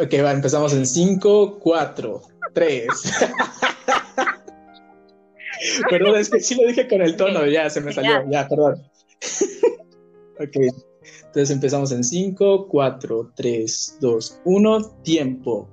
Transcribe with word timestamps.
Ok, 0.00 0.14
va, 0.22 0.30
empezamos 0.30 0.72
en 0.74 0.86
5, 0.86 1.58
4, 1.58 2.22
3. 2.54 2.86
perdón, 5.90 6.16
es 6.16 6.30
que 6.30 6.38
sí 6.38 6.54
lo 6.54 6.68
dije 6.68 6.86
con 6.86 7.02
el 7.02 7.16
tono, 7.16 7.44
ya 7.46 7.68
se 7.68 7.80
me 7.80 7.92
salió, 7.92 8.24
ya, 8.30 8.46
perdón. 8.46 8.80
ok, 10.38 10.56
entonces 11.26 11.50
empezamos 11.50 11.90
en 11.90 12.04
5, 12.04 12.68
4, 12.68 13.32
3, 13.34 13.98
2, 14.00 14.40
1, 14.44 14.80
tiempo. 15.02 15.68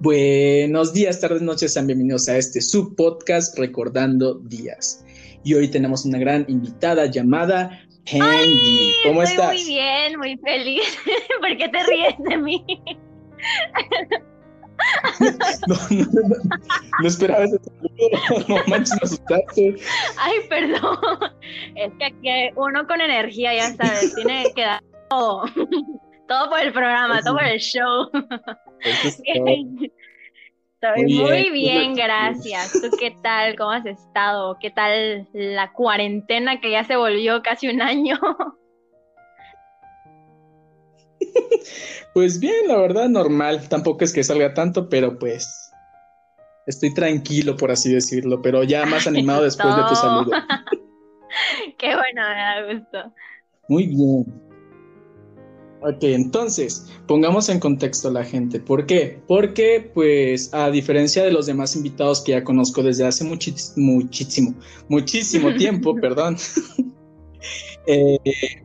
Buenos 0.00 0.94
días, 0.94 1.20
tardes, 1.20 1.42
noches, 1.42 1.74
sean 1.74 1.86
bienvenidos 1.86 2.30
a 2.30 2.38
este 2.38 2.62
subpodcast 2.62 3.58
Recordando 3.58 4.38
Días. 4.38 5.04
Y 5.44 5.52
hoy 5.52 5.68
tenemos 5.68 6.06
una 6.06 6.18
gran 6.18 6.46
invitada 6.48 7.10
llamada 7.10 7.78
Hendy. 8.06 8.94
¿Cómo 9.04 9.22
estás? 9.22 9.52
Muy 9.52 9.64
bien, 9.66 10.18
muy 10.18 10.38
feliz. 10.38 10.98
¿Por 11.40 11.58
qué 11.58 11.68
te 11.68 11.82
ríes 11.82 12.14
de 12.26 12.38
mí? 12.38 12.64
no, 15.68 15.76
no, 15.90 16.04
no, 16.12 16.36
no, 17.00 17.08
esperaba 17.08 17.44
ese 17.44 17.58
saludo. 17.58 17.84
No 18.48 18.56
manches, 18.66 18.96
me 19.00 19.04
asustaste. 19.04 19.76
Ay, 20.18 20.36
perdón. 20.48 20.98
Es 21.74 21.92
que 21.98 22.04
aquí 22.04 22.52
uno 22.56 22.86
con 22.86 23.00
energía, 23.00 23.54
ya 23.54 23.74
sabes, 23.74 24.14
tiene 24.14 24.44
que 24.54 24.62
dar 24.62 24.82
todo. 25.08 25.44
Todo 26.26 26.48
por 26.48 26.58
el 26.58 26.72
programa, 26.72 27.20
todo 27.20 27.34
por 27.34 27.44
el 27.44 27.58
show. 27.60 28.10
Estoy 28.80 29.90
muy 31.06 31.50
bien, 31.50 31.94
gracias. 31.94 32.72
¿Tú 32.72 32.96
qué 32.98 33.14
tal? 33.22 33.56
¿Cómo 33.56 33.72
has 33.72 33.84
estado? 33.84 34.56
¿Qué 34.58 34.70
tal 34.70 35.28
la 35.34 35.70
cuarentena 35.72 36.62
que 36.62 36.70
ya 36.70 36.82
se 36.84 36.96
volvió 36.96 37.42
casi 37.42 37.68
un 37.68 37.82
año? 37.82 38.18
Pues 42.14 42.38
bien, 42.38 42.68
la 42.68 42.76
verdad, 42.76 43.08
normal. 43.08 43.68
Tampoco 43.68 44.04
es 44.04 44.12
que 44.12 44.22
salga 44.22 44.54
tanto, 44.54 44.88
pero 44.88 45.18
pues 45.18 45.72
estoy 46.66 46.94
tranquilo, 46.94 47.56
por 47.56 47.72
así 47.72 47.92
decirlo, 47.92 48.40
pero 48.40 48.62
ya 48.62 48.86
más 48.86 49.06
animado 49.06 49.42
después 49.42 49.74
de 49.76 49.82
tu 49.88 49.96
saludo. 49.96 50.30
Qué 51.78 51.88
bueno, 51.88 52.22
me 52.22 52.36
da 52.36 52.72
gusto. 52.72 53.12
Muy 53.68 53.86
bien. 53.88 54.24
Ok, 55.86 56.02
entonces, 56.04 56.90
pongamos 57.06 57.50
en 57.50 57.60
contexto 57.60 58.08
a 58.08 58.12
la 58.12 58.24
gente. 58.24 58.58
¿Por 58.58 58.86
qué? 58.86 59.20
Porque, 59.26 59.90
pues, 59.92 60.54
a 60.54 60.70
diferencia 60.70 61.22
de 61.24 61.30
los 61.30 61.44
demás 61.44 61.76
invitados 61.76 62.22
que 62.22 62.32
ya 62.32 62.42
conozco 62.42 62.82
desde 62.82 63.04
hace 63.04 63.22
muchísimo, 63.24 64.54
muchísimo 64.88 65.54
tiempo, 65.56 65.94
perdón, 65.96 66.36
eh, 67.86 68.18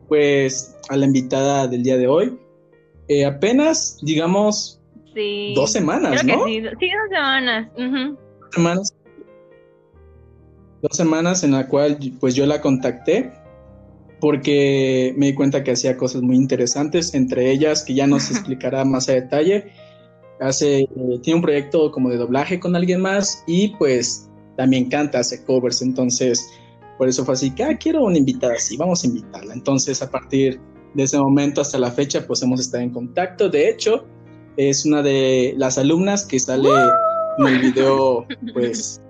pues, 0.08 0.76
a 0.88 0.96
la 0.96 1.06
invitada 1.06 1.68
del 1.68 1.82
día 1.82 1.96
de 1.96 2.06
hoy, 2.06 2.38
eh, 3.08 3.24
apenas, 3.24 3.98
digamos, 4.02 4.80
dos 5.54 5.72
semanas, 5.72 6.24
¿no? 6.24 6.44
sí. 6.46 6.60
dos 6.60 6.72
semanas. 7.10 7.68
Dos 7.76 8.50
semanas. 8.52 8.94
Dos 10.82 10.96
semanas 10.96 11.44
en 11.44 11.52
la 11.52 11.68
cual 11.68 11.98
pues 12.20 12.34
yo 12.34 12.46
la 12.46 12.60
contacté 12.60 13.32
porque 14.20 15.14
me 15.16 15.26
di 15.26 15.34
cuenta 15.34 15.64
que 15.64 15.72
hacía 15.72 15.96
cosas 15.96 16.22
muy 16.22 16.36
interesantes, 16.36 17.14
entre 17.14 17.50
ellas 17.50 17.82
que 17.82 17.94
ya 17.94 18.06
nos 18.06 18.30
explicará 18.30 18.84
más 18.84 19.08
a 19.08 19.14
detalle. 19.14 19.72
Hace, 20.40 20.80
eh, 20.80 20.88
tiene 21.22 21.36
un 21.36 21.42
proyecto 21.42 21.90
como 21.90 22.08
de 22.10 22.16
doblaje 22.16 22.60
con 22.60 22.76
alguien 22.76 23.00
más 23.00 23.42
y 23.46 23.68
pues 23.76 24.28
también 24.56 24.88
canta, 24.88 25.18
hace 25.18 25.44
covers, 25.44 25.82
entonces 25.82 26.48
por 27.00 27.08
eso 27.08 27.24
fue 27.24 27.32
así 27.32 27.50
que 27.50 27.64
ah, 27.64 27.78
quiero 27.78 28.04
una 28.04 28.18
invitada 28.18 28.52
así, 28.52 28.76
vamos 28.76 29.02
a 29.02 29.06
invitarla. 29.06 29.54
Entonces 29.54 30.02
a 30.02 30.10
partir 30.10 30.60
de 30.92 31.02
ese 31.02 31.18
momento 31.18 31.62
hasta 31.62 31.78
la 31.78 31.90
fecha, 31.90 32.26
pues 32.26 32.42
hemos 32.42 32.60
estado 32.60 32.82
en 32.82 32.90
contacto. 32.90 33.48
De 33.48 33.70
hecho, 33.70 34.04
es 34.58 34.84
una 34.84 35.02
de 35.02 35.54
las 35.56 35.78
alumnas 35.78 36.26
que 36.26 36.38
sale 36.38 36.68
en 37.38 37.46
el 37.46 37.58
video, 37.58 38.26
pues, 38.52 39.00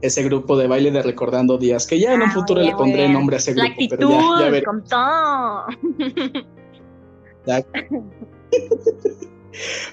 ese 0.00 0.24
grupo 0.24 0.58
de 0.58 0.66
baile 0.66 0.90
de 0.90 1.00
Recordando 1.00 1.58
Días, 1.58 1.86
que 1.86 2.00
ya 2.00 2.12
en 2.14 2.22
un 2.22 2.30
ah, 2.30 2.32
futuro 2.32 2.60
le 2.60 2.72
pondré 2.72 3.08
nombre 3.08 3.36
a 3.36 3.38
ese 3.38 3.54
grupo. 3.54 3.74
pero 3.88 4.10
ya, 4.10 4.50
ya 4.50 4.64
con 4.64 4.82
todo. 4.82 5.66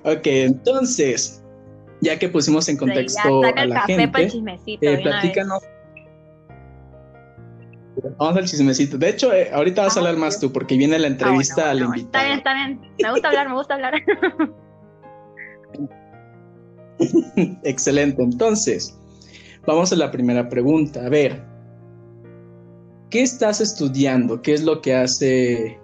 ok, 0.17 0.25
entonces, 0.25 1.43
ya 2.01 2.19
que 2.19 2.29
pusimos 2.29 2.67
en 2.69 2.77
contexto 2.77 3.43
a 3.43 3.65
la 3.65 3.81
gente, 3.81 4.47
eh, 4.81 4.97
platícanos. 5.01 5.63
Vamos 8.17 8.37
al 8.37 8.45
chismecito. 8.45 8.97
De 8.97 9.09
hecho, 9.09 9.33
eh, 9.33 9.49
ahorita 9.51 9.83
vas 9.83 9.95
a 9.95 9.99
hablar 9.99 10.17
más 10.17 10.39
tú 10.39 10.51
porque 10.51 10.77
viene 10.77 10.99
la 10.99 11.07
ah, 11.07 11.11
entrevista 11.11 11.71
al 11.71 11.79
invitado. 11.79 12.05
Está 12.05 12.23
bien, 12.23 12.37
está 12.37 12.53
bien. 12.53 12.81
Me 13.01 13.11
gusta 13.11 13.27
hablar, 13.29 13.49
me 13.49 13.55
gusta 13.55 13.73
hablar. 13.73 13.93
Excelente. 17.63 18.21
Entonces, 18.21 18.97
vamos 19.65 19.91
a 19.91 19.95
la 19.95 20.11
primera 20.11 20.47
pregunta. 20.47 21.05
A 21.05 21.09
ver, 21.09 21.43
¿qué 23.09 23.23
estás 23.23 23.61
estudiando? 23.61 24.41
¿Qué 24.41 24.53
es 24.53 24.63
lo 24.63 24.81
que 24.81 24.93
hace 24.93 25.79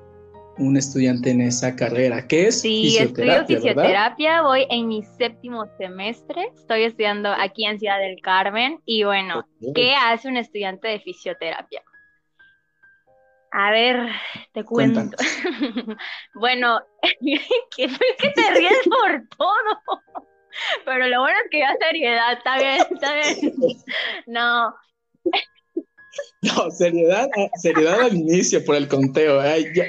un 0.58 0.78
estudiante 0.78 1.32
en 1.32 1.42
esa 1.42 1.76
carrera? 1.76 2.28
¿Qué 2.28 2.48
es 2.48 2.62
sí, 2.62 2.84
fisioterapia? 2.84 3.42
estudio 3.42 3.60
fisioterapia, 3.60 4.42
voy 4.42 4.66
en 4.70 4.88
mi 4.88 5.04
séptimo 5.04 5.66
semestre, 5.78 6.52
estoy 6.56 6.84
estudiando 6.84 7.30
aquí 7.30 7.66
en 7.66 7.80
Ciudad 7.80 8.00
del 8.00 8.22
Carmen 8.22 8.80
y 8.86 9.04
bueno, 9.04 9.48
¿qué 9.76 9.94
hace 9.96 10.28
un 10.28 10.38
estudiante 10.38 10.88
de 10.88 11.00
fisioterapia? 11.00 11.82
A 13.56 13.70
ver, 13.70 14.10
te 14.52 14.64
cuento. 14.64 15.16
bueno, 16.34 16.82
que, 17.22 17.88
que 18.18 18.30
te 18.30 18.52
ríes 18.56 18.80
por 18.90 19.28
todo. 19.38 20.02
Pero 20.86 21.08
lo 21.08 21.22
bueno 21.22 21.38
es 21.44 21.50
que 21.52 21.60
ya 21.60 21.76
seriedad, 21.80 22.34
está 22.34 22.58
bien, 22.58 22.78
está 22.92 23.14
bien. 23.14 23.56
No. 24.26 24.74
No, 26.42 26.70
seriedad, 26.72 27.30
seriedad 27.56 28.02
al 28.02 28.16
inicio 28.16 28.64
por 28.66 28.76
el 28.76 28.88
conteo. 28.88 29.42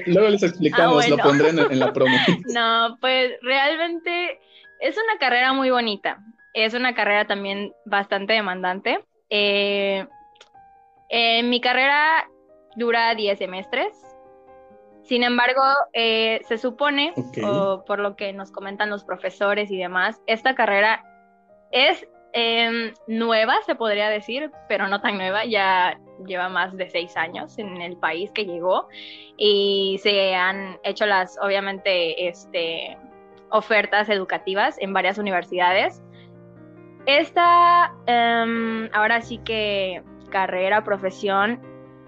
luego 0.06 0.28
les 0.28 0.42
explicamos, 0.42 1.04
ah, 1.04 1.08
lo 1.08 1.18
pondré 1.18 1.50
en, 1.50 1.78
la 1.78 1.92
promo. 1.92 2.16
No, 2.54 2.96
pues 3.00 3.32
realmente 3.42 4.38
es 4.80 4.96
una 4.96 5.18
carrera 5.18 5.52
muy 5.52 5.70
bonita. 5.70 6.18
Es 6.54 6.74
una 6.74 6.94
carrera 6.94 7.26
también 7.26 7.72
bastante 7.84 8.34
demandante. 8.34 9.04
Eh, 9.28 10.06
mi 11.42 11.60
carrera 11.60 12.28
dura 12.76 13.14
10 13.14 13.38
semestres. 13.38 13.92
Sin 15.02 15.22
embargo, 15.22 15.62
eh, 15.92 16.40
se 16.48 16.56
supone, 16.56 17.12
o 17.42 17.84
por 17.84 17.98
lo 17.98 18.16
que 18.16 18.32
nos 18.32 18.50
comentan 18.50 18.88
los 18.88 19.04
profesores 19.04 19.70
y 19.70 19.76
demás, 19.76 20.20
esta 20.26 20.54
carrera 20.54 21.04
es 21.72 22.06
em, 22.32 22.94
nueva, 23.06 23.54
se 23.66 23.74
podría 23.74 24.08
decir, 24.08 24.50
pero 24.66 24.88
no 24.88 25.02
tan 25.02 25.18
nueva, 25.18 25.44
ya 25.44 26.00
lleva 26.26 26.48
más 26.48 26.76
de 26.76 26.88
seis 26.90 27.16
años 27.16 27.58
en 27.58 27.80
el 27.80 27.96
país 27.96 28.30
que 28.32 28.44
llegó 28.44 28.88
y 29.36 29.98
se 30.02 30.34
han 30.34 30.78
hecho 30.84 31.06
las, 31.06 31.38
obviamente, 31.40 32.28
este, 32.28 32.96
ofertas 33.50 34.08
educativas 34.08 34.76
en 34.80 34.92
varias 34.92 35.18
universidades. 35.18 36.02
Esta, 37.06 37.94
em, 38.06 38.88
ahora 38.92 39.20
sí 39.20 39.38
que 39.38 40.02
carrera, 40.30 40.82
profesión, 40.84 41.60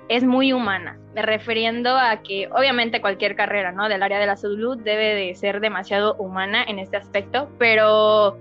es 0.08 0.24
muy 0.24 0.52
humana, 0.52 0.98
refiriendo 1.14 1.96
a 1.96 2.22
que 2.22 2.48
obviamente 2.52 3.00
cualquier 3.00 3.34
carrera 3.34 3.72
¿no? 3.72 3.88
del 3.88 4.02
área 4.02 4.18
de 4.18 4.26
la 4.26 4.36
salud 4.36 4.78
debe 4.78 5.14
de 5.14 5.34
ser 5.34 5.60
demasiado 5.60 6.14
humana 6.16 6.64
en 6.66 6.78
este 6.78 6.96
aspecto, 6.96 7.48
pero 7.58 8.38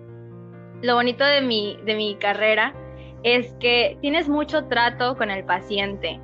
lo 0.81 0.96
bonito 0.96 1.24
de 1.24 1.42
mi, 1.42 1.80
de 1.86 1.96
mi 1.96 2.16
carrera 2.16 2.74
es 3.23 3.53
que 3.59 3.97
tienes 4.01 4.27
mucho 4.29 4.65
trato 4.65 5.15
con 5.15 5.31
el 5.31 5.44
paciente. 5.44 6.19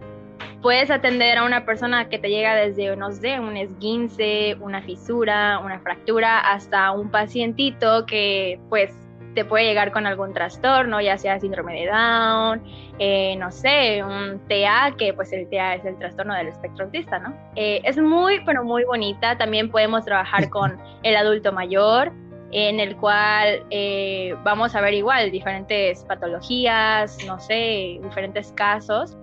Puedes 0.62 0.92
atender 0.92 1.40
a 1.40 1.44
una 1.44 1.66
persona 1.66 2.08
que 2.08 2.20
te 2.20 2.30
llega 2.30 2.54
desde, 2.54 2.96
no 2.96 3.12
sé, 3.12 3.40
un 3.40 3.58
esguince, 3.58 4.56
una 4.60 4.82
fisura, 4.84 5.60
una 5.60 5.80
fractura, 5.80 6.40
hasta 6.40 6.92
un 6.92 7.10
pacientito 7.10 8.06
que 8.06 8.60
pues 8.70 8.94
te 9.34 9.46
puede 9.46 9.66
llegar 9.66 9.92
con 9.92 10.06
algún 10.06 10.34
trastorno, 10.34 11.00
ya 11.02 11.18
sea 11.18 11.40
síndrome 11.40 11.82
de 11.82 11.88
Down, 11.88 12.62
eh, 13.00 13.36
no 13.38 13.52
sé, 13.52 14.04
un 14.04 14.40
TEA, 14.48 14.94
que 14.98 15.14
pues 15.14 15.32
el 15.32 15.48
TEA 15.50 15.76
es 15.76 15.86
el 15.86 15.98
trastorno 15.98 16.34
del 16.36 16.48
espectro 16.48 16.86
autista, 16.86 17.20
¿no? 17.20 17.34
Eh, 17.56 17.82
es 17.84 17.98
muy, 17.98 18.44
pero 18.46 18.64
muy 18.64 18.84
bonita. 18.84 19.38
También 19.38 19.70
podemos 19.70 20.06
trabajar 20.06 20.50
con 20.52 20.78
el 21.04 21.16
adulto 21.16 21.52
mayor, 21.52 22.12
en 22.52 22.80
el 22.80 22.96
cual 22.98 23.64
eh, 23.70 24.36
vamos 24.44 24.76
a 24.76 24.82
ver 24.82 24.94
igual 24.94 25.32
diferentes 25.32 26.04
patologías, 26.06 27.18
no 27.26 27.40
sé, 27.40 28.00
diferentes 28.02 28.52
casos, 28.54 29.18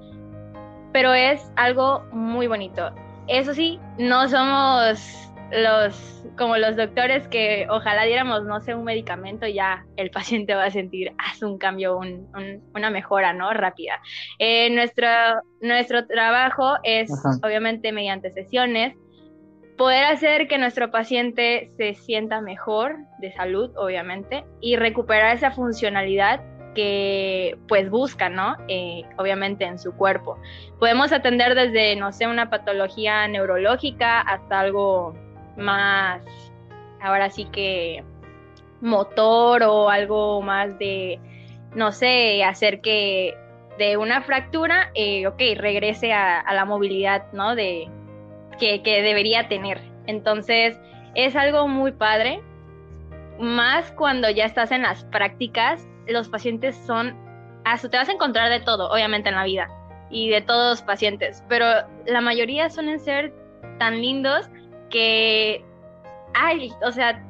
pero 0.92 1.12
es 1.12 1.52
algo 1.56 2.02
muy 2.12 2.46
bonito. 2.46 2.90
Eso 3.26 3.52
sí, 3.52 3.78
no 3.98 4.28
somos 4.28 4.98
los 5.50 6.18
como 6.36 6.56
los 6.56 6.76
doctores 6.76 7.26
que 7.28 7.66
ojalá 7.70 8.04
diéramos, 8.04 8.44
no 8.44 8.60
sé, 8.60 8.74
un 8.74 8.84
medicamento 8.84 9.46
y 9.46 9.54
ya 9.54 9.84
el 9.96 10.10
paciente 10.10 10.54
va 10.54 10.64
a 10.64 10.70
sentir, 10.70 11.12
hace 11.18 11.44
un 11.44 11.58
cambio, 11.58 11.98
una 11.98 12.90
mejora, 12.90 13.32
¿no? 13.32 13.52
Rápida. 13.52 14.00
Eh, 14.38 14.70
nuestro, 14.70 15.08
nuestro 15.60 16.06
trabajo 16.06 16.76
es 16.82 17.10
obviamente 17.42 17.92
mediante 17.92 18.30
sesiones. 18.32 18.96
Poder 19.78 20.04
hacer 20.04 20.48
que 20.48 20.58
nuestro 20.58 20.90
paciente 20.90 21.70
se 21.78 21.94
sienta 21.94 22.42
mejor 22.42 22.96
de 23.20 23.32
salud, 23.32 23.70
obviamente, 23.76 24.44
y 24.60 24.76
recuperar 24.76 25.34
esa 25.34 25.52
funcionalidad 25.52 26.40
que 26.74 27.56
pues 27.68 27.88
busca, 27.88 28.28
¿no? 28.28 28.56
Eh, 28.66 29.04
obviamente 29.16 29.64
en 29.64 29.78
su 29.78 29.92
cuerpo. 29.92 30.36
Podemos 30.78 31.12
atender 31.12 31.54
desde, 31.54 31.96
no 31.96 32.12
sé, 32.12 32.26
una 32.26 32.50
patología 32.50 33.26
neurológica 33.28 34.20
hasta 34.20 34.60
algo 34.60 35.14
más, 35.56 36.22
ahora 37.00 37.30
sí 37.30 37.46
que 37.46 38.04
motor 38.80 39.62
o 39.62 39.90
algo 39.90 40.42
más 40.42 40.76
de, 40.78 41.20
no 41.74 41.92
sé, 41.92 42.44
hacer 42.44 42.80
que 42.80 43.36
de 43.78 43.96
una 43.96 44.22
fractura, 44.22 44.90
eh, 44.94 45.26
ok, 45.28 45.40
regrese 45.56 46.12
a, 46.12 46.40
a 46.40 46.54
la 46.54 46.64
movilidad, 46.64 47.32
¿no? 47.32 47.54
De, 47.54 47.88
que, 48.58 48.80
debería 49.02 49.48
tener. 49.48 49.80
Entonces, 50.06 50.78
es 51.14 51.36
algo 51.36 51.68
muy 51.68 51.92
padre, 51.92 52.42
más 53.38 53.90
cuando 53.92 54.30
ya 54.30 54.44
estás 54.44 54.72
en 54.72 54.82
las 54.82 55.04
prácticas, 55.04 55.86
los 56.06 56.28
pacientes 56.28 56.76
son, 56.86 57.16
te 57.90 57.96
vas 57.96 58.08
a 58.08 58.12
encontrar 58.12 58.50
de 58.50 58.60
todo, 58.60 58.90
obviamente 58.90 59.28
en 59.28 59.36
la 59.36 59.44
vida, 59.44 59.68
y 60.10 60.30
de 60.30 60.40
todos 60.40 60.78
los 60.78 60.82
pacientes, 60.82 61.44
pero 61.48 61.66
la 62.06 62.20
mayoría 62.20 62.70
suelen 62.70 62.98
ser 62.98 63.32
tan 63.78 64.00
lindos 64.00 64.48
que, 64.90 65.64
ay, 66.34 66.72
o 66.82 66.92
sea, 66.92 67.24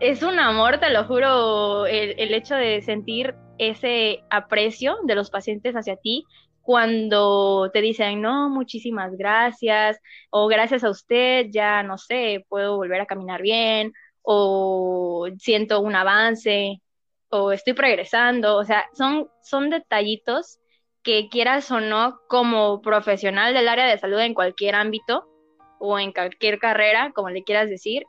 es 0.00 0.22
un 0.22 0.38
amor, 0.40 0.78
te 0.78 0.90
lo 0.90 1.04
juro, 1.04 1.86
el 1.86 2.34
hecho 2.34 2.56
de 2.56 2.80
sentir 2.82 3.34
ese 3.58 4.24
aprecio 4.30 4.96
de 5.04 5.14
los 5.14 5.30
pacientes 5.30 5.76
hacia 5.76 5.96
ti 5.96 6.24
cuando 6.70 7.68
te 7.72 7.80
dicen, 7.82 8.22
no, 8.22 8.48
muchísimas 8.48 9.16
gracias, 9.16 9.98
o 10.30 10.46
gracias 10.46 10.84
a 10.84 10.90
usted, 10.90 11.46
ya 11.50 11.82
no 11.82 11.98
sé, 11.98 12.46
puedo 12.48 12.76
volver 12.76 13.00
a 13.00 13.06
caminar 13.06 13.42
bien, 13.42 13.92
o 14.22 15.26
siento 15.36 15.80
un 15.80 15.96
avance, 15.96 16.80
o 17.28 17.50
estoy 17.50 17.72
progresando, 17.72 18.56
o 18.56 18.64
sea, 18.64 18.86
son, 18.92 19.28
son 19.42 19.68
detallitos 19.70 20.60
que 21.02 21.28
quieras 21.28 21.68
o 21.72 21.80
no, 21.80 22.20
como 22.28 22.80
profesional 22.82 23.52
del 23.52 23.68
área 23.68 23.86
de 23.86 23.98
salud 23.98 24.20
en 24.20 24.34
cualquier 24.34 24.76
ámbito 24.76 25.26
o 25.80 25.98
en 25.98 26.12
cualquier 26.12 26.60
carrera, 26.60 27.10
como 27.16 27.30
le 27.30 27.42
quieras 27.42 27.68
decir, 27.68 28.04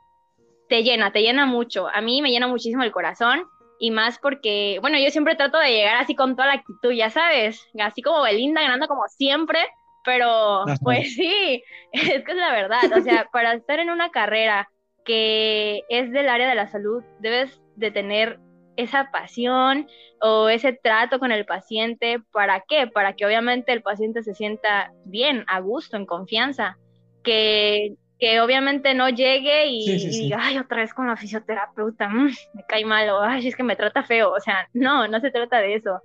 te 0.68 0.84
llena, 0.84 1.10
te 1.10 1.22
llena 1.22 1.46
mucho. 1.46 1.88
A 1.88 2.00
mí 2.00 2.22
me 2.22 2.30
llena 2.30 2.46
muchísimo 2.46 2.84
el 2.84 2.92
corazón 2.92 3.42
y 3.82 3.90
más 3.90 4.16
porque, 4.20 4.78
bueno, 4.80 4.96
yo 4.96 5.10
siempre 5.10 5.34
trato 5.34 5.58
de 5.58 5.72
llegar 5.72 5.96
así 5.96 6.14
con 6.14 6.36
toda 6.36 6.46
la 6.46 6.54
actitud, 6.54 6.92
ya 6.92 7.10
sabes, 7.10 7.68
así 7.80 8.00
como 8.00 8.22
Belinda 8.22 8.62
ganando 8.62 8.86
como 8.86 9.08
siempre, 9.08 9.58
pero 10.04 10.64
pues 10.84 11.16
sí, 11.16 11.64
es 11.92 12.22
que 12.24 12.30
es 12.30 12.36
la 12.38 12.52
verdad, 12.52 12.96
o 12.96 13.00
sea, 13.02 13.26
para 13.32 13.54
estar 13.54 13.80
en 13.80 13.90
una 13.90 14.12
carrera 14.12 14.70
que 15.04 15.82
es 15.88 16.12
del 16.12 16.28
área 16.28 16.48
de 16.48 16.54
la 16.54 16.68
salud, 16.68 17.02
debes 17.18 17.60
de 17.74 17.90
tener 17.90 18.38
esa 18.76 19.10
pasión 19.10 19.88
o 20.20 20.48
ese 20.48 20.74
trato 20.74 21.18
con 21.18 21.32
el 21.32 21.44
paciente, 21.44 22.22
¿para 22.30 22.62
qué? 22.68 22.86
Para 22.86 23.14
que 23.14 23.26
obviamente 23.26 23.72
el 23.72 23.82
paciente 23.82 24.22
se 24.22 24.36
sienta 24.36 24.92
bien, 25.06 25.44
a 25.48 25.58
gusto, 25.58 25.96
en 25.96 26.06
confianza, 26.06 26.78
que 27.24 27.96
que 28.22 28.40
obviamente 28.40 28.94
no 28.94 29.08
llegue 29.08 29.66
y, 29.66 29.98
diga, 29.98 30.38
ay, 30.40 30.56
otra 30.56 30.76
vez 30.76 30.94
con 30.94 31.08
la 31.08 31.16
fisioterapeuta, 31.16 32.08
mm, 32.08 32.30
me 32.54 32.64
cae 32.68 32.84
mal, 32.84 33.10
o 33.10 33.20
ay, 33.20 33.48
es 33.48 33.56
que 33.56 33.64
me 33.64 33.74
trata 33.74 34.04
feo. 34.04 34.30
O 34.30 34.38
sea, 34.38 34.68
no, 34.72 35.08
no 35.08 35.18
se 35.18 35.32
trata 35.32 35.58
de 35.58 35.74
eso. 35.74 36.00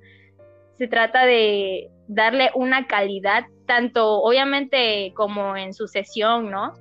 Se 0.80 0.88
trata 0.88 1.28
de 1.28 1.92
darle 2.08 2.50
una 2.56 2.88
calidad, 2.88 3.46
tanto 3.68 4.20
obviamente 4.24 5.14
como 5.16 5.56
en 5.56 5.76
su 5.76 5.88
sesión, 5.88 6.50
¿no? 6.50 6.74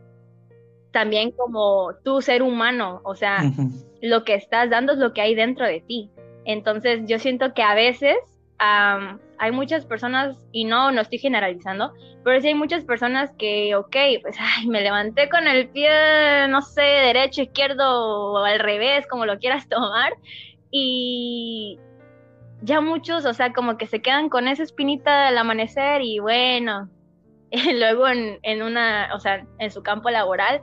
También 0.90 1.32
como 1.32 1.90
tu 2.02 2.22
ser 2.22 2.42
humano, 2.42 3.02
o 3.04 3.14
sea, 3.14 3.42
lo 4.00 4.24
que 4.24 4.36
estás 4.36 4.70
dando 4.70 4.94
es 4.94 4.98
lo 4.98 5.12
que 5.12 5.20
hay 5.20 5.34
dentro 5.34 5.66
de 5.66 5.82
ti. 5.82 6.10
Entonces 6.46 7.02
yo 7.06 7.18
siento 7.18 7.52
que 7.52 7.62
a 7.62 7.74
veces 7.74 8.16
hay 9.38 9.52
muchas 9.52 9.84
personas, 9.86 10.36
y 10.52 10.64
no, 10.64 10.90
no 10.92 11.00
estoy 11.00 11.18
generalizando, 11.18 11.92
pero 12.24 12.40
sí 12.40 12.48
hay 12.48 12.54
muchas 12.54 12.84
personas 12.84 13.30
que, 13.38 13.74
ok, 13.74 13.96
pues 14.22 14.36
ay, 14.38 14.66
me 14.66 14.80
levanté 14.80 15.28
con 15.28 15.46
el 15.46 15.68
pie, 15.68 16.48
no 16.48 16.62
sé, 16.62 16.82
derecho, 16.82 17.42
izquierdo 17.42 18.32
o 18.32 18.38
al 18.38 18.58
revés, 18.58 19.06
como 19.06 19.26
lo 19.26 19.38
quieras 19.38 19.68
tomar, 19.70 20.12
y 20.70 21.78
ya 22.62 22.80
muchos, 22.80 23.24
o 23.26 23.34
sea, 23.34 23.52
como 23.52 23.76
que 23.76 23.86
se 23.86 24.00
quedan 24.00 24.28
con 24.28 24.48
esa 24.48 24.62
espinita 24.62 25.26
del 25.26 25.38
amanecer 25.38 26.02
y 26.02 26.18
bueno, 26.18 26.88
luego 27.74 28.08
en, 28.08 28.38
en 28.42 28.62
una, 28.62 29.10
o 29.14 29.20
sea, 29.20 29.46
en 29.58 29.70
su 29.70 29.82
campo 29.82 30.10
laboral, 30.10 30.60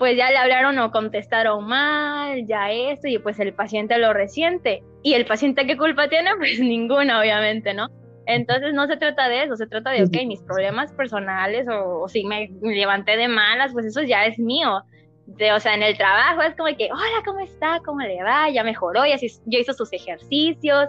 pues 0.00 0.16
ya 0.16 0.30
le 0.30 0.38
hablaron 0.38 0.78
o 0.78 0.90
contestaron 0.90 1.66
mal, 1.66 2.46
ya 2.46 2.70
esto, 2.70 3.06
y 3.06 3.18
pues 3.18 3.38
el 3.38 3.52
paciente 3.52 3.98
lo 3.98 4.14
resiente. 4.14 4.82
¿Y 5.02 5.12
el 5.12 5.26
paciente 5.26 5.66
qué 5.66 5.76
culpa 5.76 6.08
tiene? 6.08 6.30
Pues 6.38 6.58
ninguna, 6.58 7.20
obviamente, 7.20 7.74
¿no? 7.74 7.86
Entonces 8.24 8.72
no 8.72 8.86
se 8.86 8.96
trata 8.96 9.28
de 9.28 9.42
eso, 9.42 9.56
se 9.56 9.66
trata 9.66 9.90
de, 9.90 10.04
ok, 10.04 10.26
mis 10.26 10.40
problemas 10.40 10.90
personales 10.92 11.66
o, 11.70 12.08
si 12.08 12.24
me, 12.24 12.50
levanté 12.62 13.18
de 13.18 13.28
malas, 13.28 13.74
pues 13.74 13.84
eso 13.84 14.00
ya 14.00 14.24
es 14.24 14.38
mío. 14.38 14.82
De, 15.26 15.52
o 15.52 15.60
sea, 15.60 15.74
en 15.74 15.82
el 15.82 15.98
trabajo 15.98 16.40
es 16.40 16.56
como 16.56 16.74
que, 16.78 16.88
hola, 16.90 17.22
¿cómo 17.26 17.40
está? 17.40 17.78
¿Cómo 17.84 18.00
le 18.00 18.22
va? 18.22 18.48
Ya 18.48 18.64
mejoró, 18.64 19.04
ya, 19.04 19.16
ya 19.18 19.58
hizo 19.58 19.74
sus 19.74 19.92
ejercicios. 19.92 20.88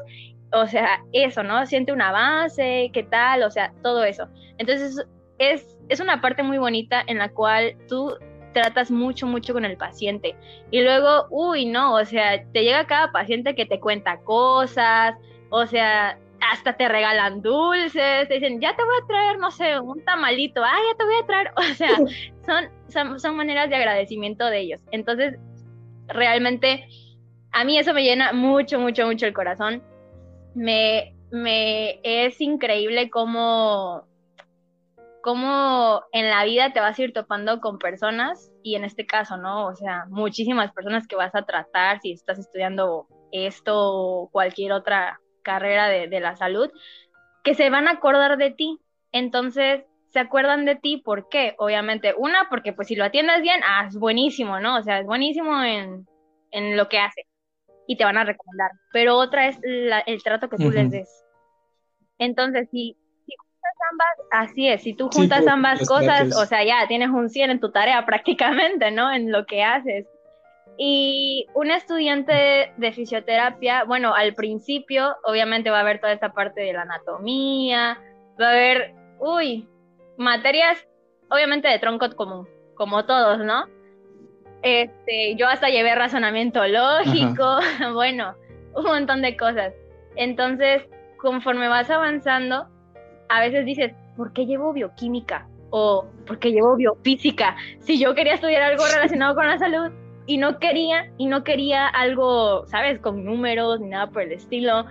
O 0.53 0.67
sea, 0.67 1.01
eso, 1.11 1.43
¿no? 1.43 1.65
Siente 1.65 1.91
un 1.91 2.01
avance, 2.01 2.89
¿qué 2.93 3.03
tal? 3.03 3.43
O 3.43 3.51
sea, 3.51 3.73
todo 3.83 4.05
eso. 4.05 4.29
Entonces 4.57 5.05
es, 5.37 5.77
es 5.89 5.99
una 5.99 6.21
parte 6.21 6.43
muy 6.43 6.59
bonita 6.59 7.03
en 7.07 7.17
la 7.17 7.27
cual 7.27 7.75
tú 7.89 8.15
tratas 8.53 8.91
mucho, 8.91 9.27
mucho 9.27 9.53
con 9.53 9.65
el 9.65 9.77
paciente. 9.77 10.35
Y 10.71 10.81
luego, 10.81 11.27
uy, 11.29 11.65
no, 11.65 11.95
o 11.95 12.05
sea, 12.05 12.43
te 12.51 12.63
llega 12.63 12.85
cada 12.85 13.11
paciente 13.11 13.55
que 13.55 13.65
te 13.65 13.79
cuenta 13.79 14.19
cosas, 14.19 15.15
o 15.49 15.65
sea, 15.65 16.17
hasta 16.51 16.73
te 16.73 16.87
regalan 16.87 17.41
dulces, 17.41 18.27
te 18.27 18.33
dicen, 18.33 18.59
ya 18.59 18.75
te 18.75 18.83
voy 18.83 18.95
a 19.01 19.07
traer, 19.07 19.39
no 19.39 19.51
sé, 19.51 19.79
un 19.79 20.03
tamalito, 20.03 20.63
ah, 20.63 20.77
ya 20.91 20.97
te 20.97 21.03
voy 21.03 21.15
a 21.21 21.25
traer, 21.25 21.51
o 21.57 21.61
sea, 21.75 21.97
son, 22.87 23.19
son, 23.19 23.35
maneras 23.35 23.69
de 23.69 23.75
agradecimiento 23.75 24.45
de 24.47 24.59
ellos. 24.59 24.81
Entonces, 24.91 25.37
realmente, 26.07 26.87
a 27.51 27.63
mí 27.63 27.77
eso 27.77 27.93
me 27.93 28.03
llena 28.03 28.33
mucho, 28.33 28.79
mucho, 28.79 29.05
mucho 29.05 29.25
el 29.25 29.33
corazón. 29.33 29.83
Me, 30.55 31.15
me 31.31 31.99
es 32.03 32.41
increíble 32.41 33.09
cómo 33.09 34.05
cómo 35.21 36.03
en 36.11 36.29
la 36.29 36.43
vida 36.43 36.73
te 36.73 36.79
vas 36.79 36.97
a 36.97 37.01
ir 37.03 37.13
topando 37.13 37.61
con 37.61 37.77
personas 37.77 38.51
y 38.63 38.75
en 38.75 38.83
este 38.83 39.05
caso, 39.05 39.37
¿no? 39.37 39.67
O 39.67 39.75
sea, 39.75 40.05
muchísimas 40.09 40.71
personas 40.71 41.07
que 41.07 41.15
vas 41.15 41.33
a 41.35 41.43
tratar 41.43 41.99
si 42.01 42.11
estás 42.11 42.39
estudiando 42.39 43.07
esto 43.31 43.75
o 43.75 44.29
cualquier 44.29 44.73
otra 44.73 45.19
carrera 45.43 45.87
de, 45.87 46.19
la 46.19 46.35
salud, 46.35 46.69
que 47.43 47.55
se 47.55 47.69
van 47.69 47.87
a 47.87 47.91
acordar 47.91 48.37
de 48.37 48.51
ti. 48.51 48.79
Entonces, 49.11 49.83
se 50.09 50.19
acuerdan 50.19 50.65
de 50.65 50.75
ti, 50.75 50.97
¿por 50.97 51.29
qué? 51.29 51.55
Obviamente, 51.57 52.13
una, 52.17 52.47
porque 52.49 52.73
pues 52.73 52.87
si 52.87 52.95
lo 52.95 53.05
atiendes 53.05 53.41
bien, 53.41 53.61
ah, 53.65 53.85
es 53.87 53.97
buenísimo, 53.97 54.59
¿no? 54.59 54.77
O 54.77 54.83
sea, 54.83 54.99
es 54.99 55.05
buenísimo 55.05 55.63
en, 55.63 56.05
lo 56.51 56.89
que 56.89 56.99
hace 56.99 57.25
y 57.87 57.95
te 57.95 58.03
van 58.03 58.17
a 58.17 58.25
recomendar. 58.25 58.71
Pero 58.91 59.17
otra 59.17 59.47
es 59.47 59.57
el 59.63 60.21
trato 60.23 60.49
que 60.49 60.57
tú 60.57 60.69
les 60.69 60.91
des. 60.91 61.25
Entonces, 62.17 62.69
si 62.69 62.97
ambas, 63.91 64.49
así 64.49 64.67
es, 64.67 64.83
si 64.83 64.93
tú 64.93 65.09
juntas 65.09 65.39
pues, 65.39 65.51
ambas 65.51 65.87
cosas, 65.87 66.35
o 66.35 66.45
sea, 66.45 66.63
ya 66.63 66.87
tienes 66.87 67.09
un 67.09 67.29
100 67.29 67.51
en 67.51 67.59
tu 67.59 67.71
tarea 67.71 68.05
prácticamente, 68.05 68.91
¿no? 68.91 69.11
En 69.11 69.31
lo 69.31 69.45
que 69.45 69.63
haces. 69.63 70.07
Y 70.77 71.47
un 71.53 71.69
estudiante 71.69 72.73
de 72.75 72.91
fisioterapia, 72.91 73.83
bueno, 73.83 74.15
al 74.15 74.33
principio 74.33 75.15
obviamente 75.23 75.69
va 75.69 75.81
a 75.81 75.83
ver 75.83 75.99
toda 75.99 76.13
esta 76.13 76.33
parte 76.33 76.61
de 76.61 76.73
la 76.73 76.83
anatomía, 76.83 77.99
va 78.39 78.49
a 78.49 78.53
ver, 78.53 78.93
uy, 79.19 79.67
materias 80.17 80.87
obviamente 81.31 81.67
de 81.67 81.79
tronco 81.79 82.09
común, 82.15 82.47
como 82.75 83.05
todos, 83.05 83.39
¿no? 83.39 83.65
Este, 84.61 85.35
yo 85.35 85.47
hasta 85.47 85.69
llevé 85.69 85.95
razonamiento 85.95 86.65
lógico, 86.67 87.59
bueno, 87.93 88.35
un 88.75 88.83
montón 88.83 89.21
de 89.21 89.35
cosas. 89.35 89.73
Entonces, 90.15 90.83
conforme 91.17 91.67
vas 91.67 91.89
avanzando, 91.89 92.67
a 93.31 93.39
veces 93.39 93.65
dices, 93.65 93.93
¿por 94.17 94.33
qué 94.33 94.45
llevo 94.45 94.73
bioquímica? 94.73 95.47
O 95.69 96.05
¿por 96.27 96.37
qué 96.37 96.51
llevo 96.51 96.75
biofísica? 96.75 97.55
Si 97.79 97.97
yo 97.97 98.13
quería 98.13 98.33
estudiar 98.33 98.61
algo 98.61 98.83
relacionado 98.85 99.35
con 99.35 99.47
la 99.47 99.57
salud 99.57 99.89
y 100.25 100.37
no 100.37 100.59
quería, 100.59 101.09
y 101.17 101.27
no 101.27 101.45
quería 101.45 101.87
algo, 101.87 102.67
¿sabes? 102.67 102.99
Con 102.99 103.23
números 103.23 103.79
ni 103.79 103.87
nada 103.87 104.07
por 104.07 104.23
el 104.23 104.33
estilo. 104.33 104.85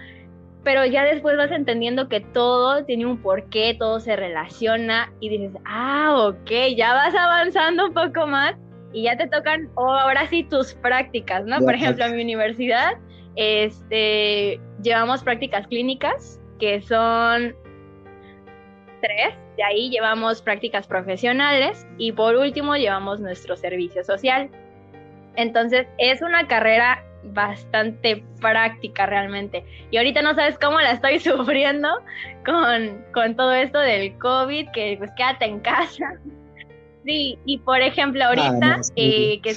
Pero 0.64 0.86
ya 0.86 1.04
después 1.04 1.36
vas 1.36 1.50
entendiendo 1.50 2.08
que 2.08 2.20
todo 2.20 2.82
tiene 2.86 3.04
un 3.04 3.18
porqué, 3.18 3.76
todo 3.78 4.00
se 4.00 4.16
relaciona 4.16 5.12
y 5.20 5.28
dices, 5.28 5.52
ah, 5.66 6.28
ok, 6.28 6.50
ya 6.76 6.94
vas 6.94 7.14
avanzando 7.14 7.88
un 7.88 7.94
poco 7.94 8.26
más 8.26 8.54
y 8.94 9.02
ya 9.02 9.18
te 9.18 9.28
tocan 9.28 9.68
oh, 9.74 9.92
ahora 9.92 10.26
sí 10.28 10.44
tus 10.44 10.72
prácticas, 10.74 11.44
¿no? 11.44 11.58
Por 11.58 11.74
ejemplo, 11.74 12.06
en 12.06 12.16
mi 12.16 12.22
universidad 12.22 12.92
este, 13.36 14.58
llevamos 14.82 15.22
prácticas 15.22 15.66
clínicas 15.66 16.40
que 16.58 16.80
son 16.82 17.54
tres, 19.00 19.34
de 19.56 19.62
ahí 19.62 19.90
llevamos 19.90 20.42
prácticas 20.42 20.86
profesionales 20.86 21.86
y 21.98 22.12
por 22.12 22.36
último 22.36 22.76
llevamos 22.76 23.20
nuestro 23.20 23.56
servicio 23.56 24.04
social. 24.04 24.50
Entonces 25.36 25.86
es 25.98 26.22
una 26.22 26.46
carrera 26.46 27.04
bastante 27.22 28.24
práctica 28.40 29.06
realmente. 29.06 29.64
Y 29.90 29.96
ahorita 29.96 30.22
no 30.22 30.34
sabes 30.34 30.58
cómo 30.58 30.80
la 30.80 30.92
estoy 30.92 31.18
sufriendo 31.20 31.88
con, 32.44 33.04
con 33.12 33.36
todo 33.36 33.52
esto 33.52 33.78
del 33.78 34.16
COVID, 34.18 34.70
que 34.72 34.96
pues 34.98 35.10
quédate 35.16 35.46
en 35.46 35.60
casa. 35.60 36.18
Sí, 37.04 37.38
y 37.46 37.58
por 37.58 37.80
ejemplo, 37.80 38.24
ahorita 38.24 38.76
ah, 38.76 38.80
eh, 38.96 39.40
que 39.40 39.56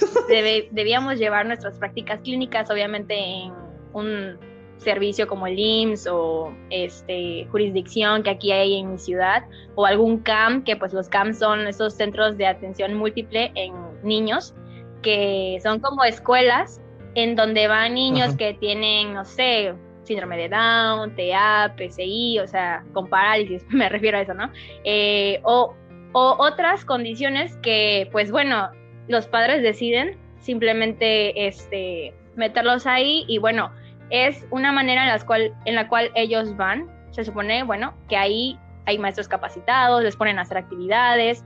debíamos 0.71 1.17
llevar 1.17 1.45
nuestras 1.45 1.77
prácticas 1.77 2.21
clínicas, 2.21 2.69
obviamente 2.71 3.15
en 3.15 3.53
un 3.91 4.52
servicio 4.83 5.27
como 5.27 5.47
el 5.47 5.57
IMSS 5.57 6.07
o 6.07 6.53
este, 6.69 7.47
jurisdicción 7.51 8.23
que 8.23 8.29
aquí 8.29 8.51
hay 8.51 8.79
en 8.79 8.91
mi 8.91 8.97
ciudad, 8.97 9.43
o 9.75 9.85
algún 9.85 10.19
CAM, 10.19 10.63
que 10.63 10.75
pues 10.75 10.93
los 10.93 11.09
CAM 11.09 11.33
son 11.33 11.67
esos 11.67 11.93
centros 11.93 12.37
de 12.37 12.47
atención 12.47 12.93
múltiple 12.93 13.51
en 13.55 13.73
niños, 14.03 14.53
que 15.01 15.59
son 15.63 15.79
como 15.79 16.03
escuelas 16.03 16.81
en 17.15 17.35
donde 17.35 17.67
van 17.67 17.93
niños 17.93 18.35
que 18.35 18.53
tienen, 18.53 19.13
no 19.13 19.25
sé, 19.25 19.73
síndrome 20.03 20.37
de 20.37 20.49
Down, 20.49 21.15
TA, 21.15 21.73
PCI, 21.77 22.39
o 22.39 22.47
sea, 22.47 22.83
con 22.93 23.07
parálisis, 23.07 23.65
me 23.69 23.89
refiero 23.89 24.17
a 24.17 24.21
eso, 24.21 24.33
¿no? 24.33 24.51
Eh, 24.83 25.39
o, 25.43 25.73
o 26.13 26.35
otras 26.39 26.85
condiciones 26.85 27.55
que, 27.57 28.09
pues 28.11 28.31
bueno, 28.31 28.69
los 29.07 29.27
padres 29.27 29.61
deciden 29.63 30.17
simplemente 30.39 31.47
este, 31.47 32.13
meterlos 32.35 32.85
ahí 32.85 33.25
y 33.27 33.37
bueno, 33.37 33.71
es 34.13 34.45
una 34.51 34.71
manera 34.71 35.01
en 35.01 35.09
la, 35.09 35.19
cual, 35.25 35.51
en 35.65 35.73
la 35.73 35.87
cual 35.87 36.11
ellos 36.13 36.55
van, 36.55 36.87
se 37.09 37.25
supone, 37.25 37.63
bueno, 37.63 37.95
que 38.07 38.15
ahí 38.15 38.59
hay 38.85 38.99
maestros 38.99 39.27
capacitados, 39.27 40.03
les 40.03 40.15
ponen 40.15 40.37
a 40.37 40.43
hacer 40.43 40.57
actividades 40.59 41.43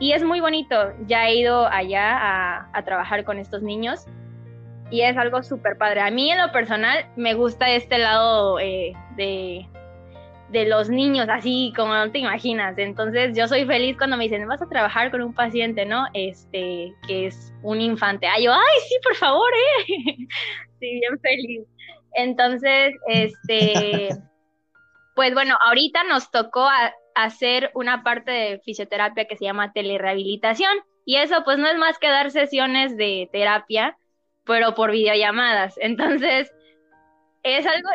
y 0.00 0.10
es 0.10 0.24
muy 0.24 0.40
bonito. 0.40 0.92
Ya 1.06 1.28
he 1.28 1.36
ido 1.36 1.68
allá 1.68 2.18
a, 2.18 2.68
a 2.72 2.84
trabajar 2.84 3.24
con 3.24 3.38
estos 3.38 3.62
niños 3.62 4.06
y 4.90 5.02
es 5.02 5.16
algo 5.16 5.44
súper 5.44 5.78
padre. 5.78 6.00
A 6.00 6.10
mí 6.10 6.28
en 6.32 6.38
lo 6.38 6.50
personal 6.50 7.06
me 7.14 7.34
gusta 7.34 7.70
este 7.70 7.98
lado 7.98 8.58
eh, 8.58 8.94
de, 9.16 9.64
de 10.50 10.66
los 10.66 10.90
niños, 10.90 11.28
así 11.30 11.72
como 11.76 11.94
no 11.94 12.10
te 12.10 12.18
imaginas. 12.18 12.76
Entonces 12.78 13.36
yo 13.36 13.46
soy 13.46 13.64
feliz 13.64 13.96
cuando 13.96 14.16
me 14.16 14.24
dicen, 14.24 14.48
vas 14.48 14.60
a 14.60 14.68
trabajar 14.68 15.12
con 15.12 15.22
un 15.22 15.34
paciente, 15.34 15.86
¿no? 15.86 16.06
Este, 16.14 16.92
que 17.06 17.26
es 17.26 17.54
un 17.62 17.80
infante. 17.80 18.26
Ay, 18.26 18.46
yo, 18.46 18.52
ay, 18.52 18.80
sí, 18.88 18.96
por 19.04 19.14
favor, 19.14 19.50
¿eh? 19.54 19.86
sí, 20.80 21.00
bien 21.00 21.20
feliz. 21.20 21.62
Entonces, 22.14 22.94
este, 23.06 24.08
pues 25.14 25.34
bueno, 25.34 25.56
ahorita 25.64 26.04
nos 26.04 26.30
tocó 26.30 26.68
hacer 27.14 27.70
una 27.74 28.02
parte 28.02 28.30
de 28.30 28.60
fisioterapia 28.60 29.26
que 29.26 29.36
se 29.36 29.44
llama 29.44 29.72
telerehabilitación. 29.72 30.78
Y 31.04 31.16
eso 31.16 31.42
pues 31.44 31.58
no 31.58 31.66
es 31.66 31.76
más 31.76 31.98
que 31.98 32.08
dar 32.08 32.30
sesiones 32.30 32.96
de 32.96 33.28
terapia 33.32 33.96
pero 34.44 34.74
por 34.74 34.90
videollamadas. 34.90 35.74
Entonces, 35.78 36.52
es 37.42 37.66
algo, 37.66 37.88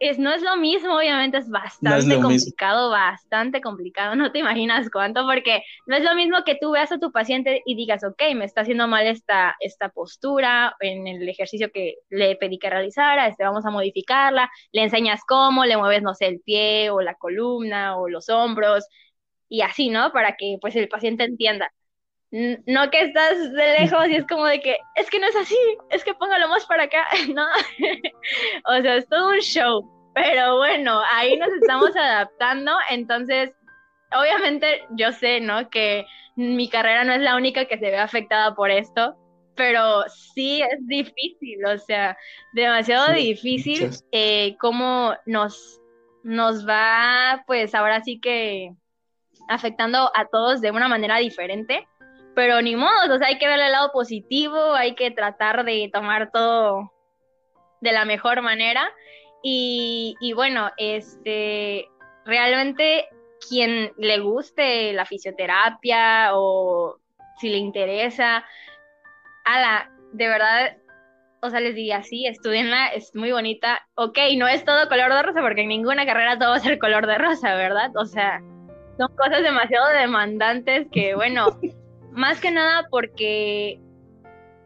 es, 0.00 0.18
no 0.18 0.32
es 0.32 0.42
lo 0.42 0.56
mismo, 0.56 0.96
obviamente 0.96 1.38
es 1.38 1.48
bastante 1.48 2.20
complicado, 2.20 2.90
bastante 2.90 3.60
complicado, 3.60 4.14
no 4.14 4.32
te 4.32 4.40
imaginas 4.40 4.90
cuánto, 4.90 5.24
porque 5.26 5.62
no 5.86 5.96
es 5.96 6.04
lo 6.04 6.14
mismo 6.14 6.44
que 6.44 6.56
tú 6.60 6.72
veas 6.72 6.92
a 6.92 6.98
tu 6.98 7.12
paciente 7.12 7.62
y 7.64 7.74
digas, 7.76 8.04
ok, 8.04 8.22
me 8.34 8.44
está 8.44 8.62
haciendo 8.62 8.88
mal 8.88 9.06
esta, 9.06 9.56
esta 9.60 9.88
postura 9.88 10.76
en 10.80 11.06
el 11.06 11.28
ejercicio 11.28 11.70
que 11.72 11.96
le 12.10 12.36
pedí 12.36 12.58
que 12.58 12.70
realizara, 12.70 13.26
este, 13.28 13.44
vamos 13.44 13.64
a 13.66 13.70
modificarla, 13.70 14.50
le 14.72 14.82
enseñas 14.82 15.22
cómo, 15.26 15.64
le 15.64 15.76
mueves, 15.76 16.02
no 16.02 16.14
sé, 16.14 16.26
el 16.26 16.40
pie 16.40 16.90
o 16.90 17.00
la 17.00 17.14
columna 17.14 17.96
o 17.96 18.08
los 18.08 18.28
hombros 18.28 18.86
y 19.48 19.62
así, 19.62 19.88
¿no? 19.90 20.12
Para 20.12 20.36
que 20.36 20.58
pues 20.60 20.76
el 20.76 20.88
paciente 20.88 21.24
entienda 21.24 21.72
no 22.30 22.90
que 22.90 23.02
estás 23.02 23.52
de 23.52 23.78
lejos 23.80 24.08
y 24.08 24.16
es 24.16 24.26
como 24.26 24.44
de 24.46 24.60
que, 24.60 24.76
es 24.96 25.08
que 25.10 25.20
no 25.20 25.26
es 25.26 25.36
así, 25.36 25.56
es 25.90 26.04
que 26.04 26.14
póngalo 26.14 26.48
más 26.48 26.66
para 26.66 26.84
acá, 26.84 27.06
¿no? 27.34 27.46
o 28.78 28.82
sea, 28.82 28.96
es 28.96 29.08
todo 29.08 29.30
un 29.30 29.38
show, 29.38 30.10
pero 30.14 30.56
bueno, 30.56 31.00
ahí 31.12 31.36
nos 31.36 31.50
estamos 31.60 31.90
adaptando, 31.96 32.72
entonces, 32.90 33.52
obviamente 34.12 34.84
yo 34.90 35.12
sé, 35.12 35.40
¿no? 35.40 35.70
Que 35.70 36.06
mi 36.34 36.68
carrera 36.68 37.04
no 37.04 37.12
es 37.12 37.20
la 37.20 37.36
única 37.36 37.66
que 37.66 37.78
se 37.78 37.90
ve 37.90 37.98
afectada 37.98 38.54
por 38.54 38.70
esto, 38.70 39.16
pero 39.54 40.02
sí 40.08 40.60
es 40.62 40.86
difícil, 40.86 41.64
o 41.64 41.78
sea, 41.78 42.18
demasiado 42.52 43.12
difícil 43.14 43.90
eh, 44.12 44.56
cómo 44.60 45.14
nos, 45.24 45.80
nos 46.24 46.68
va, 46.68 47.42
pues 47.46 47.74
ahora 47.74 48.02
sí 48.02 48.20
que 48.20 48.74
afectando 49.48 50.10
a 50.14 50.26
todos 50.26 50.60
de 50.60 50.72
una 50.72 50.88
manera 50.88 51.18
diferente 51.18 51.86
pero 52.36 52.60
ni 52.60 52.76
modo, 52.76 53.14
o 53.14 53.18
sea, 53.18 53.28
hay 53.28 53.38
que 53.38 53.48
ver 53.48 53.58
el 53.58 53.72
lado 53.72 53.90
positivo, 53.92 54.74
hay 54.74 54.94
que 54.94 55.10
tratar 55.10 55.64
de 55.64 55.88
tomar 55.90 56.30
todo 56.30 56.92
de 57.80 57.92
la 57.92 58.04
mejor 58.04 58.42
manera. 58.42 58.92
Y, 59.42 60.32
bueno, 60.34 60.70
este, 60.76 61.88
realmente 62.26 63.08
quien 63.48 63.90
le 63.96 64.18
guste 64.18 64.92
la 64.92 65.06
fisioterapia 65.06 66.32
o 66.34 66.98
si 67.40 67.48
le 67.48 67.56
interesa, 67.56 68.44
ala, 69.46 69.90
de 70.12 70.28
verdad, 70.28 70.76
o 71.40 71.48
sea, 71.48 71.60
les 71.60 71.74
diría, 71.74 72.02
sí, 72.02 72.26
estudienla, 72.26 72.88
es 72.88 73.14
muy 73.14 73.32
bonita. 73.32 73.80
Ok, 73.94 74.18
no 74.36 74.46
es 74.46 74.62
todo 74.62 74.90
color 74.90 75.10
de 75.10 75.22
rosa, 75.22 75.40
porque 75.40 75.62
en 75.62 75.68
ninguna 75.68 76.04
carrera 76.04 76.38
todo 76.38 76.50
va 76.50 76.56
a 76.56 76.60
ser 76.60 76.78
color 76.78 77.06
de 77.06 77.16
rosa, 77.16 77.54
¿verdad? 77.54 77.92
O 77.96 78.04
sea, 78.04 78.42
son 78.98 79.16
cosas 79.16 79.42
demasiado 79.42 79.88
demandantes 79.88 80.86
que, 80.92 81.14
bueno, 81.14 81.58
Más 82.16 82.40
que 82.40 82.50
nada 82.50 82.86
porque 82.90 83.78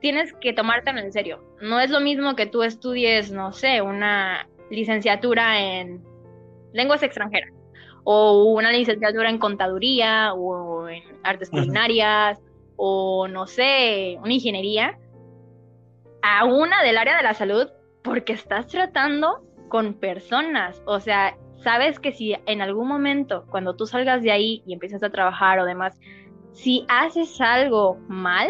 tienes 0.00 0.33
que 0.35 0.52
tomártelo 0.52 1.00
en 1.00 1.12
serio. 1.12 1.45
No 1.61 1.80
es 1.80 1.90
lo 1.90 2.00
mismo 2.00 2.37
que 2.37 2.47
tú 2.47 2.62
estudies, 2.62 3.33
no 3.33 3.52
sé, 3.52 3.83
una 3.83 4.49
licenciatura 4.71 5.61
en 5.61 6.02
lenguas 6.73 7.02
extranjeras 7.02 7.52
o 8.04 8.45
una 8.45 8.71
licenciatura 8.71 9.28
en 9.28 9.38
contaduría 9.38 10.33
o 10.33 10.88
en 10.88 11.02
artes 11.25 11.50
culinarias 11.50 12.40
o 12.76 13.26
no 13.28 13.47
sé, 13.49 14.16
una 14.23 14.33
ingeniería 14.33 14.97
a 16.23 16.45
una 16.45 16.83
del 16.83 16.97
área 16.99 17.16
de 17.16 17.25
la 17.25 17.35
salud 17.35 17.69
porque 18.02 18.33
estás 18.33 18.69
tratando 18.69 19.45
con 19.69 19.95
personas, 19.95 20.83
o 20.87 21.00
sea, 21.00 21.37
sabes 21.62 21.99
que 21.99 22.12
si 22.12 22.37
en 22.47 22.62
algún 22.62 22.88
momento 22.88 23.45
cuando 23.50 23.76
tú 23.76 23.87
salgas 23.87 24.23
de 24.23 24.30
ahí 24.30 24.62
y 24.66 24.73
empiezas 24.73 25.02
a 25.02 25.11
trabajar 25.11 25.59
o 25.59 25.64
demás, 25.64 25.99
si 26.52 26.85
haces 26.88 27.40
algo 27.40 27.99
mal, 28.09 28.49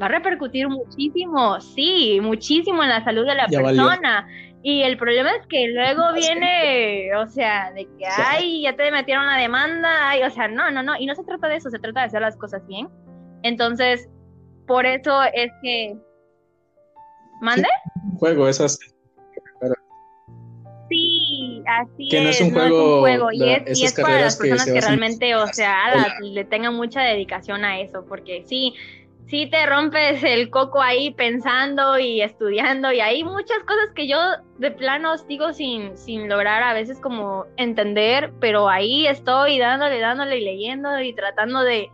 va 0.00 0.06
a 0.06 0.08
repercutir 0.08 0.68
muchísimo, 0.68 1.60
sí, 1.60 2.18
muchísimo 2.20 2.82
en 2.82 2.88
la 2.88 3.04
salud 3.04 3.26
de 3.26 3.34
la 3.34 3.46
persona. 3.46 4.26
Y 4.64 4.82
el 4.82 4.96
problema 4.96 5.30
es 5.30 5.46
que 5.48 5.68
luego 5.68 6.02
viene, 6.14 7.14
o 7.16 7.26
sea, 7.26 7.72
de 7.72 7.84
que, 7.98 8.06
ay, 8.06 8.62
ya 8.62 8.76
te 8.76 8.90
metieron 8.90 9.26
la 9.26 9.36
demanda, 9.36 10.08
ay, 10.08 10.22
o 10.22 10.30
sea, 10.30 10.48
no, 10.48 10.70
no, 10.70 10.82
no, 10.82 10.96
y 10.98 11.06
no 11.06 11.14
se 11.14 11.24
trata 11.24 11.48
de 11.48 11.56
eso, 11.56 11.70
se 11.70 11.78
trata 11.78 12.00
de 12.00 12.06
hacer 12.06 12.20
las 12.20 12.36
cosas 12.36 12.66
bien. 12.66 12.88
Entonces, 13.42 14.08
por 14.66 14.86
eso 14.86 15.22
es 15.34 15.50
que... 15.62 15.96
¿Mande? 17.40 17.66
juego, 18.18 18.46
esas 18.46 18.78
así 21.66 22.08
que 22.08 22.18
es, 22.18 22.24
no 22.24 22.30
es 22.30 22.40
un 22.40 22.50
juego, 22.50 23.32
y 23.32 23.50
es, 23.50 23.94
para 23.94 24.20
las 24.20 24.36
personas 24.36 24.66
que, 24.66 24.80
realmente, 24.80 25.34
o 25.34 25.46
sea, 25.48 26.16
le 26.20 26.44
tengan 26.44 26.74
mucha 26.74 27.02
dedicación 27.02 27.64
a 27.64 27.80
eso, 27.80 28.04
porque 28.08 28.44
sí, 28.46 28.74
sí 29.26 29.46
te 29.46 29.64
rompes 29.66 30.22
el 30.22 30.50
coco 30.50 30.82
ahí 30.82 31.10
pensando 31.14 31.98
y 31.98 32.20
estudiando 32.20 32.92
y 32.92 33.00
hay 33.00 33.24
muchas 33.24 33.58
cosas 33.60 33.86
que 33.94 34.06
yo 34.06 34.18
de 34.58 34.70
plano 34.70 35.16
sigo 35.16 35.52
sin, 35.52 35.96
sin 35.96 36.28
lograr 36.28 36.62
a 36.62 36.74
veces 36.74 37.00
como 37.00 37.46
entender, 37.56 38.30
pero 38.40 38.68
ahí 38.68 39.06
estoy 39.06 39.58
dándole, 39.58 40.00
dándole 40.00 40.38
y 40.38 40.44
leyendo 40.44 41.00
y 41.00 41.14
tratando 41.14 41.62
de, 41.62 41.88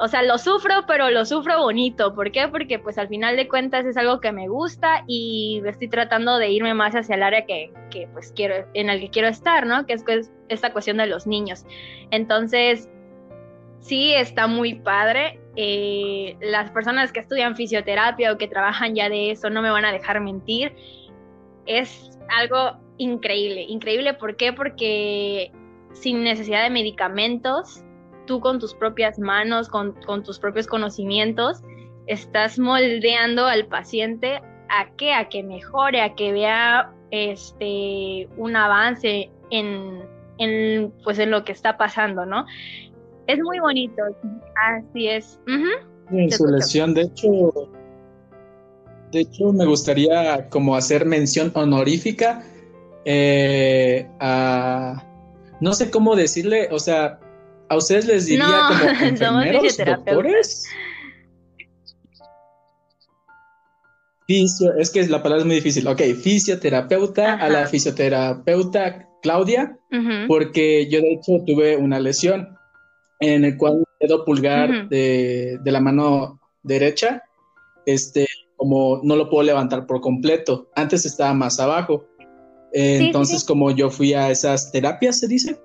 o 0.00 0.06
sea, 0.06 0.22
lo 0.22 0.38
sufro, 0.38 0.84
pero 0.86 1.10
lo 1.10 1.24
sufro 1.24 1.60
bonito. 1.60 2.14
¿Por 2.14 2.30
qué? 2.30 2.46
Porque 2.48 2.78
pues 2.78 2.98
al 2.98 3.08
final 3.08 3.36
de 3.36 3.48
cuentas 3.48 3.84
es 3.84 3.96
algo 3.96 4.20
que 4.20 4.30
me 4.30 4.48
gusta 4.48 5.02
y 5.08 5.60
estoy 5.66 5.88
tratando 5.88 6.38
de 6.38 6.50
irme 6.50 6.72
más 6.72 6.94
hacia 6.94 7.16
el 7.16 7.22
área 7.24 7.44
que, 7.46 7.72
pues 8.12 8.32
quiero, 8.34 8.66
en 8.74 8.90
el 8.90 9.00
que 9.00 9.10
quiero 9.10 9.28
estar, 9.28 9.66
¿no? 9.66 9.86
Que 9.86 9.94
es, 9.94 10.04
esta 10.48 10.72
cuestión 10.72 10.98
de 10.98 11.06
los 11.06 11.26
niños. 11.26 11.64
Entonces, 12.12 12.88
sí, 13.80 14.14
está 14.14 14.46
muy 14.46 14.74
padre. 14.74 15.40
Eh, 15.56 16.36
las 16.40 16.70
personas 16.70 17.10
que 17.10 17.18
estudian 17.18 17.56
fisioterapia 17.56 18.32
o 18.32 18.38
que 18.38 18.46
trabajan 18.46 18.94
ya 18.94 19.08
de 19.08 19.32
eso 19.32 19.50
no 19.50 19.62
me 19.62 19.70
van 19.70 19.84
a 19.84 19.90
dejar 19.90 20.20
mentir. 20.20 20.76
Es 21.66 22.16
algo 22.38 22.78
increíble, 22.98 23.62
increíble. 23.62 24.14
¿Por 24.14 24.36
qué? 24.36 24.52
Porque 24.52 25.50
sin 25.92 26.22
necesidad 26.22 26.62
de 26.62 26.70
medicamentos, 26.70 27.82
tú 28.28 28.38
con 28.40 28.60
tus 28.60 28.74
propias 28.74 29.18
manos, 29.18 29.68
con, 29.68 29.94
tus 30.22 30.38
propios 30.38 30.68
conocimientos, 30.68 31.62
estás 32.06 32.58
moldeando 32.58 33.46
al 33.46 33.66
paciente 33.66 34.40
a 34.68 34.90
que, 34.96 35.12
a 35.12 35.28
que 35.28 35.42
mejore, 35.42 36.02
a 36.02 36.14
que 36.14 36.32
vea 36.32 36.92
este, 37.10 38.28
un 38.36 38.54
avance 38.54 39.30
en, 39.50 40.02
en, 40.38 40.92
pues 41.02 41.18
en 41.18 41.32
lo 41.32 41.44
que 41.44 41.52
está 41.52 41.76
pasando, 41.76 42.26
¿no? 42.26 42.46
Es 43.26 43.40
muy 43.40 43.58
bonito, 43.58 44.02
así 44.54 45.08
es. 45.08 45.40
En 46.10 46.30
su 46.30 46.46
lesión, 46.46 46.94
de 46.94 47.02
hecho, 47.02 47.28
de 49.10 49.20
hecho 49.20 49.52
me 49.52 49.66
gustaría 49.66 50.48
como 50.50 50.76
hacer 50.76 51.04
mención 51.06 51.50
honorífica 51.54 52.42
eh, 53.04 54.06
a, 54.20 55.02
no 55.60 55.72
sé 55.72 55.90
cómo 55.90 56.14
decirle, 56.14 56.68
o 56.70 56.78
sea, 56.78 57.20
a 57.68 57.76
ustedes 57.76 58.06
les 58.06 58.26
diría 58.26 58.62
como 58.68 58.90
enfermeros, 59.02 59.76
doctores. 59.76 60.64
Fisio, 64.26 64.74
es 64.76 64.90
que 64.90 65.06
la 65.06 65.22
palabra 65.22 65.40
es 65.40 65.46
muy 65.46 65.54
difícil. 65.56 65.86
Ok, 65.86 66.02
fisioterapeuta, 66.22 67.34
a 67.34 67.48
la 67.48 67.66
fisioterapeuta 67.66 69.08
Claudia, 69.22 69.78
porque 70.26 70.86
yo 70.90 71.00
de 71.00 71.14
hecho 71.14 71.42
tuve 71.46 71.76
una 71.76 71.98
lesión 71.98 72.56
en 73.20 73.44
el 73.44 73.56
cual 73.56 73.78
el 73.78 74.08
dedo 74.08 74.24
pulgar 74.24 74.88
de, 74.88 75.58
la 75.64 75.80
mano 75.80 76.40
derecha, 76.62 77.22
este, 77.86 78.26
como 78.56 79.00
no 79.02 79.16
lo 79.16 79.30
puedo 79.30 79.44
levantar 79.44 79.86
por 79.86 80.00
completo. 80.00 80.68
Antes 80.76 81.06
estaba 81.06 81.32
más 81.32 81.58
abajo. 81.58 82.04
entonces, 82.72 83.44
como 83.44 83.70
yo 83.70 83.88
fui 83.88 84.12
a 84.12 84.30
esas 84.30 84.70
terapias, 84.70 85.20
se 85.20 85.26
dice. 85.26 85.58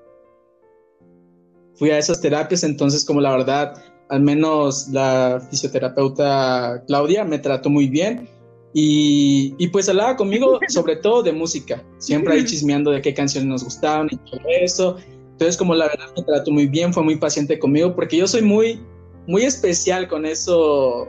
Fui 1.76 1.90
a 1.90 1.98
esas 1.98 2.22
terapias, 2.22 2.64
entonces, 2.64 3.06
como 3.06 3.22
la 3.22 3.32
verdad, 3.32 3.84
al 4.10 4.22
menos 4.22 4.88
la 4.90 5.42
fisioterapeuta 5.50 6.84
Claudia 6.88 7.24
me 7.24 7.40
trató 7.40 7.70
muy 7.70 7.88
bien 7.88 8.28
y, 8.74 9.56
y, 9.58 9.68
pues 9.68 9.88
hablaba 9.90 10.16
conmigo 10.16 10.60
sobre 10.68 10.96
todo 10.98 11.24
de 11.24 11.32
música, 11.32 11.84
siempre 11.98 12.36
ahí 12.36 12.46
chismeando 12.46 12.92
de 12.92 13.02
qué 13.02 13.14
canciones 13.14 13.48
nos 13.48 13.64
gustaban 13.64 14.08
y 14.12 14.18
todo 14.18 14.42
eso. 14.62 14.98
Entonces, 15.32 15.58
como 15.58 15.74
la 15.76 15.88
verdad 15.88 16.06
me 16.16 16.24
trató 16.24 16.52
muy 16.52 16.68
bien, 16.68 16.94
fue 16.94 17.04
muy 17.04 17.16
paciente 17.16 17.58
conmigo, 17.58 17.96
porque 17.96 18.18
yo 18.18 18.28
soy 18.28 18.44
muy, 18.44 18.80
muy 19.28 19.44
especial 19.44 20.08
con 20.08 20.26
eso 20.26 21.08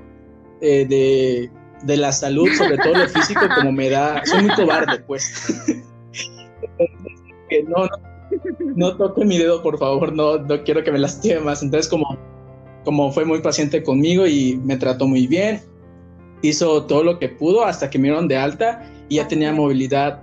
eh, 0.61 0.87
de, 0.87 1.50
de, 1.85 1.97
la 1.97 2.11
salud, 2.11 2.49
sobre 2.56 2.78
todo 2.78 2.94
lo 2.94 3.09
físico, 3.09 3.40
como 3.54 3.71
me 3.71 3.90
da, 3.90 4.23
soy 4.25 4.42
muy 4.42 4.54
cobarde, 4.54 4.99
pues. 5.00 5.30
no, 7.68 7.85
no, 7.85 8.13
no 8.77 8.97
toque 8.97 9.25
mi 9.25 9.39
dedo, 9.39 9.63
por 9.63 9.79
favor, 9.79 10.13
no, 10.13 10.39
no 10.39 10.63
quiero 10.65 10.83
que 10.83 10.93
me 10.93 10.99
lastime 10.99 11.41
más. 11.41 11.63
Entonces, 11.63 11.89
como, 11.89 12.19
como 12.85 13.13
fue 13.13 13.25
muy 13.25 13.41
paciente 13.41 13.83
conmigo 13.83 14.27
y 14.27 14.61
me 14.65 14.77
trató 14.77 15.07
muy 15.07 15.27
bien, 15.27 15.61
hizo 16.43 16.85
todo 16.85 17.03
lo 17.03 17.19
que 17.19 17.29
pudo 17.29 17.65
hasta 17.65 17.91
que 17.91 17.99
me 17.99 18.09
dieron 18.09 18.29
de 18.29 18.37
alta 18.37 18.83
y 19.09 19.17
ya 19.17 19.29
tenía 19.29 19.53
movilidad, 19.53 20.23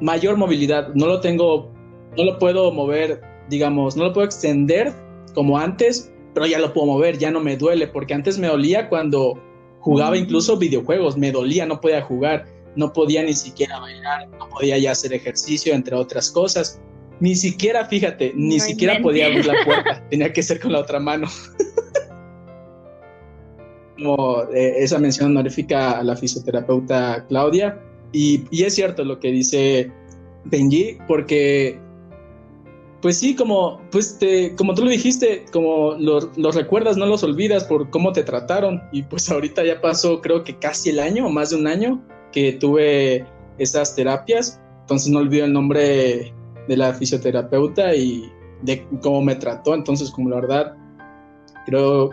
mayor 0.00 0.36
movilidad. 0.36 0.94
No 0.94 1.06
lo 1.06 1.20
tengo, 1.20 1.70
no 2.16 2.24
lo 2.24 2.38
puedo 2.38 2.72
mover, 2.72 3.20
digamos, 3.48 3.96
no 3.96 4.04
lo 4.04 4.12
puedo 4.12 4.26
extender 4.26 4.92
como 5.34 5.58
antes, 5.58 6.12
pero 6.34 6.46
ya 6.46 6.58
lo 6.58 6.72
puedo 6.72 6.86
mover, 6.86 7.18
ya 7.18 7.30
no 7.30 7.40
me 7.40 7.56
duele, 7.56 7.86
porque 7.86 8.14
antes 8.14 8.38
me 8.38 8.48
dolía 8.48 8.88
cuando 8.88 9.38
jugaba 9.80 10.16
incluso 10.16 10.56
videojuegos, 10.56 11.16
me 11.16 11.32
dolía, 11.32 11.66
no 11.66 11.80
podía 11.80 12.02
jugar, 12.02 12.46
no 12.76 12.92
podía 12.92 13.22
ni 13.22 13.34
siquiera 13.34 13.78
bailar, 13.78 14.28
no 14.38 14.48
podía 14.48 14.78
ya 14.78 14.92
hacer 14.92 15.12
ejercicio, 15.12 15.74
entre 15.74 15.96
otras 15.96 16.30
cosas. 16.30 16.80
Ni 17.22 17.36
siquiera, 17.36 17.84
fíjate, 17.84 18.32
ni 18.34 18.58
siquiera 18.58 19.00
podía 19.00 19.26
abrir 19.26 19.46
la 19.46 19.54
puerta, 19.64 20.04
tenía 20.10 20.32
que 20.32 20.42
ser 20.42 20.58
con 20.58 20.72
la 20.72 20.80
otra 20.80 20.98
mano. 20.98 21.28
como 23.96 24.42
eh, 24.52 24.74
esa 24.78 24.98
mención 24.98 25.30
honorífica 25.30 26.00
a 26.00 26.02
la 26.02 26.16
fisioterapeuta 26.16 27.24
Claudia. 27.28 27.80
Y, 28.10 28.42
es 28.50 28.74
cierto 28.74 29.04
lo 29.04 29.20
que 29.20 29.30
dice 29.30 29.92
Benji, 30.46 30.98
porque, 31.06 31.78
pues 33.00 33.18
sí, 33.18 33.36
como, 33.36 33.80
pues 33.92 34.18
te, 34.18 34.56
como 34.56 34.74
tú 34.74 34.84
lo 34.84 34.90
dijiste, 34.90 35.44
como 35.52 35.94
los, 36.00 36.54
recuerdas, 36.56 36.96
no 36.96 37.06
los 37.06 37.22
olvidas 37.22 37.62
por 37.62 37.88
cómo 37.90 38.10
te 38.10 38.24
trataron. 38.24 38.82
Y 38.90 39.04
pues 39.04 39.30
ahorita 39.30 39.64
ya 39.64 39.80
pasó, 39.80 40.20
creo 40.20 40.42
que 40.42 40.58
casi 40.58 40.90
el 40.90 40.98
año, 40.98 41.28
o 41.28 41.30
más 41.30 41.50
de 41.50 41.56
un 41.56 41.68
año, 41.68 42.02
que 42.32 42.54
tuve 42.54 43.24
esas 43.58 43.94
terapias. 43.94 44.60
Entonces 44.80 45.12
no 45.12 45.20
olvido 45.20 45.44
el 45.44 45.52
nombre 45.52 46.34
de 46.68 46.76
la 46.76 46.94
fisioterapeuta 46.94 47.94
y 47.94 48.30
de 48.62 48.86
cómo 49.02 49.22
me 49.22 49.36
trató. 49.36 49.74
Entonces, 49.74 50.10
como 50.10 50.30
la 50.30 50.36
verdad, 50.36 50.76
creo, 51.66 52.10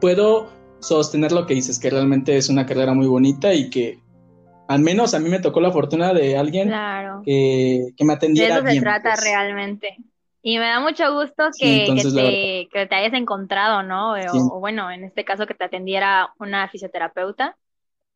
puedo 0.00 0.48
sostener 0.80 1.32
lo 1.32 1.46
que 1.46 1.54
dices, 1.54 1.78
que 1.78 1.90
realmente 1.90 2.36
es 2.36 2.48
una 2.48 2.66
carrera 2.66 2.94
muy 2.94 3.06
bonita 3.06 3.52
y 3.52 3.70
que 3.70 4.00
al 4.68 4.80
menos 4.80 5.14
a 5.14 5.18
mí 5.18 5.28
me 5.30 5.40
tocó 5.40 5.60
la 5.60 5.72
fortuna 5.72 6.12
de 6.12 6.36
alguien 6.36 6.70
que, 7.24 7.92
me 8.00 8.12
atendiera. 8.12 8.60
De 8.60 8.70
eso 8.70 8.78
se 8.78 8.80
trata 8.80 9.10
pues. 9.14 9.24
realmente. 9.24 9.96
Y 10.42 10.58
me 10.58 10.66
da 10.66 10.80
mucho 10.80 11.12
gusto 11.14 11.48
que, 11.58 12.66
que, 12.72 12.86
te, 12.86 12.94
hayas 12.94 13.12
encontrado, 13.14 13.82
¿no? 13.82 14.12
O, 14.12 14.60
bueno, 14.60 14.90
en 14.90 15.04
este 15.04 15.24
caso 15.24 15.46
que 15.46 15.54
te 15.54 15.64
atendiera 15.64 16.32
una 16.38 16.68
fisioterapeuta 16.68 17.56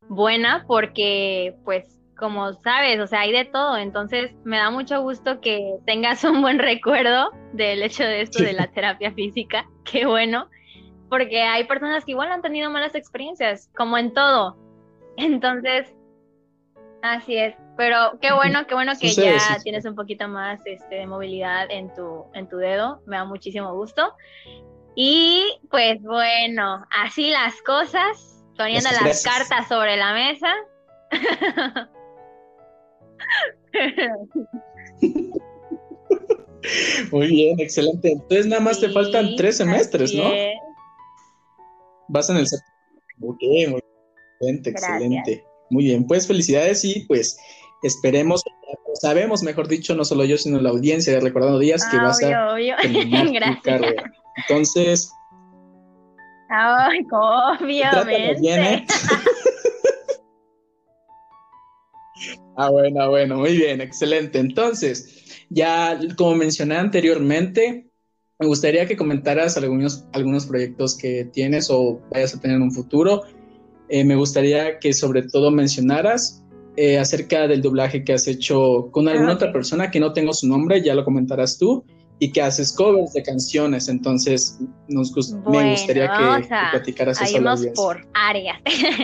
buena, 0.07 0.63
porque 0.67 1.55
pues 1.65 2.02
como 2.23 2.53
sabes, 2.53 3.01
o 3.01 3.07
sea, 3.07 3.21
hay 3.21 3.33
de 3.33 3.43
todo. 3.43 3.75
Entonces 3.75 4.31
me 4.45 4.55
da 4.55 4.71
mucho 4.71 5.01
gusto 5.01 5.41
que 5.41 5.75
tengas 5.85 6.23
un 6.23 6.41
buen 6.41 6.57
recuerdo 6.59 7.31
del 7.51 7.83
hecho 7.83 8.03
de 8.03 8.21
esto 8.21 8.41
de 8.41 8.53
la 8.53 8.67
terapia 8.67 9.11
física. 9.11 9.67
Qué 9.83 10.05
bueno 10.05 10.47
porque 11.13 11.43
hay 11.43 11.65
personas 11.65 12.05
que 12.05 12.11
igual 12.13 12.31
han 12.31 12.41
tenido 12.41 12.71
malas 12.71 12.95
experiencias, 12.95 13.69
como 13.77 13.99
en 13.99 14.13
todo. 14.15 14.57
Entonces, 15.15 15.93
así 17.03 17.37
es. 17.37 17.53
Pero 17.77 18.17
qué 18.19 18.33
bueno, 18.33 18.65
qué 18.65 18.73
bueno 18.73 18.93
que 18.99 19.09
ya 19.09 19.37
tienes 19.61 19.85
un 19.85 19.93
poquito 19.93 20.27
más 20.27 20.59
este, 20.65 20.95
de 20.95 21.05
movilidad 21.05 21.69
en 21.69 21.93
tu, 21.93 22.25
en 22.33 22.49
tu 22.49 22.57
dedo. 22.57 23.03
Me 23.05 23.17
da 23.17 23.25
muchísimo 23.25 23.75
gusto. 23.75 24.11
Y 24.95 25.59
pues 25.69 26.01
bueno, 26.01 26.83
así 26.89 27.29
las 27.29 27.61
cosas, 27.61 28.43
poniendo 28.57 28.89
las 29.03 29.23
cartas 29.23 29.67
sobre 29.67 29.97
la 29.97 30.13
mesa. 30.13 30.51
Muy 37.11 37.27
bien, 37.27 37.59
excelente. 37.59 38.11
Entonces 38.11 38.45
nada 38.45 38.61
más 38.61 38.79
te 38.79 38.89
faltan 38.89 39.35
tres 39.35 39.57
semestres, 39.57 40.13
¿no? 40.13 40.23
Vas 42.07 42.29
en 42.29 42.37
el 42.37 42.47
Ok, 43.21 43.41
muy 43.41 43.81
excelente, 44.39 44.69
excelente. 44.69 45.43
Muy 45.69 45.85
bien, 45.85 46.05
pues 46.05 46.27
felicidades 46.27 46.83
y 46.85 47.01
pues 47.01 47.37
esperemos, 47.83 48.43
sabemos, 48.95 49.43
mejor 49.43 49.67
dicho, 49.67 49.95
no 49.95 50.05
solo 50.05 50.25
yo, 50.25 50.37
sino 50.37 50.59
la 50.61 50.69
audiencia 50.69 51.13
de 51.13 51.19
Recordando 51.19 51.59
Días, 51.59 51.85
que 51.89 51.97
vas 51.97 52.23
a 52.23 52.53
obvio. 52.53 52.75
terminar 52.81 53.55
tu 53.55 53.61
carrera. 53.63 54.11
Entonces... 54.37 55.11
Ay, 56.49 56.99
obviamente. 57.11 58.93
ah, 62.55 62.69
bueno, 62.69 63.09
bueno, 63.09 63.37
muy 63.37 63.55
bien, 63.55 63.81
excelente. 63.81 64.39
Entonces, 64.39 65.45
ya 65.49 65.99
como 66.15 66.35
mencioné 66.35 66.75
anteriormente, 66.75 67.87
me 68.39 68.47
gustaría 68.47 68.85
que 68.85 68.97
comentaras 68.97 69.57
algunos, 69.57 70.05
algunos 70.11 70.45
proyectos 70.45 70.97
que 70.97 71.25
tienes 71.25 71.69
o 71.69 72.01
vayas 72.11 72.35
a 72.35 72.39
tener 72.39 72.57
en 72.57 72.63
un 72.63 72.71
futuro. 72.71 73.23
Eh, 73.89 74.03
me 74.03 74.15
gustaría 74.15 74.79
que 74.79 74.93
sobre 74.93 75.23
todo 75.23 75.51
mencionaras 75.51 76.43
eh, 76.75 76.97
acerca 76.97 77.47
del 77.47 77.61
doblaje 77.61 78.03
que 78.03 78.13
has 78.13 78.27
hecho 78.27 78.89
con 78.91 79.07
alguna 79.07 79.31
ah, 79.31 79.35
otra 79.35 79.53
persona 79.53 79.91
que 79.91 79.99
no 79.99 80.13
tengo 80.13 80.33
su 80.33 80.47
nombre, 80.47 80.81
ya 80.81 80.95
lo 80.95 81.05
comentarás 81.05 81.57
tú, 81.57 81.85
y 82.23 82.31
que 82.31 82.41
haces 82.41 82.73
covers 82.73 83.11
de 83.11 83.21
canciones. 83.21 83.89
Entonces, 83.89 84.57
nos 84.87 85.13
me 85.45 85.71
gustaría 85.71 86.09
que, 86.09 86.47
platicaras 86.71 87.21
eso. 87.21 87.43
Vamos 87.43 87.65
por 87.75 88.07
áreas. 88.13 88.61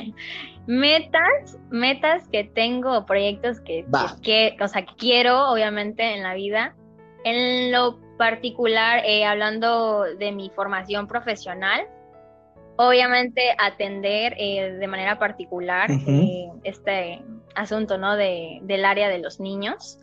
metas, 0.68 1.60
metas 1.70 2.26
que 2.32 2.46
tengo, 2.46 3.06
proyectos 3.06 3.60
que, 3.60 3.86
que, 4.22 4.56
o 4.62 4.68
sea, 4.70 4.86
que 4.86 4.94
quiero, 4.98 5.52
obviamente, 5.52 6.16
en 6.16 6.24
la 6.24 6.34
vida. 6.34 6.78
En 7.26 7.74
lo 7.74 8.00
particular, 8.18 9.02
eh, 9.06 9.26
hablando 9.26 10.04
de 10.18 10.32
mi 10.32 10.50
formación 10.52 11.06
profesional, 11.06 11.88
obviamente 12.78 13.42
atender 13.58 14.34
eh, 14.38 14.78
de 14.80 14.88
manera 14.88 15.20
particular 15.20 15.92
eh, 15.92 16.50
este 16.64 17.22
asunto 17.54 17.98
¿no? 17.98 18.16
de, 18.16 18.60
del 18.62 18.86
área 18.86 19.10
de 19.10 19.20
los 19.20 19.42
niños. 19.42 20.00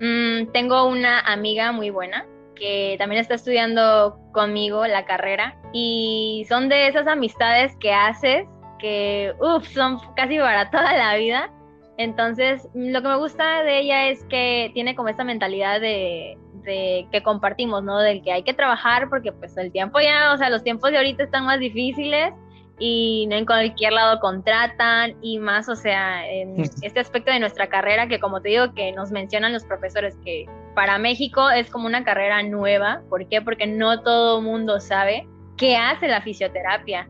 Mm, 0.00 0.52
tengo 0.52 0.86
una 0.86 1.18
amiga 1.18 1.72
muy 1.72 1.90
buena 1.90 2.24
que 2.54 2.96
también 2.98 3.20
está 3.20 3.34
estudiando 3.34 4.18
conmigo 4.32 4.86
la 4.86 5.04
carrera 5.04 5.56
y 5.72 6.46
son 6.48 6.68
de 6.68 6.88
esas 6.88 7.06
amistades 7.06 7.76
que 7.76 7.92
haces 7.92 8.46
que 8.78 9.32
uf, 9.40 9.66
son 9.68 9.98
casi 10.14 10.38
para 10.38 10.70
toda 10.70 10.92
la 10.92 11.16
vida. 11.16 11.50
Entonces, 11.96 12.68
lo 12.74 13.00
que 13.02 13.08
me 13.08 13.16
gusta 13.16 13.62
de 13.62 13.78
ella 13.78 14.08
es 14.08 14.24
que 14.24 14.70
tiene 14.74 14.94
como 14.96 15.08
esta 15.08 15.24
mentalidad 15.24 15.80
de, 15.80 16.36
que 16.64 17.22
compartimos, 17.22 17.84
¿no? 17.84 17.98
Del 17.98 18.22
que 18.22 18.32
hay 18.32 18.42
que 18.42 18.52
trabajar 18.52 19.08
porque 19.08 19.32
pues 19.32 19.56
el 19.56 19.70
tiempo 19.70 20.00
ya, 20.00 20.32
o 20.32 20.36
sea, 20.36 20.50
los 20.50 20.64
tiempos 20.64 20.90
de 20.90 20.96
ahorita 20.96 21.22
están 21.22 21.44
más 21.44 21.60
difíciles 21.60 22.32
y 22.78 23.26
no 23.28 23.36
en 23.36 23.46
cualquier 23.46 23.92
lado 23.92 24.18
contratan 24.18 25.14
y 25.22 25.38
más, 25.38 25.68
o 25.68 25.76
sea, 25.76 26.28
en 26.28 26.56
este 26.82 27.00
aspecto 27.00 27.30
de 27.30 27.38
nuestra 27.38 27.68
carrera 27.68 28.08
que 28.08 28.18
como 28.18 28.40
te 28.40 28.48
digo 28.48 28.74
que 28.74 28.92
nos 28.92 29.12
mencionan 29.12 29.52
los 29.52 29.64
profesores 29.64 30.16
que 30.24 30.46
para 30.74 30.98
México 30.98 31.50
es 31.50 31.70
como 31.70 31.86
una 31.86 32.04
carrera 32.04 32.42
nueva. 32.42 33.02
¿Por 33.08 33.28
qué? 33.28 33.40
Porque 33.40 33.66
no 33.66 34.02
todo 34.02 34.40
mundo 34.40 34.80
sabe 34.80 35.26
qué 35.56 35.76
hace 35.76 36.08
la 36.08 36.22
fisioterapia. 36.22 37.08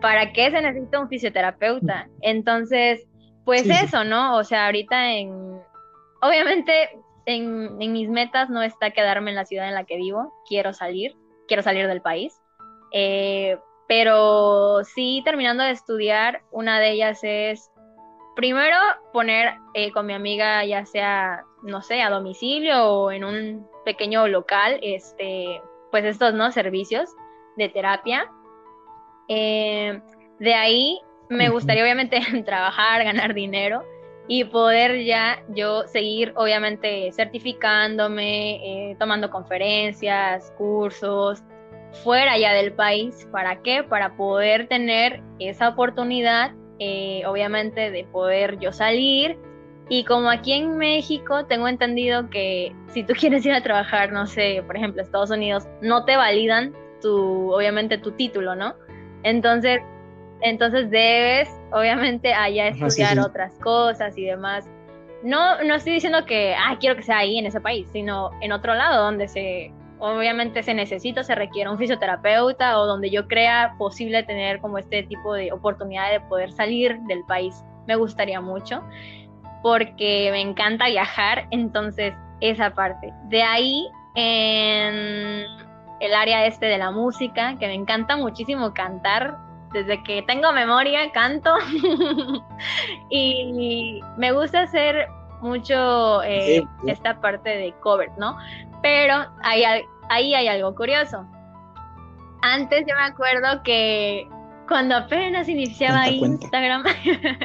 ¿Para 0.00 0.32
qué 0.32 0.50
se 0.50 0.60
necesita 0.60 1.00
un 1.00 1.08
fisioterapeuta? 1.08 2.08
Entonces, 2.20 3.06
pues 3.44 3.68
eso, 3.68 4.04
¿no? 4.04 4.36
O 4.36 4.44
sea, 4.44 4.66
ahorita 4.66 5.12
en... 5.12 5.58
Obviamente 6.20 6.90
en, 7.26 7.76
mis 7.76 8.08
metas 8.08 8.50
no 8.50 8.62
está 8.62 8.90
quedarme 8.90 9.30
en 9.30 9.36
la 9.36 9.44
ciudad 9.44 9.68
en 9.68 9.74
la 9.74 9.84
que 9.84 9.96
vivo. 9.96 10.32
Quiero 10.48 10.72
salir, 10.72 11.14
quiero 11.48 11.62
salir 11.62 11.86
del 11.86 12.02
país. 12.02 12.40
Eh, 12.92 13.58
pero 13.88 14.82
sí, 14.84 15.22
terminando 15.24 15.62
de 15.62 15.70
estudiar, 15.70 16.42
una 16.50 16.80
de 16.80 16.90
ellas 16.92 17.20
es 17.22 17.70
primero 18.34 18.76
poner 19.12 19.54
eh, 19.74 19.92
con 19.92 20.06
mi 20.06 20.14
amiga, 20.14 20.64
ya 20.64 20.86
sea, 20.86 21.44
no 21.64 21.82
sé, 21.82 22.02
a 22.02 22.10
domicilio 22.10 22.84
o 22.84 23.10
en 23.10 23.24
un 23.24 23.66
pequeño 23.84 24.28
local, 24.28 24.78
este, 24.82 25.60
pues 25.90 26.04
estos, 26.04 26.34
¿no? 26.34 26.52
Servicios 26.52 27.10
de 27.56 27.68
terapia. 27.68 28.30
Eh, 29.28 30.00
de 30.38 30.54
ahí 30.54 31.00
me 31.28 31.48
gustaría 31.48 31.82
obviamente 31.82 32.20
trabajar, 32.44 33.02
ganar 33.04 33.34
dinero 33.34 33.82
y 34.26 34.44
poder 34.44 35.04
ya 35.04 35.42
yo 35.48 35.86
seguir 35.86 36.32
obviamente 36.36 37.12
certificándome, 37.12 38.90
eh, 38.90 38.96
tomando 38.98 39.30
conferencias, 39.30 40.52
cursos 40.56 41.42
fuera 42.02 42.38
ya 42.38 42.52
del 42.52 42.72
país. 42.72 43.28
¿Para 43.30 43.62
qué? 43.62 43.82
Para 43.82 44.16
poder 44.16 44.66
tener 44.68 45.22
esa 45.38 45.68
oportunidad 45.68 46.52
eh, 46.78 47.22
obviamente 47.26 47.90
de 47.90 48.04
poder 48.04 48.58
yo 48.58 48.72
salir. 48.72 49.38
Y 49.88 50.04
como 50.04 50.30
aquí 50.30 50.52
en 50.52 50.78
México 50.78 51.44
tengo 51.44 51.68
entendido 51.68 52.30
que 52.30 52.74
si 52.88 53.02
tú 53.02 53.14
quieres 53.18 53.44
ir 53.44 53.52
a 53.52 53.62
trabajar, 53.62 54.12
no 54.12 54.26
sé, 54.26 54.62
por 54.66 54.76
ejemplo, 54.76 55.02
Estados 55.02 55.30
Unidos, 55.30 55.66
no 55.80 56.04
te 56.04 56.16
validan 56.16 56.74
tu, 57.00 57.52
obviamente, 57.52 57.98
tu 57.98 58.12
título, 58.12 58.54
¿no? 58.54 58.74
Entonces, 59.22 59.80
entonces 60.40 60.90
debes, 60.90 61.48
obviamente, 61.72 62.32
allá 62.34 62.68
estudiar 62.68 63.18
otras 63.18 63.52
cosas 63.60 64.16
y 64.16 64.24
demás. 64.24 64.68
No, 65.22 65.62
no 65.62 65.74
estoy 65.74 65.94
diciendo 65.94 66.26
que, 66.26 66.54
ah, 66.54 66.76
quiero 66.78 66.96
que 66.96 67.02
sea 67.02 67.18
ahí 67.18 67.38
en 67.38 67.46
ese 67.46 67.60
país, 67.60 67.88
sino 67.92 68.30
en 68.42 68.52
otro 68.52 68.74
lado 68.74 69.04
donde 69.04 69.28
se 69.28 69.72
obviamente 69.98 70.62
se 70.62 70.74
necesita, 70.74 71.22
se 71.22 71.34
requiere 71.34 71.70
un 71.70 71.78
fisioterapeuta 71.78 72.78
o 72.78 72.86
donde 72.86 73.08
yo 73.08 73.26
crea 73.26 73.74
posible 73.78 74.22
tener 74.22 74.60
como 74.60 74.76
este 74.76 75.04
tipo 75.04 75.32
de 75.32 75.50
oportunidad 75.50 76.10
de 76.10 76.20
poder 76.20 76.52
salir 76.52 76.98
del 77.08 77.24
país. 77.24 77.64
Me 77.86 77.96
gustaría 77.96 78.40
mucho 78.40 78.82
porque 79.64 80.28
me 80.30 80.42
encanta 80.42 80.88
viajar, 80.88 81.46
entonces 81.50 82.12
esa 82.42 82.74
parte. 82.74 83.14
De 83.28 83.42
ahí 83.42 83.88
en 84.14 85.46
el 86.00 86.14
área 86.14 86.44
este 86.44 86.66
de 86.66 86.76
la 86.76 86.90
música, 86.90 87.56
que 87.58 87.66
me 87.66 87.72
encanta 87.72 88.18
muchísimo 88.18 88.74
cantar. 88.74 89.38
Desde 89.72 90.02
que 90.02 90.20
tengo 90.20 90.52
memoria, 90.52 91.10
canto. 91.12 91.50
y 93.10 94.02
me 94.18 94.32
gusta 94.32 94.64
hacer 94.64 95.08
mucho 95.40 96.22
eh, 96.24 96.62
esta 96.86 97.18
parte 97.22 97.48
de 97.48 97.72
cover, 97.80 98.10
¿no? 98.18 98.36
Pero 98.82 99.14
hay, 99.42 99.64
ahí 100.10 100.34
hay 100.34 100.46
algo 100.46 100.74
curioso. 100.74 101.26
Antes 102.42 102.84
yo 102.86 102.94
me 102.96 103.04
acuerdo 103.04 103.62
que 103.62 104.28
cuando 104.68 104.94
apenas 104.94 105.48
iniciaba 105.48 106.08
Instagram, 106.10 106.84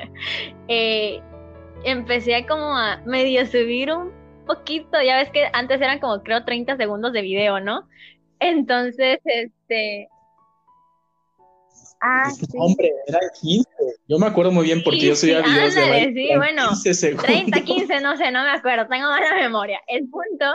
eh, 0.68 1.24
empecé 1.84 2.46
como 2.46 2.76
a 2.76 2.98
medio 3.06 3.46
subir 3.46 3.92
un 3.92 4.12
poquito, 4.46 5.02
ya 5.02 5.18
ves 5.18 5.30
que 5.32 5.48
antes 5.54 5.80
eran 5.82 6.00
como 6.00 6.22
creo 6.24 6.44
30 6.44 6.78
segundos 6.78 7.14
de 7.14 7.22
video, 7.22 7.60
¿no? 7.60 7.88
Entonces, 8.40 9.20
este... 9.26 10.08
Ah, 12.02 12.32
Hombre, 12.58 12.92
eran 13.08 13.22
15. 13.42 13.70
Yo 14.08 14.18
me 14.18 14.28
acuerdo 14.28 14.52
muy 14.52 14.64
bien 14.66 14.82
porque 14.84 15.02
yo 15.02 15.16
subía 15.16 15.42
videos 15.42 15.76
de 15.76 16.14
sí, 16.14 16.30
bueno, 16.38 16.70
30, 17.22 17.62
15, 17.62 18.00
no 18.00 18.16
sé, 18.16 18.32
no 18.32 18.44
me 18.44 18.52
acuerdo, 18.52 18.88
tengo 18.88 19.10
mala 19.10 19.36
memoria. 19.36 19.82
El 19.86 20.10
punto 20.10 20.46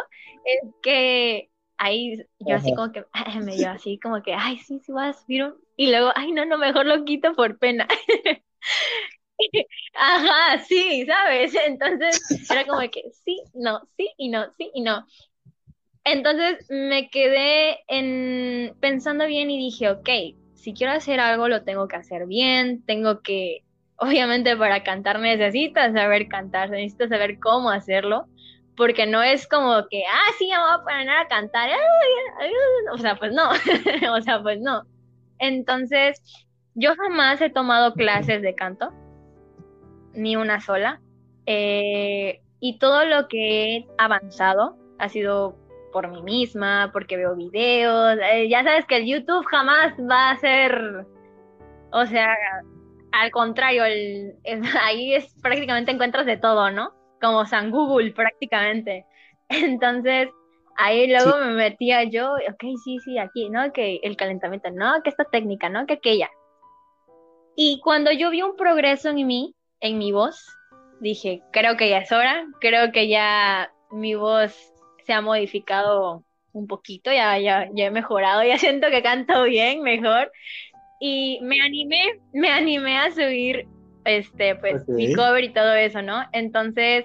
es 0.44 0.70
que 0.82 1.50
ahí 1.76 2.16
yo 2.38 2.56
así 2.56 2.74
como 2.74 2.92
que 2.92 3.04
me 3.44 3.56
dio 3.56 3.70
así 3.70 3.98
como 4.02 4.22
que, 4.22 4.32
ay, 4.32 4.58
sí, 4.58 4.80
sí 4.84 4.92
voy 4.92 5.04
a 5.04 5.12
subir 5.12 5.44
un... 5.44 5.54
Y 5.76 5.90
luego, 5.90 6.10
ay, 6.14 6.32
no, 6.32 6.46
no, 6.46 6.56
mejor 6.56 6.86
lo 6.86 7.04
quito 7.04 7.34
por 7.34 7.58
pena. 7.58 7.86
Ajá, 9.94 10.58
sí, 10.66 11.04
¿sabes? 11.06 11.54
Entonces 11.66 12.20
era 12.50 12.66
como 12.66 12.80
que 12.90 13.02
sí, 13.24 13.42
no, 13.54 13.80
sí 13.96 14.10
y 14.16 14.28
no, 14.28 14.46
sí 14.56 14.70
y 14.74 14.82
no. 14.82 15.06
Entonces 16.04 16.66
me 16.68 17.08
quedé 17.08 17.78
en, 17.88 18.74
pensando 18.80 19.26
bien 19.26 19.50
y 19.50 19.58
dije, 19.58 19.88
ok, 19.88 20.08
si 20.54 20.74
quiero 20.74 20.92
hacer 20.92 21.20
algo 21.20 21.48
lo 21.48 21.64
tengo 21.64 21.88
que 21.88 21.96
hacer 21.96 22.26
bien, 22.26 22.84
tengo 22.84 23.22
que, 23.22 23.64
obviamente 23.96 24.56
para 24.56 24.82
cantar 24.82 25.20
necesitas 25.20 25.92
saber 25.92 26.28
cantar, 26.28 26.70
necesitas 26.70 27.08
saber 27.08 27.38
cómo 27.38 27.70
hacerlo 27.70 28.26
porque 28.76 29.06
no 29.06 29.22
es 29.22 29.46
como 29.46 29.86
que, 29.88 30.02
ah, 30.04 30.32
sí, 30.36 30.48
me 30.48 30.58
voy 30.58 30.72
a 30.72 30.82
poner 30.82 31.08
a 31.08 31.28
cantar, 31.28 31.70
o 32.92 32.98
sea, 32.98 33.16
pues 33.16 33.32
no, 33.32 33.50
o 34.12 34.20
sea, 34.20 34.42
pues 34.42 34.60
no. 34.60 34.82
Entonces, 35.38 36.20
yo 36.74 36.94
jamás 36.96 37.40
he 37.40 37.50
tomado 37.50 37.94
clases 37.94 38.42
de 38.42 38.54
canto, 38.54 38.92
ni 40.14 40.36
una 40.36 40.60
sola, 40.60 41.00
eh, 41.46 42.40
y 42.60 42.78
todo 42.78 43.04
lo 43.04 43.28
que 43.28 43.76
he 43.76 43.86
avanzado 43.98 44.76
ha 44.98 45.08
sido 45.08 45.56
por 45.92 46.08
mí 46.08 46.22
misma, 46.22 46.90
porque 46.92 47.16
veo 47.16 47.36
videos, 47.36 48.18
eh, 48.32 48.48
ya 48.48 48.64
sabes 48.64 48.86
que 48.86 48.96
el 48.96 49.06
YouTube 49.06 49.44
jamás 49.46 49.94
va 49.98 50.30
a 50.30 50.38
ser, 50.38 51.06
o 51.92 52.06
sea, 52.06 52.34
al 53.12 53.30
contrario, 53.30 53.84
ahí 54.82 55.14
es 55.14 55.34
prácticamente 55.42 55.92
encuentras 55.92 56.26
de 56.26 56.36
todo, 56.36 56.70
¿no? 56.70 56.92
como 57.24 57.46
San 57.46 57.70
Google 57.70 58.12
prácticamente. 58.12 59.06
Entonces, 59.48 60.28
ahí 60.76 61.06
luego 61.06 61.38
me 61.38 61.54
metía 61.54 62.04
yo, 62.04 62.34
ok, 62.34 62.64
sí, 62.84 62.98
sí, 63.00 63.18
aquí, 63.18 63.48
¿no? 63.48 63.72
Que 63.72 64.00
el 64.02 64.16
calentamiento, 64.16 64.70
no, 64.70 65.02
que 65.02 65.10
esta 65.10 65.24
técnica, 65.24 65.68
¿no? 65.68 65.86
Que 65.86 65.94
aquella. 65.94 66.30
Y 67.56 67.80
cuando 67.80 68.12
yo 68.12 68.30
vi 68.30 68.42
un 68.42 68.56
progreso 68.56 69.10
en 69.10 69.26
mí, 69.26 69.54
en 69.84 69.98
mi 69.98 70.12
voz, 70.12 70.42
dije, 71.00 71.42
creo 71.52 71.76
que 71.76 71.90
ya 71.90 71.98
es 71.98 72.10
hora, 72.10 72.46
creo 72.58 72.90
que 72.90 73.06
ya 73.06 73.70
mi 73.90 74.14
voz 74.14 74.72
se 75.04 75.12
ha 75.12 75.20
modificado 75.20 76.24
un 76.52 76.66
poquito, 76.66 77.12
ya, 77.12 77.38
ya, 77.38 77.68
ya 77.74 77.86
he 77.86 77.90
mejorado, 77.90 78.42
ya 78.42 78.56
siento 78.58 78.88
que 78.88 79.02
canto 79.02 79.44
bien, 79.44 79.82
mejor. 79.82 80.32
Y 81.00 81.38
me 81.42 81.60
animé, 81.60 82.18
me 82.32 82.48
animé 82.48 82.96
a 82.96 83.10
subir 83.10 83.66
este, 84.06 84.56
pues, 84.56 84.88
mi 84.88 85.14
cover 85.14 85.44
y 85.44 85.52
todo 85.52 85.74
eso, 85.74 86.00
¿no? 86.00 86.22
Entonces, 86.32 87.04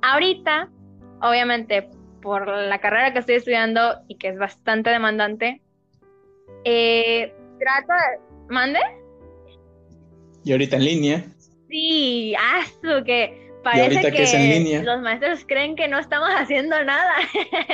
ahorita, 0.00 0.70
obviamente, 1.20 1.88
por 2.22 2.46
la 2.46 2.78
carrera 2.78 3.12
que 3.12 3.18
estoy 3.18 3.36
estudiando 3.36 3.96
y 4.06 4.18
que 4.18 4.28
es 4.28 4.38
bastante 4.38 4.90
demandante, 4.90 5.62
eh, 6.64 7.34
trato 7.58 7.92
de... 7.92 8.54
¿Mande? 8.54 8.78
Y 10.44 10.52
ahorita 10.52 10.76
en 10.76 10.84
línea. 10.84 11.24
Sí, 11.68 12.34
haz 12.34 12.78
que 13.04 13.50
parece 13.62 14.10
que, 14.10 14.82
los 14.82 15.00
maestros 15.00 15.44
creen 15.46 15.76
que 15.76 15.88
no 15.88 15.98
estamos 15.98 16.30
haciendo 16.30 16.82
nada. 16.84 17.14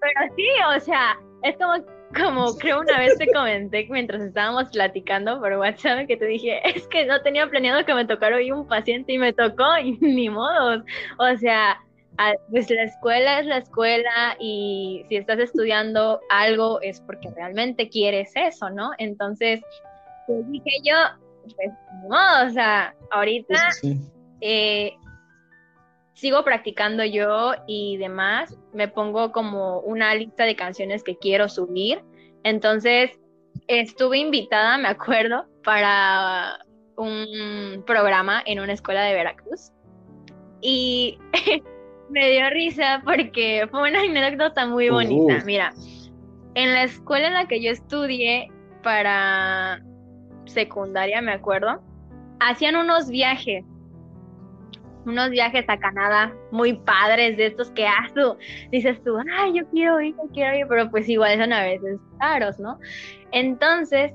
Pero 0.00 0.34
sí, 0.36 0.46
o 0.76 0.80
sea, 0.80 1.18
es 1.42 1.56
como 1.56 1.84
como 2.16 2.56
creo 2.56 2.80
una 2.80 2.98
vez 2.98 3.18
te 3.18 3.30
comenté 3.32 3.86
mientras 3.90 4.22
estábamos 4.22 4.70
platicando 4.70 5.38
por 5.40 5.52
WhatsApp 5.54 6.06
que 6.06 6.16
te 6.16 6.24
dije, 6.24 6.60
es 6.68 6.86
que 6.88 7.04
no 7.04 7.20
tenía 7.22 7.46
planeado 7.48 7.84
que 7.84 7.94
me 7.94 8.06
tocara 8.06 8.36
hoy 8.36 8.50
un 8.50 8.66
paciente 8.66 9.12
y 9.12 9.18
me 9.18 9.32
tocó 9.32 9.78
y 9.82 9.98
ni 10.00 10.28
modo. 10.28 10.82
O 11.18 11.36
sea, 11.36 11.78
pues 12.50 12.70
la 12.70 12.84
escuela 12.84 13.40
es 13.40 13.46
la 13.46 13.58
escuela 13.58 14.36
y 14.40 15.04
si 15.08 15.16
estás 15.16 15.38
estudiando 15.38 16.20
algo 16.30 16.80
es 16.80 17.00
porque 17.00 17.30
realmente 17.30 17.88
quieres 17.88 18.32
eso, 18.34 18.70
¿no? 18.70 18.90
Entonces, 18.98 19.60
pues 20.26 20.50
dije 20.50 20.70
yo, 20.82 20.96
pues 21.54 21.70
modo, 22.08 22.46
o 22.46 22.50
sea, 22.50 22.94
ahorita 23.10 23.70
eh, 24.40 24.92
sigo 26.14 26.44
practicando 26.44 27.04
yo 27.04 27.52
y 27.66 27.96
demás, 27.96 28.56
me 28.72 28.88
pongo 28.88 29.32
como 29.32 29.80
una 29.80 30.14
lista 30.14 30.44
de 30.44 30.56
canciones 30.56 31.02
que 31.02 31.16
quiero 31.16 31.48
subir. 31.48 32.02
Entonces, 32.42 33.10
estuve 33.66 34.18
invitada, 34.18 34.78
me 34.78 34.88
acuerdo, 34.88 35.46
para 35.64 36.58
un 36.96 37.82
programa 37.86 38.42
en 38.46 38.60
una 38.60 38.72
escuela 38.72 39.04
de 39.04 39.14
Veracruz. 39.14 39.72
Y 40.60 41.18
me 42.10 42.30
dio 42.30 42.50
risa 42.50 43.02
porque 43.04 43.68
fue 43.70 43.88
una 43.88 44.00
anécdota 44.00 44.66
muy 44.66 44.90
bonita. 44.90 45.42
Mira, 45.44 45.72
en 46.54 46.72
la 46.72 46.84
escuela 46.84 47.28
en 47.28 47.34
la 47.34 47.46
que 47.46 47.62
yo 47.62 47.70
estudié 47.70 48.50
para 48.82 49.80
secundaria, 50.48 51.20
me 51.20 51.32
acuerdo, 51.32 51.80
hacían 52.40 52.76
unos 52.76 53.08
viajes 53.08 53.64
unos 55.08 55.30
viajes 55.30 55.64
a 55.68 55.78
Canadá 55.78 56.32
muy 56.50 56.74
padres 56.74 57.36
de 57.36 57.46
estos 57.46 57.70
que 57.70 57.86
haces, 57.86 58.68
dices 58.70 59.02
tú, 59.02 59.16
ay, 59.38 59.54
yo 59.54 59.66
quiero 59.70 60.00
ir, 60.00 60.14
yo 60.16 60.30
quiero 60.32 60.56
ir, 60.56 60.66
pero 60.68 60.90
pues 60.90 61.08
igual 61.08 61.38
son 61.38 61.52
a 61.52 61.62
veces 61.62 61.98
caros, 62.18 62.58
¿no? 62.58 62.78
Entonces, 63.32 64.12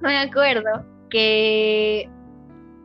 me 0.00 0.16
acuerdo 0.18 0.84
que 1.10 2.08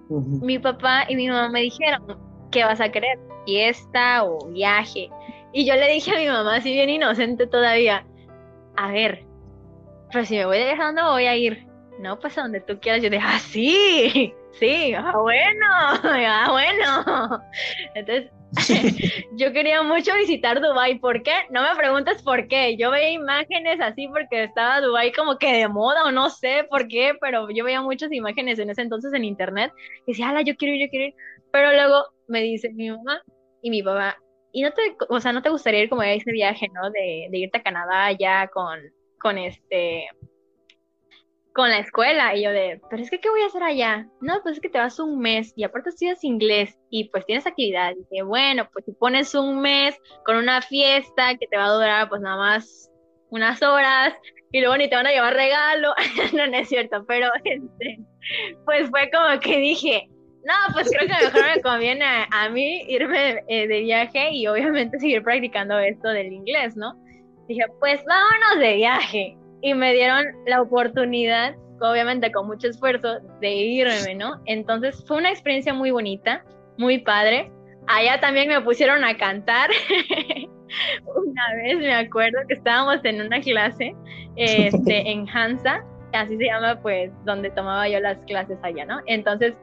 mi 0.10 0.60
papá 0.60 1.06
y 1.08 1.16
mi 1.16 1.28
mamá 1.28 1.50
me 1.50 1.62
dijeron, 1.62 2.18
¿qué 2.52 2.64
vas 2.64 2.82
a 2.82 2.90
querer? 2.90 3.20
¿Fiesta 3.46 4.24
o 4.24 4.48
viaje? 4.50 5.10
Y 5.54 5.66
yo 5.66 5.76
le 5.76 5.92
dije 5.92 6.16
a 6.16 6.20
mi 6.20 6.28
mamá, 6.28 6.58
así 6.58 6.72
bien 6.72 6.90
inocente 6.90 7.48
todavía, 7.48 8.06
a 8.76 8.92
ver, 8.92 9.26
pero 10.12 10.26
si 10.26 10.36
me 10.36 10.46
voy 10.46 10.58
de 10.58 10.76
¿dónde 10.76 11.02
voy 11.04 11.26
a 11.26 11.36
ir? 11.36 11.68
No, 12.02 12.20
pues 12.20 12.38
a 12.38 12.42
donde 12.42 12.62
tú 12.62 12.80
quieras. 12.80 13.04
Yo 13.04 13.10
dije, 13.10 13.24
ah, 13.24 13.40
sí, 13.40 14.34
sí, 14.54 14.94
ah, 14.94 15.14
bueno, 15.16 15.66
ah, 15.70 16.48
bueno. 16.50 17.42
Entonces, 17.94 18.32
yo 19.38 19.54
quería 19.54 19.84
mucho 19.84 20.14
visitar 20.16 20.60
Dubai. 20.60 21.00
¿Por 21.00 21.22
qué? 21.22 21.34
No 21.52 21.62
me 21.62 21.76
preguntes 21.76 22.24
por 22.24 22.48
qué. 22.48 22.76
Yo 22.76 22.90
veía 22.90 23.12
imágenes 23.12 23.80
así 23.80 24.08
porque 24.08 24.46
estaba 24.46 24.82
Dubai 24.82 25.12
como 25.12 25.38
que 25.38 25.54
de 25.54 25.68
moda 25.68 26.06
o 26.06 26.12
no 26.12 26.30
sé 26.30 26.66
por 26.70 26.88
qué, 26.88 27.14
pero 27.22 27.48
yo 27.52 27.64
veía 27.64 27.82
muchas 27.82 28.12
imágenes 28.12 28.58
en 28.58 28.72
ese 28.72 28.82
entonces 28.82 29.14
en 29.14 29.24
internet. 29.24 29.72
Y 30.08 30.14
decía, 30.14 30.30
ala, 30.30 30.42
yo 30.42 30.56
quiero 30.56 30.74
ir, 30.74 30.86
yo 30.88 30.90
quiero 30.90 31.06
ir. 31.06 31.14
Pero 31.52 31.72
luego 31.72 32.06
me 32.28 32.42
dice 32.42 32.72
mi 32.74 32.90
mamá 32.90 33.22
y 33.62 33.70
mi 33.70 33.84
papá, 33.84 34.18
y 34.54 34.64
no 34.64 34.72
te, 34.72 34.82
o 35.10 35.20
sea, 35.20 35.34
no 35.34 35.42
te 35.42 35.50
gustaría 35.50 35.84
ir 35.84 35.90
como 35.90 36.04
ese 36.04 36.32
viaje, 36.32 36.68
¿no? 36.74 36.90
De, 36.90 37.28
de 37.30 37.38
irte 37.38 37.60
a 37.60 37.64
Canadá 37.64 38.12
ya 38.12 38.48
con, 38.48 38.80
con 39.20 39.38
este, 39.38 40.08
con 41.54 41.70
la 41.70 41.80
escuela 41.80 42.36
y 42.36 42.44
yo 42.44 42.52
de, 42.52 42.80
pero 42.90 43.02
es 43.02 43.10
que 43.10 43.20
¿qué 43.20 43.30
voy 43.30 43.42
a 43.42 43.48
hacer 43.48 43.64
allá? 43.64 44.08
No, 44.22 44.42
pues 44.42 44.56
es 44.56 44.62
que 44.62 44.70
te 44.70 44.78
vas 44.78 45.00
un 45.00 45.20
mes 45.20 45.54
y 45.56 45.64
aparte 45.64 45.90
estudias 45.90 46.24
inglés 46.24 46.78
y 46.90 47.10
pues 47.10 47.26
tienes 47.26 47.46
actividad. 47.46 47.92
Y 47.92 48.06
dije, 48.10 48.24
bueno, 48.24 48.70
pues 48.72 48.86
si 48.86 48.94
pones 48.94 49.36
un 49.36 49.62
mes 49.62 49.98
con 50.26 50.38
una 50.38 50.62
fiesta 50.62 51.36
que 51.38 51.48
te 51.48 51.58
va 51.58 51.66
a 51.66 51.74
durar 51.74 52.10
pues 52.10 52.22
nada 52.22 52.38
más 52.38 52.90
unas 53.30 53.62
horas 53.62 54.14
y 54.52 54.60
luego 54.60 54.78
ni 54.78 54.90
te 54.90 54.96
van 54.96 55.08
a 55.08 55.12
llevar 55.12 55.34
regalo, 55.34 55.94
no, 56.34 56.48
no 56.48 56.58
es 56.58 56.70
cierto, 56.70 57.04
pero 57.06 57.28
este, 57.44 58.00
pues 58.66 58.90
fue 58.90 59.10
como 59.12 59.40
que 59.40 59.58
dije, 59.58 60.08
no, 60.46 60.74
pues 60.74 60.90
creo 60.90 61.08
que 61.08 61.26
mejor 61.26 61.56
me 61.56 61.62
conviene 61.62 62.06
a, 62.32 62.50
mí 62.50 62.84
irme 62.88 63.44
eh, 63.48 63.68
de 63.68 63.82
viaje 63.82 64.32
y 64.32 64.48
obviamente 64.48 65.00
seguir 65.00 65.22
practicando 65.22 65.78
esto 65.80 66.10
del 66.10 66.32
inglés, 66.32 66.76
¿no? 66.76 66.94
Dije, 67.48 67.66
pues 67.80 68.02
vámonos 68.06 68.60
de 68.60 68.76
viaje 68.76 69.38
y 69.62 69.74
me 69.74 69.94
dieron 69.94 70.26
la 70.46 70.62
oportunidad, 70.62 71.56
obviamente 71.80 72.32
con 72.32 72.48
mucho 72.48 72.68
esfuerzo, 72.68 73.20
de 73.40 73.52
irme, 73.52 74.16
¿no? 74.16 74.42
Entonces 74.46 75.04
fue 75.08 75.18
una 75.18 75.30
experiencia 75.30 75.74
muy 75.74 75.92
bonita, 75.92 76.44
muy 76.78 77.00
padre. 77.00 77.52
Allá 77.88 78.20
también 78.20 78.50
me 78.50 78.62
pusieron 78.62 79.04
a 79.04 79.16
cantar. 79.18 79.70
una 81.16 81.56
vez 81.56 81.78
me 81.78 81.94
acuerdo 81.94 82.40
que 82.48 82.54
estábamos 82.56 83.04
en 83.04 83.22
una 83.22 83.42
clase 83.42 83.96
este, 84.36 85.12
en 85.12 85.28
Hansa, 85.30 85.84
así 86.14 86.38
se 86.38 86.46
llama 86.46 86.80
pues 86.82 87.12
donde 87.26 87.50
tomaba 87.52 87.88
yo 87.88 88.00
las 88.00 88.18
clases 88.26 88.58
allá, 88.64 88.86
¿no? 88.86 89.00
Entonces 89.06 89.54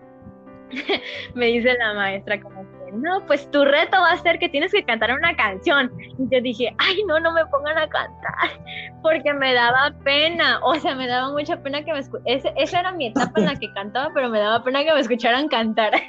me 1.35 1.47
dice 1.47 1.75
la 1.79 1.95
maestra 1.95 2.41
como 2.41 2.65
no, 2.93 3.25
pues 3.27 3.51
tu 3.51 3.65
reto 3.65 4.01
va 4.01 4.13
a 4.13 4.17
ser 4.19 4.39
que 4.39 4.49
tienes 4.49 4.73
que 4.73 4.85
cantar 4.85 5.13
una 5.13 5.35
canción. 5.37 5.91
Y 6.19 6.35
yo 6.35 6.41
dije, 6.41 6.75
ay, 6.79 7.03
no, 7.07 7.21
no 7.21 7.33
me 7.33 7.45
pongan 7.47 7.79
a 7.79 7.89
cantar, 7.89 8.51
porque 9.03 9.33
me 9.33 9.55
daba 9.55 9.95
pena, 10.05 10.61
o 10.63 10.75
sea, 10.77 10.95
me 10.95 11.07
daba 11.07 11.31
mucha 11.33 11.57
pena 11.63 11.85
que 11.85 11.93
me 11.93 12.01
escucharan. 12.01 12.53
Esa 12.57 12.81
era 12.81 12.93
mi 12.93 13.09
etapa 13.09 13.33
en 13.41 13.47
la 13.47 13.57
que 13.57 13.73
cantaba, 13.75 14.11
pero 14.15 14.29
me 14.29 14.39
daba 14.39 14.63
pena 14.63 14.85
que 14.85 14.93
me 14.93 15.01
escucharan 15.01 15.49
cantar. 15.49 15.93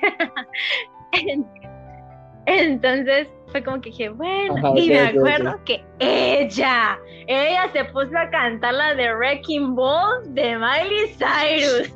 Entonces 2.46 3.28
fue 3.52 3.64
como 3.64 3.80
que 3.82 3.90
dije, 3.90 4.10
bueno, 4.10 4.74
y 4.76 4.90
me 4.90 5.00
acuerdo 5.00 5.60
que 5.66 5.84
ella, 6.00 7.00
ella 7.28 7.70
se 7.74 7.86
puso 7.86 8.18
a 8.18 8.30
cantar 8.30 8.74
la 8.74 8.96
de 8.96 9.14
Wrecking 9.14 9.76
Ball 9.76 10.34
de 10.34 10.58
Miley 10.58 11.14
Cyrus. 11.14 11.94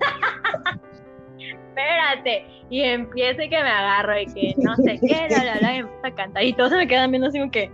Espérate. 1.54 2.46
Y 2.70 2.82
empieza 2.82 3.44
que 3.44 3.50
me 3.50 3.70
agarro 3.70 4.20
y 4.20 4.26
que 4.26 4.56
no 4.58 4.76
sé 4.78 5.00
qué, 5.00 5.28
la, 5.30 5.44
la, 5.44 5.56
la, 5.62 5.76
y 5.76 5.80
empieza 5.80 6.08
a 6.08 6.16
cantar. 6.16 6.44
Y 6.44 6.54
todos 6.54 6.72
se 6.72 6.78
me 6.78 6.88
quedan 6.88 7.12
viendo 7.12 7.28
así 7.28 7.40
como 7.40 7.52
que, 7.52 7.70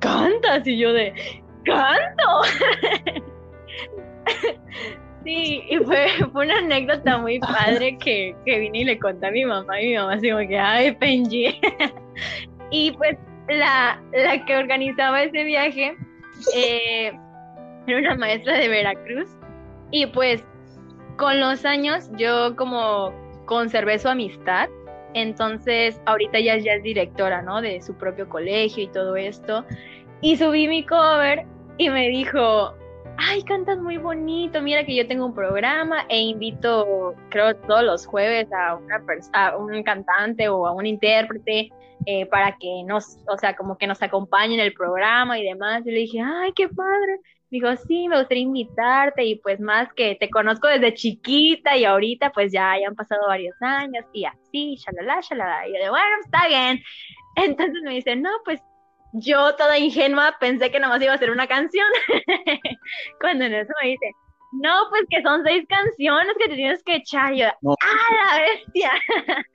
cantas. 0.00 0.66
Y 0.66 0.78
yo 0.78 0.92
de, 0.92 1.12
canto. 1.64 2.42
sí, 5.24 5.62
y 5.68 5.76
fue, 5.78 6.08
fue 6.32 6.44
una 6.44 6.58
anécdota 6.58 7.18
muy 7.18 7.38
padre 7.38 7.96
que, 7.98 8.34
que 8.44 8.58
vine 8.58 8.80
y 8.80 8.84
le 8.84 8.98
conté 8.98 9.26
a 9.26 9.30
mi 9.30 9.44
mamá. 9.44 9.80
Y 9.80 9.88
mi 9.88 9.96
mamá 9.96 10.14
así 10.14 10.30
como 10.30 10.46
que, 10.46 10.58
ay, 10.58 10.92
Penji. 10.92 11.60
y 12.70 12.92
pues 12.92 13.16
la, 13.48 14.00
la 14.12 14.44
que 14.44 14.56
organizaba 14.56 15.22
ese 15.22 15.44
viaje 15.44 15.96
eh, 16.54 17.12
era 17.86 17.98
una 17.98 18.14
maestra 18.16 18.58
de 18.58 18.68
Veracruz. 18.68 19.28
Y 19.90 20.06
pues 20.06 20.44
con 21.18 21.40
los 21.40 21.64
años 21.64 22.08
yo 22.16 22.56
como 22.56 23.12
conservé 23.44 23.98
su 23.98 24.08
amistad, 24.08 24.70
entonces 25.14 26.00
ahorita 26.06 26.38
ya, 26.38 26.54
es 26.54 26.82
directora, 26.82 27.42
¿no? 27.42 27.60
De 27.60 27.82
su 27.82 27.94
propio 27.94 28.28
colegio 28.28 28.84
y 28.84 28.88
todo 28.88 29.16
esto. 29.16 29.64
Y 30.20 30.36
subí 30.36 30.68
mi 30.68 30.86
cover 30.86 31.44
y 31.76 31.90
me 31.90 32.08
dijo, 32.08 32.72
ay, 33.16 33.42
cantas 33.42 33.78
muy 33.78 33.96
bonito, 33.96 34.62
mira 34.62 34.84
que 34.84 34.94
yo 34.94 35.08
tengo 35.08 35.26
un 35.26 35.34
programa 35.34 36.04
e 36.08 36.20
invito, 36.20 37.14
creo, 37.30 37.56
todos 37.56 37.82
los 37.82 38.06
jueves 38.06 38.48
a, 38.52 38.76
una 38.76 39.02
a 39.32 39.56
un 39.56 39.82
cantante 39.82 40.48
o 40.48 40.66
a 40.66 40.72
un 40.72 40.86
intérprete 40.86 41.70
eh, 42.06 42.26
para 42.26 42.56
que 42.58 42.84
nos, 42.84 43.18
o 43.26 43.36
sea, 43.38 43.56
como 43.56 43.76
que 43.76 43.88
nos 43.88 44.00
acompañe 44.02 44.54
en 44.54 44.60
el 44.60 44.72
programa 44.72 45.38
y 45.38 45.44
demás. 45.44 45.84
Y 45.84 45.90
le 45.90 45.98
dije, 45.98 46.20
ay, 46.20 46.52
qué 46.54 46.68
padre 46.68 47.20
dijo, 47.50 47.74
sí, 47.76 48.08
me 48.08 48.18
gustaría 48.18 48.42
invitarte 48.42 49.24
y 49.24 49.36
pues 49.36 49.60
más 49.60 49.92
que 49.94 50.16
te 50.16 50.28
conozco 50.28 50.68
desde 50.68 50.94
chiquita 50.94 51.76
y 51.76 51.84
ahorita 51.84 52.30
pues 52.30 52.52
ya, 52.52 52.78
ya 52.78 52.88
han 52.88 52.94
pasado 52.94 53.26
varios 53.26 53.56
años 53.60 54.04
y 54.12 54.24
así, 54.24 54.76
shalala, 54.76 55.20
shalala. 55.20 55.68
Y 55.68 55.72
yo 55.72 55.78
de, 55.78 55.90
bueno, 55.90 56.16
está 56.24 56.46
bien. 56.48 56.82
Entonces 57.36 57.82
me 57.82 57.94
dice, 57.94 58.16
no, 58.16 58.30
pues 58.44 58.60
yo 59.12 59.54
toda 59.56 59.78
ingenua 59.78 60.36
pensé 60.38 60.70
que 60.70 60.80
nomás 60.80 61.02
iba 61.02 61.14
a 61.14 61.18
ser 61.18 61.30
una 61.30 61.46
canción. 61.46 61.86
Cuando 63.20 63.44
en 63.44 63.54
eso 63.54 63.72
me 63.82 63.90
dice, 63.90 64.12
no, 64.52 64.74
pues 64.90 65.02
que 65.10 65.22
son 65.22 65.42
seis 65.44 65.64
canciones 65.68 66.34
que 66.38 66.48
te 66.48 66.56
tienes 66.56 66.82
que 66.82 66.96
echar. 66.96 67.34
yo, 67.34 67.46
¡ah, 67.46 68.14
la 68.26 68.42
bestia! 68.42 68.92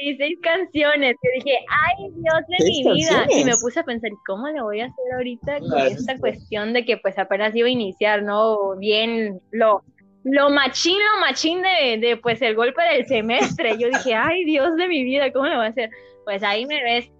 Sí, 0.00 0.16
seis 0.16 0.38
canciones. 0.42 1.14
Que 1.20 1.28
dije, 1.36 1.58
ay, 1.68 2.08
Dios 2.14 2.40
de 2.48 2.64
mi 2.64 2.94
vida. 2.94 3.26
Y 3.30 3.44
me 3.44 3.52
puse 3.60 3.80
a 3.80 3.84
pensar, 3.84 4.10
¿cómo 4.26 4.48
le 4.48 4.62
voy 4.62 4.80
a 4.80 4.86
hacer 4.86 5.12
ahorita 5.14 5.60
con 5.60 5.78
esta 5.78 6.18
cuestión 6.18 6.72
de 6.72 6.84
que 6.84 6.96
pues 6.96 7.18
apenas 7.18 7.54
iba 7.54 7.68
a 7.68 7.70
iniciar, 7.70 8.22
¿no? 8.22 8.76
Bien 8.78 9.40
lo, 9.50 9.82
lo 10.24 10.48
machín, 10.48 10.96
lo 10.98 11.20
machín 11.20 11.62
de, 11.62 11.98
de 11.98 12.16
pues 12.16 12.40
el 12.40 12.54
golpe 12.54 12.82
del 12.82 13.06
semestre. 13.06 13.76
Yo 13.78 13.88
dije, 13.88 14.14
ay, 14.14 14.44
Dios 14.44 14.74
de 14.76 14.88
mi 14.88 15.04
vida, 15.04 15.30
¿cómo 15.32 15.46
le 15.46 15.56
voy 15.56 15.66
a 15.66 15.68
hacer? 15.68 15.90
Pues 16.24 16.42
ahí 16.42 16.64
me 16.64 16.82
ves. 16.82 17.10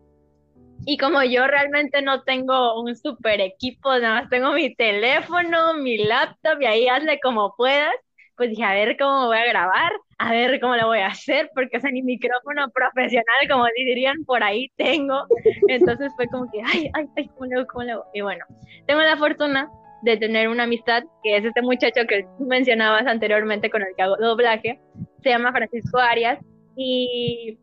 Y 0.86 0.96
como 0.96 1.22
yo 1.22 1.46
realmente 1.46 2.00
no 2.00 2.22
tengo 2.22 2.80
un 2.80 2.96
super 2.96 3.42
equipo, 3.42 3.90
nada 3.98 4.22
más 4.22 4.30
tengo 4.30 4.52
mi 4.52 4.74
teléfono, 4.74 5.74
mi 5.74 5.98
laptop 5.98 6.62
y 6.62 6.64
ahí 6.64 6.88
hazle 6.88 7.20
como 7.20 7.54
puedas, 7.54 7.92
pues 8.40 8.50
dije, 8.50 8.64
a 8.64 8.72
ver 8.72 8.96
cómo 8.96 9.26
voy 9.26 9.37
a 9.37 9.44
grabar 9.44 9.92
a 10.20 10.33
ver 10.33 10.61
cómo 10.61 10.76
lo 10.76 10.87
voy 10.87 10.98
a 10.98 11.07
hacer, 11.07 11.50
porque 11.55 11.79
o 11.79 11.81
sea, 11.81 11.90
ni 11.90 12.03
micrófono 12.03 12.68
profesional, 12.70 13.48
como 13.50 13.64
dirían, 13.74 14.22
por 14.26 14.42
ahí 14.42 14.70
tengo. 14.76 15.24
Entonces 15.66 16.12
fue 16.14 16.26
como 16.29 16.50
que, 16.50 16.61
ay, 16.62 16.90
ay, 16.92 17.09
ay, 17.16 17.29
¿cómo 17.29 17.46
lo, 17.46 17.66
cómo 17.66 17.85
lo? 17.85 18.05
Y 18.12 18.20
bueno, 18.20 18.44
tengo 18.87 19.00
la 19.00 19.16
fortuna 19.16 19.70
de 20.03 20.18
tener 20.18 20.48
una 20.48 20.64
amistad, 20.64 21.05
que 21.22 21.38
es 21.38 21.44
este 21.46 21.62
muchacho 21.62 22.03
que 22.07 22.26
tú 22.37 22.44
mencionabas 22.44 23.07
anteriormente 23.07 23.70
con 23.70 23.81
el 23.81 23.88
que 23.96 24.03
hago 24.03 24.16
doblaje, 24.18 24.79
se 25.22 25.31
llama 25.31 25.53
Francisco 25.53 25.98
Arias, 25.98 26.38
y, 26.76 27.59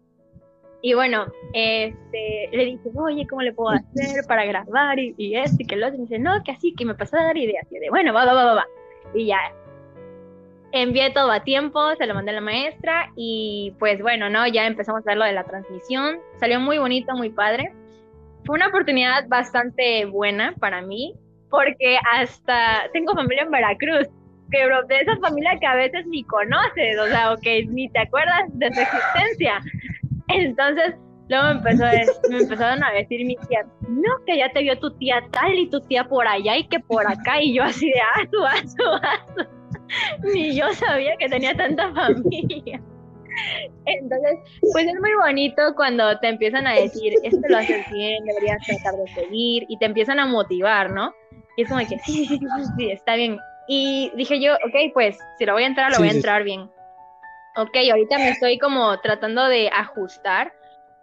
y 0.81 0.93
bueno, 0.95 1.27
este, 1.53 2.49
le 2.51 2.65
dije, 2.65 2.89
oye, 2.95 3.27
¿cómo 3.27 3.43
le 3.43 3.53
puedo 3.53 3.69
hacer 3.69 4.25
para 4.27 4.45
grabar? 4.45 4.97
Y, 4.97 5.13
y 5.19 5.35
esto 5.35 5.57
y 5.59 5.67
que 5.67 5.75
lo 5.75 5.85
otro, 5.85 5.97
y 5.97 5.99
me 5.99 6.07
dice, 6.07 6.17
no, 6.17 6.43
que 6.43 6.53
así, 6.53 6.73
que 6.73 6.85
me 6.85 6.95
pasó 6.95 7.17
a 7.17 7.23
dar 7.25 7.37
ideas, 7.37 7.67
y 7.71 7.77
de, 7.77 7.91
bueno, 7.91 8.13
va, 8.13 8.25
va, 8.25 8.33
va, 8.33 8.45
va, 8.45 8.53
va. 8.55 8.67
Y 9.13 9.27
ya, 9.27 9.37
envié 10.71 11.11
todo 11.11 11.31
a 11.31 11.43
tiempo, 11.43 11.95
se 11.95 12.05
lo 12.05 12.13
mandé 12.13 12.31
a 12.31 12.35
la 12.35 12.41
maestra 12.41 13.11
y 13.15 13.73
pues 13.79 14.01
bueno, 14.01 14.29
¿no? 14.29 14.47
Ya 14.47 14.65
empezamos 14.65 15.01
a 15.01 15.11
ver 15.11 15.17
lo 15.17 15.25
de 15.25 15.33
la 15.33 15.43
transmisión. 15.43 16.17
Salió 16.39 16.59
muy 16.59 16.77
bonito, 16.77 17.13
muy 17.15 17.29
padre. 17.29 17.71
Fue 18.45 18.55
una 18.55 18.67
oportunidad 18.67 19.27
bastante 19.27 20.05
buena 20.05 20.53
para 20.59 20.81
mí 20.81 21.13
porque 21.49 21.97
hasta 22.13 22.89
tengo 22.93 23.13
familia 23.13 23.43
en 23.43 23.51
Veracruz, 23.51 24.07
que 24.51 24.59
de 24.59 24.99
esa 25.01 25.17
familia 25.17 25.57
que 25.59 25.65
a 25.65 25.75
veces 25.75 26.05
ni 26.07 26.23
conoces, 26.23 26.97
o 26.99 27.07
sea, 27.07 27.33
o 27.33 27.37
que 27.37 27.65
ni 27.65 27.89
te 27.89 27.99
acuerdas 27.99 28.43
de 28.53 28.73
su 28.73 28.81
existencia. 28.81 29.59
Entonces, 30.29 30.95
luego 31.29 31.47
empezó 31.47 31.85
me 32.29 32.39
empezaron 32.39 32.83
a 32.83 32.91
decir 32.91 33.25
mis 33.25 33.39
tías, 33.47 33.65
no, 33.87 34.25
que 34.25 34.37
ya 34.37 34.49
te 34.51 34.61
vio 34.61 34.77
tu 34.79 34.91
tía 34.97 35.23
tal 35.31 35.53
y 35.53 35.69
tu 35.69 35.79
tía 35.81 36.03
por 36.05 36.27
allá 36.27 36.57
y 36.57 36.67
que 36.67 36.79
por 36.79 37.05
acá, 37.07 37.41
y 37.41 37.55
yo 37.55 37.63
así 37.63 37.87
de, 37.87 37.99
ah, 37.99 38.27
tú, 38.31 38.45
ah, 38.45 38.61
tú, 38.77 38.83
ah, 39.03 39.47
Ni 40.33 40.55
yo 40.55 40.73
sabía 40.73 41.15
que 41.17 41.29
tenía 41.29 41.55
tanta 41.55 41.93
familia. 41.93 42.81
Entonces, 43.85 44.39
pues 44.73 44.87
es 44.87 44.99
muy 44.99 45.13
bonito 45.21 45.61
cuando 45.75 46.17
te 46.19 46.29
empiezan 46.29 46.67
a 46.67 46.73
decir, 46.73 47.13
esto 47.23 47.41
lo 47.47 47.57
haces 47.57 47.85
bien, 47.91 48.25
deberías 48.25 48.65
tratar 48.65 48.95
de 48.95 49.07
seguir, 49.13 49.65
y 49.69 49.77
te 49.77 49.85
empiezan 49.85 50.19
a 50.19 50.25
motivar, 50.25 50.89
¿no? 50.91 51.13
Y 51.55 51.63
es 51.63 51.69
como 51.69 51.79
que, 51.81 51.99
sí, 51.99 52.25
sí, 52.25 52.37
sí, 52.37 52.47
sí, 52.77 52.91
está 52.91 53.15
bien. 53.15 53.39
Y 53.67 54.11
dije 54.15 54.39
yo, 54.39 54.55
ok, 54.55 54.93
pues, 54.93 55.17
si 55.37 55.45
lo 55.45 55.53
voy 55.53 55.63
a 55.63 55.67
entrar, 55.67 55.91
lo 55.91 55.99
voy 55.99 56.09
a 56.09 56.11
entrar 56.11 56.43
bien. 56.43 56.69
Ok, 57.57 57.75
ahorita 57.89 58.17
me 58.17 58.29
estoy 58.29 58.59
como 58.59 58.99
tratando 59.01 59.45
de 59.47 59.69
ajustar, 59.69 60.53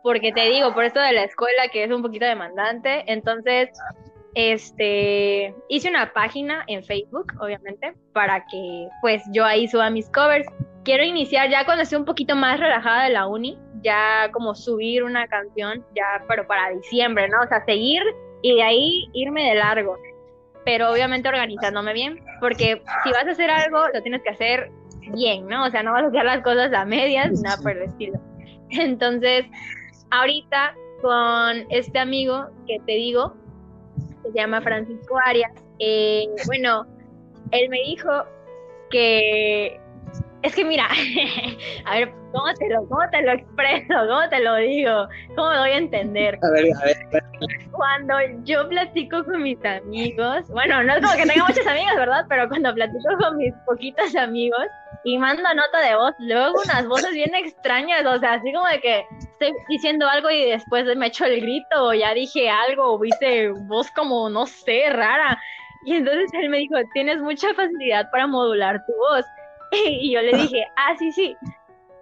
porque 0.03 0.33
te 0.33 0.43
digo, 0.51 0.75
por 0.75 0.85
esto 0.85 1.01
de 1.01 1.13
la 1.13 1.25
escuela 1.25 1.69
que 1.73 1.85
es 1.85 1.91
un 1.91 2.03
poquito 2.03 2.27
demandante, 2.27 3.05
entonces 3.07 3.71
este, 4.35 5.55
hice 5.69 5.89
una 5.89 6.13
página 6.13 6.65
en 6.67 6.83
Facebook, 6.85 7.33
obviamente, 7.41 7.95
para 8.13 8.45
que 8.47 8.89
pues 9.01 9.23
yo 9.33 9.45
ahí 9.45 9.69
suba 9.69 9.91
mis 9.91 10.09
covers. 10.11 10.47
Quiero 10.85 11.05
iniciar 11.05 11.49
ya 11.51 11.65
cuando 11.65 11.83
esté 11.83 11.97
un 11.97 12.05
poquito 12.05 12.37
más 12.37 12.59
relajada 12.61 13.05
de 13.05 13.11
la 13.11 13.27
uni, 13.27 13.59
ya 13.83 14.31
como 14.33 14.55
subir 14.55 15.05
una 15.05 15.27
canción, 15.29 15.85
ya, 15.95 16.25
pero 16.29 16.47
para 16.47 16.71
diciembre, 16.71 17.29
¿no? 17.29 17.43
O 17.43 17.47
sea, 17.47 17.65
seguir 17.65 18.03
y 18.43 18.55
de 18.57 18.63
ahí 18.63 19.09
irme 19.13 19.49
de 19.49 19.55
largo. 19.55 19.97
Pero 20.65 20.91
obviamente 20.91 21.29
organizándome 21.29 21.93
bien, 21.93 22.21
porque 22.41 22.83
si 23.05 23.11
vas 23.13 23.27
a 23.27 23.31
hacer 23.31 23.51
algo, 23.51 23.87
lo 23.93 24.03
tienes 24.03 24.23
que 24.23 24.31
hacer 24.31 24.71
bien, 25.15 25.47
¿no? 25.47 25.67
O 25.67 25.71
sea, 25.71 25.83
no 25.83 25.93
vas 25.93 26.05
a 26.05 26.09
hacer 26.09 26.25
las 26.25 26.43
cosas 26.43 26.73
a 26.73 26.85
medias, 26.85 27.41
nada 27.43 27.57
por 27.63 27.73
el 27.73 27.83
estilo. 27.83 28.19
Entonces, 28.71 29.47
ahorita 30.11 30.75
con 31.03 31.67
este 31.69 31.99
amigo 31.99 32.47
que 32.67 32.79
te 32.87 32.93
digo, 32.93 33.35
se 34.25 34.33
llama 34.33 34.61
Francisco 34.63 35.19
Arias. 35.25 35.53
Eh, 35.79 36.27
bueno, 36.47 36.87
él 37.51 37.69
me 37.69 37.79
dijo 37.83 38.25
que 38.91 39.81
es 40.43 40.55
que 40.55 40.65
mira, 40.65 40.87
a 41.87 41.95
ver, 41.95 42.13
¿cómo 42.33 42.53
te 42.59 42.69
lo, 42.69 42.87
cómo 42.87 43.01
te 43.11 43.23
lo 43.23 43.33
expreso? 43.33 43.95
¿Cómo 44.09 44.29
te 44.29 44.41
lo 44.41 44.57
digo? 44.57 45.09
¿Cómo 45.35 45.49
voy 45.49 45.71
a 45.71 45.79
entender? 45.79 46.39
A 46.43 46.51
ver, 46.51 46.67
a 46.81 46.85
ver. 46.85 47.25
Cuando 47.71 48.15
yo 48.45 48.69
platico 48.69 49.25
con 49.25 49.43
mis 49.43 49.65
amigos, 49.65 50.49
bueno, 50.51 50.83
no 50.83 50.95
es 50.95 51.01
como 51.01 51.17
que 51.17 51.27
tenga 51.27 51.47
muchos 51.47 51.67
amigos, 51.67 51.95
¿verdad? 51.97 52.27
Pero 52.29 52.49
cuando 52.49 52.75
platico 52.75 53.17
con 53.19 53.39
mis 53.39 53.55
poquitos 53.67 54.15
amigos 54.17 54.67
y 55.05 55.19
mando 55.19 55.43
nota 55.43 55.81
de 55.81 55.95
voz, 55.97 56.15
luego 56.19 56.63
unas 56.65 56.87
voces 56.89 57.13
bien 57.13 57.35
extrañas, 57.35 58.07
o 58.07 58.19
sea, 58.19 58.35
así 58.35 58.53
como 58.53 58.67
de 58.67 58.81
que 58.81 59.07
estoy 59.21 59.53
diciendo 59.69 60.09
algo 60.09 60.31
y 60.31 60.51
después 60.51 60.85
me 60.97 61.07
echo 61.09 61.27
el 61.27 61.43
grito, 61.43 61.89
o 61.89 61.93
ya 61.93 62.15
dije 62.15 62.49
algo, 62.49 62.95
o 62.95 63.05
hice 63.05 63.51
voz 63.51 63.91
como, 63.91 64.31
no 64.31 64.47
sé, 64.47 64.89
rara. 64.91 65.39
Y 65.85 65.97
entonces 65.97 66.31
él 66.33 66.49
me 66.49 66.59
dijo, 66.59 66.77
tienes 66.95 67.21
mucha 67.21 67.53
facilidad 67.53 68.11
para 68.11 68.27
modular 68.27 68.83
tu 68.87 68.93
voz. 68.97 69.25
Y 69.73 70.13
yo 70.13 70.23
le 70.23 70.37
dije, 70.37 70.65
ah, 70.77 70.95
sí, 70.97 71.11
sí. 71.11 71.37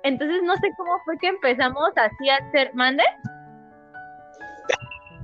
Entonces 0.03 0.43
no 0.43 0.55
sé 0.57 0.71
cómo 0.77 0.99
fue 1.05 1.17
que 1.19 1.29
empezamos 1.29 1.91
así 1.97 2.29
a 2.29 2.37
hacer, 2.37 2.75
¿mande? 2.75 3.03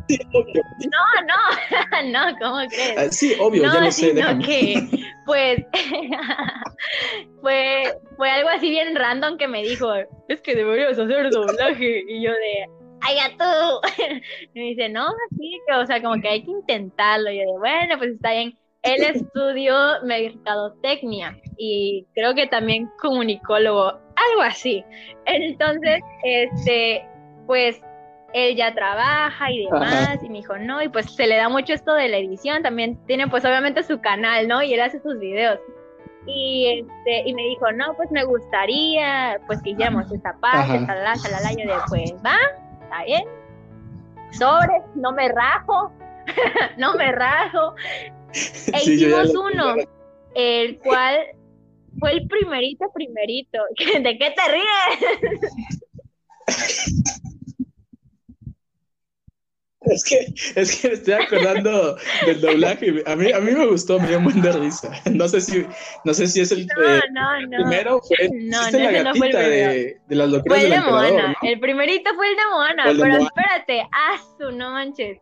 No, 0.09 1.07
no, 1.27 2.03
no, 2.33 2.38
¿cómo 2.38 2.66
crees? 2.68 2.99
Ah, 2.99 3.09
sí, 3.11 3.35
obvio, 3.38 3.62
ya 3.62 3.81
lo 3.81 3.90
sé. 3.90 4.14
Sino 4.14 4.38
que, 4.38 4.88
pues, 5.27 5.64
fue, 7.42 7.94
fue 8.16 8.31
algo 8.31 8.49
así 8.49 8.71
bien 8.71 8.94
random 8.94 9.37
que 9.37 9.49
me 9.49 9.62
dijo, 9.62 9.92
es 10.29 10.40
que 10.40 10.55
deberías 10.55 10.99
hacer 10.99 11.31
doblaje. 11.31 12.05
Y 12.09 12.23
yo 12.23 12.33
de, 12.33 12.66
¡ay, 13.03 13.16
ya 13.16 13.31
tú! 13.37 14.05
Y 14.55 14.59
me 14.59 14.66
dice, 14.66 14.88
no, 14.88 15.07
así 15.07 15.61
que, 15.66 15.75
o 15.75 15.87
sea, 15.87 16.03
como 16.03 16.21
que 16.21 16.29
hay 16.29 16.44
que 16.44 16.51
intentarlo. 16.51 17.31
Y 17.31 17.38
yo 17.38 17.53
de, 17.53 17.59
bueno, 17.59 17.99
pues 17.99 18.12
está 18.12 18.33
bien. 18.33 18.59
Él 18.83 19.03
estudió 19.03 19.75
mercadotecnia 20.05 21.37
y 21.59 22.07
creo 22.14 22.35
que 22.35 22.47
también 22.47 22.88
comunicólogo, 23.01 23.87
algo 23.88 24.42
así. 24.42 24.85
Entonces, 25.27 26.01
este, 26.23 27.05
pues 27.47 27.81
él 28.33 28.57
ya 28.57 28.75
trabaja 28.75 29.51
y 29.51 29.64
demás, 29.64 30.19
y 30.23 30.29
me 30.29 30.38
dijo, 30.38 30.59
no, 30.59 30.83
y 30.83 30.88
pues 30.88 31.14
se 31.14 31.27
le 31.27 31.37
da 31.37 31.49
mucho 31.49 31.73
esto 31.73 31.95
de 31.95 32.09
la 32.09 32.19
edición, 32.19 32.62
también 32.62 32.99
tiene 33.07 33.27
pues 33.29 33.45
obviamente 33.45 33.83
su 33.83 34.01
canal, 34.01 34.49
¿no? 34.49 34.62
Y 34.62 34.75
él 34.75 34.81
hace 34.81 35.01
sus 35.01 35.19
videos. 35.19 35.59
Y, 36.27 36.85
este, 36.85 37.29
y 37.29 37.35
me 37.35 37.43
dijo, 37.43 37.73
no, 37.73 37.95
pues 37.97 38.11
me 38.11 38.25
gustaría, 38.25 39.41
pues 39.47 39.62
que 39.62 39.71
hiciéramos 39.71 40.12
esta 40.12 40.37
parte, 40.41 40.85
talala, 40.87 41.14
talala, 41.23 41.53
yo 41.53 41.67
de, 41.67 41.81
pues 41.88 42.12
va, 42.25 42.37
está 42.83 43.05
bien, 43.05 43.25
sobre, 44.33 44.83
no 44.95 45.12
me 45.12 45.29
rajo, 45.29 45.93
no 46.77 46.95
me 46.95 47.12
rajo. 47.12 47.75
E 48.75 48.83
hicimos 48.85 49.35
uno, 49.35 49.75
el 50.35 50.79
cual 50.81 51.17
fue 51.99 52.12
el 52.12 52.29
primerito, 52.29 52.85
primerito. 52.93 53.59
¿De 53.79 54.19
qué 54.19 54.35
te 54.37 54.53
ríes? 54.53 55.01
Es 59.90 60.05
que, 60.05 60.27
es 60.61 60.81
que 60.81 60.88
me 60.88 60.94
estoy 60.94 61.14
acordando 61.14 61.96
del 62.27 62.40
doblaje. 62.40 63.03
A 63.07 63.16
mí, 63.16 63.33
a 63.33 63.40
mí 63.40 63.53
me 63.53 63.66
gustó, 63.66 63.98
me 63.98 64.09
dio 64.09 64.18
un 64.18 64.24
buen 64.24 64.40
de 64.42 64.53
risa. 64.53 64.90
No 65.12 65.29
sé 65.29 65.40
si, 65.40 65.66
no 66.05 66.14
sé 66.14 66.27
si 66.27 66.40
es 66.40 66.53
el 66.53 66.66
no, 66.66 67.01
no, 67.12 67.40
no. 67.40 67.57
primero. 67.57 68.01
Fue, 68.01 68.29
no, 68.33 68.70
no, 68.70 68.79
la 68.79 68.90
gatita 68.90 69.03
no 69.05 69.14
fue 69.14 69.27
el 69.29 69.33
de, 69.33 70.01
de, 70.07 70.16
las 70.16 70.29
locuras 70.29 70.59
fue 70.59 70.64
el 70.66 70.70
del 70.70 70.85
de 70.85 70.90
Moana. 70.90 71.37
El 71.42 71.61
primerito 71.61 72.14
fue 72.14 72.29
el 72.29 72.37
de 72.37 72.42
Moana, 72.51 72.90
el 72.90 72.96
de 72.96 73.03
pero 73.03 73.14
Moana. 73.14 73.31
espérate, 73.35 73.88
haz 73.92 74.20
no 74.38 74.70
manches. 74.70 75.18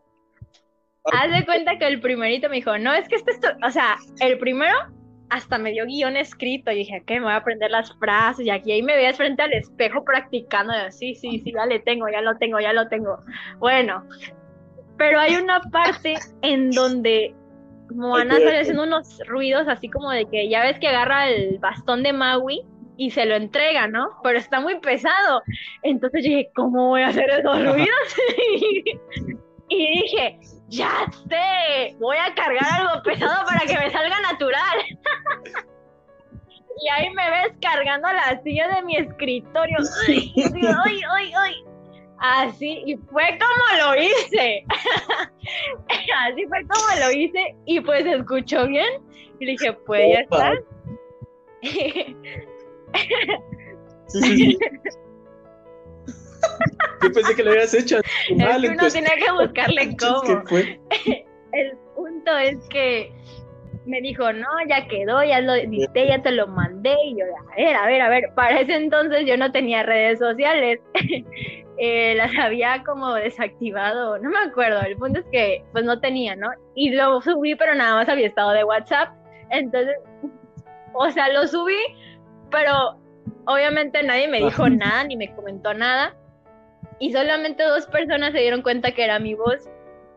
Haz 1.12 1.30
de 1.30 1.44
cuenta 1.44 1.78
que 1.78 1.86
el 1.86 2.00
primerito 2.00 2.48
me 2.48 2.56
dijo, 2.56 2.76
no, 2.78 2.92
es 2.92 3.08
que 3.08 3.16
este 3.16 3.30
es 3.30 3.40
tu... 3.40 3.46
O 3.64 3.70
sea, 3.70 3.96
el 4.20 4.38
primero 4.38 4.74
hasta 5.28 5.58
me 5.58 5.72
dio 5.72 5.86
guion 5.86 6.16
escrito 6.16 6.70
y 6.70 6.76
dije, 6.76 7.02
¿qué? 7.06 7.14
Me 7.14 7.26
voy 7.26 7.32
a 7.32 7.36
aprender 7.36 7.70
las 7.70 7.92
frases 7.98 8.46
y 8.46 8.50
aquí 8.50 8.72
ahí 8.72 8.82
me 8.82 8.96
veías 8.96 9.16
frente 9.16 9.42
al 9.42 9.52
espejo 9.52 10.04
practicando. 10.04 10.72
sí, 10.90 11.14
sí, 11.14 11.40
sí, 11.44 11.52
ya 11.52 11.66
le 11.66 11.80
tengo, 11.80 12.08
ya 12.08 12.20
lo 12.20 12.36
tengo, 12.38 12.60
ya 12.60 12.72
lo 12.72 12.88
tengo. 12.88 13.18
Bueno, 13.58 14.04
pero 14.98 15.18
hay 15.20 15.36
una 15.36 15.60
parte 15.60 16.14
en 16.42 16.70
donde 16.70 17.34
Moana 17.94 18.34
sale 18.34 18.60
haciendo 18.60 18.82
unos 18.82 19.20
ruidos 19.26 19.66
así 19.68 19.88
como 19.88 20.10
de 20.10 20.26
que 20.26 20.48
ya 20.48 20.62
ves 20.62 20.78
que 20.78 20.88
agarra 20.88 21.28
el 21.28 21.58
bastón 21.58 22.02
de 22.02 22.12
Maui 22.12 22.62
y 22.96 23.10
se 23.10 23.26
lo 23.26 23.34
entrega, 23.34 23.86
¿no? 23.88 24.08
Pero 24.22 24.38
está 24.38 24.60
muy 24.60 24.80
pesado. 24.80 25.42
Entonces 25.82 26.24
dije, 26.24 26.50
¿cómo 26.54 26.88
voy 26.88 27.02
a 27.02 27.08
hacer 27.08 27.28
esos 27.30 27.62
ruidos? 27.62 28.16
y 29.68 30.00
dije, 30.00 30.38
ya 30.68 31.06
sé, 31.28 31.96
voy 31.98 32.16
a 32.16 32.34
cargar 32.34 32.80
algo 32.80 33.02
pesado 33.02 33.44
para 33.46 33.60
que 33.60 33.78
me 33.78 33.90
salga 33.90 34.20
natural. 34.20 34.78
y 36.80 36.88
ahí 36.88 37.10
me 37.10 37.30
ves 37.30 37.52
cargando 37.60 38.08
la 38.12 38.40
silla 38.42 38.68
de 38.74 38.82
mi 38.82 38.96
escritorio. 38.96 39.76
Ay, 40.08 40.32
ay, 40.36 41.00
ay, 41.10 41.32
ay. 41.36 41.54
Así, 42.18 42.82
y 42.86 42.96
fue 42.96 43.38
como 43.38 43.94
lo 43.94 44.02
hice. 44.02 44.64
Así 46.26 46.46
fue 46.46 46.62
como 46.62 47.00
lo 47.00 47.12
hice, 47.12 47.54
y 47.66 47.80
pues 47.80 48.06
escuchó 48.06 48.66
bien. 48.66 49.02
Y 49.38 49.46
le 49.46 49.52
dije, 49.52 49.72
pues 49.84 50.02
ya 50.12 50.20
está. 50.20 50.54
Sí, 51.62 52.16
sí, 54.08 54.58
Yo 57.02 57.12
pensé 57.12 57.34
que 57.34 57.42
lo 57.42 57.50
habías 57.50 57.74
hecho 57.74 57.96
mal. 58.36 58.64
Es 58.64 58.70
que 58.70 58.76
uno 58.76 58.88
tenía 58.88 59.14
que 59.16 59.32
buscarle 59.32 59.96
cómo. 59.98 60.42
El 61.52 61.76
punto 61.94 62.36
es 62.38 62.58
que 62.68 63.12
me 63.84 64.00
dijo, 64.00 64.32
no, 64.32 64.48
ya 64.68 64.86
quedó, 64.88 65.22
ya 65.22 65.40
lo 65.40 65.54
edité, 65.54 66.08
ya 66.08 66.22
te 66.22 66.32
lo 66.32 66.46
mandé. 66.48 66.94
Y 67.04 67.18
yo, 67.18 67.24
a 67.52 67.56
ver, 67.56 67.76
a 67.76 67.86
ver, 67.86 68.02
a 68.02 68.08
ver. 68.08 68.24
Para 68.34 68.60
ese 68.60 68.74
entonces 68.74 69.26
yo 69.26 69.36
no 69.36 69.52
tenía 69.52 69.82
redes 69.82 70.18
sociales. 70.18 70.80
Eh, 71.78 72.14
las 72.16 72.30
había 72.38 72.82
como 72.84 73.14
desactivado, 73.14 74.18
no 74.18 74.30
me 74.30 74.38
acuerdo. 74.38 74.80
El 74.82 74.96
punto 74.96 75.20
es 75.20 75.26
que 75.30 75.64
pues 75.72 75.84
no 75.84 76.00
tenía, 76.00 76.36
¿no? 76.36 76.50
Y 76.74 76.90
lo 76.90 77.20
subí, 77.20 77.54
pero 77.54 77.74
nada 77.74 77.94
más 77.94 78.08
había 78.08 78.26
estado 78.26 78.50
de 78.50 78.64
WhatsApp. 78.64 79.10
Entonces, 79.50 79.96
o 80.92 81.10
sea, 81.10 81.28
lo 81.32 81.46
subí, 81.46 81.78
pero 82.50 82.98
obviamente 83.46 84.02
nadie 84.02 84.28
me 84.28 84.40
dijo 84.40 84.68
nada 84.70 85.04
ni 85.04 85.16
me 85.16 85.34
comentó 85.34 85.74
nada. 85.74 86.14
Y 86.98 87.12
solamente 87.12 87.62
dos 87.62 87.86
personas 87.86 88.32
se 88.32 88.38
dieron 88.38 88.62
cuenta 88.62 88.92
que 88.92 89.04
era 89.04 89.18
mi 89.18 89.34
voz. 89.34 89.68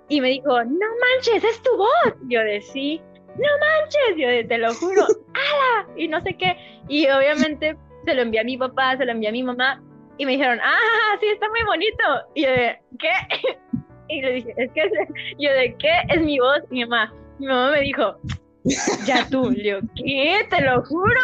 Y 0.08 0.22
me 0.22 0.30
dijo, 0.30 0.64
no 0.64 0.88
manches, 1.02 1.44
es 1.44 1.62
tu 1.62 1.76
voz. 1.76 2.16
Yo 2.30 2.40
de 2.40 2.62
sí, 2.62 3.02
no 3.28 3.48
manches. 3.60 4.18
Yo 4.18 4.28
de 4.30 4.44
te 4.46 4.58
lo 4.58 4.74
juro, 4.74 5.04
¡ala! 5.34 5.88
Y 5.98 6.08
no 6.08 6.22
sé 6.22 6.36
qué. 6.36 6.58
Y 6.88 7.08
obviamente 7.08 7.76
se 8.06 8.14
lo 8.14 8.22
envié 8.22 8.40
a 8.40 8.44
mi 8.44 8.58
papá, 8.58 8.98
se 8.98 9.06
lo 9.06 9.12
envié 9.12 9.30
a 9.30 9.34
mi 9.34 9.44
mamá. 9.44 9.84
Y 10.20 10.26
me 10.26 10.34
dijeron, 10.34 10.60
ah, 10.62 11.18
sí, 11.22 11.28
está 11.28 11.48
muy 11.48 11.64
bonito. 11.64 12.04
Y 12.36 12.44
yo 12.44 12.50
de, 12.50 12.80
¿qué? 13.00 13.10
Y 14.12 14.22
le 14.24 14.32
dije, 14.34 14.54
es 14.58 14.72
que 14.72 14.82
es, 14.82 14.92
yo 15.38 15.52
de, 15.54 15.76
¿qué? 15.78 15.92
Es 16.10 16.20
mi 16.22 16.40
voz, 16.40 16.60
mi 16.72 16.84
mamá. 16.84 17.14
Mi 17.38 17.46
mamá 17.46 17.72
me 17.72 17.82
dijo, 17.82 18.18
ya 19.06 19.26
tú. 19.30 19.52
Le 19.52 19.64
digo, 19.64 19.80
¿qué? 19.96 20.48
Te 20.50 20.62
lo 20.62 20.84
juro. 20.84 21.22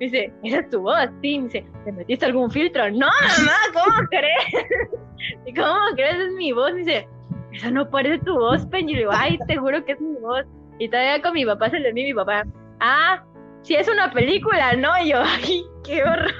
Me 0.00 0.06
dice, 0.06 0.32
esa 0.42 0.60
es 0.60 0.70
tu 0.70 0.80
voz. 0.80 1.08
Sí, 1.20 1.38
me 1.38 1.44
dice, 1.44 1.66
¿te 1.84 1.92
metiste 1.92 2.24
algún 2.24 2.50
filtro? 2.50 2.90
No, 2.90 3.06
mamá, 3.06 3.52
¿cómo 3.74 4.08
crees? 4.10 4.66
¿Y 5.46 5.54
cómo 5.54 5.78
crees? 5.94 6.16
Es 6.16 6.32
mi 6.32 6.52
voz. 6.52 6.72
Me 6.72 6.78
dice, 6.78 7.08
esa 7.52 7.70
no 7.70 7.88
parece 7.88 8.18
tu 8.24 8.34
voz, 8.34 8.66
Pen. 8.66 8.88
Y 8.88 8.94
le 8.94 8.98
digo, 9.00 9.12
ay, 9.14 9.38
te 9.46 9.56
juro 9.56 9.84
que 9.84 9.92
es 9.92 10.00
mi 10.00 10.18
voz. 10.18 10.46
Y 10.78 10.88
todavía 10.88 11.22
con 11.22 11.34
mi 11.34 11.44
papá 11.44 11.70
se 11.70 11.78
le 11.78 11.90
envió 11.90 12.04
mi 12.06 12.14
papá, 12.14 12.44
ah, 12.80 13.22
si 13.60 13.74
es 13.76 13.86
una 13.88 14.10
película, 14.10 14.72
¿no? 14.72 14.90
Y 15.04 15.10
yo, 15.10 15.18
ay, 15.22 15.62
qué 15.84 16.02
horror. 16.02 16.32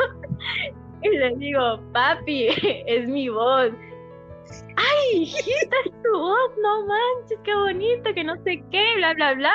Y 1.03 1.16
le 1.16 1.34
digo, 1.36 1.80
papi, 1.92 2.48
es 2.86 3.09
mi 3.09 3.28
voz. 3.28 3.72
Ay, 4.76 5.22
hijita, 5.22 5.76
es 5.86 6.03
tu 6.03 6.18
voz, 6.18 6.50
no 6.62 6.86
manches, 6.86 7.38
qué 7.44 7.55
bonito, 7.55 8.12
que 8.14 8.24
no 8.24 8.36
sé 8.42 8.62
qué, 8.70 8.94
bla, 8.96 9.14
bla, 9.14 9.34
bla. 9.34 9.53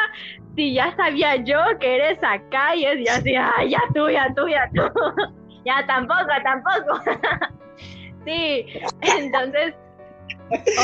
Si 0.56 0.74
ya 0.74 0.96
sabía 0.96 1.36
yo 1.38 1.60
que 1.80 1.96
eres 1.96 2.20
acá 2.24 2.76
y 2.76 2.86
es 2.86 3.10
así, 3.10 3.36
ay, 3.36 3.70
ya 3.70 3.82
tú, 3.94 4.10
ya 4.10 4.34
tú, 4.36 4.48
ya 4.48 4.70
tú. 4.74 4.82
ya 5.66 5.86
tampoco, 5.86 6.26
tampoco. 6.44 7.00
sí, 8.26 8.66
entonces, 9.20 9.76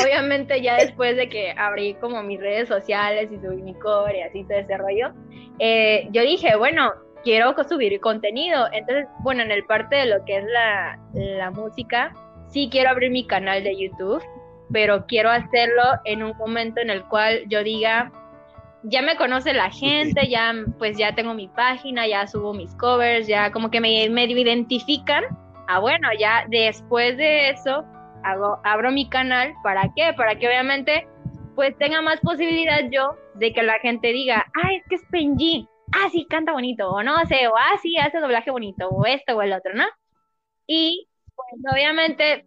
obviamente 0.02 0.62
ya 0.62 0.76
después 0.76 1.16
de 1.16 1.28
que 1.28 1.52
abrí 1.56 1.94
como 1.94 2.22
mis 2.22 2.40
redes 2.40 2.68
sociales 2.68 3.30
y 3.32 3.38
subí 3.38 3.62
mi 3.62 3.74
core 3.74 4.18
y 4.18 4.22
así 4.22 4.44
todo 4.44 4.58
ese 4.58 4.78
rollo, 4.78 5.12
eh, 5.58 6.06
yo 6.10 6.22
dije, 6.22 6.56
bueno, 6.56 6.92
quiero 7.24 7.54
subir 7.68 7.98
contenido. 8.00 8.68
Entonces, 8.72 9.06
bueno, 9.20 9.42
en 9.42 9.50
el 9.50 9.64
parte 9.64 9.96
de 9.96 10.06
lo 10.06 10.24
que 10.24 10.38
es 10.38 10.44
la, 10.44 10.98
la 11.12 11.50
música, 11.50 12.12
sí 12.48 12.68
quiero 12.70 12.90
abrir 12.90 13.10
mi 13.10 13.26
canal 13.26 13.64
de 13.64 13.76
YouTube, 13.76 14.22
pero 14.72 15.06
quiero 15.06 15.30
hacerlo 15.30 15.82
en 16.04 16.22
un 16.22 16.36
momento 16.36 16.80
en 16.80 16.90
el 16.90 17.02
cual 17.04 17.42
yo 17.48 17.64
diga, 17.64 18.12
ya 18.84 19.02
me 19.02 19.16
conoce 19.16 19.52
la 19.52 19.70
gente, 19.70 20.28
ya 20.28 20.52
pues 20.78 20.96
ya 20.98 21.14
tengo 21.14 21.34
mi 21.34 21.48
página, 21.48 22.06
ya 22.06 22.26
subo 22.26 22.52
mis 22.52 22.74
covers, 22.76 23.26
ya 23.26 23.50
como 23.50 23.70
que 23.70 23.80
me, 23.80 24.08
me 24.10 24.24
identifican. 24.24 25.24
Ah, 25.66 25.80
bueno, 25.80 26.08
ya 26.18 26.44
después 26.48 27.16
de 27.16 27.50
eso 27.50 27.84
hago, 28.22 28.60
abro 28.64 28.92
mi 28.92 29.08
canal, 29.08 29.54
¿para 29.62 29.90
qué? 29.96 30.12
Para 30.14 30.38
que 30.38 30.46
obviamente 30.46 31.06
pues 31.54 31.76
tenga 31.78 32.02
más 32.02 32.20
posibilidad 32.20 32.80
yo 32.90 33.16
de 33.34 33.52
que 33.52 33.62
la 33.62 33.78
gente 33.78 34.08
diga, 34.08 34.44
ah, 34.62 34.72
es 34.74 34.82
que 34.88 34.96
es 34.96 35.02
Penji, 35.10 35.68
ah, 35.94 36.08
sí, 36.10 36.26
canta 36.28 36.52
bonito, 36.52 36.90
o 36.90 37.02
no 37.02 37.24
sé, 37.26 37.48
o 37.48 37.56
ah, 37.56 37.78
sí, 37.82 37.96
hace 37.98 38.18
doblaje 38.18 38.50
bonito, 38.50 38.88
o 38.88 39.06
esto 39.06 39.36
o 39.36 39.42
el 39.42 39.52
otro, 39.52 39.74
¿no? 39.74 39.84
Y 40.66 41.08
pues 41.34 41.62
obviamente 41.72 42.44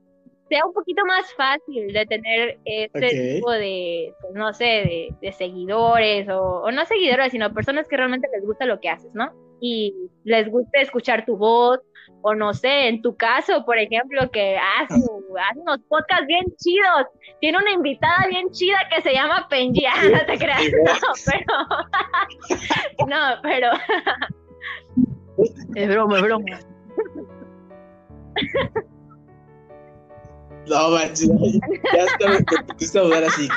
sea 0.49 0.65
un 0.65 0.73
poquito 0.73 1.05
más 1.05 1.33
fácil 1.33 1.91
de 1.91 2.05
tener 2.05 2.59
este 2.65 3.35
tipo 3.35 3.51
de, 3.51 4.13
pues, 4.21 4.33
no 4.33 4.53
sé, 4.53 5.11
de, 5.21 5.31
seguidores 5.33 6.27
o, 6.29 6.71
no 6.71 6.85
seguidores, 6.85 7.31
sino 7.31 7.53
personas 7.53 7.87
que 7.87 7.97
realmente 7.97 8.29
les 8.33 8.45
gusta 8.45 8.65
lo 8.65 8.79
que 8.79 8.89
haces, 8.89 9.13
¿no? 9.13 9.31
Y 9.59 9.93
les 10.23 10.49
gusta 10.49 10.79
escuchar 10.79 11.25
tu 11.25 11.37
voz, 11.37 11.79
o 12.21 12.35
no 12.35 12.53
sé, 12.53 12.87
en 12.87 13.01
tu 13.01 13.15
caso, 13.15 13.63
por 13.65 13.77
ejemplo, 13.77 14.29
que 14.31 14.57
hace, 14.57 14.95
unos 15.55 15.79
podcasts 15.87 16.27
bien 16.27 16.43
chidos, 16.57 17.07
tiene 17.39 17.57
una 17.57 17.71
invitada 17.71 18.27
bien 18.29 18.51
chida 18.51 18.77
que 18.93 19.01
se 19.01 19.13
llama 19.13 19.47
Penji, 19.49 19.85
no 20.11 20.25
te 20.25 20.37
creas, 20.37 20.63
no, 20.63 21.13
pero, 21.25 21.55
no, 23.09 23.41
pero, 23.41 23.71
es 25.75 25.87
broma, 25.87 26.17
es 26.17 26.23
broma. 26.23 26.59
No, 30.67 30.89
manches, 30.89 31.29
ya 31.93 32.03
hasta 32.03 32.27
me 32.29 32.41
pusiste 32.73 32.99
a 32.99 33.03
dudar 33.03 33.23
así, 33.23 33.47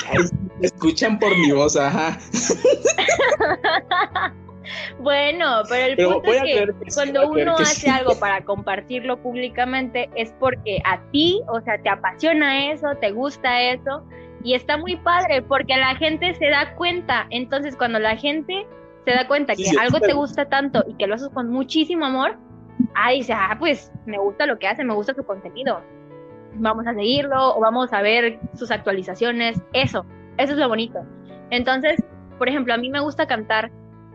me 0.58 0.66
escuchan 0.66 1.18
por 1.18 1.36
mi 1.36 1.50
voz, 1.50 1.76
ajá. 1.76 2.16
Bueno, 4.98 5.62
pero 5.68 5.86
el 5.86 5.96
punto 5.96 6.32
es 6.32 6.42
que, 6.42 6.68
cuando 6.94 7.28
uno 7.28 7.56
hace 7.56 7.90
algo 7.90 8.18
para 8.18 8.44
compartirlo 8.44 9.16
públicamente 9.18 10.10
es 10.14 10.32
porque 10.38 10.80
a 10.84 11.00
ti, 11.10 11.40
o 11.48 11.60
sea, 11.60 11.80
te 11.80 11.88
apasiona 11.88 12.72
eso, 12.72 12.88
te 13.00 13.10
gusta 13.10 13.60
eso 13.62 14.04
y 14.42 14.54
está 14.54 14.76
muy 14.76 14.96
padre 14.96 15.42
porque 15.42 15.76
la 15.76 15.94
gente 15.96 16.34
se 16.34 16.48
da 16.48 16.74
cuenta. 16.74 17.26
Entonces, 17.30 17.76
cuando 17.76 17.98
la 17.98 18.16
gente 18.16 18.66
se 19.04 19.10
da 19.12 19.26
cuenta 19.26 19.54
que 19.54 19.70
algo 19.80 20.00
te 20.00 20.12
gusta 20.12 20.46
tanto 20.46 20.84
y 20.86 20.94
que 20.94 21.06
lo 21.06 21.14
haces 21.14 21.28
con 21.30 21.50
muchísimo 21.50 22.06
amor, 22.06 22.36
ah, 22.94 23.10
dice, 23.10 23.32
ah, 23.32 23.56
pues 23.58 23.92
me 24.06 24.18
gusta 24.18 24.46
lo 24.46 24.58
que 24.58 24.68
hace, 24.68 24.84
me 24.84 24.94
gusta 24.94 25.14
su 25.14 25.24
contenido. 25.24 25.80
Vamos 26.54 26.86
a 26.86 26.94
seguirlo 26.94 27.56
o 27.56 27.60
vamos 27.60 27.92
a 27.92 28.02
ver 28.02 28.38
sus 28.54 28.70
actualizaciones. 28.70 29.60
Eso, 29.72 30.04
eso 30.36 30.52
es 30.52 30.58
lo 30.58 30.68
bonito. 30.68 31.00
Entonces, 31.50 32.02
por 32.38 32.48
ejemplo, 32.48 32.74
a 32.74 32.78
mí 32.78 32.90
me 32.90 33.00
gusta 33.00 33.26
cantar, 33.26 33.70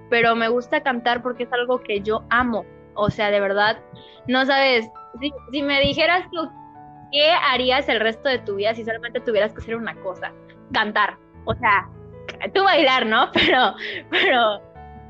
pero 0.09 0.35
me 0.35 0.47
gusta 0.47 0.81
cantar 0.81 1.21
porque 1.21 1.43
es 1.43 1.53
algo 1.53 1.81
que 1.81 2.01
yo 2.01 2.23
amo. 2.29 2.65
O 2.95 3.09
sea, 3.09 3.29
de 3.31 3.39
verdad, 3.39 3.79
no 4.27 4.45
sabes, 4.45 4.89
si, 5.51 5.61
me 5.61 5.81
dijeras 5.81 6.29
tú, 6.31 6.49
¿qué 7.11 7.31
harías 7.31 7.87
el 7.89 7.99
resto 7.99 8.29
de 8.29 8.39
tu 8.39 8.55
vida 8.55 8.73
si 8.73 8.85
solamente 8.85 9.19
tuvieras 9.19 9.53
que 9.53 9.61
hacer 9.61 9.75
una 9.75 9.95
cosa? 9.95 10.31
Cantar. 10.71 11.17
O 11.45 11.53
sea, 11.55 11.89
tú 12.53 12.63
bailar, 12.63 13.05
¿no? 13.05 13.31
Pero, 13.33 13.75
pero 14.09 14.59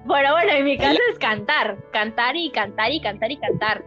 bueno, 0.06 0.34
bueno, 0.34 0.52
en 0.52 0.66
mi 0.66 0.78
caso 0.78 1.00
es 1.12 1.18
cantar, 1.18 1.78
cantar 1.92 2.36
y 2.36 2.52
cantar 2.52 2.92
y 2.92 3.02
cantar 3.02 3.32
y 3.32 3.38
cantar. 3.38 3.84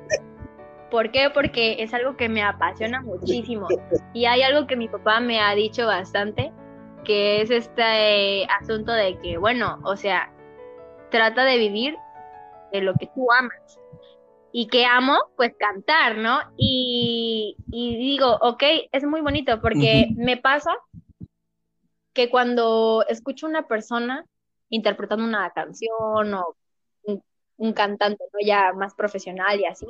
¿Por 0.91 1.13
qué? 1.13 1.31
Porque 1.31 1.77
es 1.83 1.95
algo 1.95 2.17
que 2.17 2.29
me 2.29 2.43
apasiona 2.43 3.01
muchísimo. 3.03 3.69
Y 4.15 4.25
hay 4.25 4.43
algo 4.43 4.67
que 4.67 4.75
mi 4.75 4.89
papá 4.89 5.21
me 5.21 5.41
ha 5.41 5.55
dicho 5.55 5.87
bastante, 5.87 6.51
que 7.05 7.43
es 7.43 7.51
este 7.51 8.47
asunto 8.47 8.93
de 8.93 9.19
que, 9.19 9.39
bueno, 9.39 9.79
o 9.85 9.97
sea, 9.97 10.33
trata 11.11 11.45
de 11.45 11.59
vivir 11.59 11.97
de 12.73 12.81
lo 12.81 12.95
que 12.95 13.07
tú 13.15 13.31
amas. 13.33 13.79
¿Y 14.53 14.67
que 14.69 14.87
amo? 14.87 15.19
Pues 15.37 15.53
cantar, 15.59 16.17
¿no? 16.17 16.41
Y, 16.57 17.57
digo, 17.69 18.39
ok, 18.41 18.63
es 18.93 19.05
muy 19.05 19.21
bonito 19.21 19.61
porque 19.61 20.09
me 20.17 20.37
pasa 20.37 20.71
que 22.15 22.31
cuando 22.31 23.05
escucho 23.09 23.47
una 23.47 23.67
persona 23.69 24.25
interpretando 24.71 25.25
una 25.25 25.51
canción 25.51 26.35
o 26.35 26.57
un, 27.57 27.73
cantante 27.73 28.25
ya 28.45 28.73
más 28.73 28.95
profesional 28.95 29.61
y 29.61 29.67
así, 29.67 29.87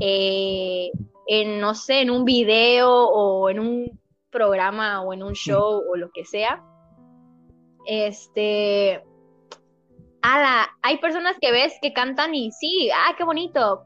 eh, 0.00 0.90
en, 1.26 1.60
no 1.60 1.74
sé, 1.74 2.00
en 2.00 2.10
un 2.10 2.24
video 2.24 2.90
o 2.90 3.50
en 3.50 3.60
un 3.60 4.00
programa 4.30 5.02
o 5.02 5.12
en 5.12 5.22
un 5.22 5.34
show 5.34 5.82
o 5.88 5.96
lo 5.96 6.10
que 6.10 6.24
sea, 6.24 6.62
este, 7.86 9.02
ala, 10.34 10.68
hay 10.82 10.98
personas 10.98 11.36
que 11.40 11.52
ves 11.52 11.74
que 11.80 11.92
cantan 11.92 12.34
y 12.34 12.52
sí, 12.52 12.90
ah, 12.94 13.14
qué 13.16 13.24
bonito, 13.24 13.82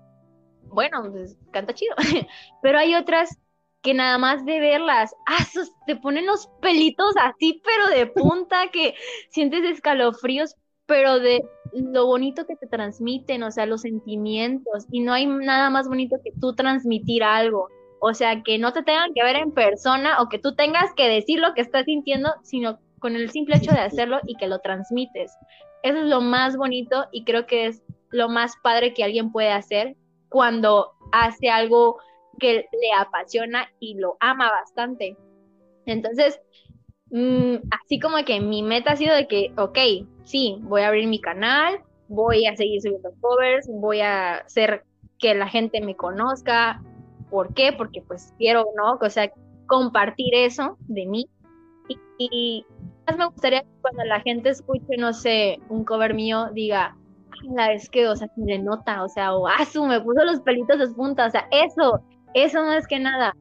bueno, 0.65 1.11
pues 1.11 1.37
canta 1.53 1.75
chido, 1.75 1.95
pero 2.63 2.79
hay 2.79 2.95
otras 2.95 3.39
que 3.83 3.95
nada 3.95 4.17
más 4.19 4.45
de 4.45 4.61
verlas, 4.61 5.15
ah, 5.27 5.45
te 5.87 5.97
ponen 5.97 6.27
los 6.27 6.49
pelitos 6.61 7.15
así, 7.21 7.61
pero 7.65 7.89
de 7.89 8.07
punta, 8.07 8.69
que 8.73 8.95
sientes 9.31 9.65
escalofríos, 9.65 10.55
pero 10.87 11.19
de 11.19 11.43
lo 11.73 12.07
bonito 12.07 12.47
que 12.47 12.57
te 12.57 12.67
transmiten, 12.67 13.43
o 13.43 13.51
sea, 13.51 13.67
los 13.67 13.83
sentimientos, 13.83 14.87
y 14.91 15.01
no 15.01 15.13
hay 15.13 15.27
nada 15.27 15.69
más 15.71 15.89
bonito 15.89 16.17
que 16.25 16.33
tú 16.41 16.55
transmitir 16.55 17.25
algo, 17.25 17.69
o 18.01 18.15
sea, 18.15 18.43
que 18.43 18.59
no 18.59 18.73
te 18.73 18.83
tengan 18.83 19.13
que 19.15 19.23
ver 19.23 19.37
en 19.37 19.53
persona 19.53 20.21
o 20.21 20.29
que 20.29 20.39
tú 20.39 20.55
tengas 20.55 20.93
que 20.97 21.09
decir 21.09 21.41
lo 21.41 21.55
que 21.55 21.61
estás 21.61 21.85
sintiendo, 21.85 22.33
sino 22.43 22.79
con 22.99 23.17
el 23.17 23.31
simple 23.31 23.57
hecho 23.57 23.73
de 23.73 23.81
hacerlo 23.81 24.21
y 24.27 24.37
que 24.37 24.47
lo 24.47 24.61
transmites. 24.61 25.33
Eso 25.83 25.99
es 25.99 26.05
lo 26.05 26.21
más 26.21 26.57
bonito 26.57 27.07
y 27.13 27.25
creo 27.25 27.47
que 27.47 27.67
es 27.67 27.83
lo 28.11 28.29
más 28.29 28.55
padre 28.63 28.95
que 28.95 29.05
alguien 29.05 29.33
puede 29.33 29.51
hacer 29.51 29.97
cuando 30.29 30.93
hace 31.13 31.51
algo 31.51 31.99
que 32.39 32.67
le 32.73 32.93
apasiona 32.99 33.69
y 33.81 33.95
lo 33.95 34.17
ama 34.21 34.51
bastante. 34.51 35.17
Entonces, 35.87 36.41
mm, 37.11 37.57
así 37.71 37.99
como 38.01 38.25
que 38.25 38.41
mi 38.41 38.63
meta 38.63 38.93
ha 38.93 38.97
sido 38.97 39.15
de 39.15 39.27
que, 39.27 39.53
ok, 39.57 39.79
sí, 40.25 40.59
voy 40.63 40.83
a 40.83 40.89
abrir 40.89 41.09
mi 41.09 41.21
canal, 41.21 41.81
voy 42.09 42.47
a 42.47 42.57
seguir 42.57 42.81
subiendo 42.81 43.11
covers, 43.21 43.69
voy 43.69 44.01
a 44.01 44.37
hacer 44.37 44.85
que 45.19 45.35
la 45.35 45.49
gente 45.49 45.81
me 45.81 45.97
conozca. 45.97 46.83
¿Por 47.31 47.55
qué? 47.55 47.73
Porque 47.73 48.03
pues 48.03 48.35
quiero, 48.39 48.67
¿no? 48.77 48.99
O 49.01 49.11
sea, 49.11 49.33
compartir 49.67 50.35
eso 50.35 50.77
de 50.81 51.07
mí. 51.07 51.31
Y, 52.19 52.65
más 53.13 53.19
me 53.19 53.27
gustaría 53.27 53.63
que 53.63 53.81
cuando 53.81 54.05
la 54.05 54.21
gente 54.21 54.51
escuche, 54.51 54.97
no 54.99 55.13
sé, 55.13 55.59
un 55.69 55.85
cover 55.85 56.15
mío, 56.15 56.49
diga, 56.53 56.97
la 57.55 57.73
es 57.73 57.89
que, 57.89 58.07
o 58.09 58.17
sea, 58.17 58.29
que 58.29 58.43
le 58.45 58.59
nota, 58.59 59.03
o 59.03 59.09
sea, 59.09 59.35
o 59.35 59.47
ah, 59.47 59.59
me 59.87 60.01
puso 60.01 60.25
los 60.25 60.41
pelitos 60.41 60.79
de 60.79 60.89
punta, 60.89 61.27
o 61.27 61.31
sea, 61.31 61.47
eso, 61.51 62.03
eso 62.35 62.63
no 62.63 62.73
es 62.73 62.87
que 62.87 62.99
nada. 62.99 63.35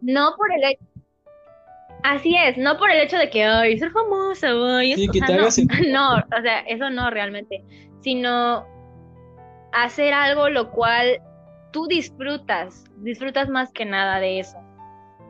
No 0.00 0.34
por 0.36 0.52
el 0.52 0.64
hecho. 0.64 0.84
Así 2.04 2.36
es, 2.36 2.56
no 2.56 2.78
por 2.78 2.90
el 2.90 3.00
hecho 3.00 3.18
de 3.18 3.28
que, 3.28 3.44
ay, 3.44 3.76
ser 3.78 3.90
famosa, 3.90 4.48
ay, 4.78 4.94
no, 4.94 5.48
no, 5.90 6.14
o 6.16 6.42
sea, 6.42 6.60
eso 6.60 6.90
no 6.90 7.10
realmente, 7.10 7.64
sino 8.00 8.64
hacer 9.72 10.14
algo 10.14 10.48
lo 10.48 10.70
cual 10.70 11.20
tú 11.72 11.86
disfrutas, 11.88 12.84
disfrutas 12.98 13.48
más 13.48 13.72
que 13.72 13.84
nada 13.84 14.20
de 14.20 14.40
eso. 14.40 14.58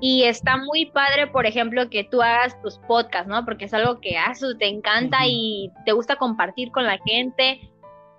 Y 0.00 0.24
está 0.24 0.56
muy 0.56 0.86
padre, 0.86 1.26
por 1.26 1.46
ejemplo, 1.46 1.90
que 1.90 2.04
tú 2.04 2.22
hagas 2.22 2.60
tus 2.62 2.78
podcasts, 2.86 3.28
¿no? 3.28 3.44
Porque 3.44 3.64
es 3.64 3.74
algo 3.74 4.00
que 4.00 4.16
haces, 4.16 4.56
te 4.58 4.68
encanta 4.68 5.18
y 5.26 5.72
te 5.84 5.92
gusta 5.92 6.16
compartir 6.16 6.70
con 6.70 6.84
la 6.84 6.98
gente. 7.04 7.70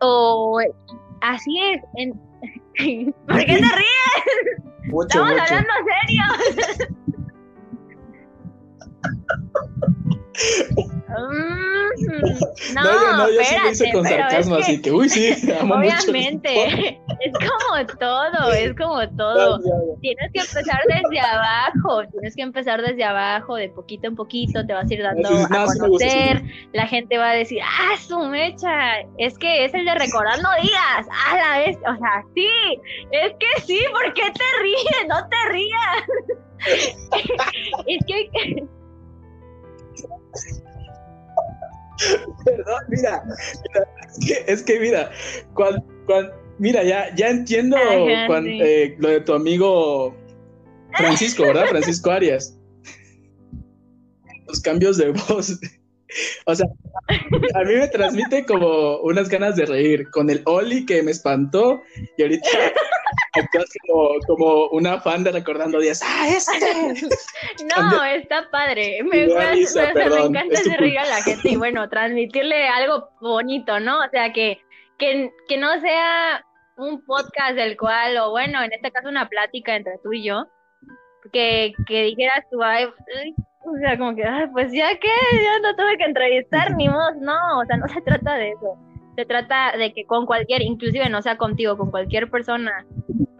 O 0.02 0.60
así 1.22 1.60
es. 1.60 1.82
¿Por 3.28 3.40
qué 3.40 3.46
te 3.46 3.54
ríes? 3.54 4.26
Estamos 4.84 5.32
hablando 5.32 5.74
serio. 6.08 6.24
no, 11.10 12.84
no, 12.84 13.18
no, 13.18 13.30
yo 13.32 13.44
sí 13.44 13.56
lo 13.64 13.72
hice 13.72 13.92
con 13.92 14.06
sarcasmo, 14.06 14.56
así 14.56 14.82
que, 14.82 14.92
uy, 14.92 15.10
sí, 15.10 15.34
amo 15.60 15.76
Obviamente, 15.76 17.02
es 17.20 17.34
como 17.34 17.86
todo, 18.00 18.54
es 18.54 18.76
como 18.76 19.10
todo. 19.18 19.60
Tienes 20.02 20.32
que 20.32 20.40
empezar 20.40 20.80
desde 20.88 21.20
abajo, 21.20 22.04
tienes 22.12 22.36
que 22.36 22.42
empezar 22.42 22.82
desde 22.82 23.04
abajo, 23.04 23.56
de 23.56 23.70
poquito 23.70 24.08
en 24.08 24.16
poquito, 24.16 24.66
te 24.66 24.74
vas 24.74 24.90
a 24.90 24.94
ir 24.94 25.02
dando 25.02 25.30
a 25.30 25.66
conocer, 25.66 26.44
la 26.74 26.88
gente 26.88 27.18
va 27.18 27.32
a 27.32 27.36
decir, 27.36 27.62
ah, 27.64 27.98
su 27.98 28.20
mecha, 28.26 29.00
es 29.18 29.38
que 29.38 29.66
es 29.66 29.74
el 29.74 29.86
de 29.86 29.96
recordar, 29.96 30.42
no 30.42 30.50
digas, 30.62 31.08
a 31.28 31.36
la 31.36 31.60
vez, 31.60 31.78
o 31.78 31.98
sea, 31.98 32.24
sí, 32.36 32.48
es 33.12 33.34
que 33.40 33.62
sí, 33.66 33.80
¿por 33.92 34.14
qué 34.14 34.32
te 34.32 34.62
ríes? 34.62 35.08
No 35.08 35.28
te 35.28 35.50
rías. 35.52 36.04
es 37.88 38.06
que... 38.06 38.68
Perdón, 42.46 42.82
mira, 42.90 43.24
es, 44.48 44.64
que, 44.64 44.80
mira, 44.80 45.12
cuando, 45.54 45.84
mira, 46.58 46.84
ya, 46.84 47.14
ya 47.16 47.30
entiendo 47.30 47.78
eh, 47.78 48.96
lo 49.00 49.10
de 49.10 49.22
tu 49.22 49.34
amigo 49.34 50.16
Francisco, 50.98 51.44
¿verdad? 51.44 51.68
Francisco 51.68 52.12
Arias. 52.12 52.58
Los 54.48 54.62
cambios 54.62 54.98
de 54.98 55.12
voz. 55.12 55.60
O 56.46 56.56
sea, 56.56 56.66
a 57.54 57.64
mí 57.64 57.76
me 57.76 57.88
transmite 57.88 58.46
como 58.46 58.98
unas 59.02 59.30
ganas 59.30 59.56
de 59.56 59.66
reír 59.66 60.10
con 60.10 60.30
el 60.30 60.42
Oli 60.46 60.86
que 60.86 61.04
me 61.04 61.12
espantó 61.12 61.82
y 62.18 62.24
ahorita 62.24 62.48
acá 63.34 63.64
como, 63.88 64.10
como 64.28 64.68
una 64.70 65.00
fan 65.00 65.24
de 65.24 65.32
recordando 65.32 65.80
días. 65.80 66.02
¡Ah, 66.04 66.28
este! 66.28 67.08
No, 67.66 68.04
está 68.04 68.50
padre. 68.52 69.02
Me, 69.04 69.28
me 69.28 70.26
encanta 70.26 70.60
hacer 70.60 70.80
reír 70.80 71.00
a 71.00 71.06
la 71.06 71.22
gente 71.22 71.50
y 71.50 71.56
bueno, 71.56 71.90
transmitirle 71.90 72.68
algo 72.68 73.10
bonito, 73.22 73.80
¿no? 73.80 74.00
O 74.00 74.10
sea, 74.10 74.32
que, 74.34 74.60
que, 74.98 75.32
que 75.48 75.58
no 75.58 75.80
sea 75.82 76.46
un 76.78 77.04
podcast 77.06 77.56
del 77.56 77.78
cual, 77.78 78.18
o 78.18 78.32
bueno, 78.32 78.64
en 78.64 78.72
este 78.72 78.92
caso 78.92 79.10
una 79.10 79.28
plática 79.28 79.76
entre 79.76 79.98
tú 80.04 80.14
y 80.14 80.24
yo, 80.24 80.48
que, 81.34 81.74
que 81.86 82.04
dijeras 82.04 82.46
tú, 82.50 82.64
ay, 82.64 82.86
o 82.86 83.78
sea, 83.80 83.98
como 83.98 84.16
que, 84.16 84.24
pues 84.54 84.72
ya 84.72 84.90
que, 84.98 85.10
ya 85.44 85.60
no 85.60 85.76
tuve 85.76 85.98
que 85.98 86.06
entrevistar, 86.06 86.76
ni 86.76 86.88
modo, 86.88 87.14
no, 87.20 87.60
o 87.60 87.66
sea, 87.66 87.78
no 87.78 87.88
se 87.88 88.02
trata 88.02 88.36
de 88.36 88.52
eso. 88.52 88.78
Se 89.20 89.26
trata 89.26 89.76
de 89.78 89.92
que 89.92 90.06
con 90.06 90.26
cualquier, 90.26 90.62
inclusive 90.62 91.10
no 91.10 91.22
sea 91.22 91.36
contigo, 91.36 91.76
con 91.76 91.92
cualquier 91.92 92.30
persona 92.30 92.86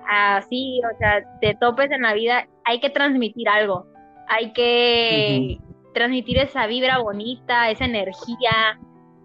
así, 0.10 0.82
o 0.84 0.98
sea, 0.98 1.24
te 1.40 1.56
topes 1.56 1.90
en 1.92 2.02
la 2.02 2.14
vida, 2.14 2.50
hay 2.66 2.82
que 2.82 2.90
transmitir 2.90 3.48
algo. 3.48 3.86
Hay 4.28 4.52
que 4.52 5.58
transmitir 5.94 6.38
esa 6.38 6.68
vibra 6.68 6.98
bonita, 6.98 7.70
esa 7.70 7.86
energía, 7.86 8.78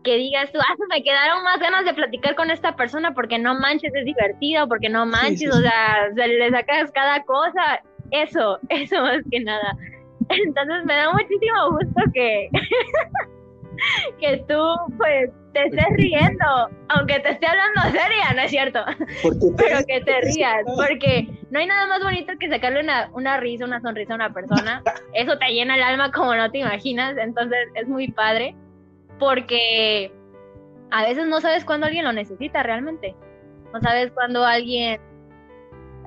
que 0.05 0.17
digas 0.17 0.53
tú, 0.53 0.61
ah, 0.61 0.77
me 0.89 1.03
quedaron 1.03 1.43
más 1.43 1.59
ganas 1.59 1.85
de 1.87 1.93
platicar 1.93 2.37
con 2.37 2.53
esta 2.53 2.77
persona 2.77 3.15
porque 3.15 3.41
no 3.41 3.59
manches, 3.59 3.93
es 3.93 4.05
divertido, 4.05 4.69
porque 4.69 4.89
no 4.89 5.07
manches, 5.07 5.53
o 5.53 5.61
sea, 5.61 6.09
le 6.15 6.51
sacas 6.51 6.93
cada 6.93 7.25
cosa. 7.25 7.83
Eso, 8.13 8.61
eso 8.69 9.03
más 9.03 9.23
que 9.29 9.41
nada. 9.41 9.77
Entonces 10.29 10.85
me 10.85 10.95
da 10.95 11.11
muchísimo 11.11 11.71
gusto 11.73 12.01
que, 12.15 12.49
que 14.21 14.45
tú 14.49 14.63
pues 14.97 15.31
te 15.53 15.65
estés 15.65 15.87
riendo, 15.97 16.69
aunque 16.89 17.21
te 17.21 17.31
esté 17.31 17.47
hablando 17.47 17.81
seria, 17.83 18.33
¿no 18.35 18.43
es 18.43 18.51
cierto? 18.51 18.81
Pero 19.57 19.79
que 19.87 20.01
te 20.01 20.21
rías, 20.23 20.65
porque 20.77 21.29
no 21.51 21.61
hay 21.61 21.67
nada 21.67 21.87
más 21.87 22.03
bonito 22.03 22.33
que 22.39 22.49
sacarle 22.49 22.81
una, 22.81 23.11
una 23.13 23.39
risa, 23.39 23.65
una 23.65 23.81
sonrisa 23.81 24.15
a 24.15 24.17
una 24.17 24.33
persona. 24.33 24.83
Eso 25.15 25.39
te 25.39 25.53
llena 25.53 25.77
el 25.77 25.83
alma 25.83 26.11
como 26.11 26.35
no 26.35 26.51
te 26.51 26.59
imaginas, 26.59 27.17
entonces 27.17 27.69
es 27.75 27.87
muy 27.87 28.11
padre, 28.11 28.57
porque 29.19 30.13
a 30.91 31.03
veces 31.05 31.27
no 31.27 31.41
sabes 31.41 31.65
cuándo 31.65 31.87
alguien 31.87 32.05
lo 32.05 32.13
necesita 32.13 32.63
realmente. 32.63 33.15
No 33.73 33.81
sabes 33.81 34.11
cuándo 34.13 34.45
alguien, 34.45 35.01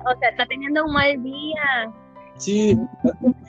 o 0.04 0.18
sea, 0.18 0.30
está 0.30 0.46
teniendo 0.46 0.84
un 0.84 0.92
mal 0.92 1.22
día, 1.22 1.92
Sí. 2.38 2.78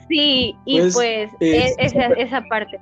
Sí, 0.08 0.56
y 0.64 0.80
pues, 0.92 1.30
pues 1.38 1.74
esa, 1.78 2.06
esa 2.06 2.42
parte. 2.42 2.78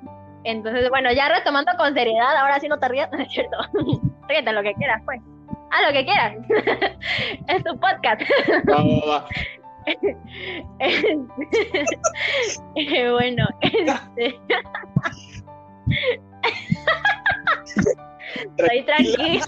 Entonces, 0.49 0.89
bueno, 0.89 1.11
ya 1.11 1.29
retomando 1.29 1.71
con 1.77 1.93
seriedad, 1.93 2.35
ahora 2.35 2.59
sí 2.59 2.67
no 2.67 2.79
te 2.79 2.87
rías, 2.87 3.07
¿no 3.11 3.19
es 3.19 3.31
cierto? 3.31 3.55
Ríete 4.27 4.51
lo 4.51 4.63
que 4.63 4.73
quieras, 4.73 5.03
pues. 5.05 5.21
Haz 5.71 5.85
lo 5.85 5.93
que 5.93 6.03
quieras. 6.05 6.35
es 7.47 7.63
tu 7.63 7.79
podcast. 7.79 8.21
eh, 10.79 11.17
bueno, 13.11 13.47
este... 13.61 14.39
Estoy 18.35 18.83
tranquila. 18.85 19.45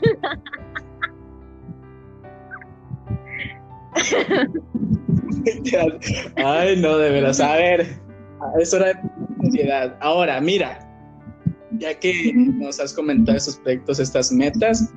Ay, 6.38 6.78
no, 6.78 6.98
de 6.98 7.10
veras. 7.10 7.40
A 7.40 7.56
ver, 7.56 7.88
es 8.60 8.74
hora 8.74 8.94
de 8.94 9.00
ansiedad. 9.44 9.98
Ahora, 10.02 10.40
mira, 10.40 10.91
ya 11.82 12.00
que 12.00 12.32
nos 12.34 12.80
has 12.80 12.94
comentado 12.94 13.38
esos 13.38 13.58
proyectos, 13.58 14.00
estas 14.00 14.32
metas, 14.32 14.94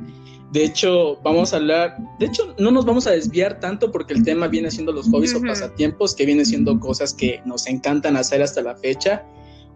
de 0.52 0.64
hecho, 0.64 1.18
vamos 1.24 1.52
a 1.52 1.56
hablar, 1.56 1.96
de 2.20 2.26
hecho, 2.26 2.54
no 2.60 2.70
nos 2.70 2.84
vamos 2.84 3.08
a 3.08 3.10
desviar 3.10 3.58
tanto 3.58 3.90
porque 3.90 4.14
el 4.14 4.22
tema 4.22 4.46
viene 4.46 4.70
siendo 4.70 4.92
los 4.92 5.10
hobbies 5.10 5.34
o 5.34 5.40
pasatiempos, 5.40 6.14
que 6.14 6.24
viene 6.24 6.44
siendo 6.44 6.78
cosas 6.78 7.12
que 7.12 7.40
nos 7.44 7.66
encantan 7.66 8.16
hacer 8.16 8.40
hasta 8.40 8.62
la 8.62 8.76
fecha. 8.76 9.24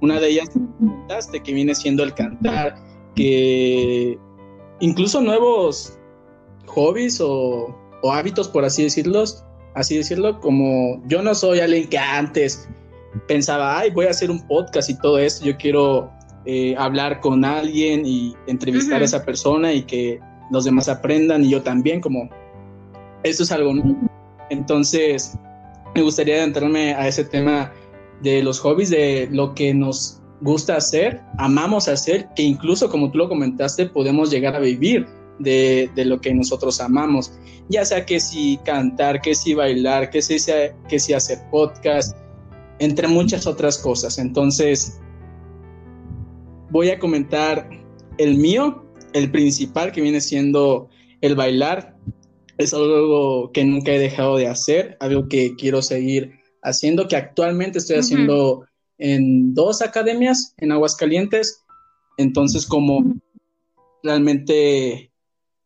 Una 0.01 0.21
de 0.21 0.29
ellas 0.29 0.51
comentaste 0.51 1.43
que 1.43 1.53
viene 1.53 1.75
siendo 1.75 2.05
el 2.05 2.15
cantar, 2.15 2.77
que 3.17 4.17
incluso 4.79 5.21
nuevos 5.21 5.99
hobbies 6.67 7.21
o, 7.21 7.75
o 8.03 8.13
hábitos, 8.13 8.47
por 8.47 8.65
así 8.65 8.85
decirlos, 8.85 9.43
así 9.75 9.97
decirlo, 9.97 10.39
como 10.39 11.03
yo 11.09 11.23
no 11.23 11.35
soy 11.35 11.59
alguien 11.59 11.89
que 11.89 11.99
antes 11.99 12.69
pensaba, 13.27 13.81
ay, 13.81 13.91
voy 13.91 14.07
a 14.07 14.11
hacer 14.11 14.31
un 14.31 14.47
podcast 14.47 14.91
y 14.91 14.99
todo 14.99 15.19
esto, 15.19 15.45
yo 15.45 15.57
quiero 15.57 16.09
eh, 16.45 16.75
hablar 16.79 17.21
con 17.21 17.45
alguien 17.45 18.07
y 18.07 18.35
entrevistar 18.47 19.03
a 19.03 19.05
esa 19.05 19.25
persona 19.25 19.73
y 19.73 19.83
que 19.83 20.21
los 20.51 20.65
demás 20.65 20.89
aprendan 20.89 21.45
y 21.45 21.51
yo 21.51 21.63
también, 21.63 22.01
como 22.01 22.29
esto 23.23 23.43
es 23.43 23.53
algo 23.53 23.75
nuevo. 23.75 23.99
Entonces, 24.51 25.37
me 25.95 26.03
gustaría 26.03 26.37
adentrarme 26.37 26.95
a 26.95 27.07
ese 27.09 27.25
tema 27.25 27.73
de 28.23 28.43
los 28.43 28.61
hobbies, 28.61 28.91
de 28.91 29.29
lo 29.31 29.55
que 29.55 29.75
nos 29.75 30.21
gusta 30.41 30.77
hacer, 30.77 31.21
amamos 31.39 31.89
hacer, 31.89 32.29
que 32.35 32.43
incluso 32.43 32.89
como 32.89 33.11
tú 33.11 33.19
lo 33.19 33.29
comentaste, 33.29 33.87
podemos 33.87 34.31
llegar 34.31 34.55
a 34.55 34.61
vivir 34.61 35.07
de, 35.39 35.91
lo 35.97 36.21
que 36.21 36.33
nosotros 36.35 36.81
amamos, 36.81 37.33
ya 37.69 37.85
sea 37.85 38.05
que 38.07 38.21
si 38.21 38.59
cantar, 38.65 39.21
que 39.21 39.35
si 39.35 39.55
bailar, 39.55 40.11
que 40.11 40.23
si, 40.23 40.37
que 40.89 40.99
si 40.99 41.13
hacer 41.13 41.39
podcast, 41.51 42.17
entre 42.79 43.09
muchas 43.09 43.47
otras 43.47 43.79
cosas. 43.79 44.19
Entonces, 44.19 45.01
voy 46.71 46.91
a 46.91 46.99
comentar 46.99 47.69
el 48.19 48.37
mío, 48.37 48.85
el 49.13 49.31
principal 49.31 49.93
que 49.93 50.01
viene 50.01 50.21
siendo 50.21 50.89
el 51.21 51.35
bailar. 51.35 51.97
Es 52.59 52.75
algo 52.75 53.53
que 53.53 53.65
nunca 53.65 53.93
he 53.93 53.99
dejado 53.99 54.37
de 54.37 54.49
hacer, 54.49 54.97
algo 55.01 55.29
que 55.29 55.55
quiero 55.57 55.81
seguir 55.83 56.33
haciendo, 56.63 57.07
que 57.07 57.17
actualmente 57.17 57.79
estoy 57.79 57.99
haciendo 57.99 58.67
en 58.99 59.55
dos 59.55 59.81
academias 59.81 60.55
en 60.59 60.73
Aguascalientes. 60.73 61.65
Entonces, 62.17 62.67
como 62.67 63.15
realmente 64.03 65.13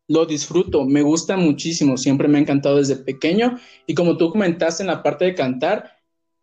lo 0.07 0.25
disfruto, 0.25 0.85
me 0.85 1.01
gusta 1.01 1.37
muchísimo, 1.37 1.97
siempre 1.97 2.27
me 2.27 2.37
ha 2.37 2.41
encantado 2.41 2.77
desde 2.77 2.97
pequeño 2.97 3.57
y 3.87 3.95
como 3.95 4.17
tú 4.17 4.31
comentaste 4.31 4.83
en 4.83 4.87
la 4.87 5.01
parte 5.01 5.25
de 5.25 5.33
cantar, 5.35 5.91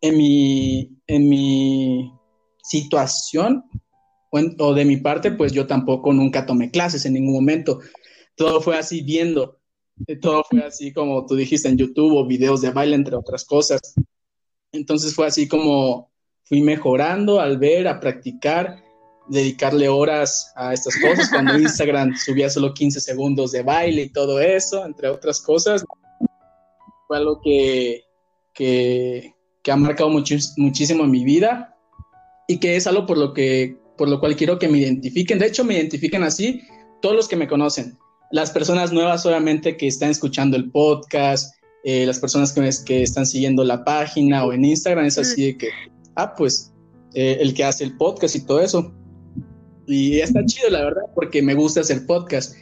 en 0.01 0.17
mi, 0.17 0.97
en 1.07 1.29
mi 1.29 2.11
situación 2.63 3.63
o, 4.31 4.73
de 4.73 4.85
mi 4.85 4.97
parte, 4.97 5.31
pues 5.31 5.51
yo 5.51 5.67
tampoco 5.67 6.13
nunca 6.13 6.45
tomé 6.45 6.71
clases 6.71 7.05
en 7.05 7.13
ningún 7.13 7.33
momento, 7.33 7.79
todo 8.35 8.61
fue 8.61 8.77
así 8.77 9.01
viendo, 9.01 9.59
eh, 10.07 10.15
todo 10.15 10.43
fue 10.49 10.61
así 10.63 10.93
como 10.93 11.25
tú 11.25 11.35
dijiste 11.35 11.67
en 11.67 11.77
YouTube 11.77 12.15
o 12.15 12.25
videos 12.25 12.61
de 12.61 12.71
baile, 12.71 12.95
entre 12.95 13.15
otras 13.15 13.45
cosas. 13.45 13.81
Entonces 14.71 15.13
fue 15.13 15.27
así 15.27 15.47
como 15.47 16.11
fui 16.43 16.61
mejorando 16.61 17.39
al 17.39 17.57
ver, 17.57 17.87
a 17.87 17.99
practicar 17.99 18.81
dedicarle 19.27 19.87
horas 19.87 20.51
a 20.55 20.73
estas 20.73 20.95
cosas, 20.97 21.29
cuando 21.29 21.57
Instagram 21.59 22.15
subía 22.15 22.49
solo 22.49 22.73
15 22.73 22.99
segundos 22.99 23.51
de 23.51 23.63
baile 23.63 24.03
y 24.03 24.09
todo 24.09 24.41
eso, 24.41 24.85
entre 24.85 25.09
otras 25.09 25.41
cosas, 25.41 25.85
fue 27.07 27.17
algo 27.17 27.39
que, 27.41 28.03
que, 28.53 29.33
ha 29.71 29.75
marcado 29.75 30.09
muchísimo 30.09 31.03
en 31.03 31.11
mi 31.11 31.23
vida 31.23 31.77
y 32.47 32.59
que 32.59 32.75
es 32.75 32.87
algo 32.87 33.05
por 33.05 33.17
lo, 33.17 33.33
que, 33.33 33.77
por 33.97 34.09
lo 34.09 34.19
cual 34.19 34.35
quiero 34.35 34.59
que 34.59 34.67
me 34.67 34.79
identifiquen. 34.79 35.39
De 35.39 35.47
hecho, 35.47 35.63
me 35.63 35.75
identifiquen 35.75 36.23
así 36.23 36.61
todos 37.01 37.15
los 37.15 37.27
que 37.27 37.35
me 37.35 37.47
conocen. 37.47 37.97
Las 38.31 38.51
personas 38.51 38.93
nuevas 38.93 39.25
obviamente 39.25 39.75
que 39.77 39.87
están 39.87 40.09
escuchando 40.09 40.55
el 40.55 40.71
podcast, 40.71 41.53
eh, 41.83 42.05
las 42.05 42.19
personas 42.19 42.53
que, 42.53 42.69
que 42.85 43.03
están 43.03 43.25
siguiendo 43.25 43.63
la 43.63 43.83
página 43.83 44.45
o 44.45 44.53
en 44.53 44.63
Instagram, 44.65 45.05
es 45.05 45.17
así 45.17 45.45
de 45.47 45.57
que, 45.57 45.69
ah, 46.15 46.33
pues, 46.35 46.71
eh, 47.13 47.37
el 47.41 47.53
que 47.53 47.63
hace 47.63 47.83
el 47.83 47.97
podcast 47.97 48.35
y 48.35 48.45
todo 48.45 48.61
eso 48.61 48.93
Y 49.87 50.19
está 50.19 50.45
chido, 50.45 50.69
la 50.69 50.85
verdad, 50.85 51.01
porque 51.13 51.41
me 51.41 51.55
gusta 51.55 51.81
hacer 51.81 52.05
podcast. 52.05 52.55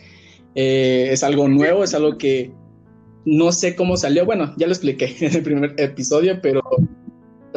Eh, 0.55 1.09
es 1.11 1.23
algo 1.23 1.47
nuevo, 1.47 1.83
es 1.83 1.93
algo 1.93 2.17
que 2.17 2.51
no 3.25 3.51
sé 3.51 3.75
cómo 3.75 3.97
salió. 3.97 4.25
Bueno, 4.25 4.53
ya 4.57 4.65
lo 4.65 4.73
expliqué 4.73 5.15
en 5.25 5.35
el 5.35 5.43
primer 5.43 5.75
episodio, 5.77 6.39
pero 6.41 6.61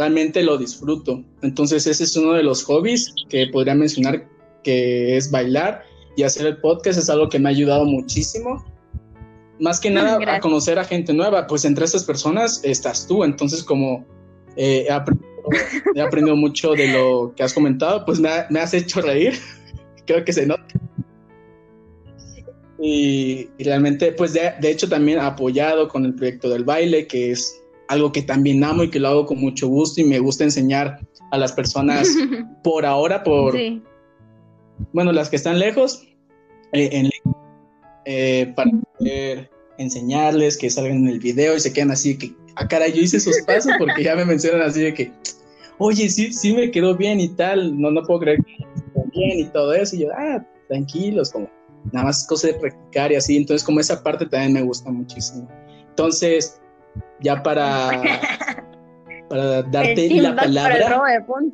realmente 0.03 0.43
lo 0.43 0.59
disfruto. 0.59 1.23
Entonces 1.43 1.87
ese 1.87 2.03
es 2.03 2.17
uno 2.17 2.33
de 2.33 2.43
los 2.43 2.65
hobbies 2.65 3.15
que 3.29 3.47
podría 3.47 3.75
mencionar 3.75 4.29
que 4.65 5.17
es 5.17 5.31
bailar 5.31 5.85
y 6.17 6.25
hacer 6.25 6.47
el 6.47 6.57
podcast 6.57 6.99
es 6.99 7.09
algo 7.09 7.29
que 7.29 7.39
me 7.39 7.49
ha 7.49 7.53
ayudado 7.53 7.85
muchísimo. 7.85 8.65
Más 9.61 9.79
que 9.79 9.91
nada 9.91 10.19
a 10.35 10.41
conocer 10.41 10.79
a 10.81 10.85
gente 10.85 11.13
nueva, 11.13 11.47
pues 11.47 11.65
entre 11.65 11.85
estas 11.85 12.03
personas 12.03 12.61
estás 12.65 13.07
tú, 13.07 13.23
entonces 13.23 13.63
como 13.63 14.05
eh, 14.57 14.87
he, 14.89 14.93
aprendido, 16.01 16.37
mucho 16.37 16.73
de 16.73 16.89
lo 16.89 17.33
que 17.37 17.45
has 17.45 17.55
comentado, 17.55 18.05
pues 18.05 18.19
me, 18.19 18.29
has 18.29 18.75
hecho 18.75 19.01
reír, 19.03 19.35
creo 20.07 20.25
que 20.25 20.33
se 20.33 20.47
nota. 20.47 20.67
Y, 22.81 23.49
realmente, 23.61 24.11
pues 24.11 24.33
de, 24.33 24.53
de 24.61 24.71
hecho 24.73 24.89
también 24.89 25.21
apoyado 25.21 25.87
con 25.87 26.05
el 26.05 26.15
proyecto 26.15 26.49
del 26.49 26.65
baile, 26.65 27.07
que 27.07 27.31
es 27.31 27.62
algo 27.93 28.13
que 28.13 28.23
también 28.23 28.63
amo 28.65 28.83
y 28.83 28.91
que 28.91 28.99
lo 28.99 29.09
hago 29.09 29.27
con 29.27 29.39
mucho 29.39 29.69
gusto 29.69 30.01
y 30.01 30.05
me 30.05 30.19
gusta 30.19 30.45
enseñar 30.45 31.01
a 31.31 31.39
las 31.39 31.53
personas 31.53 32.09
por 32.65 32.85
ahora, 32.85 33.23
por, 33.23 33.57
bueno, 34.93 35.13
las 35.13 35.29
que 35.29 35.37
están 35.37 35.59
lejos, 35.59 36.07
eh, 36.73 37.11
eh, 38.05 38.53
para 38.57 38.71
poder 38.99 39.51
enseñarles, 39.79 40.57
que 40.57 40.71
salgan 40.71 40.99
en 40.99 41.09
el 41.09 41.19
video 41.21 41.57
y 41.57 41.61
se 41.61 41.73
quedan 41.73 41.91
así 41.91 42.17
que, 42.17 42.35
ah, 42.57 42.67
cara, 42.67 42.89
yo 42.89 43.01
hice 43.01 43.19
esos 43.19 43.37
pasos 43.47 43.73
porque 43.79 44.05
ya 44.05 44.17
me 44.17 44.25
mencionan 44.25 44.63
así 44.63 44.83
de 44.83 44.95
que, 44.95 45.13
oye, 45.79 46.09
sí, 46.09 46.33
sí 46.33 46.53
me 46.53 46.71
quedó 46.71 46.97
bien 46.97 47.21
y 47.21 47.29
tal, 47.29 47.81
no, 47.81 47.91
no 47.91 48.03
puedo 48.03 48.21
creer 48.21 48.39
que 48.45 48.65
me 48.95 49.05
bien 49.13 49.41
y 49.41 49.45
todo 49.47 49.73
eso. 49.75 49.97
Y 49.97 50.01
yo, 50.01 50.09
ah, 50.17 50.45
tranquilos, 50.69 51.31
como 51.31 51.49
nada 51.93 52.07
más 52.07 52.27
cosas 52.27 52.53
de 52.53 52.61
practicar 52.61 53.13
y 53.13 53.17
así. 53.17 53.37
Entonces, 53.37 53.65
como 53.65 53.81
esa 53.81 54.03
parte 54.03 54.27
también 54.27 54.53
me 54.53 54.63
gusta 54.63 54.91
muchísimo. 54.91 55.49
Entonces, 55.89 56.61
ya 57.23 57.43
para, 57.43 57.91
para 59.29 59.63
darte 59.63 60.09
la 60.21 60.37
palabra, 60.37 61.03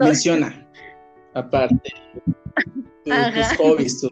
menciona, 0.00 0.68
aparte, 1.34 1.92
tus 3.04 3.56
hobbies. 3.58 4.06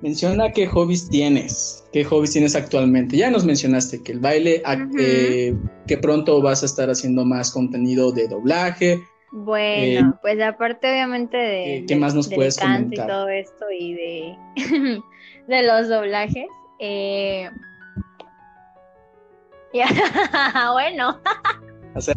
Menciona 0.00 0.52
qué 0.52 0.66
hobbies 0.66 1.08
tienes, 1.08 1.84
qué 1.92 2.04
hobbies 2.04 2.32
tienes 2.32 2.54
actualmente. 2.54 3.16
Ya 3.16 3.30
nos 3.30 3.44
mencionaste 3.44 4.00
que 4.02 4.12
el 4.12 4.20
baile, 4.20 4.62
eh, 4.98 5.56
que 5.88 5.98
pronto 5.98 6.40
vas 6.40 6.62
a 6.62 6.66
estar 6.66 6.88
haciendo 6.88 7.24
más 7.24 7.50
contenido 7.50 8.12
de 8.12 8.28
doblaje. 8.28 9.00
Bueno, 9.32 10.10
eh, 10.10 10.18
pues 10.22 10.40
aparte 10.40 10.88
obviamente 10.90 11.36
de... 11.36 11.84
¿Qué, 11.86 11.96
más 11.96 12.14
nos 12.14 12.28
puedes 12.28 12.58
comentar? 12.58 13.06
Y 13.06 13.10
todo 13.10 13.28
esto 13.28 13.64
y 13.76 13.94
de 13.94 14.36
de 15.48 15.62
los 15.62 15.88
doblajes. 15.88 16.46
Eh... 16.78 17.50
bueno. 20.72 21.20
Hacer, 21.94 22.16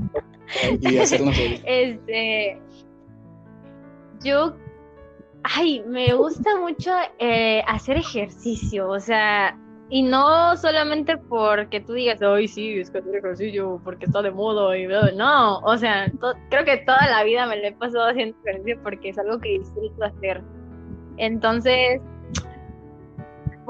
y 0.80 0.98
hacernos 0.98 1.36
Este. 1.66 2.62
Yo. 4.24 4.56
Ay, 5.44 5.84
me 5.88 6.14
gusta 6.14 6.56
mucho 6.60 6.92
eh, 7.18 7.64
hacer 7.68 7.98
ejercicio. 7.98 8.88
O 8.90 9.00
sea, 9.00 9.58
y 9.90 10.04
no 10.04 10.56
solamente 10.56 11.18
porque 11.18 11.82
tú 11.82 11.94
digas, 11.94 12.22
ay, 12.22 12.48
sí, 12.48 12.80
es 12.80 12.92
que 12.92 13.00
hacer 13.00 13.16
ejercicio 13.16 13.82
porque 13.84 14.06
está 14.06 14.22
de 14.22 14.32
moda 14.32 14.78
y 14.78 14.88
no, 14.88 15.60
o 15.60 15.78
sea, 15.78 16.12
creo 16.50 16.64
que 16.64 16.78
toda 16.86 17.10
la 17.10 17.24
vida 17.24 17.48
me 17.48 17.58
lo 17.58 17.68
he 17.68 17.72
pasado 17.74 18.10
haciendo 18.10 18.38
ejercicio 18.46 18.80
porque 18.84 19.10
es 19.10 19.18
algo 19.18 19.40
que 19.40 19.60
disfruto 19.60 20.04
hacer. 20.04 20.44
Entonces, 21.18 22.00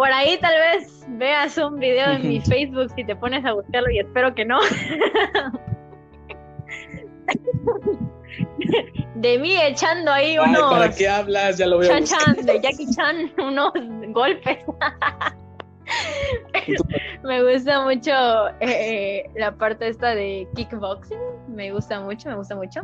por 0.01 0.11
ahí 0.11 0.37
tal 0.39 0.55
vez 0.57 1.05
veas 1.09 1.55
un 1.59 1.79
video 1.79 2.13
en 2.13 2.27
mi 2.27 2.41
Facebook 2.49 2.91
si 2.95 3.03
te 3.03 3.15
pones 3.15 3.45
a 3.45 3.53
buscarlo 3.53 3.87
y 3.91 3.99
espero 3.99 4.33
que 4.33 4.43
no. 4.43 4.59
de 9.13 9.37
mí 9.37 9.55
echando 9.61 10.11
ahí 10.11 10.39
unos. 10.39 10.71
¿Para 10.71 10.89
qué 10.89 11.07
hablas? 11.07 11.59
Ya 11.59 11.67
lo 11.67 11.77
veo. 11.77 11.87
Chan 11.87 12.05
Chan, 12.05 12.47
de 12.47 12.59
Jackie 12.59 12.89
Chan, 12.95 13.31
unos 13.37 13.73
golpes. 14.07 14.57
me 17.23 17.43
gusta 17.43 17.83
mucho 17.83 18.11
eh, 18.59 19.29
la 19.35 19.55
parte 19.55 19.87
esta 19.87 20.15
de 20.15 20.47
kickboxing. 20.55 21.19
Me 21.47 21.71
gusta 21.71 21.99
mucho, 21.99 22.27
me 22.27 22.37
gusta 22.37 22.55
mucho. 22.55 22.81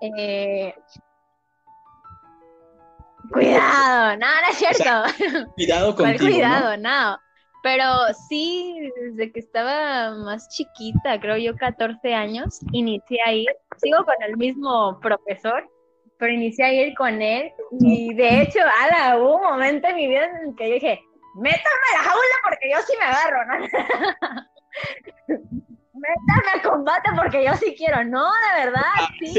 Eh, 0.00 0.74
Cuidado, 3.32 4.16
no, 4.16 4.26
no 4.26 4.48
es 4.50 4.56
cierto. 4.56 5.50
cuidado 5.54 5.94
contigo, 5.94 6.18
cuidado, 6.18 6.76
no? 6.76 7.18
Pero 7.62 7.84
sí, 8.28 8.90
desde 9.00 9.32
que 9.32 9.40
estaba 9.40 10.14
más 10.14 10.48
chiquita, 10.48 11.20
creo 11.20 11.36
yo 11.36 11.56
14 11.56 12.14
años, 12.14 12.60
inicié 12.72 13.18
a 13.26 13.32
ir, 13.32 13.48
sigo 13.78 14.04
con 14.04 14.14
el 14.26 14.36
mismo 14.36 14.98
profesor, 15.00 15.68
pero 16.18 16.32
inicié 16.32 16.64
a 16.64 16.72
ir 16.72 16.94
con 16.94 17.20
él 17.20 17.50
y 17.80 18.14
de 18.14 18.42
hecho, 18.42 18.60
ala, 18.80 19.18
hubo 19.18 19.36
un 19.36 19.42
momento 19.42 19.88
en 19.88 19.96
mi 19.96 20.08
vida 20.08 20.24
en 20.26 20.48
el 20.48 20.56
que 20.56 20.68
yo 20.68 20.74
dije, 20.74 21.00
métame 21.34 21.86
a 21.90 21.98
la 21.98 22.04
jaula 22.04 22.36
porque 22.44 22.70
yo 22.70 22.78
sí 22.86 22.92
me 22.98 23.04
agarro, 23.04 23.44
¿no? 23.46 23.54
métame 25.94 26.50
a 26.54 26.62
combate 26.62 27.10
porque 27.16 27.44
yo 27.44 27.54
sí 27.54 27.74
quiero, 27.76 28.04
no, 28.04 28.24
de 28.24 28.64
verdad, 28.64 28.82
ah, 28.98 29.08
sí. 29.20 29.38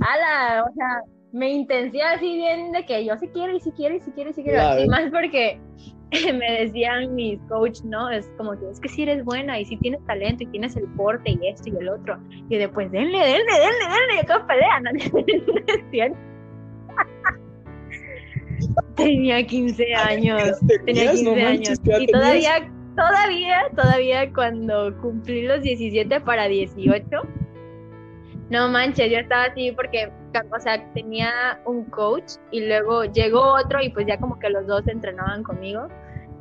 Ala, 0.00 0.64
o 0.68 0.74
sea, 0.74 1.02
me 1.34 1.50
intenté 1.50 2.00
así 2.00 2.36
bien 2.36 2.70
de 2.70 2.86
que 2.86 3.04
yo 3.04 3.16
sí 3.18 3.28
quiero 3.32 3.56
y 3.56 3.60
sí 3.60 3.72
quiero 3.72 3.96
y 3.96 4.00
sí 4.00 4.12
quiero 4.12 4.30
y 4.30 4.34
sí 4.34 4.44
quiero. 4.44 4.80
Y 4.80 4.88
más 4.88 5.10
porque 5.10 5.58
me 6.32 6.60
decían 6.60 7.12
mis 7.16 7.40
coach, 7.48 7.80
¿no? 7.82 8.08
Es 8.08 8.30
como 8.36 8.52
que 8.52 8.70
es 8.70 8.78
que 8.78 8.88
si 8.88 9.02
eres 9.02 9.24
buena 9.24 9.58
y 9.58 9.64
si 9.64 9.76
tienes 9.78 10.04
talento 10.06 10.44
y 10.44 10.46
tienes 10.46 10.76
el 10.76 10.84
porte 10.94 11.32
y 11.32 11.48
esto 11.48 11.70
y 11.70 11.76
el 11.76 11.88
otro. 11.88 12.18
Y 12.48 12.56
después, 12.56 12.90
denle, 12.92 13.18
denle, 13.18 13.52
denle, 13.52 13.84
denle, 13.90 14.14
y 14.22 14.26
todos 14.26 14.42
pelean. 14.44 16.14
Tenía 18.94 19.44
15 19.44 19.92
años. 19.92 20.60
Tenía 20.86 21.10
15 21.10 21.42
años. 21.42 21.80
Y 21.98 22.06
todavía, 22.06 22.70
todavía, 22.94 23.58
todavía 23.74 24.32
cuando 24.32 24.96
cumplí 25.02 25.42
los 25.42 25.62
17 25.62 26.20
para 26.20 26.46
18, 26.46 27.04
no 28.54 28.68
manches, 28.68 29.10
yo 29.10 29.18
estaba 29.18 29.44
así 29.44 29.72
porque 29.72 30.10
o 30.32 30.60
sea, 30.60 30.82
tenía 30.94 31.60
un 31.64 31.84
coach 31.86 32.34
y 32.52 32.66
luego 32.66 33.04
llegó 33.04 33.54
otro 33.54 33.82
y 33.82 33.90
pues 33.90 34.06
ya 34.06 34.18
como 34.18 34.38
que 34.38 34.48
los 34.48 34.66
dos 34.66 34.86
entrenaban 34.86 35.42
conmigo. 35.42 35.88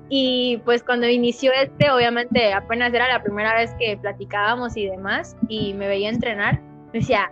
Y 0.09 0.61
pues 0.63 0.83
cuando 0.83 1.07
inició 1.07 1.51
este, 1.53 1.89
obviamente 1.89 2.53
apenas 2.53 2.93
era 2.93 3.07
la 3.07 3.23
primera 3.23 3.55
vez 3.55 3.73
que 3.79 3.97
platicábamos 3.97 4.77
y 4.77 4.87
demás 4.87 5.35
y 5.47 5.73
me 5.73 5.87
veía 5.87 6.09
entrenar, 6.09 6.59
me 6.91 6.99
decía, 6.99 7.31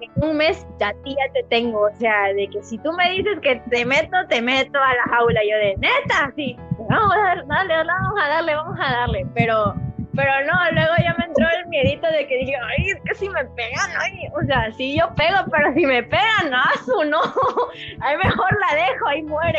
en 0.00 0.10
un 0.28 0.36
mes 0.36 0.66
ya 0.80 0.92
ti 1.04 1.10
ya 1.14 1.32
te 1.32 1.44
tengo, 1.44 1.82
o 1.82 1.94
sea, 1.96 2.32
de 2.32 2.48
que 2.48 2.60
si 2.62 2.78
tú 2.78 2.92
me 2.92 3.08
dices 3.10 3.38
que 3.40 3.62
te 3.70 3.84
meto, 3.84 4.16
te 4.28 4.42
meto 4.42 4.78
a 4.80 4.94
la 4.94 5.14
jaula, 5.14 5.40
yo 5.48 5.56
de 5.58 5.76
neta, 5.76 6.32
sí, 6.34 6.56
vamos 6.88 7.14
a 7.14 7.44
darle, 7.46 7.84
vamos 7.86 8.20
a 8.20 8.28
darle, 8.28 8.54
vamos 8.54 8.78
a 8.80 8.92
darle, 8.92 9.26
pero 9.34 9.74
pero 10.14 10.32
no, 10.46 10.72
luego 10.72 10.92
ya 11.02 11.14
me 11.18 11.24
entró 11.24 11.46
el 11.58 11.66
miedito 11.68 12.06
de 12.06 12.26
que 12.26 12.38
dije, 12.38 12.54
ay, 12.56 12.90
es 12.90 13.00
que 13.04 13.14
si 13.14 13.28
me 13.28 13.44
pegan, 13.44 13.90
ay, 13.98 14.28
o 14.34 14.44
sea, 14.46 14.72
sí 14.72 14.98
yo 14.98 15.14
pego, 15.14 15.38
pero 15.50 15.72
si 15.74 15.86
me 15.86 16.02
pegan, 16.02 16.50
no, 16.50 16.62
su 16.84 17.04
no, 17.04 17.20
ahí 18.00 18.16
mejor 18.16 18.58
la 18.60 18.74
dejo, 18.76 19.08
ahí 19.08 19.22
muere. 19.22 19.58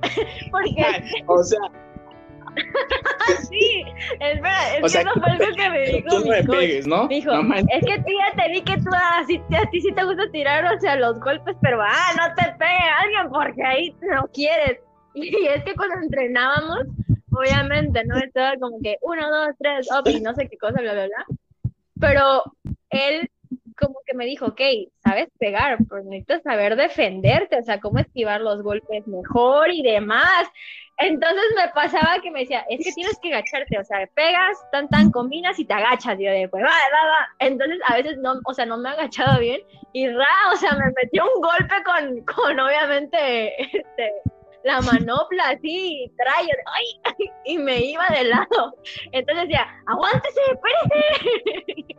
Porque... 0.50 1.22
o 1.26 1.42
sea... 1.42 1.60
sí, 3.48 3.84
espera, 4.18 4.76
es 4.76 4.92
que 4.92 5.00
eso 5.00 5.10
fue 5.14 5.30
algo 5.30 5.56
que 5.56 5.70
me 5.70 5.80
dijo. 5.80 6.08
Tú 6.08 6.20
no 6.20 6.26
me 6.26 6.42
pegues, 6.42 6.86
¿no? 6.86 7.06
Dijo, 7.06 7.30
es 7.32 7.86
que 7.86 8.02
tía, 8.02 8.26
te 8.36 8.50
vi 8.50 8.62
que 8.62 8.76
tú 8.78 8.90
a, 8.92 9.20
a 9.20 9.70
ti 9.70 9.80
sí 9.80 9.92
te 9.92 10.04
gusta 10.04 10.28
tirar, 10.32 10.64
o 10.64 10.80
sea, 10.80 10.96
los 10.96 11.20
golpes, 11.20 11.56
pero 11.62 11.80
ah, 11.80 12.12
no 12.16 12.34
te 12.34 12.50
pegue 12.58 12.78
alguien 13.00 13.28
porque 13.30 13.62
ahí 13.62 13.96
no 14.12 14.26
quieres. 14.32 14.80
Y 15.14 15.46
es 15.46 15.62
que 15.64 15.74
cuando 15.74 15.96
entrenábamos, 16.02 16.80
obviamente, 17.38 18.04
¿no? 18.04 18.18
Estaba 18.18 18.56
como 18.56 18.78
que 18.82 18.98
uno, 19.02 19.30
dos, 19.30 19.54
tres, 19.58 19.88
up, 19.90 20.08
y 20.08 20.20
no 20.20 20.34
sé 20.34 20.48
qué 20.48 20.58
cosa, 20.58 20.80
bla, 20.80 20.92
bla, 20.92 21.06
bla. 21.06 21.26
Pero 22.00 22.44
él 22.90 23.30
como 23.78 24.00
que 24.04 24.14
me 24.14 24.26
dijo, 24.26 24.46
ok, 24.46 24.60
sabes 25.04 25.28
pegar, 25.38 25.78
pero 25.88 26.02
necesitas 26.02 26.42
saber 26.42 26.76
defenderte, 26.76 27.58
o 27.58 27.62
sea, 27.62 27.80
cómo 27.80 27.98
esquivar 27.98 28.40
los 28.40 28.62
golpes 28.62 29.06
mejor 29.06 29.70
y 29.70 29.82
demás. 29.82 30.48
Entonces 30.98 31.44
me 31.54 31.68
pasaba 31.72 32.20
que 32.20 32.30
me 32.30 32.40
decía, 32.40 32.64
es 32.68 32.84
que 32.84 32.92
tienes 32.92 33.16
que 33.22 33.32
agacharte, 33.32 33.78
o 33.78 33.84
sea, 33.84 34.04
pegas, 34.14 34.58
tan, 34.72 34.88
tan, 34.88 35.12
combinas 35.12 35.58
y 35.58 35.64
te 35.64 35.74
agachas. 35.74 36.18
yo 36.18 36.30
de, 36.30 36.48
pues, 36.48 36.64
va, 36.64 36.68
va, 36.68 37.08
va. 37.08 37.28
Entonces 37.38 37.78
a 37.86 37.94
veces 37.94 38.18
no, 38.18 38.40
o 38.44 38.52
sea, 38.52 38.66
no 38.66 38.78
me 38.78 38.88
agachado 38.88 39.38
bien 39.38 39.60
y 39.92 40.08
ra, 40.08 40.26
o 40.52 40.56
sea, 40.56 40.72
me 40.72 40.92
metió 41.00 41.24
un 41.24 41.40
golpe 41.40 41.74
con, 41.84 42.24
con 42.24 42.58
obviamente, 42.58 43.62
este, 43.62 44.12
la 44.64 44.80
manopla 44.80 45.50
así, 45.50 46.10
trae, 46.16 46.48
ay, 46.66 47.30
y 47.44 47.58
me 47.58 47.78
iba 47.80 48.06
de 48.08 48.24
lado. 48.24 48.74
Entonces 49.12 49.48
decía, 49.48 49.66
aguántese, 49.86 50.40
espérese. 50.52 51.86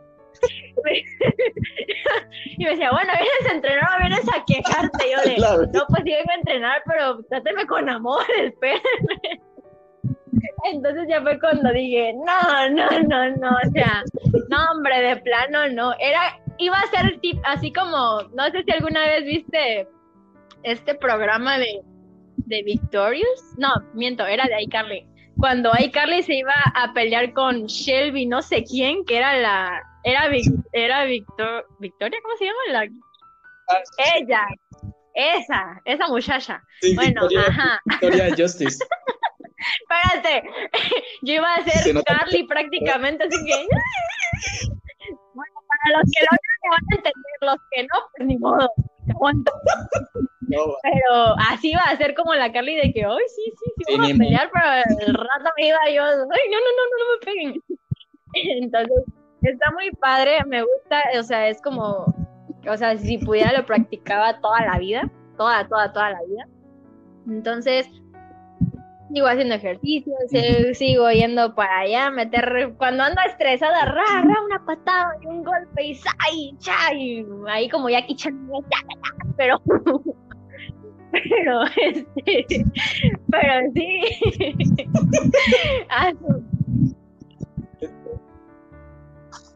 Y 2.56 2.64
me 2.64 2.70
decía, 2.70 2.90
bueno, 2.90 3.12
vienes 3.12 3.50
a 3.50 3.54
entrenar 3.54 3.88
o 3.94 3.98
vienes 3.98 4.28
a 4.28 4.44
quejarte. 4.44 5.10
yo 5.10 5.20
de, 5.22 5.36
no, 5.72 5.86
pues 5.88 6.02
sí 6.04 6.12
vengo 6.12 6.30
a 6.30 6.34
entrenar, 6.34 6.82
pero 6.86 7.22
tráteme 7.24 7.66
con 7.66 7.88
amor, 7.88 8.24
espérenme. 8.38 9.40
Entonces 10.64 11.06
ya 11.08 11.20
fue 11.22 11.38
cuando 11.40 11.72
dije, 11.72 12.14
no, 12.14 12.70
no, 12.70 12.86
no, 13.08 13.36
no, 13.36 13.50
o 13.50 13.70
sea, 13.72 14.02
no, 14.48 14.72
hombre, 14.72 15.00
de 15.00 15.16
plano 15.16 15.68
no. 15.68 15.94
Era, 15.98 16.38
iba 16.58 16.78
a 16.78 16.86
ser 16.88 17.18
tip, 17.20 17.38
así 17.44 17.72
como, 17.72 18.22
no 18.34 18.44
sé 18.50 18.62
si 18.64 18.72
alguna 18.72 19.06
vez 19.06 19.24
viste 19.24 19.88
este 20.62 20.94
programa 20.94 21.58
de, 21.58 21.82
de 22.50 22.62
Victorious. 22.62 23.54
No, 23.56 23.68
miento, 23.94 24.26
era 24.26 24.44
de 24.44 24.62
iCarly. 24.64 25.06
Cuando 25.38 25.72
iCarly 25.78 26.22
se 26.22 26.34
iba 26.34 26.54
a 26.74 26.92
pelear 26.92 27.32
con 27.32 27.64
Shelby, 27.66 28.26
no 28.26 28.42
sé 28.42 28.64
quién, 28.64 29.04
que 29.06 29.16
era 29.16 29.36
la. 29.38 29.82
Era, 30.04 30.28
era 30.72 31.04
Victor, 31.04 31.66
Victoria, 31.78 32.18
¿cómo 32.22 32.36
se 32.36 32.44
llama? 32.44 32.58
La, 32.72 32.88
ah, 33.68 33.82
ella, 34.16 34.46
esa, 35.14 35.80
esa 35.84 36.08
muchacha. 36.08 36.62
bueno, 36.94 37.22
ajá. 37.48 37.80
Victoria 37.86 38.34
Justice. 38.36 38.84
Espérate, 39.82 40.48
yo 41.22 41.34
iba 41.34 41.54
a 41.54 41.64
ser 41.64 42.02
Carly 42.04 42.42
prácticamente, 42.48 43.24
así 43.24 43.44
que. 43.44 43.66
bueno, 45.34 45.54
para 45.68 45.98
los 45.98 46.10
que 46.14 46.22
lo 46.22 46.70
van 46.70 46.82
a 46.82 46.96
entender, 46.96 47.36
los 47.42 47.56
que 47.70 47.82
no, 47.82 48.00
pues 48.16 48.26
ni 48.26 48.38
modo. 48.38 48.70
Pero 50.82 51.34
así 51.50 51.70
iba 51.70 51.82
a 51.82 51.96
ser 51.96 52.14
como 52.14 52.34
la 52.34 52.52
Carly 52.52 52.76
de 52.76 52.92
que 52.92 53.06
hoy 53.06 53.22
sí, 53.28 53.52
sí, 53.58 53.72
sí, 53.76 53.96
vamos 53.96 54.12
a 54.12 54.18
pelear, 54.18 54.50
pero 54.52 54.66
el 55.06 55.14
rato 55.14 55.50
me 55.56 55.68
iba 55.68 55.78
yo, 55.94 56.02
ay, 56.04 56.50
no, 56.50 56.58
no, 56.58 56.70
no, 56.76 56.82
no, 56.90 56.96
no 56.98 57.12
me 57.12 57.24
peguen. 57.24 57.62
Entonces, 58.62 59.04
está 59.42 59.70
muy 59.72 59.90
padre, 59.92 60.38
me 60.46 60.62
gusta, 60.62 61.02
o 61.18 61.22
sea, 61.22 61.48
es 61.48 61.60
como, 61.62 62.14
o 62.68 62.76
sea, 62.76 62.96
si 62.96 63.18
pudiera 63.18 63.52
lo 63.52 63.66
practicaba 63.66 64.40
toda 64.40 64.60
la 64.62 64.78
vida, 64.78 65.10
toda, 65.36 65.66
toda, 65.68 65.92
toda 65.92 66.10
la 66.10 66.22
vida. 66.22 66.48
Entonces, 67.28 67.88
sigo 69.12 69.26
haciendo 69.26 69.54
ejercicio, 69.54 70.14
sigo 70.74 71.10
yendo 71.10 71.54
para 71.54 71.80
allá, 71.80 72.10
meter, 72.10 72.74
cuando 72.76 73.02
ando 73.02 73.20
estresada, 73.26 73.84
ra, 73.84 74.22
ra, 74.22 74.42
una 74.44 74.64
patada 74.64 75.16
y 75.22 75.26
un 75.26 75.42
golpe 75.42 75.84
y 75.84 76.00
¡ay! 76.18 76.56
Y 76.98 77.24
ahí 77.48 77.68
como 77.68 77.88
ya 77.88 78.06
Chan, 78.14 78.48
pero, 79.36 79.60
pero, 81.12 81.64
este, 81.76 82.64
pero 83.30 83.70
sí, 83.74 84.00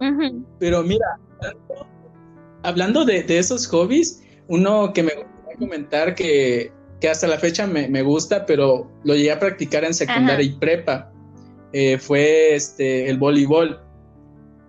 Pero 0.58 0.82
mira, 0.82 1.18
hablando 2.62 3.04
de, 3.06 3.22
de 3.22 3.38
esos 3.38 3.66
hobbies, 3.68 4.22
uno 4.48 4.92
que 4.92 5.02
me 5.02 5.14
gustaría 5.14 5.58
comentar 5.58 6.14
que 6.14 6.70
que 7.04 7.10
hasta 7.10 7.26
la 7.26 7.36
fecha 7.36 7.66
me, 7.66 8.00
gusta, 8.00 8.46
pero 8.46 8.90
lo 9.04 9.14
llegué 9.14 9.30
a 9.30 9.38
practicar 9.38 9.84
en 9.84 9.92
secundaria 9.92 10.46
y 10.46 10.52
prepa. 10.52 11.12
Eh, 11.74 11.98
fue 11.98 12.54
este, 12.54 13.10
el 13.10 13.18
voleibol. 13.18 13.78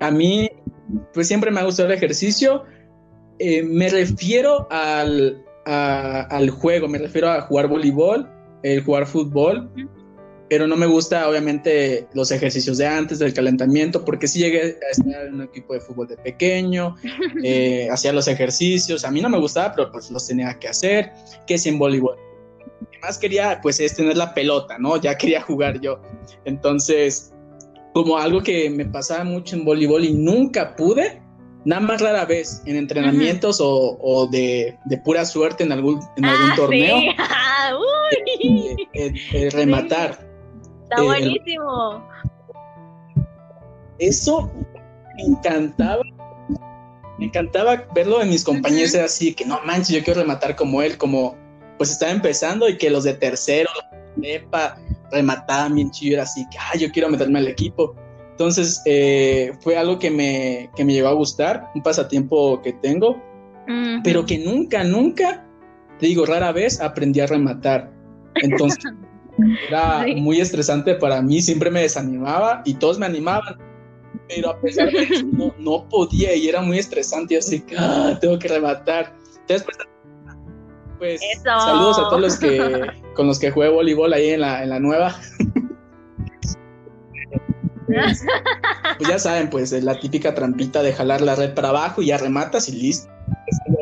A 0.01 0.11
mí, 0.11 0.51
pues 1.13 1.29
siempre 1.29 1.49
me 1.49 1.61
ha 1.61 1.63
gustado 1.63 1.87
el 1.87 1.95
ejercicio. 1.95 2.65
Eh, 3.39 3.63
me 3.63 3.87
refiero 3.87 4.67
al, 4.69 5.45
al 5.63 6.49
juego, 6.49 6.89
me 6.89 6.97
refiero 6.97 7.31
a 7.31 7.39
jugar 7.39 7.69
voleibol, 7.69 8.29
el 8.63 8.83
jugar 8.83 9.05
fútbol, 9.05 9.71
pero 10.49 10.67
no 10.67 10.75
me 10.75 10.87
gusta 10.87 11.29
obviamente 11.29 12.05
los 12.13 12.31
ejercicios 12.31 12.77
de 12.77 12.85
antes, 12.85 13.19
del 13.19 13.33
calentamiento, 13.33 14.03
porque 14.03 14.27
sí 14.27 14.39
llegué 14.39 14.77
a 14.85 14.91
estar 14.91 15.27
en 15.27 15.35
un 15.35 15.43
equipo 15.43 15.73
de 15.73 15.79
fútbol 15.79 16.09
de 16.09 16.17
pequeño, 16.17 16.97
eh, 17.45 17.87
hacía 17.89 18.11
los 18.11 18.27
ejercicios, 18.27 19.05
a 19.05 19.11
mí 19.11 19.21
no 19.21 19.29
me 19.29 19.39
gustaba, 19.39 19.73
pero 19.73 19.89
pues 19.89 20.11
los 20.11 20.27
tenía 20.27 20.53
que 20.59 20.67
hacer, 20.67 21.13
que 21.47 21.57
si 21.57 21.69
en 21.69 21.79
voleibol. 21.79 22.24
Más 23.05 23.19
quería 23.19 23.59
pues 23.61 23.79
es 23.79 23.95
tener 23.95 24.17
la 24.17 24.33
pelota, 24.33 24.79
¿no? 24.79 24.97
Ya 24.97 25.15
quería 25.15 25.39
jugar 25.39 25.79
yo. 25.79 26.01
Entonces, 26.43 27.31
como 27.93 28.17
algo 28.17 28.41
que 28.41 28.67
me 28.67 28.83
pasaba 28.83 29.23
mucho 29.23 29.55
en 29.55 29.63
voleibol 29.63 30.03
y 30.03 30.11
nunca 30.11 30.75
pude, 30.75 31.21
nada 31.65 31.81
más 31.81 32.01
rara 32.01 32.25
vez 32.25 32.63
en 32.65 32.77
entrenamientos 32.77 33.59
o, 33.61 34.27
de, 34.31 34.75
pura 35.03 35.23
suerte 35.23 35.63
en 35.63 35.71
algún, 35.71 35.99
en 36.17 36.25
algún 36.25 36.49
ah, 36.51 36.55
torneo. 36.55 36.97
Sí. 38.41 38.49
Uy. 38.97 39.49
rematar. 39.51 40.27
Está 40.83 41.03
eh, 41.03 41.05
buenísimo. 41.05 42.09
Eso 43.99 44.51
me 45.15 45.23
encantaba. 45.25 46.01
Me 47.19 47.25
encantaba 47.25 47.85
verlo 47.93 48.19
en 48.23 48.29
mis 48.29 48.43
compañeros, 48.43 48.95
era 48.95 49.05
así, 49.05 49.35
que 49.35 49.45
no 49.45 49.59
manches, 49.63 49.89
yo 49.95 50.03
quiero 50.03 50.21
rematar 50.21 50.55
como 50.55 50.81
él, 50.81 50.97
como 50.97 51.44
pues 51.77 51.91
estaba 51.91 52.11
empezando 52.11 52.69
y 52.69 52.77
que 52.77 52.89
los 52.89 53.03
de 53.03 53.13
tercero, 53.13 53.69
epa, 54.21 54.77
remataban 55.11 55.75
bien 55.75 55.91
chido, 55.91 56.15
era 56.15 56.23
así, 56.23 56.45
que 56.49 56.79
yo 56.79 56.91
quiero 56.91 57.09
meterme 57.09 57.39
al 57.39 57.47
equipo. 57.47 57.95
Entonces 58.31 58.81
eh, 58.85 59.53
fue 59.61 59.77
algo 59.77 59.97
que 59.97 60.11
me, 60.11 60.69
que 60.75 60.83
me 60.83 60.93
llegó 60.93 61.07
a 61.07 61.13
gustar, 61.13 61.69
un 61.73 61.83
pasatiempo 61.83 62.61
que 62.61 62.73
tengo, 62.73 63.21
pero 64.03 64.25
que 64.25 64.37
nunca, 64.37 64.83
nunca, 64.83 65.45
te 65.99 66.07
digo, 66.07 66.25
rara 66.25 66.51
vez 66.51 66.81
aprendí 66.81 67.21
a 67.21 67.27
rematar. 67.27 67.91
Entonces 68.35 68.83
Era 69.67 70.05
muy 70.15 70.39
estresante 70.39 70.95
para 70.95 71.21
mí, 71.21 71.41
siempre 71.41 71.69
me 71.69 71.81
desanimaba 71.81 72.61
y 72.65 72.75
todos 72.75 72.97
me 72.97 73.05
animaban, 73.05 73.57
pero 74.29 74.51
a 74.51 74.61
pesar 74.61 74.91
de 74.91 75.03
eso 75.03 75.25
no, 75.59 75.87
podía 75.89 76.35
y 76.35 76.47
era 76.47 76.61
muy 76.61 76.79
estresante, 76.79 77.37
así 77.37 77.59
que 77.61 77.75
ah, 77.77 78.17
tengo 78.19 78.39
que 78.39 78.47
rematar. 78.47 79.13
Entonces, 79.41 79.63
pues, 79.63 79.77
saludos 81.43 81.99
a 81.99 82.03
todos 82.03 82.21
los 82.21 82.37
que 82.37 82.91
con 83.15 83.27
los 83.27 83.39
que 83.39 83.51
jugué 83.51 83.69
voleibol 83.69 84.13
ahí 84.13 84.31
en 84.31 84.41
la, 84.41 84.63
en 84.63 84.69
la 84.69 84.79
nueva. 84.79 85.15
pues, 87.87 88.25
pues 88.97 89.09
ya 89.09 89.19
saben, 89.19 89.49
pues 89.49 89.71
la 89.71 89.99
típica 89.99 90.33
trampita 90.33 90.83
de 90.83 90.93
jalar 90.93 91.21
la 91.21 91.35
red 91.35 91.53
para 91.53 91.69
abajo 91.69 92.01
y 92.01 92.07
ya 92.07 92.17
rematas 92.17 92.69
y 92.69 92.73
listo 92.73 93.15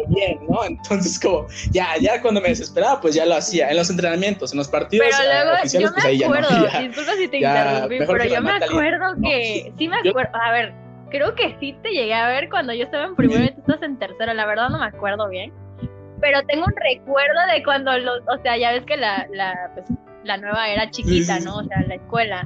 bien, 0.07 0.39
¿no? 0.47 0.63
Entonces, 0.63 1.19
como, 1.19 1.47
ya, 1.71 1.97
ya 1.99 2.21
cuando 2.21 2.41
me 2.41 2.49
desesperaba, 2.49 3.01
pues 3.01 3.15
ya 3.15 3.25
lo 3.25 3.35
hacía 3.35 3.69
en 3.69 3.77
los 3.77 3.89
entrenamientos, 3.89 4.51
en 4.51 4.59
los 4.59 4.67
partidos 4.67 5.07
pero 5.09 5.29
luego, 5.29 5.57
oficiales, 5.59 5.89
yo 5.89 5.93
pues 5.93 6.05
ahí 6.05 6.23
acuerdo, 6.23 6.49
ya 6.49 6.81
no. 6.81 6.81
Disculpa 6.87 7.11
si 7.13 7.27
te 7.27 7.37
interrumpí, 7.37 7.97
pero 7.99 8.25
yo 8.25 8.41
me 8.41 8.51
acuerdo 8.51 9.15
que, 9.21 9.73
sí 9.77 9.87
me 9.87 9.97
acuerdo, 9.97 10.31
a 10.35 10.51
ver, 10.51 10.73
creo 11.09 11.35
que 11.35 11.55
sí 11.59 11.75
te 11.81 11.89
llegué 11.89 12.13
a 12.13 12.27
ver 12.27 12.49
cuando 12.49 12.73
yo 12.73 12.85
estaba 12.85 13.05
en 13.05 13.15
primero 13.15 13.43
y 13.43 13.51
tú 13.53 13.61
estás 13.61 13.81
en 13.83 13.97
tercero, 13.99 14.33
la 14.33 14.45
verdad 14.45 14.69
no 14.69 14.79
me 14.79 14.85
acuerdo 14.85 15.29
bien, 15.29 15.51
pero 16.23 16.41
tengo 16.43 16.65
un 16.65 16.73
recuerdo 16.77 17.39
de 17.53 17.61
cuando 17.63 17.97
los, 17.97 18.21
o 18.33 18.41
sea, 18.41 18.55
ya 18.55 18.71
ves 18.71 18.85
que 18.85 18.95
la, 18.95 19.27
la, 19.33 19.69
pues, 19.73 19.85
la 20.23 20.37
nueva 20.37 20.69
era 20.69 20.89
chiquita, 20.89 21.37
¿no? 21.41 21.57
O 21.57 21.63
sea, 21.65 21.81
la 21.85 21.95
escuela 21.95 22.45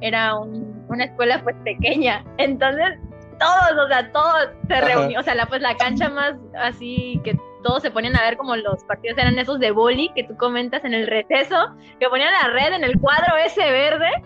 era 0.00 0.36
un, 0.38 0.86
una 0.88 1.06
escuela 1.06 1.42
pues 1.42 1.56
pequeña, 1.64 2.24
entonces 2.38 3.00
todos, 3.40 3.84
o 3.84 3.88
sea, 3.88 4.12
todos 4.12 4.48
se 4.68 4.80
reunían, 4.80 5.20
o 5.20 5.24
sea, 5.24 5.34
la, 5.34 5.46
pues 5.46 5.60
la 5.60 5.76
cancha 5.76 6.08
más 6.08 6.34
así 6.56 7.20
que 7.24 7.36
todos 7.64 7.82
se 7.82 7.90
ponían 7.90 8.14
a 8.14 8.22
ver 8.22 8.36
como 8.36 8.54
los 8.54 8.84
partidos 8.84 9.18
eran 9.18 9.36
esos 9.40 9.58
de 9.58 9.72
boli 9.72 10.08
que 10.14 10.22
tú 10.22 10.36
comentas 10.36 10.84
en 10.84 10.94
el 10.94 11.08
receso, 11.08 11.74
que 11.98 12.08
ponían 12.08 12.32
la 12.32 12.50
red 12.50 12.74
en 12.74 12.84
el 12.84 12.96
cuadro 13.00 13.36
ese 13.44 13.72
verde 13.72 14.22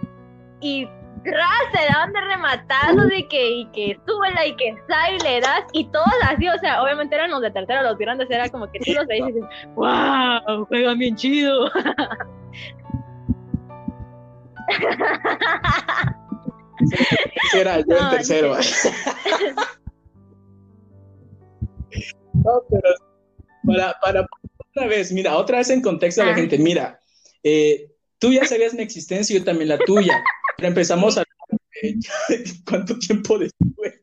y 0.61 0.86
se 1.25 1.93
daban 1.93 2.12
de 2.12 2.21
rematados 2.21 3.09
de 3.09 3.27
que, 3.29 3.51
y 3.51 3.66
que 3.73 3.99
súbela 4.07 4.47
y 4.47 4.57
que 4.57 4.75
sale 4.89 5.16
y 5.16 5.21
le 5.21 5.41
das, 5.41 5.64
y 5.73 5.85
todos 5.87 6.07
así, 6.29 6.49
o 6.49 6.59
sea, 6.59 6.83
obviamente 6.83 7.14
eran 7.14 7.31
los 7.31 7.43
de 7.43 7.51
tercero, 7.51 7.83
los 7.83 7.99
grandes, 7.99 8.31
era 8.31 8.49
como 8.49 8.71
que 8.71 8.79
tú 8.81 8.93
los 8.93 9.07
veías 9.07 9.29
y 9.29 9.33
dices, 9.33 9.49
wow, 9.75 10.64
juegan 10.66 10.99
bien 10.99 11.16
chido. 11.16 11.71
Era 17.55 17.81
yo 17.81 17.97
en 17.97 18.11
tercero. 18.11 18.57
no, 22.33 22.62
pero 22.71 22.95
para, 23.66 23.95
para 24.01 24.27
otra 24.71 24.87
vez, 24.87 25.12
mira, 25.12 25.37
otra 25.37 25.59
vez 25.59 25.68
en 25.71 25.83
contexto 25.83 26.23
a 26.23 26.27
la 26.27 26.33
ah. 26.33 26.37
gente, 26.37 26.59
mira, 26.59 27.01
eh, 27.43 27.91
tú 28.18 28.33
ya 28.33 28.45
sabías 28.45 28.75
mi 28.75 28.83
existencia 28.83 29.35
y 29.35 29.39
yo 29.41 29.45
también 29.45 29.68
la 29.68 29.79
tuya, 29.79 30.23
empezamos 30.69 31.19
a... 31.19 31.25
¿Cuánto 32.69 32.99
tiempo 32.99 33.39
después? 33.39 33.95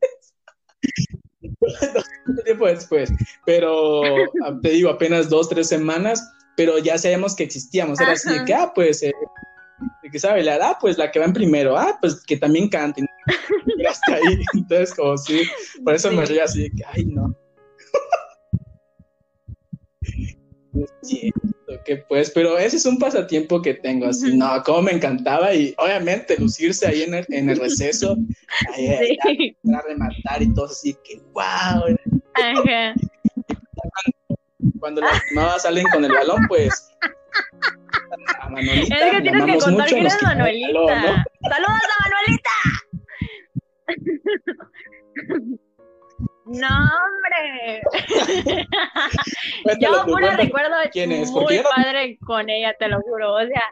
¿Cuánto 1.58 2.42
tiempo 2.44 2.66
después? 2.66 3.10
Pero 3.46 4.02
ah, 4.44 4.58
te 4.62 4.70
digo, 4.70 4.90
apenas 4.90 5.28
dos, 5.28 5.48
tres 5.48 5.68
semanas, 5.68 6.28
pero 6.56 6.78
ya 6.78 6.98
sabíamos 6.98 7.36
que 7.36 7.44
existíamos. 7.44 8.00
Era 8.00 8.12
así 8.12 8.30
de 8.30 8.44
que, 8.44 8.54
ah, 8.54 8.72
pues 8.74 9.02
eh, 9.02 9.12
que 10.10 10.18
sabe 10.18 10.34
bailar, 10.36 10.60
ah, 10.62 10.78
pues 10.80 10.98
la 10.98 11.10
que 11.10 11.18
va 11.18 11.26
en 11.26 11.32
primero, 11.32 11.76
ah, 11.76 11.98
pues 12.00 12.24
que 12.24 12.36
también 12.36 12.68
cante. 12.68 13.04
hasta 13.88 14.14
ahí, 14.14 14.42
entonces 14.54 14.94
como 14.94 15.16
sí, 15.16 15.42
por 15.84 15.94
eso 15.94 16.10
me 16.10 16.24
río 16.24 16.44
así, 16.44 16.70
que, 16.70 16.84
ay, 16.86 17.04
no. 17.04 17.34
que 21.84 21.98
pues, 22.08 22.30
pero 22.30 22.56
ese 22.58 22.76
es 22.76 22.86
un 22.86 22.98
pasatiempo 22.98 23.60
que 23.60 23.74
tengo, 23.74 24.06
así, 24.06 24.36
no, 24.36 24.62
como 24.62 24.82
me 24.82 24.92
encantaba 24.92 25.52
y 25.54 25.74
obviamente 25.78 26.38
lucirse 26.38 26.86
ahí 26.86 27.02
en 27.02 27.14
el, 27.14 27.26
en 27.28 27.50
el 27.50 27.58
receso, 27.58 28.16
ahí, 28.74 29.18
a 29.74 29.82
rematar 29.86 30.42
y 30.42 30.54
todo 30.54 30.66
así, 30.66 30.96
que 31.04 31.20
wow. 31.32 31.82
cuando 34.80 35.00
lastimabas 35.00 35.64
a 35.64 35.68
alguien 35.68 35.86
con 35.92 36.04
el 36.04 36.12
balón, 36.12 36.46
pues 36.48 36.90
a 38.40 38.48
Manuelita. 38.48 38.96
Es 38.96 39.10
que 39.12 39.20
tienes 39.22 39.44
que 39.44 39.58
contar 39.58 39.88
quién 39.88 40.06
es 40.06 40.22
Manuelita. 40.22 41.24
¡Saludos 41.42 41.82
a 41.92 41.96
Manuelita! 42.08 42.50
No, 46.48 46.68
hombre. 46.68 47.82
Yo 49.80 50.04
puro 50.06 50.30
recuerdo 50.30 50.76
¿Quién 50.92 51.12
es? 51.12 51.30
muy 51.30 51.60
padre 51.74 52.18
con 52.26 52.48
ella, 52.48 52.74
te 52.78 52.88
lo 52.88 53.00
juro. 53.02 53.34
O 53.34 53.40
sea, 53.40 53.62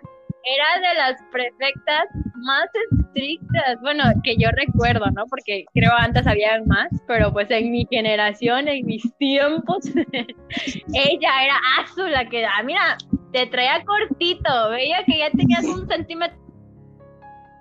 era 0.46 0.88
de 0.88 0.94
las 0.94 1.22
prefectas 1.32 2.06
más 2.36 2.66
estrictas, 2.90 3.80
bueno, 3.80 4.04
que 4.22 4.36
yo 4.36 4.48
recuerdo, 4.50 5.06
¿no? 5.10 5.24
Porque 5.26 5.64
creo 5.74 5.90
antes 5.96 6.26
había 6.26 6.62
más, 6.66 6.88
pero 7.08 7.32
pues 7.32 7.50
en 7.50 7.72
mi 7.72 7.86
generación, 7.90 8.68
en 8.68 8.86
mis 8.86 9.02
tiempos, 9.18 9.86
ella 10.94 11.44
era 11.44 11.60
azul, 11.80 12.12
la 12.12 12.28
que, 12.28 12.44
ah, 12.44 12.62
mira, 12.62 12.96
te 13.32 13.46
traía 13.46 13.84
cortito, 13.84 14.70
veía 14.70 15.02
que 15.04 15.18
ya 15.18 15.30
tenías 15.30 15.64
un 15.64 15.88
centímetro 15.88 16.38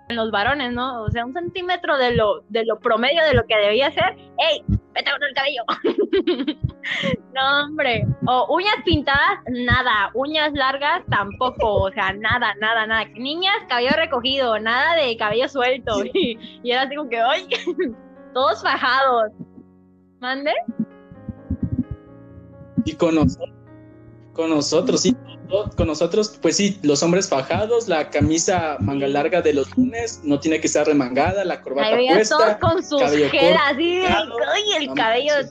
en 0.10 0.16
los 0.16 0.30
varones, 0.30 0.72
¿no? 0.74 1.04
O 1.04 1.10
sea, 1.10 1.26
un 1.26 1.34
centímetro 1.34 1.98
de 1.98 2.14
lo, 2.14 2.42
de 2.50 2.66
lo 2.66 2.80
promedio 2.80 3.24
de 3.24 3.34
lo 3.34 3.46
que 3.48 3.58
debía 3.58 3.92
ser. 3.92 4.16
¡Ey! 4.38 4.64
¡Vete 4.96 5.12
con 5.12 5.24
el 5.24 5.34
cabello! 5.34 5.64
no, 7.34 7.66
hombre. 7.66 8.08
O 8.28 8.56
uñas 8.56 8.78
pintadas, 8.86 9.40
nada. 9.50 10.10
Uñas 10.14 10.54
largas, 10.54 11.04
tampoco. 11.10 11.84
O 11.84 11.92
sea, 11.92 12.14
nada, 12.14 12.56
nada, 12.62 12.88
nada. 12.88 13.06
Niñas, 13.14 13.58
cabello 13.68 13.92
recogido, 13.98 14.58
nada 14.58 14.96
de 14.96 15.18
cabello 15.18 15.50
suelto. 15.50 16.04
Y, 16.16 16.72
era 16.72 16.84
así 16.84 16.96
como 16.96 17.10
que, 17.10 17.20
¡ay! 17.20 17.48
Todos 18.34 18.62
fajados. 18.64 19.32
¿Mande? 20.20 20.52
Y 22.86 22.94
con 22.94 23.16
nosotros, 23.16 23.55
con 24.36 24.50
nosotros, 24.50 25.02
sí 25.02 25.16
con 25.76 25.88
nosotros, 25.88 26.38
pues 26.42 26.58
sí, 26.58 26.80
los 26.84 27.04
hombres 27.04 27.30
fajados, 27.30 27.88
la 27.88 28.10
camisa 28.10 28.78
manga 28.80 29.08
larga 29.08 29.42
de 29.42 29.54
los 29.54 29.76
lunes 29.78 30.22
no 30.24 30.40
tiene 30.40 30.60
que 30.60 30.68
estar 30.68 30.86
remangada, 30.86 31.44
la 31.44 31.62
corbata 31.62 31.96
Ahí 31.96 32.08
puesta. 32.08 32.38
todos 32.38 32.56
con 32.58 32.84
sus 32.84 33.02
gelas 33.30 33.62
así, 33.72 34.02
ay, 34.04 34.64
el 34.78 34.94
cabello 34.94 35.36
de 35.36 35.44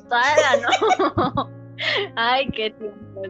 ¿no? 0.62 1.50
ay, 2.16 2.48
qué 2.50 2.70
tiempo. 2.70 3.22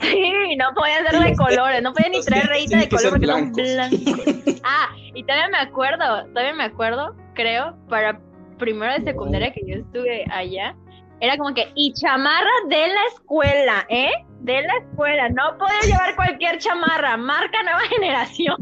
Sí, 0.00 0.56
no 0.56 0.74
podían 0.74 1.06
ser 1.06 1.20
de 1.20 1.36
colores, 1.36 1.82
no 1.82 1.92
podían 1.92 2.12
ni 2.12 2.20
traer 2.20 2.46
rayita 2.46 2.76
de 2.78 2.88
color 2.88 3.10
porque 3.10 3.26
son 3.26 3.52
blancos. 3.52 4.60
Ah, 4.68 4.88
y 5.14 5.22
todavía 5.22 5.48
me 5.48 5.58
acuerdo, 5.58 6.26
todavía 6.26 6.52
me 6.52 6.64
acuerdo, 6.64 7.14
creo, 7.34 7.76
para 7.88 8.20
primero 8.58 8.92
de 8.94 9.04
secundaria 9.04 9.52
que 9.52 9.60
yo 9.64 9.76
estuve 9.76 10.24
allá, 10.30 10.74
era 11.20 11.36
como 11.36 11.54
que, 11.54 11.70
y 11.74 11.92
chamarra 11.94 12.50
de 12.68 12.88
la 12.88 13.04
escuela, 13.14 13.86
¿eh? 13.88 14.10
De 14.40 14.62
la 14.62 14.76
escuela. 14.76 15.28
No 15.30 15.56
puedes 15.58 15.86
llevar 15.86 16.14
cualquier 16.14 16.58
chamarra. 16.58 17.16
Marca 17.16 17.62
nueva 17.62 17.80
generación. 17.88 18.56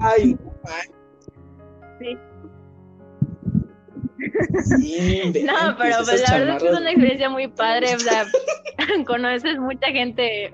Ay, 0.00 0.36
Sí. 2.00 2.16
no, 5.44 5.76
pero 5.78 5.96
pues, 6.04 6.28
la 6.28 6.38
verdad 6.38 6.56
es 6.56 6.62
que 6.62 6.68
es 6.68 6.78
una 6.78 6.90
experiencia 6.90 7.28
muy 7.28 7.48
padre. 7.48 7.94
O 7.94 7.98
sea, 7.98 8.24
conoces 9.06 9.58
mucha 9.58 9.88
gente 9.88 10.52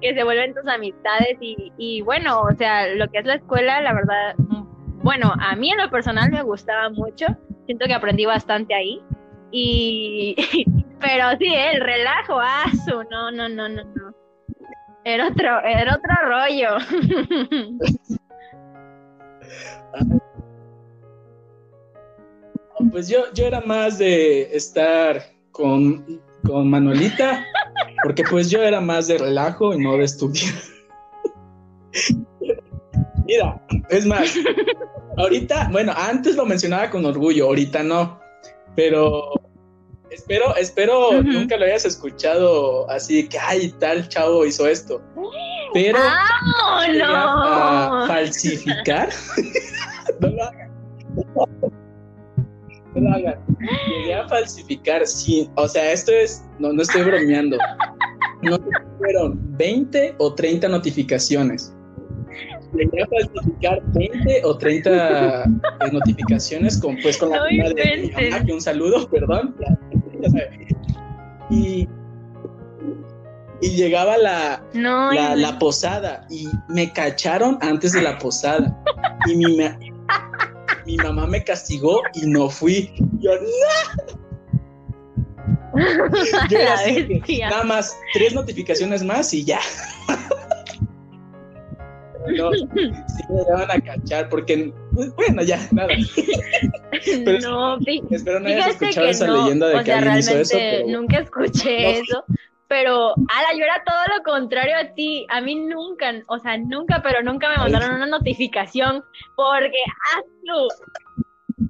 que 0.00 0.14
se 0.14 0.24
vuelven 0.24 0.54
tus 0.54 0.66
amistades 0.66 1.36
y, 1.40 1.72
y 1.78 2.02
bueno, 2.02 2.40
o 2.42 2.54
sea, 2.56 2.88
lo 2.88 3.08
que 3.08 3.18
es 3.18 3.24
la 3.24 3.34
escuela, 3.34 3.80
la 3.80 3.94
verdad, 3.94 4.34
bueno, 5.02 5.32
a 5.38 5.54
mí 5.56 5.70
en 5.70 5.78
lo 5.78 5.90
personal 5.90 6.30
me 6.30 6.42
gustaba 6.42 6.90
mucho. 6.90 7.26
Siento 7.66 7.86
que 7.86 7.94
aprendí 7.94 8.24
bastante 8.24 8.74
ahí. 8.74 9.00
Y, 9.52 10.34
pero 11.00 11.36
sí, 11.38 11.54
el 11.54 11.80
relajo, 11.80 12.40
ah, 12.40 12.64
no, 13.10 13.30
no, 13.30 13.48
no, 13.48 13.68
no, 13.68 13.84
no. 13.84 14.14
Era 15.04 15.28
otro, 15.28 15.60
era 15.64 15.94
otro 15.94 16.14
rollo. 16.28 16.78
Pues 22.90 23.08
yo, 23.08 23.32
yo 23.32 23.46
era 23.46 23.60
más 23.60 23.98
de 23.98 24.54
estar 24.54 25.22
con, 25.52 26.20
con 26.44 26.68
Manuelita, 26.68 27.44
porque 28.02 28.24
pues 28.28 28.50
yo 28.50 28.62
era 28.62 28.80
más 28.80 29.06
de 29.06 29.18
relajo 29.18 29.72
y 29.72 29.78
no 29.78 29.96
de 29.96 30.04
estudiar. 30.04 30.52
Mira, 33.26 33.62
es 33.88 34.04
más, 34.04 34.34
ahorita, 35.16 35.68
bueno, 35.70 35.92
antes 35.96 36.34
lo 36.34 36.44
mencionaba 36.44 36.90
con 36.90 37.04
orgullo, 37.04 37.46
ahorita 37.46 37.82
no, 37.82 38.20
pero 38.74 39.32
espero, 40.12 40.54
espero 40.56 41.22
nunca 41.22 41.56
lo 41.56 41.64
hayas 41.64 41.84
escuchado 41.84 42.88
así 42.90 43.28
que, 43.28 43.38
ay, 43.38 43.72
tal 43.78 44.08
chavo 44.08 44.44
hizo 44.44 44.66
esto. 44.66 45.00
Pero 45.72 45.98
no! 45.98 48.02
falsificar. 48.06 49.08
no 50.20 50.28
lo 50.28 50.44
hagan. 50.44 50.70
No 52.94 53.00
lo 53.00 53.14
hagan. 53.14 53.38
Llegué 53.88 54.14
a 54.14 54.28
falsificar, 54.28 55.06
sí. 55.06 55.48
O 55.56 55.66
sea, 55.66 55.92
esto 55.92 56.12
es, 56.12 56.44
no, 56.58 56.72
no 56.72 56.82
estoy 56.82 57.02
bromeando. 57.02 57.56
No 58.42 58.58
fueron 58.98 59.38
20 59.56 60.16
o 60.18 60.34
30 60.34 60.68
notificaciones 60.68 61.72
llegué 62.74 63.02
a 63.02 63.06
falsificar 63.06 63.82
20 63.92 64.42
o 64.44 64.56
30 64.56 65.44
eh, 65.44 65.48
notificaciones 65.92 66.80
con, 66.80 66.96
pues, 67.02 67.18
con 67.18 67.30
la 67.30 67.38
no 67.38 67.44
de 67.44 68.12
mamá, 68.30 68.44
que 68.44 68.52
un 68.52 68.60
saludo, 68.60 69.08
perdón. 69.08 69.54
Y, 71.50 71.88
y 73.60 73.68
llegaba 73.70 74.16
la, 74.16 74.64
la, 74.72 75.36
la, 75.36 75.58
posada 75.58 76.26
y 76.30 76.48
me 76.68 76.92
cacharon 76.92 77.58
antes 77.60 77.92
de 77.92 78.02
la 78.02 78.18
posada. 78.18 78.76
Y 79.26 79.36
mi, 79.36 79.56
mi 80.86 80.96
mamá 80.96 81.26
me 81.26 81.44
castigó 81.44 82.00
y 82.14 82.26
no 82.26 82.48
fui. 82.48 82.92
Yo, 83.18 83.30
¡no! 83.34 84.22
Yo 86.50 86.58
así, 86.74 87.22
nada 87.40 87.64
más 87.64 87.96
tres 88.12 88.34
notificaciones 88.34 89.02
más 89.02 89.32
y 89.32 89.44
ya 89.44 89.60
no, 92.26 92.52
sí 92.52 92.68
me 93.28 93.44
van 93.52 93.70
a 93.70 93.80
cachar 93.80 94.28
porque, 94.28 94.72
pues, 94.94 95.14
bueno, 95.14 95.42
ya, 95.42 95.58
nada. 95.72 95.88
no, 97.42 97.78
espero 98.10 98.40
no 98.40 98.48
hayas 98.48 98.68
escuchado 98.68 99.08
esa 99.08 99.26
leyenda 99.26 99.68
de 99.68 99.84
que 99.84 99.92
alguien 99.92 100.18
hizo 100.18 100.38
eso. 100.38 100.58
Nunca 100.86 101.18
escuché 101.18 102.00
eso, 102.00 102.24
pero, 102.68 103.10
ala, 103.10 103.52
yo 103.56 103.64
era 103.64 103.82
todo 103.84 104.16
lo 104.16 104.22
contrario 104.22 104.76
a 104.76 104.94
ti. 104.94 105.26
A 105.28 105.40
mí 105.40 105.54
nunca, 105.54 106.12
o 106.28 106.38
sea, 106.38 106.56
nunca, 106.58 107.02
pero 107.02 107.22
nunca 107.22 107.48
me 107.48 107.56
mandaron 107.56 107.96
una 107.96 108.06
notificación 108.06 109.04
porque, 109.36 109.78
hazlo. 110.12 110.68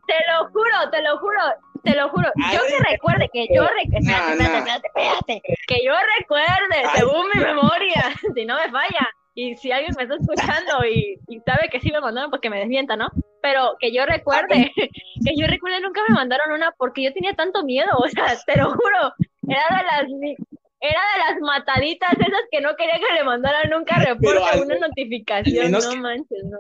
Te 0.07 0.15
lo 0.31 0.49
juro, 0.51 0.91
te 0.91 1.03
lo 1.03 1.19
juro, 1.19 1.41
te 1.85 1.95
lo 1.95 2.09
juro. 2.09 2.29
Yo 2.53 2.61
que 2.69 2.91
recuerde, 2.91 3.31
que 3.33 3.47
yo 3.55 3.63
recuerde, 3.63 4.49
espérate, 4.49 4.87
espérate, 4.87 5.43
que 5.67 5.85
yo 5.85 5.93
recuerde, 6.19 6.89
según 6.97 7.27
mi 7.35 7.43
memoria, 7.43 8.03
si 8.35 8.45
no 8.45 8.57
me 8.57 8.71
falla 8.71 9.09
y 9.35 9.57
si 9.57 9.73
alguien 9.73 9.95
me 9.97 10.03
está 10.03 10.17
escuchando 10.17 10.85
y, 10.87 11.19
sabe 11.47 11.69
que 11.71 11.81
sí 11.81 11.91
me 11.91 12.01
mandaron, 12.01 12.31
pues 12.31 12.43
que 12.43 12.51
me 12.51 12.59
desmienta, 12.59 12.97
¿no? 12.97 13.09
Pero 13.41 13.77
que 13.81 13.93
yo 13.93 14.05
recuerde, 14.05 14.73
que 14.77 15.37
yo 15.37 15.47
recuerde 15.47 15.81
nunca 15.81 16.03
me 16.09 16.15
mandaron 16.15 16.53
una 16.53 16.73
porque 16.73 17.03
yo 17.03 17.13
tenía 17.13 17.35
tanto 17.35 17.65
miedo, 17.65 17.91
o 17.99 18.09
sea, 18.09 18.39
te 18.47 18.57
lo 18.57 18.71
juro, 18.71 19.15
era 19.49 19.67
de 19.71 19.85
las 19.85 20.39
era 20.85 21.01
de 21.15 21.33
las 21.33 21.41
mataditas 21.41 22.13
esas 22.13 22.43
que 22.51 22.61
no 22.61 22.75
quería 22.77 22.99
que 22.99 23.15
le 23.15 23.25
mandaran 23.25 23.71
nunca 23.71 23.99
reporte, 24.01 24.63
una 24.63 24.79
notificación, 24.79 25.71
no 25.71 25.97
manches, 25.97 26.45
¿no? 26.45 26.59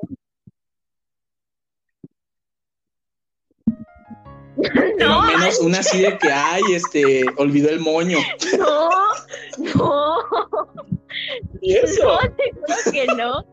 no, 4.98 5.22
menos 5.22 5.58
una 5.60 5.80
así 5.80 6.02
de 6.02 6.16
que, 6.18 6.30
ay, 6.30 6.62
este, 6.72 7.24
olvidó 7.36 7.70
el 7.70 7.80
moño. 7.80 8.18
No, 8.58 8.90
no. 9.58 11.01
¿Y 11.60 11.76
eso? 11.76 12.04
No, 12.04 12.18
te 12.34 12.52
juro 12.52 12.92
que 12.92 13.06
no. 13.14 13.44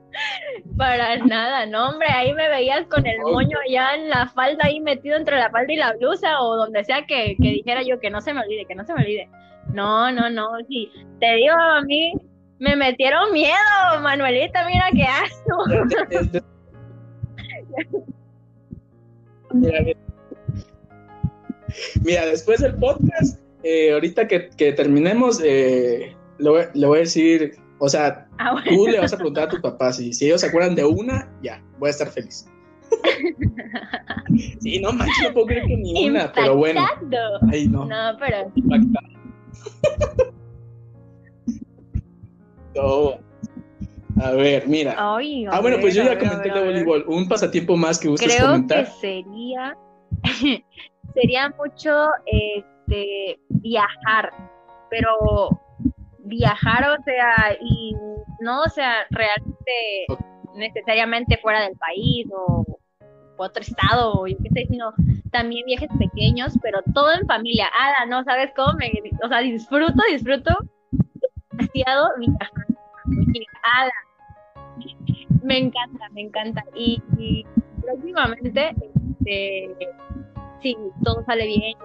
Para 0.78 1.18
nada, 1.18 1.66
no, 1.66 1.90
hombre, 1.90 2.08
ahí 2.10 2.34
me 2.34 2.50
veías 2.50 2.88
con 2.88 3.06
el 3.06 3.20
moño 3.20 3.58
allá 3.68 3.96
en 3.96 4.10
la 4.10 4.28
falda, 4.28 4.64
ahí 4.64 4.80
metido 4.80 5.16
entre 5.16 5.38
la 5.38 5.50
falda 5.52 5.72
y 5.72 5.78
la 5.78 5.94
blusa, 5.94 6.42
o 6.42 6.56
donde 6.56 6.84
sea 6.84 7.06
que, 7.06 7.36
que 7.42 7.50
dijera 7.50 7.84
yo 7.84 8.00
que 8.00 8.10
no 8.10 8.20
se 8.20 8.34
me 8.34 8.42
olvide, 8.42 8.66
que 8.66 8.76
no 8.76 8.84
se 8.86 8.94
me 8.94 9.02
olvide. 9.02 9.30
No, 9.74 10.12
no, 10.12 10.30
no, 10.30 10.50
sí. 10.68 10.92
Te 11.20 11.36
digo, 11.36 11.54
a 11.54 11.82
mí 11.84 12.14
me 12.60 12.76
metieron 12.76 13.32
miedo, 13.32 13.56
Manuelita, 14.02 14.66
mira 14.66 14.90
qué 14.94 15.04
asco. 15.04 16.44
Mira, 22.04 22.26
después 22.26 22.62
del 22.62 22.76
podcast, 22.76 23.40
eh, 23.64 23.94
ahorita 23.94 24.28
que, 24.28 24.50
que 24.50 24.74
terminemos, 24.74 25.42
eh, 25.44 26.16
le, 26.40 26.50
voy, 26.50 26.64
le, 26.74 26.88
voy, 26.88 26.98
a 26.98 27.02
decir, 27.02 27.56
o 27.80 27.88
sea, 27.88 28.28
ah, 28.40 28.62
tú 28.68 28.88
le 28.88 29.00
vas 29.00 29.14
a 29.14 29.18
preguntar 29.18 29.46
a 29.46 29.50
tu 29.50 29.62
papá 29.62 29.94
si, 29.94 30.14
si 30.14 30.26
ellos 30.26 30.42
se 30.42 30.48
acuerdan 30.48 30.76
de 30.76 30.86
una, 30.86 31.32
ya, 31.44 31.64
voy 31.78 31.88
a 31.88 31.92
estar 31.92 32.08
feliz. 32.10 32.48
sí, 34.62 34.80
no 34.80 34.92
manches, 34.92 35.28
no 35.28 35.34
puedo 35.34 35.48
creer 35.48 35.68
que 35.68 35.78
ni 35.78 36.08
una, 36.08 36.32
pero 36.32 36.56
bueno. 36.56 36.82
Ay, 37.52 37.68
no. 37.68 37.86
No, 37.86 38.18
pero. 38.20 38.52
A 44.22 44.32
ver, 44.32 44.68
mira. 44.68 44.96
ah, 44.98 45.60
bueno, 45.62 45.78
pues 45.80 45.96
yo 45.96 46.04
ya 46.04 46.18
comenté 46.18 46.50
el 46.50 46.66
voleibol. 46.66 47.06
Un 47.08 47.28
pasatiempo 47.28 47.78
más 47.78 48.00
que 48.00 48.10
gustes 48.10 48.36
Creo 48.36 48.48
comentar. 48.48 48.86
Que 48.86 48.92
sería, 49.00 49.78
sería 51.14 51.50
mucho 51.58 52.08
este, 52.26 53.40
viajar, 53.50 54.32
pero 54.90 55.50
viajar, 56.30 56.90
o 56.90 57.04
sea, 57.04 57.58
y 57.60 57.96
no, 58.40 58.62
o 58.62 58.70
sea, 58.70 59.06
realmente 59.10 60.06
necesariamente 60.56 61.38
fuera 61.38 61.62
del 61.62 61.76
país 61.78 62.28
o 62.32 62.66
otro 63.38 63.62
estado, 63.62 64.14
o 64.14 64.28
yo 64.28 64.38
qué 64.44 64.50
sé, 64.50 64.68
sino 64.70 64.94
también 65.32 65.66
viajes 65.66 65.90
pequeños, 65.98 66.58
pero 66.62 66.80
todo 66.94 67.12
en 67.14 67.26
familia. 67.26 67.68
Ada, 67.68 68.06
¿no? 68.10 68.24
¿Sabes 68.24 68.52
cómo? 68.56 68.74
Me, 68.74 68.92
o 69.24 69.28
sea, 69.28 69.40
disfruto, 69.40 70.02
disfruto 70.12 70.56
demasiado 71.52 72.10
viajar. 72.18 72.52
Ada, 73.64 73.92
me 75.44 75.58
encanta, 75.58 76.10
me 76.12 76.22
encanta. 76.22 76.64
Y, 76.76 77.02
y 77.18 77.46
próximamente, 77.82 78.76
este, 79.20 79.76
si 80.62 80.78
todo 81.04 81.24
sale 81.26 81.48
bien 81.48 81.76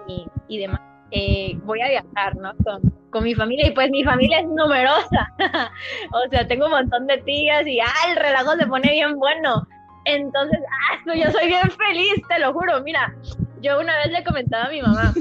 y 0.47 0.57
demás, 0.59 0.94
eh, 1.11 1.57
voy 1.63 1.81
a 1.81 1.89
viajar, 1.89 2.35
¿no? 2.37 2.53
Con, 2.63 2.81
con, 3.09 3.23
mi 3.23 3.35
familia 3.35 3.67
y 3.67 3.71
pues 3.71 3.89
mi 3.89 4.03
familia 4.03 4.39
es 4.39 4.47
numerosa. 4.47 5.33
o 6.11 6.29
sea, 6.29 6.47
tengo 6.47 6.65
un 6.65 6.71
montón 6.71 7.07
de 7.07 7.17
tías 7.19 7.65
y 7.67 7.79
¡ah, 7.79 8.09
el 8.09 8.15
relajo 8.15 8.55
se 8.57 8.67
pone 8.67 8.89
bien 8.91 9.15
bueno! 9.15 9.67
Entonces, 10.05 10.59
¡ah, 10.91 11.13
yo 11.15 11.31
soy 11.31 11.47
bien 11.47 11.69
feliz, 11.71 12.15
te 12.27 12.39
lo 12.39 12.53
juro. 12.53 12.81
Mira, 12.81 13.13
yo 13.61 13.79
una 13.79 13.97
vez 13.97 14.11
le 14.11 14.23
comentaba 14.23 14.65
a 14.65 14.69
mi 14.69 14.81
mamá, 14.81 15.13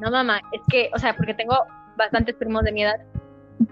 no 0.00 0.10
mamá, 0.10 0.40
es 0.52 0.60
que, 0.70 0.90
o 0.94 0.98
sea, 0.98 1.14
porque 1.14 1.34
tengo 1.34 1.56
bastantes 1.96 2.34
primos 2.36 2.62
de 2.64 2.72
mi 2.72 2.84
edad, 2.84 3.00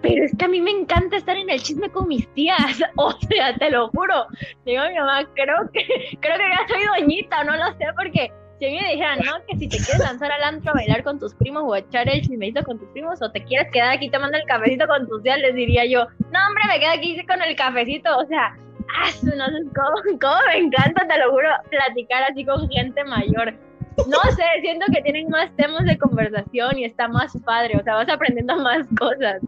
pero 0.03 0.25
es 0.25 0.37
que 0.37 0.45
a 0.45 0.49
mí 0.49 0.61
me 0.61 0.71
encanta 0.71 1.17
estar 1.17 1.37
en 1.37 1.49
el 1.49 1.63
chisme 1.63 1.91
con 1.91 2.09
mis 2.09 2.29
tías, 2.35 2.83
o 2.97 3.13
sea, 3.13 3.57
te 3.57 3.71
lo 3.71 3.89
juro. 3.89 4.27
Digo 4.65 4.83
a 4.83 4.89
mi 4.89 4.97
mamá, 4.97 5.25
creo 5.35 5.71
que, 5.73 5.87
creo 6.21 6.37
que 6.37 6.49
ya 6.51 6.69
soy 6.69 6.85
doñita, 6.85 7.45
no 7.45 7.57
lo 7.57 7.67
sé, 7.79 7.87
porque 7.97 8.33
si 8.59 8.67
a 8.67 8.71
mí 8.71 8.81
me 8.81 8.91
dijeran, 8.91 9.21
no, 9.25 9.45
que 9.47 9.57
si 9.57 9.69
te 9.69 9.77
quieres 9.77 9.99
lanzar 10.01 10.33
al 10.33 10.43
antro 10.43 10.73
a 10.73 10.75
bailar 10.75 11.03
con 11.05 11.19
tus 11.19 11.35
primos 11.35 11.63
o 11.65 11.75
a 11.75 11.79
echar 11.79 12.09
el 12.09 12.21
chismecito 12.23 12.65
con 12.65 12.79
tus 12.79 12.89
primos, 12.91 13.23
o 13.23 13.31
te 13.31 13.45
quieres 13.45 13.71
quedar 13.73 13.91
aquí 13.91 14.11
tomando 14.11 14.37
el 14.37 14.45
cafecito 14.45 14.87
con 14.87 15.07
tus 15.07 15.23
tías, 15.23 15.39
les 15.39 15.55
diría 15.55 15.85
yo, 15.87 16.07
no, 16.33 16.39
hombre, 16.49 16.65
me 16.69 16.81
quedo 16.81 16.91
aquí 16.91 17.25
con 17.27 17.41
el 17.43 17.55
cafecito, 17.55 18.17
o 18.17 18.27
sea, 18.27 18.57
no 19.23 19.47
sé 19.47 19.65
cómo, 19.75 20.19
cómo 20.21 20.41
me 20.49 20.59
encanta, 20.59 21.07
te 21.07 21.19
lo 21.19 21.31
juro, 21.31 21.49
platicar 21.71 22.25
así 22.25 22.45
con 22.45 22.69
gente 22.69 23.05
mayor. 23.05 23.55
No 24.07 24.23
sé, 24.31 24.45
siento 24.61 24.87
que 24.93 25.03
tienen 25.03 25.29
más 25.29 25.55
temas 25.57 25.85
de 25.85 25.99
conversación 25.99 26.79
y 26.79 26.85
está 26.85 27.09
más 27.09 27.37
padre, 27.45 27.77
o 27.77 27.83
sea, 27.83 27.95
vas 27.95 28.09
aprendiendo 28.09 28.57
más 28.57 28.87
cosas. 28.99 29.43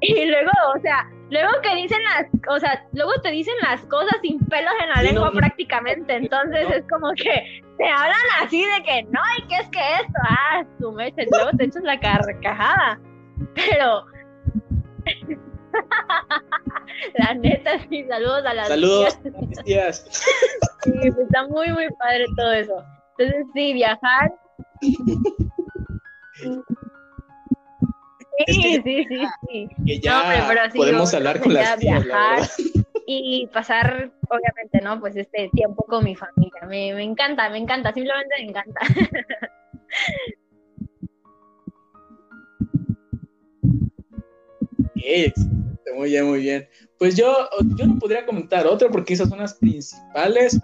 Y 0.00 0.26
luego, 0.26 0.50
o 0.76 0.80
sea, 0.80 1.08
luego 1.34 1.60
que 1.62 1.74
dicen 1.74 1.98
las, 2.04 2.26
o 2.48 2.60
sea, 2.60 2.86
luego 2.92 3.12
te 3.22 3.30
dicen 3.30 3.54
las 3.62 3.80
cosas 3.86 4.18
sin 4.22 4.38
pelos 4.46 4.72
en 4.82 4.88
la 4.90 5.02
lengua 5.02 5.32
prácticamente, 5.32 6.14
entonces 6.14 6.70
es 6.70 6.84
como 6.88 7.12
que 7.12 7.62
te 7.76 7.88
hablan 7.88 8.16
así 8.40 8.64
de 8.64 8.82
que 8.84 9.02
no, 9.04 9.20
y 9.38 9.46
que 9.48 9.56
es 9.56 9.68
que 9.68 9.78
esto, 9.78 10.20
ah, 10.28 10.64
tu 10.78 10.92
mecha, 10.92 11.22
luego 11.30 11.50
te 11.56 11.64
echas 11.64 11.82
la 11.82 11.98
carcajada, 11.98 13.00
pero 13.54 14.04
la 17.18 17.34
neta, 17.34 17.78
sí, 17.88 18.04
saludos 18.08 18.44
a 18.46 18.54
las 18.54 18.68
Saludos, 18.68 19.18
tías. 19.64 20.06
sí, 20.84 20.92
pues, 20.92 21.18
está 21.18 21.46
muy, 21.48 21.72
muy 21.72 21.88
padre 21.98 22.26
todo 22.36 22.52
eso. 22.52 22.84
Entonces, 23.18 23.46
sí, 23.54 23.74
viajar. 23.74 24.32
Sí, 28.46 28.80
sí, 28.84 29.06
sí, 29.08 29.26
sí. 29.48 29.68
Que 29.86 30.00
ya 30.00 30.48
podemos 30.74 31.14
hablar 31.14 31.40
con 31.40 31.54
las 31.54 31.78
tías, 31.78 32.04
viajar 32.04 32.42
y 33.06 33.46
pasar, 33.52 34.12
obviamente, 34.28 34.80
¿no? 34.82 34.98
Pues 35.00 35.16
este 35.16 35.50
tiempo 35.52 35.84
con 35.84 36.04
mi 36.04 36.16
familia. 36.16 36.62
Me, 36.68 36.94
me 36.94 37.02
encanta, 37.02 37.48
me 37.50 37.58
encanta, 37.58 37.92
simplemente 37.92 38.34
me 38.38 38.48
encanta. 38.48 38.80
muy 45.94 46.10
bien, 46.10 46.26
muy 46.26 46.40
bien. 46.40 46.68
Pues 46.98 47.16
yo, 47.16 47.48
yo 47.76 47.86
no 47.86 47.98
podría 47.98 48.24
comentar 48.24 48.66
otro 48.66 48.90
porque 48.90 49.14
esas 49.14 49.28
son 49.28 49.38
las 49.38 49.54
principales. 49.54 50.58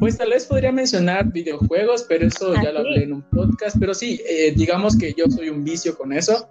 Pues 0.00 0.18
tal 0.18 0.30
vez 0.30 0.46
podría 0.46 0.72
mencionar 0.72 1.32
videojuegos, 1.32 2.04
pero 2.08 2.26
eso 2.26 2.54
ya 2.62 2.72
lo 2.72 2.80
hablé 2.80 3.04
en 3.04 3.14
un 3.14 3.22
podcast. 3.22 3.76
Pero 3.78 3.94
sí, 3.94 4.20
eh, 4.28 4.52
digamos 4.54 4.96
que 4.96 5.14
yo 5.14 5.26
soy 5.28 5.48
un 5.48 5.64
vicio 5.64 5.96
con 5.96 6.12
eso. 6.12 6.48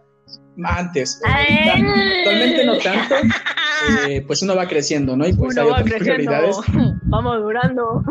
Antes, 0.63 1.21
actualmente 1.23 2.65
no 2.65 2.77
tanto, 2.77 3.15
eh, 4.07 4.23
pues 4.25 4.41
uno 4.41 4.55
va 4.55 4.65
creciendo, 4.67 5.17
¿no? 5.17 5.27
Y 5.27 5.33
pues 5.33 5.57
uno 5.57 5.75
hay 5.75 5.81
otras 5.81 5.99
prioridades. 5.99 6.55
Vamos 7.03 7.41
durando. 7.41 8.01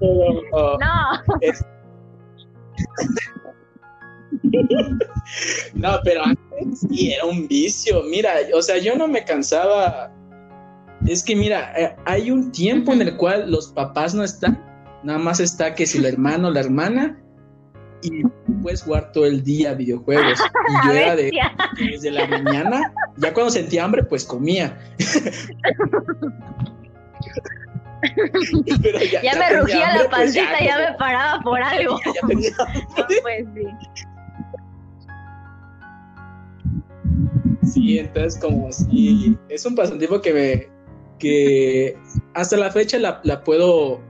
no. 0.00 0.78
no, 5.74 6.00
pero 6.02 6.24
antes 6.24 6.80
sí 6.88 7.12
era 7.12 7.26
un 7.26 7.46
vicio. 7.46 8.02
Mira, 8.04 8.32
o 8.54 8.62
sea, 8.62 8.78
yo 8.78 8.96
no 8.96 9.06
me 9.06 9.22
cansaba. 9.24 10.10
Es 11.06 11.22
que 11.22 11.36
mira, 11.36 11.74
eh, 11.78 11.94
hay 12.06 12.30
un 12.30 12.50
tiempo 12.52 12.92
en 12.92 13.02
el 13.02 13.16
cual 13.16 13.50
los 13.50 13.68
papás 13.68 14.14
no 14.14 14.24
están, 14.24 14.64
nada 15.04 15.18
más 15.18 15.40
está 15.40 15.74
que 15.74 15.86
si 15.86 15.98
el 15.98 16.06
hermano 16.06 16.48
o 16.48 16.50
la 16.50 16.60
hermana, 16.60 17.22
y 18.02 18.22
puedes 18.62 18.82
jugar 18.82 19.12
todo 19.12 19.26
el 19.26 19.42
día 19.42 19.74
videojuegos. 19.74 20.38
Y 20.68 20.86
yo 20.86 20.92
era 20.92 21.16
de 21.16 21.32
desde 21.78 22.10
la 22.10 22.26
mañana, 22.26 22.92
ya 23.16 23.32
cuando 23.32 23.50
sentía 23.50 23.84
hambre, 23.84 24.02
pues 24.04 24.24
comía. 24.24 24.78
ya, 29.22 29.34
me 29.34 29.60
rugía 29.60 29.96
la 29.96 30.08
pues 30.10 30.10
pancita, 30.10 30.60
ya, 30.64 30.90
me 30.90 30.98
paraba 30.98 31.40
por 31.42 31.62
algo. 31.62 31.98
pues 33.22 33.46
sí. 33.54 33.66
Sí, 37.72 37.98
entonces 37.98 38.38
como 38.40 38.72
si 38.72 39.36
es 39.48 39.64
un 39.66 39.74
pasatiempo 39.74 40.20
que 40.20 40.32
me, 40.32 40.68
que 41.18 41.98
hasta 42.34 42.56
la 42.56 42.70
fecha 42.70 42.98
la, 42.98 43.44
puedo, 43.44 44.00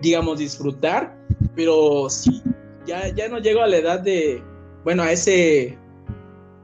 digamos, 0.00 0.38
disfrutar, 0.38 1.16
pero 1.54 2.08
sí, 2.08 2.42
ya, 2.86 3.08
ya 3.08 3.28
no 3.28 3.38
llego 3.38 3.62
a 3.62 3.66
la 3.66 3.76
edad 3.76 4.00
de, 4.00 4.42
bueno, 4.84 5.02
a 5.02 5.12
ese, 5.12 5.78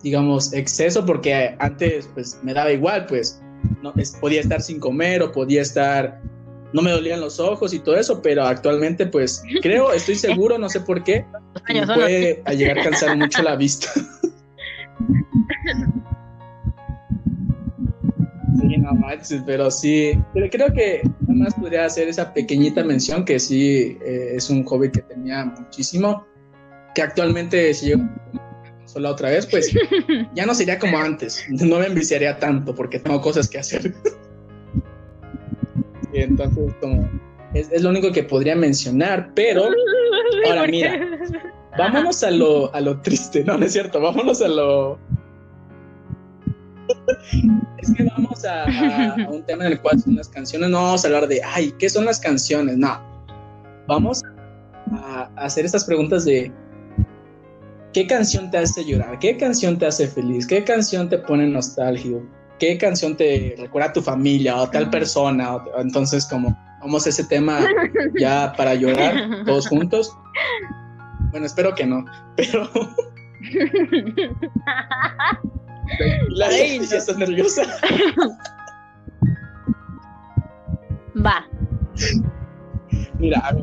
digamos, 0.03 0.53
exceso, 0.53 1.05
porque 1.05 1.57
antes 1.59 2.09
pues 2.15 2.39
me 2.43 2.55
daba 2.55 2.73
igual, 2.73 3.07
pues 3.07 3.43
no, 3.83 3.93
podía 4.21 4.41
estar 4.41 4.61
sin 4.61 4.81
comer 4.81 5.23
o 5.23 5.33
podía 5.33 5.63
estar, 5.63 6.21
no 6.73 6.83
me 6.83 6.91
dolían 6.91 7.21
los 7.21 7.41
ojos 7.41 7.73
y 7.75 7.79
todo 7.79 7.97
eso, 7.97 8.21
pero 8.23 8.45
actualmente 8.45 9.07
pues 9.07 9.43
creo, 9.63 9.93
estoy 9.93 10.17
seguro, 10.17 10.59
no 10.59 10.69
sé 10.69 10.81
por 10.81 11.03
qué, 11.05 11.25
me 11.69 11.87
puede 11.87 12.43
llegar 12.57 12.79
a 12.79 12.85
cansar 12.85 13.17
mucho 13.17 13.43
la 13.43 13.57
vista. 13.57 13.89
Sí, 18.61 18.77
no 18.79 18.93
manches, 18.93 19.43
pero 19.47 19.71
sí, 19.71 20.19
pero 20.35 20.49
creo 20.51 20.73
que 20.73 21.03
más 21.39 21.55
podría 21.55 21.85
hacer 21.85 22.09
esa 22.09 22.33
pequeñita 22.33 22.85
mención 22.85 23.25
que 23.25 23.39
sí 23.39 23.99
eh, 24.05 24.33
es 24.35 24.51
un 24.51 24.65
hobby 24.65 24.91
que 24.91 25.03
tenía 25.03 25.45
muchísimo, 25.45 26.27
que 26.95 27.03
actualmente 27.03 27.73
si 27.75 27.91
yo 27.91 27.97
solo 28.85 29.11
otra 29.11 29.31
vez, 29.31 29.47
pues 29.47 29.75
ya 30.35 30.47
no 30.47 30.55
sería 30.55 30.79
como 30.79 30.99
antes, 30.99 31.45
no 31.49 31.79
me 31.79 31.87
enviciaría 31.87 32.39
tanto 32.39 32.75
porque 32.75 32.99
tengo 32.99 33.21
cosas 33.21 33.49
que 33.49 33.59
hacer. 33.59 33.95
y 36.13 36.21
entonces 36.21 36.75
como 36.81 37.09
es, 37.55 37.71
es, 37.71 37.83
lo 37.83 37.91
único 37.91 38.13
que 38.13 38.23
podría 38.23 38.57
mencionar, 38.57 39.33
pero 39.35 39.65
ahora 40.47 40.67
mira, 40.67 41.19
vámonos 41.79 42.23
a 42.23 42.31
lo, 42.31 42.75
a 42.75 42.81
lo 42.81 43.01
triste, 43.01 43.45
no, 43.45 43.59
no 43.59 43.67
es 43.67 43.73
cierto, 43.73 44.01
vámonos 44.01 44.41
a 44.43 44.49
lo 44.49 44.99
es 47.79 47.95
que 47.95 48.05
vamos 48.05 48.45
a, 48.45 49.17
un 49.31 49.43
tema 49.45 49.67
en 49.67 49.73
el 49.73 49.81
cual 49.81 50.01
son 50.01 50.17
las 50.17 50.29
canciones, 50.29 50.71
no 50.71 50.83
vamos 50.83 51.05
a 51.05 51.09
hablar 51.09 51.29
de, 51.29 51.41
ay, 51.43 51.75
¿qué 51.79 51.89
son 51.89 52.05
las 52.05 52.21
canciones? 52.21 52.77
No, 52.77 53.01
vamos 53.87 54.23
a, 54.93 55.31
hacer 55.37 55.65
estas 55.65 55.85
preguntas 55.85 56.25
de, 56.25 56.53
¿qué 57.93 58.07
canción 58.07 58.51
te 58.51 58.59
hace 58.59 58.85
llorar? 58.85 59.19
¿Qué 59.19 59.37
canción 59.37 59.79
te 59.79 59.87
hace 59.87 60.09
feliz? 60.09 60.47
¿Qué 60.47 60.65
canción 60.65 61.09
te 61.09 61.19
pone 61.19 61.47
nostálgico? 61.47 62.23
¿Qué 62.59 62.77
canción 62.77 63.17
te 63.17 63.55
recuerda 63.59 63.91
a 63.91 63.93
tu 63.93 64.03
familia 64.03 64.57
o 64.57 64.65
a 64.65 64.71
tal 64.71 64.91
persona? 64.91 65.59
entonces, 65.79 66.27
como 66.27 66.57
vamos 66.81 67.07
a 67.07 67.11
ese 67.11 67.25
tema 67.25 67.61
ya 68.19 68.53
para 68.57 68.75
llorar 68.75 69.45
todos 69.45 69.69
juntos. 69.69 70.17
Bueno, 71.31 71.47
espero 71.47 71.75
que 71.75 71.87
no, 71.87 72.05
pero... 72.37 72.69
La 76.31 76.47
Ay, 76.49 76.81
ya 76.87 76.99
estás 76.99 77.17
nerviosa. 77.17 77.63
Va. 81.17 81.47
Mira, 83.19 83.57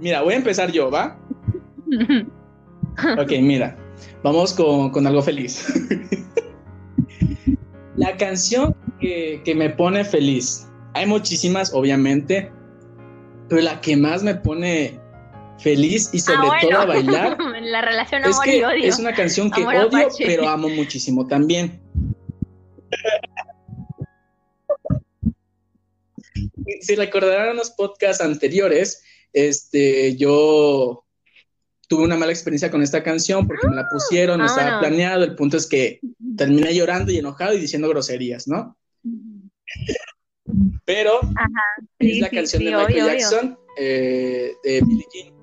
mira, 0.00 0.22
voy 0.22 0.34
a 0.34 0.36
empezar 0.36 0.72
yo, 0.72 0.90
¿va? 0.90 1.18
ok, 3.18 3.32
mira. 3.42 3.76
vamos 4.22 4.54
con, 4.54 5.06
algo 5.06 5.22
feliz. 5.22 5.66
la 7.96 8.16
canción 8.16 8.74
que, 9.00 9.42
que 9.44 9.54
me 9.54 9.70
pone 9.70 10.04
feliz, 10.04 10.68
hay 10.94 11.06
muchísimas, 11.06 11.74
obviamente, 11.74 12.50
pero 13.48 13.60
la 13.60 13.80
que 13.80 13.96
más 13.96 14.22
me 14.22 14.34
pone 14.34 14.98
feliz 15.58 16.10
y 16.12 16.20
sobre 16.20 16.48
ah, 16.48 16.58
todo 16.60 16.78
a 16.78 16.86
bailar. 16.86 17.38
la 17.66 17.82
relación 17.82 18.24
amor 18.24 18.30
es 18.30 18.40
que 18.40 18.58
y 18.58 18.62
odio. 18.62 18.88
Es 18.88 18.98
una 18.98 19.14
canción 19.14 19.50
que 19.50 19.66
odio, 19.66 19.90
pero 20.18 20.48
amo 20.48 20.68
muchísimo 20.68 21.26
también. 21.26 21.80
si 26.80 26.94
recordarán 26.94 27.56
los 27.56 27.70
podcasts 27.70 28.22
anteriores, 28.22 29.02
este, 29.32 30.16
yo 30.16 31.04
tuve 31.88 32.04
una 32.04 32.16
mala 32.16 32.32
experiencia 32.32 32.70
con 32.70 32.82
esta 32.82 33.02
canción 33.02 33.46
porque 33.46 33.68
me 33.68 33.76
la 33.76 33.88
pusieron, 33.88 34.38
no 34.38 34.44
ah, 34.44 34.48
estaba 34.48 34.80
planeado. 34.80 35.24
El 35.24 35.34
punto 35.34 35.56
es 35.56 35.66
que 35.66 36.00
terminé 36.36 36.74
llorando 36.74 37.12
y 37.12 37.18
enojado 37.18 37.54
y 37.54 37.60
diciendo 37.60 37.88
groserías, 37.88 38.48
¿no? 38.48 38.76
Pero 40.84 41.20
es 41.98 42.20
la 42.20 42.30
canción 42.30 42.64
de 42.64 42.70
Michael 42.70 43.06
Jackson, 43.06 43.58
eh, 43.78 44.52
de 44.62 44.80
Billie 44.80 45.06
Jean. 45.12 45.35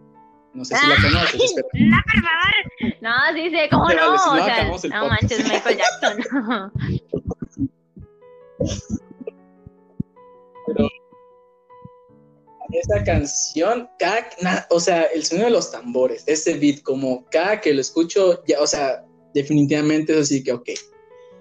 No 0.54 0.64
sé 0.66 0.76
si 0.76 0.88
la 0.88 0.95
conoces. 0.95 1.56
No, 1.74 1.97
por 2.04 2.22
favor. 2.22 2.54
No, 3.01 3.12
sí 3.34 3.49
sé, 3.49 3.70
¿cómo 3.70 3.89
no? 3.89 4.14
o 4.14 4.80
sea, 4.80 4.89
no 4.89 5.08
manches, 5.08 5.43
Michael 5.43 5.78
Jackson. 5.78 6.72
Pero 10.66 10.88
esa 12.74 13.04
canción, 13.04 13.89
cada, 13.99 14.26
o 14.70 14.80
sea, 14.80 15.04
el 15.04 15.24
sonido 15.26 15.47
de 15.47 15.54
los 15.54 15.72
tambores, 15.72 16.24
ese 16.28 16.58
beat, 16.58 16.82
como 16.82 17.26
cada 17.30 17.62
que 17.62 17.74
lo 17.74 17.82
escucho, 17.82 18.43
ya, 18.47 18.62
o 18.62 18.68
sea, 18.68 19.06
definitivamente 19.34 20.14
es 20.14 20.20
así 20.20 20.43
que, 20.43 20.54
ok, 20.54 20.70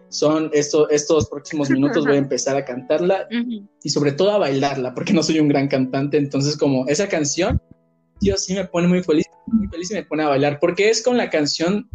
son 0.09 0.51
estos, 0.53 0.91
estos 0.91 1.29
próximos 1.29 1.71
minutos 1.71 2.05
voy 2.05 2.17
a 2.17 2.19
empezar 2.19 2.57
a 2.57 2.65
cantarla 2.65 3.27
y 3.83 3.89
sobre 3.89 4.13
todo 4.13 4.33
a 4.33 4.39
bailarla, 4.39 4.95
porque 4.95 5.15
no 5.15 5.23
soy 5.23 5.41
un 5.41 5.49
gran 5.49 5.69
cantante, 5.69 6.19
entonces 6.19 6.57
como 6.57 6.87
esa 6.87 7.09
canción, 7.09 7.63
Dios 8.23 8.45
sí 8.45 8.55
me 8.55 8.65
pone 8.65 8.89
muy 8.89 9.03
feliz, 9.03 9.27
muy 9.47 9.69
feliz 9.69 9.91
y 9.91 9.95
me 9.95 10.05
pone 10.05 10.23
a 10.23 10.29
bailar, 10.29 10.59
porque 10.61 10.89
es 10.89 11.03
con 11.03 11.17
la 11.17 11.29
canción 11.29 11.89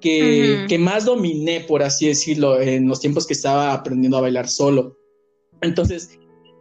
que, 0.00 0.66
que 0.68 0.78
más 0.78 1.04
dominé, 1.04 1.60
por 1.60 1.82
así 1.82 2.08
decirlo, 2.08 2.60
en 2.60 2.88
los 2.88 3.00
tiempos 3.00 3.26
que 3.26 3.32
estaba 3.32 3.72
aprendiendo 3.72 4.18
a 4.18 4.22
bailar 4.22 4.48
solo. 4.48 4.96
Entonces, 5.60 6.18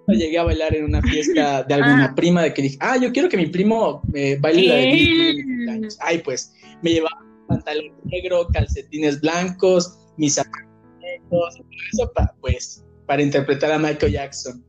llegué 0.07 0.37
a 0.37 0.43
bailar 0.43 0.75
en 0.75 0.85
una 0.85 1.01
fiesta 1.01 1.63
de 1.63 1.73
alguna 1.73 2.05
ah. 2.05 2.15
prima 2.15 2.43
de 2.43 2.53
que 2.53 2.61
dije, 2.61 2.77
ah, 2.79 2.97
yo 2.97 3.11
quiero 3.11 3.29
que 3.29 3.37
mi 3.37 3.47
primo 3.47 4.01
eh, 4.13 4.37
baile 4.39 4.67
la 4.67 5.73
de 5.73 5.87
Ay, 5.99 6.19
pues 6.19 6.53
me 6.81 6.91
llevaba 6.91 7.25
pantalón 7.47 7.93
negro, 8.05 8.47
calcetines 8.53 9.21
blancos, 9.21 9.97
mis 10.17 10.35
zapatos, 10.35 11.61
eso 11.93 12.11
para, 12.13 12.33
pues, 12.41 12.83
para 13.05 13.21
interpretar 13.21 13.71
a 13.71 13.79
Michael 13.79 14.13
Jackson. 14.13 14.63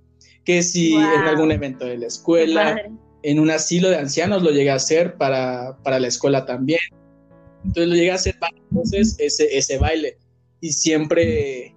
Que 0.44 0.62
si 0.62 0.94
en 0.94 1.04
algún 1.04 1.52
evento 1.52 1.84
de 1.84 1.98
la 1.98 2.06
escuela, 2.06 2.80
en 3.22 3.40
un 3.40 3.50
asilo 3.50 3.88
de 3.88 3.96
ancianos 3.96 4.42
lo 4.42 4.50
llegué 4.50 4.70
a 4.70 4.76
hacer 4.76 5.16
para, 5.16 5.76
para 5.82 5.98
la 5.98 6.08
escuela 6.08 6.44
también. 6.44 6.80
Entonces 7.64 7.88
lo 7.88 7.94
llegué 7.94 8.12
a 8.12 8.16
hacer 8.16 8.36
varias 8.40 8.64
veces 8.70 9.16
ese, 9.18 9.56
ese 9.56 9.78
baile. 9.78 10.18
Y 10.60 10.72
siempre 10.72 11.74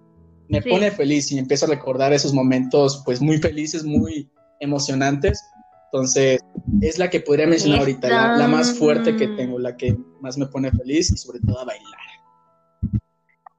me 0.48 0.62
pone 0.62 0.92
feliz 0.92 1.32
y 1.32 1.40
empiezo 1.40 1.66
a 1.66 1.70
recordar 1.70 2.14
esos 2.14 2.34
momentos 2.34 3.02
pues 3.06 3.22
muy 3.22 3.38
felices, 3.38 3.84
muy 3.84 4.30
emocionantes. 4.60 5.42
Entonces, 5.86 6.40
es 6.82 6.98
la 6.98 7.10
que 7.10 7.20
podría 7.20 7.48
mencionar 7.48 7.80
ahorita, 7.80 8.38
la, 8.38 8.48
más 8.48 8.78
fuerte 8.78 9.16
que 9.18 9.28
tengo, 9.28 9.60
la 9.60 9.76
que 9.76 9.98
más 10.22 10.38
me 10.38 10.46
pone 10.46 10.72
feliz 10.72 11.12
y 11.12 11.18
sobre 11.18 11.40
todo 11.40 11.60
a 11.60 11.66
bailar. 11.66 12.00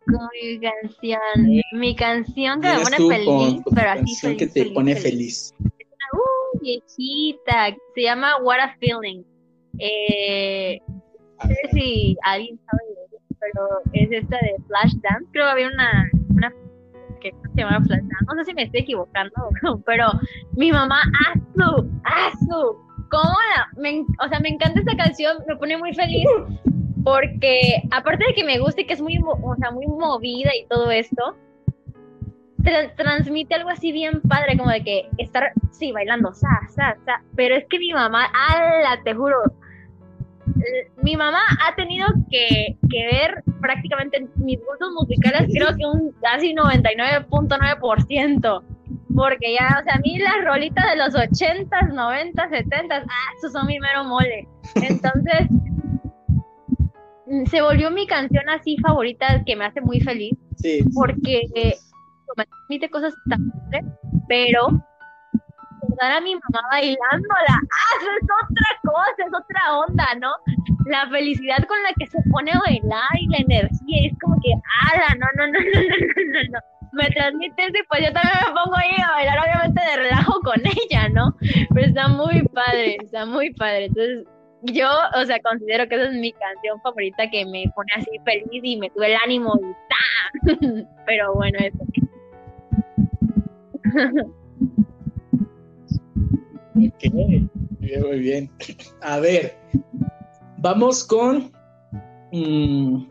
Mi 0.06 0.58
canción, 0.60 1.62
mi 1.72 1.94
canción 1.94 2.60
que 2.60 2.68
me 2.68 2.80
pone 2.80 2.96
feliz, 2.96 3.62
pero 3.74 3.90
así 3.90 4.00
canción 4.02 4.36
que 4.36 4.46
te 4.46 4.66
pone 4.66 4.96
feliz. 4.96 5.54
Es 5.58 5.60
una 5.60 5.68
uh, 5.68 5.71
viejita, 6.62 7.76
se 7.94 8.02
llama 8.02 8.40
What 8.42 8.60
a 8.60 8.76
Feeling. 8.78 9.22
Eh, 9.78 10.78
no 10.88 11.48
sé 11.48 11.68
si 11.72 12.16
alguien 12.22 12.58
sabe 12.66 12.82
pero 13.42 13.80
es 13.92 14.10
esta 14.12 14.36
de 14.36 14.54
Flashdance. 14.66 15.26
Creo 15.32 15.46
que 15.46 15.50
había 15.50 15.68
una, 15.68 16.10
una 16.30 16.52
que 17.20 17.32
se 17.54 17.60
llama 17.60 17.84
Flash 17.84 18.02
No 18.02 18.34
sé 18.36 18.44
si 18.44 18.54
me 18.54 18.62
estoy 18.62 18.80
equivocando, 18.80 19.32
pero 19.86 20.06
mi 20.56 20.72
mamá, 20.72 21.02
Azu, 21.28 21.90
Azu, 22.04 22.76
¿cómo 23.10 23.36
la? 23.54 24.24
O 24.24 24.28
sea, 24.28 24.40
me 24.40 24.50
encanta 24.50 24.80
esta 24.80 24.96
canción, 24.96 25.38
me 25.46 25.56
pone 25.56 25.76
muy 25.76 25.92
feliz 25.94 26.26
porque 27.04 27.82
aparte 27.90 28.24
de 28.26 28.34
que 28.34 28.44
me 28.44 28.58
gusta 28.58 28.80
y 28.80 28.86
que 28.86 28.94
es 28.94 29.02
muy, 29.02 29.18
o 29.18 29.56
sea, 29.56 29.72
muy 29.72 29.86
movida 29.86 30.50
y 30.54 30.66
todo 30.68 30.90
esto, 30.90 31.36
transmite 32.96 33.54
algo 33.54 33.70
así 33.70 33.92
bien 33.92 34.20
padre, 34.22 34.56
como 34.56 34.70
de 34.70 34.82
que 34.82 35.08
estar, 35.18 35.52
sí, 35.70 35.92
bailando, 35.92 36.32
sa, 36.32 36.48
sa, 36.68 36.96
sa, 37.04 37.22
pero 37.36 37.54
es 37.54 37.66
que 37.68 37.78
mi 37.78 37.92
mamá, 37.92 38.28
ala, 38.48 39.00
te 39.04 39.14
juro, 39.14 39.36
mi 41.02 41.16
mamá 41.16 41.40
ha 41.66 41.74
tenido 41.74 42.06
que, 42.30 42.76
ver 42.90 43.42
prácticamente 43.60 44.24
mis 44.36 44.60
gustos 44.64 44.92
musicales, 44.92 45.50
creo 45.52 45.76
que 45.76 45.84
un 45.86 46.12
casi 46.20 46.54
99.9%. 46.54 48.62
Porque 49.14 49.54
ya, 49.54 49.78
o 49.80 49.84
sea, 49.84 49.96
a 49.96 49.98
mí 49.98 50.18
las 50.18 50.42
rolitas 50.44 50.90
de 50.90 50.96
los 50.96 51.14
80s, 51.14 51.92
90s, 51.92 52.34
70s, 52.34 53.04
ah, 53.06 53.32
esos 53.36 53.52
son 53.52 53.66
mi 53.66 53.78
mero 53.78 54.04
mole. 54.04 54.48
Entonces, 54.76 55.48
se 57.50 57.60
volvió 57.60 57.90
mi 57.90 58.06
canción 58.06 58.48
así 58.48 58.78
favorita 58.78 59.42
que 59.44 59.54
me 59.54 59.66
hace 59.66 59.82
muy 59.82 60.00
feliz. 60.00 60.32
Sí. 60.56 60.82
Porque 60.94 61.42
me 62.36 62.44
transmite 62.46 62.90
cosas 62.90 63.14
tan 63.28 63.52
pero 64.28 64.68
a 66.00 66.20
mi 66.20 66.34
mamá 66.34 66.68
bailándola, 66.70 67.48
ah, 67.48 67.94
es 68.00 68.24
otra 68.24 68.80
cosa, 68.82 69.24
es 69.26 69.34
otra 69.34 69.78
onda, 69.78 70.06
¿no? 70.20 70.32
La 70.86 71.08
felicidad 71.08 71.58
con 71.66 71.82
la 71.82 71.92
que 71.98 72.06
se 72.06 72.18
pone 72.30 72.50
a 72.50 72.58
bailar 72.58 73.10
y 73.20 73.28
la 73.28 73.38
energía, 73.38 74.08
es 74.10 74.18
como 74.20 74.36
que, 74.40 74.52
ala, 74.90 75.14
no, 75.18 75.26
no, 75.36 75.46
no, 75.52 75.58
no, 75.58 75.62
no, 75.62 76.32
no, 76.32 76.52
no, 76.52 76.58
me 76.92 77.08
transmite 77.10 77.62
eso 77.62 77.78
y 77.78 77.86
pues 77.88 78.06
yo 78.06 78.12
también 78.12 78.36
me 78.46 78.52
pongo 78.52 78.76
ahí 78.76 78.96
a 79.02 79.12
bailar, 79.12 79.38
obviamente 79.38 79.82
de 79.82 79.96
relajo 79.96 80.40
con 80.40 80.60
ella, 80.60 81.08
¿no? 81.08 81.36
Pero 81.74 81.86
está 81.86 82.08
muy 82.08 82.42
padre, 82.48 82.96
está 83.00 83.26
muy 83.26 83.52
padre, 83.54 83.86
entonces 83.86 84.26
yo, 84.62 84.88
o 85.20 85.24
sea, 85.24 85.40
considero 85.40 85.88
que 85.88 85.96
esa 85.96 86.04
es 86.04 86.14
mi 86.14 86.32
canción 86.32 86.80
favorita 86.82 87.28
que 87.30 87.44
me 87.44 87.64
pone 87.74 87.92
así 87.96 88.10
feliz 88.24 88.62
y 88.62 88.76
me 88.76 88.90
sube 88.90 89.06
el 89.06 89.18
ánimo 89.24 89.58
y 89.60 89.72
¡ta! 89.88 90.86
Pero 91.06 91.34
bueno, 91.34 91.58
eso. 91.60 91.78
Ok, 96.74 97.12
muy 97.12 98.18
bien. 98.18 98.50
A 99.02 99.18
ver, 99.20 99.56
vamos 100.58 101.04
con... 101.04 101.52
Mm, 102.32 103.04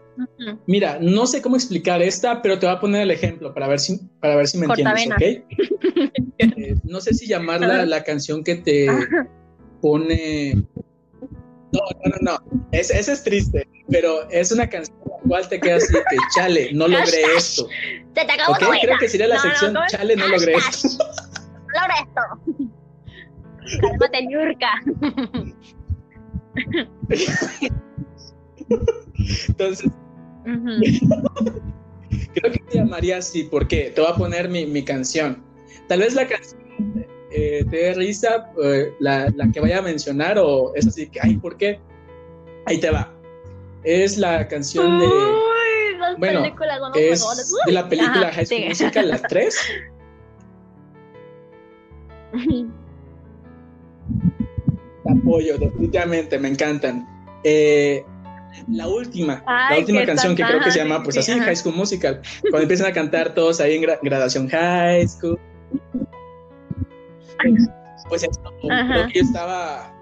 mira, 0.65 0.97
no 0.99 1.27
sé 1.27 1.41
cómo 1.41 1.55
explicar 1.55 2.01
esta, 2.01 2.41
pero 2.41 2.57
te 2.57 2.65
voy 2.65 2.75
a 2.75 2.79
poner 2.79 3.03
el 3.03 3.11
ejemplo 3.11 3.53
para 3.53 3.67
ver 3.67 3.79
si, 3.79 3.99
para 4.19 4.35
ver 4.35 4.47
si 4.47 4.57
me 4.57 4.65
entiendes, 4.65 5.07
¿ok? 5.07 5.21
Eh, 6.39 6.75
no 6.83 6.99
sé 6.99 7.13
si 7.13 7.27
llamarla 7.27 7.85
la 7.85 8.03
canción 8.03 8.43
que 8.43 8.55
te 8.55 8.87
pone... 9.79 10.55
No, 11.71 11.79
no, 12.03 12.11
no, 12.11 12.17
no. 12.21 12.67
Esa 12.71 13.11
es 13.13 13.23
triste, 13.23 13.67
pero 13.91 14.27
es 14.29 14.51
una 14.51 14.67
canción 14.67 14.97
la 15.05 15.17
cual 15.27 15.49
te 15.49 15.59
queda 15.59 15.75
así 15.75 15.93
que, 15.93 16.17
chale, 16.35 16.69
no 16.73 16.87
logré 16.87 17.21
esto. 17.35 17.67
Se 18.15 18.25
te 18.25 18.31
acabó 18.31 18.53
okay, 18.53 18.81
Creo 18.81 18.97
que 18.97 19.09
sería 19.09 19.27
la 19.27 19.39
sección, 19.39 19.77
chale, 19.89 20.15
no 20.15 20.27
logré 20.27 20.53
esto. 20.53 20.87
No 21.73 21.81
logré 21.81 21.95
esto. 22.07 22.21
Cálmate, 23.81 24.27
Yurka. 24.29 24.71
Entonces, 29.47 29.91
creo 32.33 32.51
que 32.51 32.59
te 32.69 32.77
llamaría 32.77 33.17
así, 33.17 33.43
porque 33.43 33.91
te 33.93 34.01
voy 34.01 34.09
a 34.09 34.15
poner 34.15 34.49
mi, 34.49 34.65
mi 34.65 34.83
canción. 34.83 35.43
Tal 35.87 35.99
vez 35.99 36.15
la 36.15 36.27
canción 36.27 36.61
eh, 37.31 37.65
te 37.69 37.77
dé 37.77 37.93
risa, 37.93 38.51
eh, 38.61 38.93
la, 38.99 39.31
la, 39.35 39.51
que 39.51 39.59
vaya 39.59 39.79
a 39.79 39.81
mencionar, 39.81 40.37
o 40.37 40.73
es 40.75 40.87
así 40.87 41.07
que, 41.07 41.19
ay, 41.21 41.37
¿por 41.37 41.57
qué? 41.57 41.79
Ahí 42.65 42.79
te 42.79 42.89
va. 42.89 43.13
Es 43.83 44.17
la 44.17 44.47
canción 44.47 44.99
de. 44.99 45.07
Uy, 45.07 46.17
bueno, 46.17 46.43
es 46.95 47.25
de 47.65 47.71
la 47.71 47.87
película 47.89 48.31
High 48.31 48.45
School 48.45 48.65
Musical, 48.67 49.09
la 49.09 49.19
3. 49.19 49.57
apoyo, 55.11 55.57
definitivamente, 55.57 56.39
me 56.39 56.49
encantan. 56.49 57.07
Eh, 57.43 58.05
la 58.69 58.87
última, 58.87 59.43
la 59.47 59.77
última 59.77 60.05
canción 60.05 60.35
que 60.35 60.43
creo 60.43 60.59
que 60.59 60.71
se 60.71 60.79
llama, 60.79 61.01
pues 61.03 61.17
así, 61.17 61.31
High 61.31 61.55
School 61.55 61.75
Musical. 61.75 62.21
Cuando 62.41 62.61
empiezan 62.61 62.87
a 62.87 62.93
cantar 62.93 63.33
todos 63.33 63.61
ahí 63.61 63.75
en 63.75 63.81
graduación 64.01 64.49
High 64.49 65.07
School. 65.07 65.39
Pues 68.09 68.27
creo 68.61 69.07
que 69.07 69.13
yo 69.13 69.21
estaba 69.21 69.93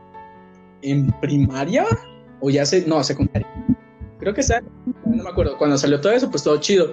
en 0.81 1.07
primaria 1.21 1.85
o 2.41 2.49
ya 2.49 2.65
sé, 2.65 2.83
no, 2.87 3.03
secundaria. 3.03 3.47
Creo 4.19 4.33
que 4.33 4.43
sea, 4.43 4.61
no 5.05 5.23
me 5.23 5.29
acuerdo, 5.29 5.57
cuando 5.57 5.77
salió 5.77 5.99
todo 6.01 6.11
eso, 6.13 6.29
pues 6.29 6.43
todo 6.43 6.57
chido. 6.57 6.91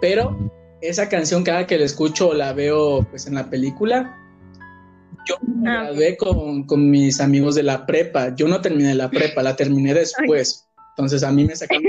Pero 0.00 0.50
esa 0.80 1.08
canción 1.08 1.44
cada 1.44 1.66
que 1.66 1.78
la 1.78 1.84
escucho 1.84 2.28
o 2.28 2.34
la 2.34 2.52
veo 2.52 3.06
pues 3.10 3.26
en 3.26 3.34
la 3.34 3.48
película, 3.48 4.16
yo 5.26 5.36
me 5.46 5.70
ah, 5.70 5.84
gradué 5.84 6.16
con, 6.16 6.64
con, 6.64 6.90
mis 6.90 7.20
amigos 7.20 7.54
de 7.54 7.62
la 7.62 7.86
prepa. 7.86 8.34
Yo 8.34 8.46
no 8.46 8.60
terminé 8.60 8.94
la 8.94 9.08
prepa, 9.10 9.42
la 9.42 9.56
terminé 9.56 9.94
después. 9.94 10.68
Entonces 10.96 11.22
a 11.22 11.32
mí 11.32 11.44
me 11.44 11.56
sacaron 11.56 11.82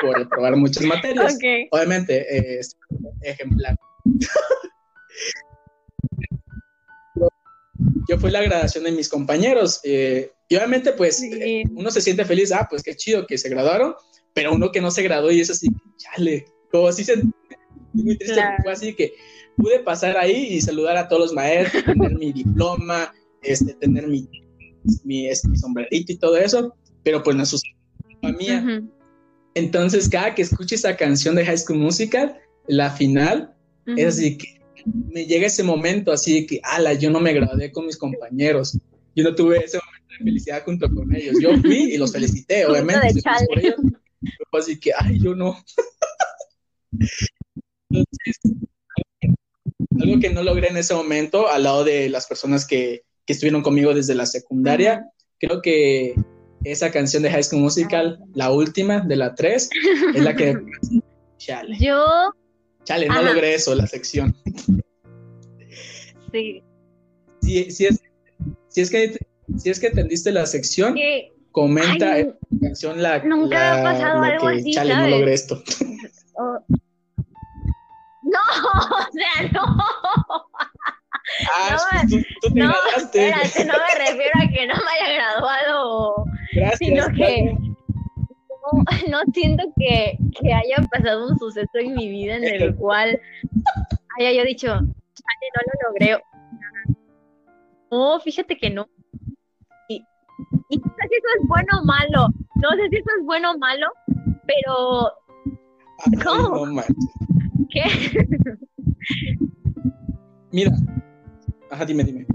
por 0.00 0.28
probar 0.28 0.56
muchas 0.56 0.84
materias. 0.84 1.36
Obviamente, 1.70 2.58
es 2.58 2.76
ejemplar. 3.22 3.76
yo 8.08 8.18
fui 8.18 8.30
la 8.30 8.42
graduación 8.42 8.84
de 8.84 8.92
mis 8.92 9.08
compañeros. 9.08 9.80
Eh, 9.84 10.32
y 10.50 10.56
obviamente, 10.56 10.92
pues, 10.92 11.22
eh, 11.22 11.62
uno 11.76 11.92
se 11.92 12.00
siente 12.00 12.24
feliz, 12.24 12.50
ah, 12.50 12.66
pues 12.68 12.82
qué 12.82 12.96
chido 12.96 13.24
que 13.24 13.38
se 13.38 13.48
graduaron, 13.48 13.94
pero 14.34 14.52
uno 14.52 14.72
que 14.72 14.80
no 14.80 14.90
se 14.90 15.04
graduó 15.04 15.30
y 15.30 15.40
es 15.40 15.48
así, 15.48 15.68
chale, 15.96 16.44
como 16.72 16.88
así 16.88 17.04
se... 17.04 17.22
Muy 17.92 18.18
triste, 18.18 18.40
fue 18.62 18.72
así 18.72 18.94
que 18.94 19.12
pude 19.56 19.78
pasar 19.80 20.16
ahí 20.16 20.48
y 20.50 20.60
saludar 20.60 20.96
a 20.96 21.08
todos 21.08 21.22
los 21.22 21.32
maestros, 21.32 21.84
tener 21.84 22.14
mi 22.16 22.32
diploma, 22.32 23.12
este, 23.42 23.74
tener 23.74 24.08
mi, 24.08 24.28
mi, 25.04 25.28
este, 25.28 25.48
mi 25.48 25.56
sombrerito 25.56 26.12
y 26.12 26.16
todo 26.16 26.36
eso, 26.36 26.74
pero 27.04 27.22
pues 27.22 27.36
no 27.36 27.46
sucedió 27.46 27.76
mía. 28.36 28.82
Entonces, 29.54 30.08
cada 30.08 30.34
que 30.34 30.42
escucho 30.42 30.74
esa 30.74 30.96
canción 30.96 31.36
de 31.36 31.44
High 31.44 31.58
School 31.58 31.78
Musical, 31.78 32.36
la 32.66 32.90
final, 32.90 33.54
es 33.86 34.18
así 34.18 34.36
que 34.36 34.60
me 34.84 35.26
llega 35.26 35.46
ese 35.46 35.62
momento 35.62 36.10
así 36.10 36.40
de 36.40 36.46
que, 36.46 36.60
ala, 36.64 36.94
yo 36.94 37.10
no 37.10 37.20
me 37.20 37.32
gradué 37.32 37.70
con 37.70 37.86
mis 37.86 37.96
compañeros. 37.96 38.78
Yo 39.14 39.24
no 39.24 39.34
tuve 39.34 39.64
ese 39.64 39.78
momento 39.78 39.99
felicidad 40.22 40.64
junto 40.64 40.88
con 40.92 41.14
ellos. 41.14 41.36
Yo 41.40 41.56
fui 41.58 41.94
y 41.94 41.98
los 41.98 42.12
felicité, 42.12 42.66
obviamente. 42.66 43.20
así 44.52 44.78
que, 44.78 44.92
ay, 44.96 45.18
yo 45.20 45.34
no. 45.34 45.56
algo 50.00 50.20
que 50.20 50.30
no 50.30 50.42
logré 50.42 50.68
en 50.68 50.76
ese 50.76 50.94
momento, 50.94 51.48
al 51.48 51.64
lado 51.64 51.84
de 51.84 52.08
las 52.08 52.26
personas 52.26 52.66
que, 52.66 53.02
que 53.26 53.32
estuvieron 53.32 53.62
conmigo 53.62 53.94
desde 53.94 54.14
la 54.14 54.26
secundaria, 54.26 55.04
creo 55.38 55.62
que 55.62 56.14
esa 56.64 56.90
canción 56.90 57.22
de 57.22 57.30
High 57.30 57.44
School 57.44 57.62
Musical, 57.62 58.18
la 58.34 58.50
última 58.50 59.00
de 59.00 59.16
la 59.16 59.34
3, 59.34 59.70
es 60.14 60.22
la 60.22 60.34
que... 60.36 60.56
Chale. 61.38 61.76
Yo... 61.78 62.04
Chale, 62.84 63.08
no 63.08 63.22
logré 63.22 63.54
eso, 63.54 63.74
la 63.74 63.86
sección. 63.86 64.36
Sí. 66.32 66.62
Si, 67.42 67.70
si, 67.70 67.86
es, 67.86 68.00
si, 68.68 68.80
es, 68.80 68.90
que, 68.90 69.18
si 69.58 69.70
es 69.70 69.80
que 69.80 69.88
entendiste 69.88 70.32
la 70.32 70.46
sección, 70.46 70.96
comenta 71.52 72.18
la 72.18 72.34
canción 72.60 73.02
la, 73.02 73.18
nunca 73.20 73.58
la, 73.58 73.80
ha 73.80 73.82
pasado 73.82 74.22
algo 74.22 74.48
que, 74.48 74.56
así, 74.56 74.72
Chale, 74.72 74.96
no 74.96 75.08
logré 75.08 75.32
esto. 75.32 75.62
Oh. 76.34 76.58
No, 78.22 78.38
o 78.98 79.12
sea, 79.12 79.50
no. 79.52 79.62
Ah, 81.54 81.76
no, 81.94 82.08
tú, 82.08 82.16
tú 82.42 82.54
te 82.54 82.60
no, 82.60 82.74
espérate, 82.96 83.64
no 83.64 83.74
me 83.74 84.04
refiero 84.04 84.32
a 84.34 84.48
que 84.52 84.66
no 84.66 84.74
me 84.74 85.06
haya 85.06 85.14
graduado, 85.14 86.24
Gracias, 86.52 86.78
sino 86.78 87.06
que 87.14 87.54
no, 89.08 89.22
siento 89.32 89.64
que, 89.78 90.18
que, 90.40 90.52
haya 90.52 90.76
pasado 90.90 91.28
un 91.28 91.38
suceso 91.38 91.70
en 91.74 91.94
mi 91.94 92.08
vida 92.08 92.36
en 92.36 92.44
el 92.44 92.74
cual 92.74 93.20
haya 94.18 94.32
yo 94.32 94.44
dicho, 94.44 94.74
no 94.74 94.90
lo 95.66 95.88
logré. 95.88 96.22
No, 97.90 98.20
fíjate 98.20 98.56
que 98.56 98.70
no. 98.70 98.88
Y, 100.70 100.78
no 100.78 100.84
sé 100.84 101.08
si 101.08 101.14
eso 101.16 101.28
es 101.40 101.48
bueno 101.48 101.80
o 101.80 101.84
malo, 101.84 102.28
no 102.56 102.70
sé 102.70 102.88
si 102.90 102.96
eso 102.96 103.10
es 103.18 103.26
bueno 103.26 103.52
o 103.52 103.58
malo, 103.58 103.86
pero... 104.46 105.12
¿Cómo? 106.24 106.82
¿Qué? 107.70 107.82
Mira, 110.52 110.72
Ajá, 111.70 111.84
dime, 111.84 112.04
dime. 112.04 112.26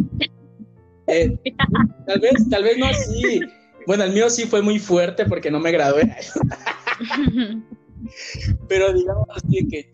Eh, 1.07 1.38
tal 2.07 2.20
vez, 2.20 2.49
tal 2.49 2.64
vez 2.64 2.78
no 2.78 2.86
así. 2.86 3.41
Bueno, 3.86 4.06
el 4.06 4.14
mío 4.14 4.30
sí 4.30 4.45
fue 4.45 4.62
muy 4.62 4.80
fuerte 4.80 5.26
porque 5.26 5.52
no 5.52 5.60
me 5.60 5.72
gradué. 5.72 6.16
Pero 8.68 8.94
digamos 8.94 9.28
así 9.36 9.68
que. 9.68 9.94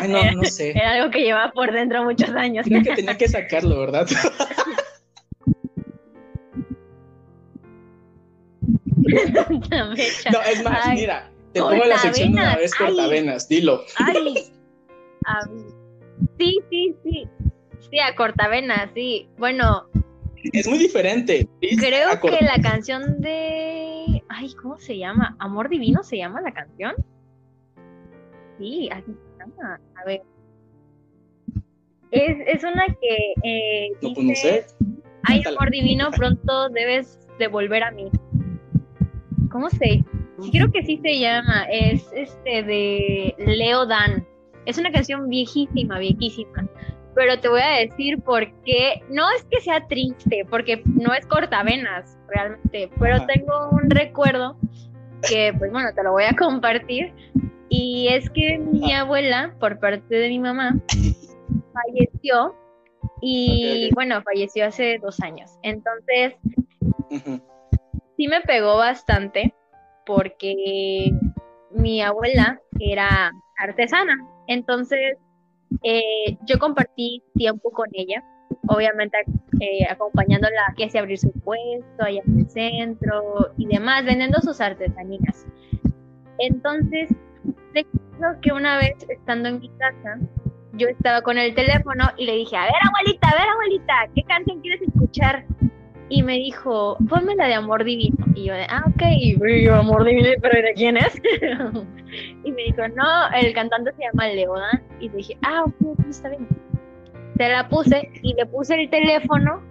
Ay, 0.00 0.08
no, 0.08 0.32
no 0.32 0.44
sé. 0.44 0.70
Era 0.70 0.92
algo 0.92 1.10
que 1.10 1.20
llevaba 1.20 1.52
por 1.52 1.72
dentro 1.72 2.04
muchos 2.04 2.30
años. 2.30 2.66
Creo 2.66 2.82
que 2.82 2.94
tenía 2.94 3.16
que 3.16 3.28
sacarlo, 3.28 3.78
¿verdad? 3.78 4.06
no, 9.70 10.42
es 10.42 10.64
más, 10.64 10.94
mira, 10.94 11.30
te 11.52 11.60
pongo 11.60 11.84
la 11.84 11.98
sección 11.98 12.32
de 12.32 12.40
una 12.40 12.56
vez 12.56 12.74
cortavenas, 12.74 13.48
dilo. 13.48 13.84
Ay, 13.96 14.34
sí, 16.38 16.58
sí, 16.70 16.94
sí. 17.04 17.28
Sí, 17.90 17.98
a 18.00 18.14
cortavena, 18.14 18.90
sí. 18.94 19.28
Bueno. 19.38 19.86
Es 20.52 20.66
muy 20.66 20.78
diferente. 20.78 21.48
Creo 21.60 22.20
que 22.20 22.44
la 22.44 22.60
canción 22.60 23.20
de. 23.20 24.22
Ay, 24.28 24.52
¿cómo 24.60 24.78
se 24.78 24.98
llama? 24.98 25.36
¿Amor 25.38 25.68
Divino 25.68 26.02
se 26.02 26.18
llama 26.18 26.40
la 26.40 26.52
canción? 26.52 26.94
Sí, 28.58 28.88
así 28.90 29.12
se 29.12 29.38
llama. 29.38 29.80
A 29.94 30.04
ver. 30.04 30.22
Es, 32.10 32.36
es 32.46 32.64
una 32.64 32.86
que. 32.86 33.34
Eh, 33.42 33.90
no, 34.02 34.12
pues 34.12 34.26
no 34.26 34.34
sé. 34.34 34.66
Ay, 35.26 35.42
amor 35.46 35.70
divino, 35.70 36.10
pronto 36.10 36.68
debes 36.68 37.18
devolver 37.38 37.82
a 37.82 37.90
mí. 37.90 38.10
¿Cómo 39.54 39.70
se? 39.70 40.04
Creo 40.50 40.68
que 40.72 40.82
sí 40.82 40.98
se 41.00 41.20
llama. 41.20 41.62
Es 41.70 42.10
este 42.12 42.64
de 42.64 43.36
Leo 43.38 43.86
Dan. 43.86 44.26
Es 44.66 44.78
una 44.78 44.90
canción 44.90 45.28
viejísima, 45.28 46.00
viejísima. 46.00 46.68
Pero 47.14 47.38
te 47.38 47.48
voy 47.48 47.60
a 47.60 47.78
decir 47.78 48.20
por 48.20 48.52
qué, 48.62 49.00
no 49.10 49.30
es 49.30 49.44
que 49.44 49.60
sea 49.60 49.86
triste, 49.86 50.44
porque 50.50 50.82
no 50.84 51.14
es 51.14 51.24
cortavenas 51.26 52.18
realmente, 52.26 52.90
pero 52.98 53.24
tengo 53.26 53.68
un 53.70 53.88
recuerdo 53.90 54.56
que, 55.22 55.54
pues 55.56 55.70
bueno, 55.70 55.90
te 55.94 56.02
lo 56.02 56.10
voy 56.10 56.24
a 56.24 56.34
compartir, 56.34 57.12
y 57.68 58.08
es 58.10 58.28
que 58.30 58.58
mi 58.58 58.92
abuela, 58.92 59.54
por 59.60 59.78
parte 59.78 60.12
de 60.12 60.28
mi 60.30 60.40
mamá, 60.40 60.74
falleció, 61.72 62.56
y 63.22 63.90
bueno, 63.94 64.20
falleció 64.22 64.66
hace 64.66 64.98
dos 64.98 65.20
años, 65.20 65.52
entonces, 65.62 66.34
sí 68.16 68.28
me 68.28 68.40
pegó 68.42 68.76
bastante, 68.76 69.54
porque 70.06 71.10
mi 71.70 72.02
abuela 72.02 72.60
era 72.78 73.32
artesana, 73.58 74.16
entonces 74.46 75.16
eh, 75.82 76.36
yo 76.46 76.58
compartí 76.58 77.22
tiempo 77.34 77.70
con 77.70 77.88
ella, 77.92 78.22
obviamente 78.68 79.18
eh, 79.60 79.86
acompañándola 79.90 80.66
a 80.68 80.74
que 80.74 80.90
se 80.90 80.98
abrir 80.98 81.18
su 81.18 81.32
puesto 81.32 82.04
allá 82.04 82.22
en 82.26 82.40
el 82.40 82.48
centro 82.48 83.52
y 83.56 83.66
demás, 83.66 84.04
vendiendo 84.04 84.40
sus 84.40 84.60
artesanías. 84.60 85.46
Entonces, 86.38 87.10
recuerdo 87.72 88.40
que 88.40 88.52
una 88.52 88.78
vez 88.78 88.94
estando 89.08 89.48
en 89.48 89.60
mi 89.60 89.68
casa, 89.78 90.18
yo 90.72 90.88
estaba 90.88 91.22
con 91.22 91.38
el 91.38 91.54
teléfono 91.54 92.04
y 92.16 92.26
le 92.26 92.32
dije, 92.32 92.56
a 92.56 92.62
ver 92.62 92.72
abuelita, 92.88 93.28
a 93.28 93.38
ver 93.38 93.48
abuelita, 93.48 93.94
¿qué 94.14 94.22
canción 94.24 94.60
quieres 94.60 94.82
escuchar? 94.82 95.44
Y 96.08 96.22
me 96.22 96.34
dijo, 96.34 96.96
ponme 97.08 97.34
la 97.34 97.46
de 97.46 97.54
Amor 97.54 97.84
Divino. 97.84 98.24
Y 98.34 98.44
yo 98.44 98.54
de, 98.54 98.64
ah, 98.68 98.84
ok, 98.86 99.02
y 99.16 99.64
yo, 99.64 99.74
Amor 99.74 100.04
Divino, 100.04 100.28
pero 100.40 100.62
¿de 100.62 100.74
quién 100.74 100.96
es? 100.96 101.20
y 102.44 102.52
me 102.52 102.62
dijo, 102.64 102.82
no, 102.94 103.30
el 103.34 103.52
cantante 103.54 103.92
se 103.92 104.02
llama 104.04 104.28
Leodan. 104.28 104.82
Y 105.00 105.08
dije, 105.08 105.36
ah, 105.42 105.64
ok, 105.64 105.98
está 106.08 106.28
bien. 106.28 106.46
Se 107.36 107.48
la 107.48 107.68
puse 107.68 108.10
y 108.22 108.34
le 108.34 108.46
puse 108.46 108.80
el 108.80 108.90
teléfono 108.90 109.62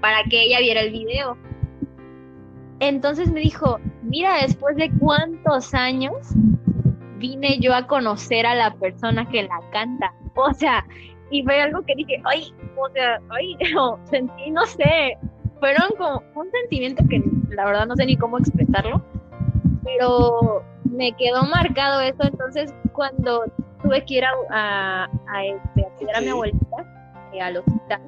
para 0.00 0.22
que 0.24 0.42
ella 0.42 0.60
viera 0.60 0.80
el 0.80 0.92
video. 0.92 1.36
Entonces 2.80 3.30
me 3.30 3.40
dijo, 3.40 3.78
mira, 4.02 4.42
después 4.42 4.76
de 4.76 4.90
cuántos 4.98 5.72
años 5.72 6.34
vine 7.18 7.58
yo 7.58 7.74
a 7.74 7.86
conocer 7.86 8.44
a 8.44 8.54
la 8.54 8.74
persona 8.74 9.26
que 9.30 9.44
la 9.44 9.60
canta. 9.72 10.12
O 10.34 10.52
sea, 10.52 10.84
y 11.30 11.42
fue 11.42 11.60
algo 11.60 11.82
que 11.82 11.94
dije, 11.94 12.20
ay, 12.24 12.52
o 12.76 12.88
sea, 12.90 13.20
ay, 13.30 13.56
sentí, 14.04 14.50
no 14.50 14.66
sé, 14.66 15.16
fueron 15.58 15.88
como 15.96 16.22
un 16.34 16.50
sentimiento 16.50 17.04
que 17.08 17.22
la 17.50 17.64
verdad 17.64 17.86
no 17.86 17.96
sé 17.96 18.06
ni 18.06 18.16
cómo 18.16 18.38
expresarlo, 18.38 19.02
pero 19.84 20.62
me 20.84 21.12
quedó 21.12 21.42
marcado 21.44 22.00
eso, 22.00 22.22
entonces 22.22 22.74
cuando 22.92 23.44
tuve 23.82 24.04
que 24.04 24.14
ir 24.14 24.24
a, 24.24 24.30
a, 24.50 25.04
a, 25.28 25.44
este, 25.44 25.86
cuidar 25.98 26.16
a 26.16 26.20
mi 26.20 26.28
abuelita 26.28 26.76
eh, 27.32 27.40
al 27.40 27.58
hospital, 27.58 28.00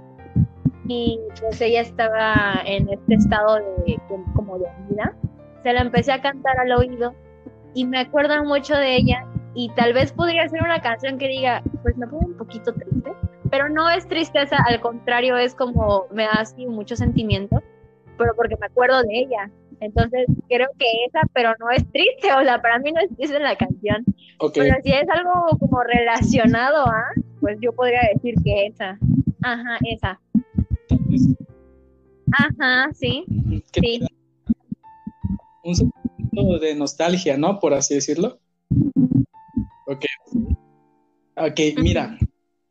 y 0.88 1.20
pues 1.40 1.60
ella 1.60 1.82
estaba 1.82 2.62
en 2.64 2.88
este 2.88 3.14
estado 3.14 3.56
de 3.56 4.00
como 4.34 4.58
de 4.58 4.66
vida, 4.88 5.14
se 5.62 5.72
la 5.72 5.82
empecé 5.82 6.12
a 6.12 6.22
cantar 6.22 6.58
al 6.58 6.72
oído 6.72 7.14
y 7.74 7.84
me 7.84 7.98
acuerdo 7.98 8.42
mucho 8.44 8.74
de 8.74 8.96
ella 8.96 9.26
y 9.54 9.70
tal 9.74 9.92
vez 9.92 10.12
podría 10.12 10.48
ser 10.48 10.62
una 10.62 10.80
canción 10.80 11.18
que 11.18 11.28
diga, 11.28 11.62
pues 11.82 11.96
me 11.96 12.06
pongo 12.06 12.26
un 12.26 12.36
poquito 12.36 12.72
triste, 12.72 13.12
pero 13.50 13.68
no 13.68 13.88
es 13.90 14.06
tristeza, 14.06 14.56
al 14.66 14.80
contrario, 14.80 15.36
es 15.36 15.54
como 15.54 16.06
me 16.12 16.24
da 16.24 16.32
así 16.40 16.66
mucho 16.66 16.96
sentimiento, 16.96 17.62
pero 18.16 18.34
porque 18.36 18.56
me 18.60 18.66
acuerdo 18.66 19.02
de 19.02 19.20
ella. 19.20 19.50
Entonces 19.80 20.26
creo 20.48 20.68
que 20.78 20.86
esa, 21.06 21.20
pero 21.32 21.54
no 21.60 21.70
es 21.70 21.86
triste, 21.92 22.32
o 22.38 22.42
sea, 22.42 22.60
para 22.60 22.78
mí 22.78 22.92
no 22.92 23.00
es 23.00 23.14
triste 23.16 23.38
la 23.38 23.56
canción. 23.56 24.04
Pero 24.54 24.76
si 24.82 24.92
es 24.92 25.08
algo 25.10 25.56
como 25.58 25.82
relacionado 25.82 26.86
a, 26.86 27.04
pues 27.40 27.58
yo 27.60 27.72
podría 27.72 28.02
decir 28.14 28.34
que 28.42 28.66
esa. 28.66 28.98
Ajá, 29.42 29.78
esa. 29.84 30.20
Ajá, 32.32 32.90
sí. 32.92 33.24
Sí. 33.72 34.00
Un 35.64 35.74
sentimiento 35.74 36.58
de 36.58 36.74
nostalgia, 36.74 37.36
¿no? 37.36 37.58
Por 37.58 37.74
así 37.74 37.94
decirlo. 37.94 38.38
Ok. 39.86 40.04
Ok, 41.36 41.60
mira. 41.80 42.18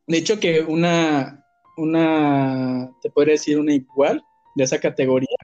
De 0.08 0.18
hecho 0.18 0.40
que 0.40 0.62
una, 0.62 1.46
una, 1.76 2.90
te 3.02 3.10
podría 3.10 3.34
decir 3.34 3.60
una 3.60 3.74
igual 3.74 4.24
de 4.56 4.64
esa 4.64 4.80
categoría. 4.80 5.36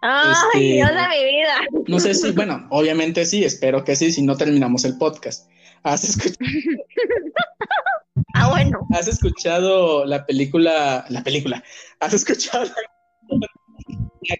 Ay, 0.00 0.32
este, 0.32 0.58
Dios 0.58 0.88
de 0.88 1.08
mi 1.08 1.24
vida. 1.24 1.54
No 1.86 2.00
sé 2.00 2.14
si, 2.14 2.32
bueno, 2.32 2.66
obviamente 2.70 3.26
sí, 3.26 3.44
espero 3.44 3.84
que 3.84 3.94
sí, 3.94 4.10
si 4.10 4.22
no 4.22 4.36
terminamos 4.36 4.84
el 4.86 4.96
podcast. 4.96 5.50
¿Has 5.82 6.04
escuchado? 6.04 6.38
ah, 8.34 8.50
bueno. 8.50 8.86
¿Has 8.94 9.06
escuchado 9.06 10.06
la 10.06 10.24
película, 10.24 11.04
la 11.10 11.22
película? 11.22 11.62
¿Has 12.00 12.14
escuchado 12.14 12.64
la, 12.64 12.72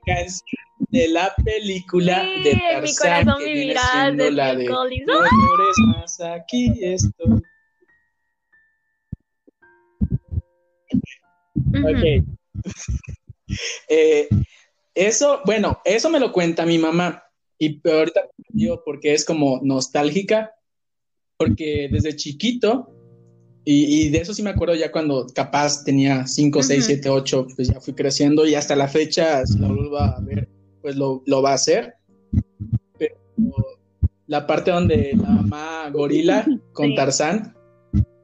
canción 0.07 0.41
de 0.89 1.09
la 1.09 1.35
película 1.45 2.23
de 2.23 2.57
Tarzán 2.57 2.83
mi 2.83 2.95
corazón 2.95 3.45
que 3.45 3.53
viene 3.53 3.75
siendo 3.93 4.31
la 4.31 4.55
de 4.55 4.65
No 4.67 5.21
más, 5.99 6.21
aquí 6.21 6.73
estoy. 6.81 7.43
Ok. 11.69 12.25
eh, 13.89 14.29
eso, 14.95 15.41
bueno, 15.45 15.81
eso 15.85 16.09
me 16.11 16.21
lo 16.21 16.33
cuenta 16.33 16.65
mi 16.65 16.79
mamá. 16.79 17.23
Y 17.59 17.81
ahorita 17.89 18.21
digo 18.51 18.83
porque 18.85 19.15
es 19.15 19.25
como 19.25 19.61
nostálgica, 19.63 20.55
porque 21.37 21.89
desde 21.91 22.17
chiquito, 22.17 22.91
y, 23.67 24.11
de 24.11 24.19
eso 24.19 24.35
sí 24.35 24.43
me 24.43 24.51
acuerdo 24.51 24.75
ya 24.75 24.93
cuando 24.93 25.27
capaz 25.35 25.85
tenía 25.85 26.27
5, 26.27 26.63
6, 26.63 26.85
7, 26.85 27.09
8, 27.09 27.47
pues 27.57 27.69
ya 27.69 27.81
fui 27.81 27.95
creciendo 27.95 28.47
y 28.47 28.55
hasta 28.55 28.77
la 28.77 28.89
fecha, 28.89 29.47
si 29.47 29.59
lo 29.59 29.69
vuelvo 29.69 29.99
a 29.99 30.21
ver, 30.21 30.49
pues 30.83 30.97
lo, 30.97 31.23
va 31.43 31.53
a 31.53 31.55
hacer. 31.55 31.95
Pero 32.99 33.17
la 34.27 34.47
parte 34.47 34.71
donde 34.71 35.13
la 35.17 35.31
mamá 35.31 35.89
gorila 35.91 36.47
con 36.75 36.95
Tarzán, 36.95 37.57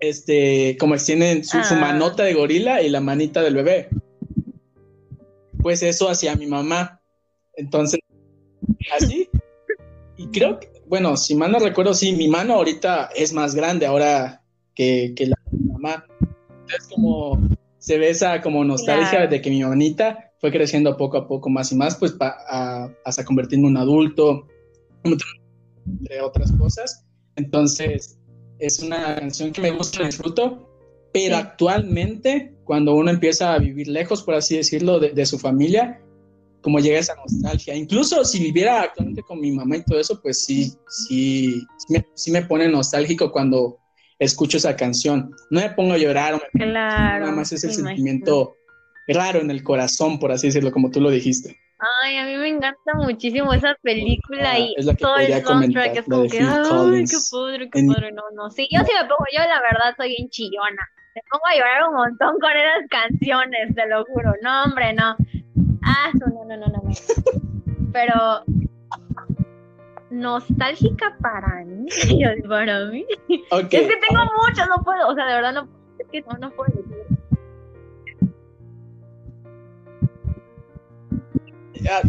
este, 0.00 0.76
como 0.78 0.94
extienden 0.94 1.44
su, 1.44 1.62
su, 1.62 1.74
ah. 1.74 1.78
manota 1.80 2.24
de 2.24 2.34
gorila 2.34 2.82
y 2.82 2.88
la 2.88 3.00
manita 3.00 3.42
del 3.42 3.54
bebé 3.54 3.88
pues 5.62 5.82
eso 5.82 6.08
hacía 6.08 6.34
mi 6.36 6.46
mamá. 6.46 7.00
Entonces, 7.54 8.00
así. 8.96 9.28
Y 10.16 10.28
creo 10.28 10.58
que, 10.60 10.70
bueno, 10.86 11.16
si 11.16 11.34
mal 11.34 11.52
no 11.52 11.58
recuerdo, 11.58 11.94
sí, 11.94 12.12
mi 12.12 12.28
mano 12.28 12.54
ahorita 12.54 13.10
es 13.14 13.32
más 13.32 13.54
grande 13.54 13.86
ahora 13.86 14.42
que, 14.74 15.14
la 15.18 15.36
de 15.50 15.58
mi 15.58 15.72
mamá. 15.72 16.04
Entonces, 16.50 16.88
como 16.92 17.38
se 17.78 17.98
ve 17.98 18.10
esa 18.10 18.42
como 18.42 18.64
nostalgia 18.64 19.26
de 19.26 19.40
que 19.40 19.50
mi 19.50 19.62
manita 19.62 20.32
fue 20.38 20.52
creciendo 20.52 20.96
poco 20.96 21.16
a 21.16 21.26
poco 21.26 21.48
más 21.48 21.72
y 21.72 21.76
más, 21.76 21.96
pues 21.96 22.14
hasta 22.20 23.24
convertirme 23.24 23.68
en 23.68 23.76
un 23.76 23.76
adulto, 23.78 24.46
entre 25.04 26.20
otras 26.20 26.52
cosas. 26.52 27.06
Entonces, 27.36 28.18
es 28.60 28.80
una 28.80 29.16
canción 29.16 29.52
que 29.52 29.60
me 29.60 29.70
gusta, 29.70 30.04
disfruto, 30.04 30.66
pero 31.12 31.36
actualmente, 31.36 32.54
cuando 32.64 32.94
uno 32.94 33.10
empieza 33.10 33.54
a 33.54 33.58
vivir 33.58 33.88
lejos, 33.88 34.22
por 34.22 34.34
así 34.34 34.56
decirlo, 34.56 35.00
de, 35.00 35.26
su 35.26 35.38
familia, 35.38 36.00
como 36.60 36.78
llega 36.78 36.98
esa 36.98 37.16
nostalgia. 37.16 37.74
Incluso 37.74 38.24
si 38.24 38.38
viviera 38.38 38.82
actualmente 38.82 39.22
con 39.22 39.40
mi 39.40 39.50
mamá 39.50 39.78
y 39.78 39.84
todo 39.84 39.98
eso, 39.98 40.20
pues 40.22 40.44
sí, 40.44 40.72
sí, 40.88 41.66
sí 42.14 42.30
me, 42.30 42.42
pone 42.42 42.68
nostálgico 42.68 43.32
cuando 43.32 43.78
escucho 44.18 44.58
esa 44.58 44.76
canción. 44.76 45.34
No 45.50 45.60
me 45.60 45.70
pongo 45.70 45.94
a 45.94 45.98
llorar, 45.98 46.34
o 46.34 46.40
me 46.54 46.64
claro, 46.64 47.24
nada 47.24 47.36
más 47.36 47.50
es 47.52 47.64
el 47.64 47.72
sentimiento 47.72 48.56
raro 49.08 49.40
en 49.40 49.50
el 49.50 49.64
corazón, 49.64 50.18
por 50.20 50.30
así 50.30 50.46
decirlo, 50.48 50.70
como 50.70 50.90
tú 50.90 51.00
lo 51.00 51.10
dijiste. 51.10 51.56
Ay, 52.02 52.18
a 52.18 52.24
mí 52.24 52.36
me 52.36 52.48
encanta 52.48 52.94
muchísimo 52.94 53.52
esa 53.54 53.74
película 53.82 54.52
ah, 54.52 54.58
y 54.58 54.74
es 54.76 54.96
todo 54.98 55.16
el 55.16 55.42
soundtrack 55.42 55.96
es 55.96 56.04
como 56.04 56.22
que, 56.28 56.38
ay, 56.38 57.04
qué 57.06 57.16
padre, 57.30 57.70
qué 57.70 57.82
padre, 57.86 58.12
no, 58.12 58.22
no, 58.34 58.50
sí, 58.50 58.68
yo 58.70 58.80
sí 58.84 58.92
me 58.92 59.08
pongo, 59.08 59.24
yo 59.32 59.40
la 59.40 59.60
verdad 59.62 59.94
soy 59.96 60.10
bien 60.10 60.28
chillona, 60.28 60.88
me 61.14 61.22
pongo 61.30 61.42
a 61.46 61.54
llorar 61.54 61.88
un 61.88 61.94
montón 61.94 62.38
con 62.38 62.50
esas 62.52 62.88
canciones, 62.88 63.74
te 63.74 63.86
lo 63.88 64.04
juro. 64.04 64.32
No, 64.42 64.64
hombre, 64.64 64.92
no. 64.92 65.16
Ah, 65.82 66.10
no, 66.14 66.26
no, 66.26 66.44
no, 66.44 66.56
no, 66.56 66.66
no. 66.66 66.82
Pero 67.92 68.44
nostálgica 70.10 71.16
para 71.20 71.64
mí, 71.64 71.88
para 72.48 72.84
mí. 72.86 73.06
Es 73.28 73.68
que 73.68 73.96
tengo 74.08 74.24
mucho, 74.36 74.66
no 74.66 74.82
puedo, 74.84 75.08
o 75.08 75.14
sea, 75.14 75.26
de 75.26 75.34
verdad 75.34 75.52
no, 75.52 75.68
es 75.98 76.06
que 76.08 76.20
no, 76.22 76.38
no 76.38 76.50
puedo 76.50 76.72
decir. 76.72 77.19
Ya, 81.82 82.02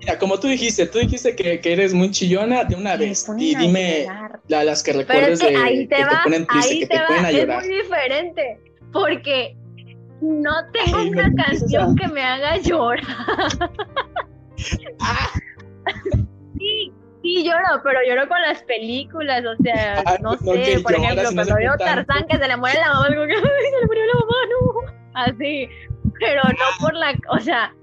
Mira, 0.00 0.18
como 0.18 0.40
tú 0.40 0.48
dijiste, 0.48 0.86
tú 0.86 0.98
dijiste 0.98 1.36
que, 1.36 1.60
que 1.60 1.72
eres 1.74 1.92
muy 1.92 2.10
chillona 2.10 2.64
de 2.64 2.74
una 2.74 2.96
vez. 2.96 3.28
Y 3.36 3.54
dime 3.54 4.06
la, 4.48 4.64
las 4.64 4.82
que 4.82 4.94
recuerdes 4.94 5.40
de 5.40 5.54
ahí 5.54 5.86
te 5.86 5.96
que 5.96 6.04
te 6.04 6.16
ponen 6.24 6.46
triste, 6.46 6.78
que 6.80 6.86
te, 6.86 7.00
ponen 7.06 7.24
a 7.26 7.30
llorar. 7.30 7.62
Es 7.62 7.68
muy 7.68 7.76
diferente, 7.76 8.60
porque 8.92 9.56
no 10.22 10.52
tengo 10.72 11.02
una 11.02 11.30
canción 11.34 11.96
que 11.96 12.08
me 12.08 12.22
haga 12.22 12.56
llorar. 12.58 13.04
ah. 15.00 15.30
Sí, 16.58 16.92
sí 17.22 17.44
lloro, 17.44 17.82
pero 17.82 18.00
lloro 18.06 18.26
con 18.28 18.40
las 18.40 18.62
películas, 18.62 19.44
o 19.44 19.62
sea, 19.62 20.02
ah, 20.06 20.16
no, 20.22 20.32
sé, 20.32 20.80
por 20.82 20.94
ejemplo, 20.94 21.22
cuando 21.34 21.54
veo 21.56 21.76
Tarzán 21.78 22.26
que 22.28 22.38
se 22.38 22.48
le 22.48 22.56
muere 22.56 22.78
la 22.80 22.92
mamá, 22.92 23.08
digo 23.08 23.22
se 23.22 23.80
le 23.80 23.86
murió 23.86 24.04
la 24.06 24.14
mamá, 24.20 24.36
no, 24.50 24.92
así, 25.14 25.68
pero 26.18 26.42
no 26.42 26.66
por 26.80 26.94
la, 26.94 27.14
o 27.30 27.40
sea, 27.40 27.74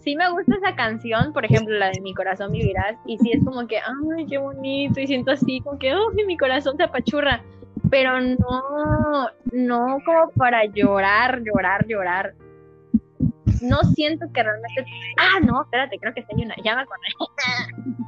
sí 0.00 0.16
me 0.16 0.30
gusta 0.30 0.56
esa 0.56 0.74
canción, 0.74 1.32
por 1.32 1.44
ejemplo, 1.44 1.76
la 1.76 1.90
de 1.90 2.00
Mi 2.00 2.14
corazón 2.14 2.52
vivirás, 2.52 2.96
y 3.06 3.18
sí 3.18 3.32
es 3.32 3.44
como 3.44 3.66
que, 3.66 3.78
ay, 3.78 4.26
qué 4.26 4.38
bonito, 4.38 5.00
y 5.00 5.06
siento 5.06 5.32
así, 5.32 5.60
como 5.60 5.78
que, 5.78 5.94
oh, 5.94 6.10
mi 6.26 6.36
corazón 6.36 6.76
te 6.76 6.84
apachurra, 6.84 7.42
pero 7.90 8.20
no, 8.20 9.30
no 9.52 9.98
como 10.04 10.30
para 10.36 10.64
llorar, 10.66 11.42
llorar, 11.42 11.86
llorar. 11.86 12.34
No 13.62 13.82
siento 13.94 14.26
que 14.32 14.42
realmente. 14.42 14.84
Ah, 15.18 15.40
no, 15.40 15.62
espérate, 15.62 15.98
creo 15.98 16.14
que 16.14 16.22
tengo 16.22 16.42
una. 16.42 16.54
Ya 16.64 16.76
me 16.76 16.82
acordé. 16.82 17.06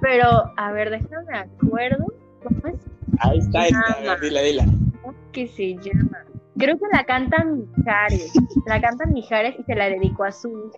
Pero, 0.00 0.52
a 0.56 0.72
ver, 0.72 0.90
déjame 0.90 1.38
acuerdo. 1.38 2.06
¿Cómo 2.42 2.74
es? 2.74 2.80
Ahí 3.20 3.38
está, 3.38 3.60
ahí 3.60 3.70
está, 3.70 4.16
dila, 4.16 4.40
dila. 4.40 4.64
¿Cómo 5.02 5.14
que 5.32 5.46
se 5.46 5.74
llama? 5.74 6.11
Creo 6.58 6.78
que 6.78 6.84
la 6.92 7.04
canta 7.04 7.44
Mijares. 7.44 8.32
La 8.66 8.80
canta 8.80 9.06
Mijares 9.06 9.54
y 9.58 9.62
se 9.62 9.74
la 9.74 9.88
dedicó 9.88 10.24
a 10.24 10.32
su. 10.32 10.70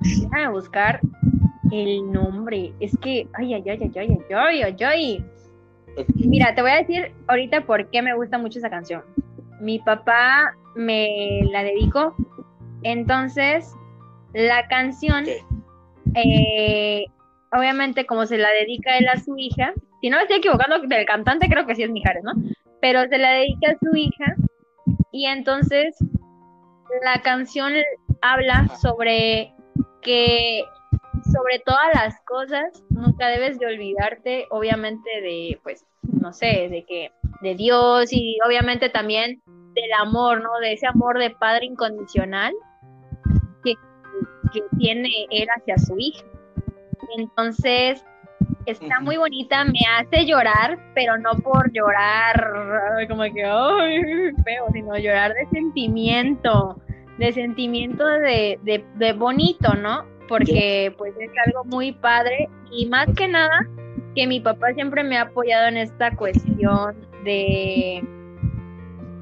Déjame 0.00 0.48
buscar 0.50 1.00
el 1.70 2.10
nombre. 2.10 2.72
Es 2.80 2.96
que. 2.98 3.28
Ay, 3.34 3.54
ay, 3.54 3.64
ay, 3.68 3.78
ay, 3.82 3.92
ay, 3.96 4.18
ay, 4.34 4.62
ay, 4.62 4.84
ay. 4.84 5.24
Mira, 6.16 6.54
te 6.54 6.62
voy 6.62 6.70
a 6.70 6.76
decir 6.76 7.12
ahorita 7.26 7.66
por 7.66 7.90
qué 7.90 8.02
me 8.02 8.14
gusta 8.14 8.38
mucho 8.38 8.58
esa 8.58 8.70
canción. 8.70 9.02
Mi 9.60 9.78
papá 9.78 10.54
me 10.74 11.42
la 11.50 11.62
dedicó. 11.64 12.14
Entonces, 12.82 13.74
la 14.32 14.68
canción. 14.68 15.24
Eh, 16.14 17.04
obviamente, 17.52 18.06
como 18.06 18.24
se 18.24 18.38
la 18.38 18.48
dedica 18.50 18.96
él 18.96 19.08
a 19.08 19.18
su 19.18 19.36
hija. 19.36 19.74
Si 20.00 20.08
no 20.08 20.16
me 20.16 20.22
estoy 20.22 20.38
equivocando 20.38 20.78
del 20.78 21.04
cantante, 21.04 21.48
creo 21.48 21.66
que 21.66 21.74
sí 21.74 21.82
es 21.82 21.90
Mijares, 21.90 22.22
¿no? 22.22 22.32
Pero 22.80 23.02
se 23.08 23.18
la 23.18 23.32
dedica 23.32 23.72
a 23.72 23.78
su 23.78 23.94
hija 23.96 24.36
y 25.12 25.26
entonces 25.26 25.96
la 27.02 27.22
canción 27.22 27.72
habla 28.22 28.68
sobre 28.80 29.54
que 30.02 30.64
sobre 31.32 31.58
todas 31.64 31.88
las 31.94 32.20
cosas 32.22 32.82
nunca 32.90 33.28
debes 33.28 33.58
de 33.58 33.66
olvidarte 33.66 34.46
obviamente 34.50 35.08
de 35.20 35.60
pues 35.62 35.84
no 36.02 36.32
sé 36.32 36.68
de 36.70 36.84
que 36.86 37.10
de 37.42 37.54
Dios 37.54 38.12
y 38.12 38.38
obviamente 38.46 38.88
también 38.88 39.42
del 39.74 39.92
amor 39.98 40.42
no 40.42 40.58
de 40.60 40.72
ese 40.72 40.86
amor 40.86 41.18
de 41.18 41.30
padre 41.30 41.66
incondicional 41.66 42.54
que, 43.62 43.74
que 44.52 44.62
tiene 44.78 45.10
él 45.30 45.48
hacia 45.56 45.78
su 45.78 45.96
hija 45.98 46.24
entonces 47.16 48.04
está 48.72 49.00
muy 49.00 49.16
bonita, 49.16 49.64
me 49.64 49.80
hace 49.96 50.26
llorar, 50.26 50.78
pero 50.94 51.18
no 51.18 51.30
por 51.42 51.72
llorar 51.72 53.06
como 53.08 53.22
que, 53.22 53.44
ay, 53.44 54.32
feo, 54.44 54.66
sino 54.72 54.96
llorar 54.96 55.32
de 55.34 55.46
sentimiento, 55.50 56.80
de 57.18 57.32
sentimiento 57.32 58.06
de, 58.06 58.58
de, 58.62 59.12
bonito, 59.12 59.74
¿no? 59.74 60.04
Porque 60.28 60.94
pues 60.98 61.14
es 61.18 61.30
algo 61.46 61.64
muy 61.64 61.92
padre 61.92 62.48
y 62.70 62.86
más 62.86 63.06
que 63.16 63.28
nada 63.28 63.66
que 64.14 64.26
mi 64.26 64.40
papá 64.40 64.72
siempre 64.74 65.02
me 65.02 65.16
ha 65.16 65.22
apoyado 65.22 65.68
en 65.68 65.78
esta 65.78 66.14
cuestión 66.14 66.96
de 67.24 68.04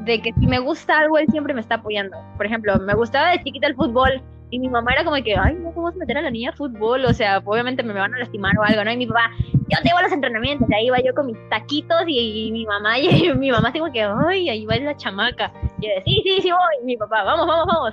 de 0.06 0.23
que 0.23 0.32
si 0.39 0.47
me 0.47 0.60
gusta 0.60 1.01
algo, 1.01 1.18
él 1.18 1.27
siempre 1.31 1.52
me 1.52 1.60
está 1.60 1.77
apoyando. 1.77 2.16
Por 2.36 2.47
ejemplo, 2.47 2.78
me 2.78 2.94
gustaba 2.94 3.31
de 3.31 3.43
chiquita 3.43 3.66
el 3.66 3.74
fútbol 3.74 4.23
Y 4.51 4.59
mi 4.60 4.68
mamá 4.68 4.93
era 4.93 5.05
como 5.05 5.16
que, 5.23 5.36
ay, 5.36 5.55
no 5.55 5.73
podemos 5.73 5.97
meter 5.97 6.18
a 6.18 6.23
la 6.23 6.31
niña 6.31 6.51
a 6.51 6.56
fútbol, 6.56 7.05
o 7.05 7.12
sea, 7.12 7.39
obviamente 7.44 7.82
me 7.82 7.93
van 7.93 8.14
a 8.14 8.18
lastimar 8.18 8.56
o 8.59 8.62
algo, 8.62 8.85
¿no? 8.85 8.93
Y 8.93 8.97
mi 8.97 9.06
papá, 9.06 9.31
yo 9.40 9.78
te 9.82 9.90
voy 9.90 9.98
a 9.98 10.02
los 10.02 10.12
entrenamientos, 10.12 10.68
y 10.70 10.74
ahí 10.74 10.86
iba 10.86 10.98
yo 11.01 11.12
con 11.14 11.27
mis 11.27 11.48
taquitos 11.48 12.02
y, 12.06 12.51
mi 12.52 12.64
mamá, 12.64 12.98
y 13.01 13.32
mi 13.35 13.51
mamá 13.51 13.70
así 13.70 13.81
que, 13.93 14.02
ay, 14.02 14.48
ahí 14.48 14.64
va 14.64 14.77
la 14.77 14.97
chamaca. 14.97 15.52
Y 15.81 15.86
yo 15.86 15.93
sí, 16.05 16.23
sí, 16.24 16.43
sí 16.43 16.51
voy, 16.51 16.85
mi 16.85 16.97
papá, 16.97 17.24
vamos, 17.24 17.47
vamos, 17.47 17.66
vamos. 17.66 17.93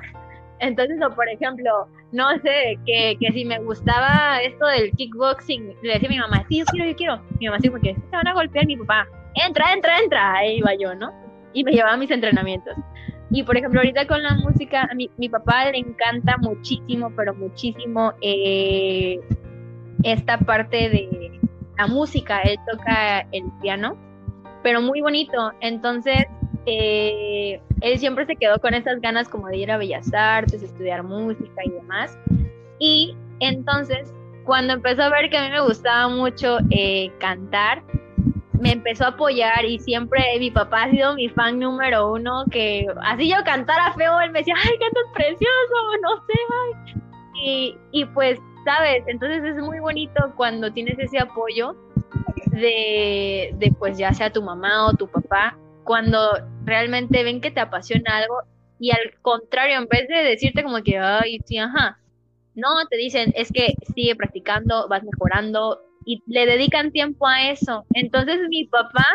Entonces, 0.60 0.98
por 1.16 1.28
ejemplo, 1.28 1.88
no 2.12 2.30
sé, 2.40 2.80
que, 2.86 3.18
que 3.20 3.32
si 3.34 3.44
me 3.44 3.60
gustaba 3.60 4.42
esto 4.42 4.66
del 4.68 4.92
kickboxing, 4.92 5.76
le 5.82 5.94
decía 5.94 6.08
a 6.08 6.12
mi 6.12 6.20
mamá, 6.20 6.46
sí, 6.48 6.60
yo 6.60 6.66
quiero, 6.66 6.90
yo 6.90 6.96
quiero. 6.96 7.22
Mi 7.40 7.48
mamá 7.48 7.58
así 7.58 7.68
como 7.68 7.82
que, 7.82 7.96
se 7.96 8.16
van 8.16 8.28
a 8.28 8.34
golpear, 8.34 8.66
mi 8.66 8.78
papá, 8.78 9.08
entra, 9.34 9.74
entra, 9.74 10.00
entra. 10.00 10.34
Ahí 10.36 10.58
iba 10.60 10.74
yo, 10.76 10.96
¿no? 10.96 11.12
Y 11.54 11.64
me 11.64 11.72
llevaba 11.72 11.94
a 11.94 11.98
mis 11.98 12.12
entrenamientos. 12.12 12.76
Y 13.34 13.42
por 13.42 13.58
ejemplo, 13.58 13.80
ahorita 13.80 14.06
con 14.06 14.22
la 14.22 14.36
música, 14.36 14.88
a 14.90 14.94
mi, 14.94 15.10
mi 15.18 15.28
papá 15.28 15.72
le 15.72 15.80
encanta 15.80 16.38
muchísimo, 16.38 17.12
pero 17.16 17.34
muchísimo 17.34 18.14
eh, 18.22 19.20
esta 20.04 20.38
parte 20.38 20.90
de 20.90 21.40
la 21.80 21.88
música. 21.88 22.42
Él 22.42 22.58
toca 22.72 23.22
el 23.32 23.44
piano, 23.60 23.98
pero 24.62 24.82
muy 24.82 25.02
bonito. 25.02 25.52
Entonces, 25.62 26.26
eh, 26.68 27.60
él 27.82 27.98
siempre 27.98 28.28
se 28.28 28.36
quedó 28.36 28.60
con 28.60 28.76
esas 28.76 29.02
ganas 29.02 29.28
como 29.28 29.48
de 29.48 29.58
ir 29.58 29.72
a 29.72 29.78
Bellas 29.78 30.14
Artes, 30.14 30.62
estudiar 30.62 31.02
música 31.02 31.62
y 31.66 31.72
demás. 31.72 32.16
Y 32.78 33.18
entonces, 33.40 34.14
cuando 34.46 34.74
empezó 34.74 35.02
a 35.02 35.10
ver 35.10 35.32
que 35.32 35.38
a 35.38 35.44
mí 35.46 35.50
me 35.50 35.62
gustaba 35.62 36.08
mucho 36.08 36.60
eh, 36.70 37.12
cantar, 37.18 37.82
me 38.60 38.72
empezó 38.72 39.06
a 39.06 39.10
apoyar 39.10 39.66
y 39.66 39.80
siempre 39.80 40.22
mi 40.40 40.52
papá 40.52 40.84
ha 40.84 40.92
sido 40.92 41.16
mi 41.16 41.30
fan 41.30 41.60
número 41.60 42.12
uno, 42.12 42.46
que 42.52 42.88
así 43.02 43.30
yo 43.30 43.38
cantara 43.44 43.94
feo, 43.94 44.20
él 44.22 44.32
me 44.32 44.40
decía, 44.40 44.56
ay, 44.58 44.78
cantas 44.80 45.04
precioso, 45.14 45.76
no 46.02 46.26
sé. 46.26 47.00
Y, 47.36 47.78
y 47.92 48.06
pues, 48.06 48.40
¿sabes? 48.64 49.04
Entonces 49.08 49.44
es 49.44 49.56
muy 49.58 49.80
bonito 49.80 50.34
cuando 50.36 50.72
tienes 50.72 50.98
ese 51.00 51.20
apoyo 51.20 51.76
de, 52.52 53.54
de, 53.58 53.74
pues 53.78 53.98
ya 53.98 54.14
sea 54.14 54.32
tu 54.32 54.42
mamá 54.42 54.88
o 54.88 54.94
tu 54.94 55.08
papá, 55.08 55.58
cuando 55.84 56.20
realmente 56.64 57.24
ven 57.24 57.42
que 57.42 57.52
te 57.52 57.60
apasiona 57.60 58.18
algo 58.18 58.42
y 58.80 58.92
al 58.92 59.14
contrario, 59.22 59.78
en 59.78 59.88
vez 59.88 60.08
de 60.08 60.24
decirte 60.24 60.64
como 60.64 60.82
que, 60.84 60.98
ay, 60.98 61.40
sí, 61.46 61.58
ajá, 61.58 62.00
no, 62.56 62.86
te 62.90 62.98
dicen, 62.98 63.32
es 63.36 63.52
que 63.52 63.74
sigue 63.96 64.16
practicando, 64.16 64.88
vas 64.88 65.04
mejorando, 65.04 65.80
y 66.06 66.24
le 66.28 66.46
dedican 66.46 66.92
tiempo 66.92 67.28
a 67.28 67.50
eso. 67.50 67.86
Entonces 67.94 68.40
mi 68.50 68.66
papá, 68.66 69.06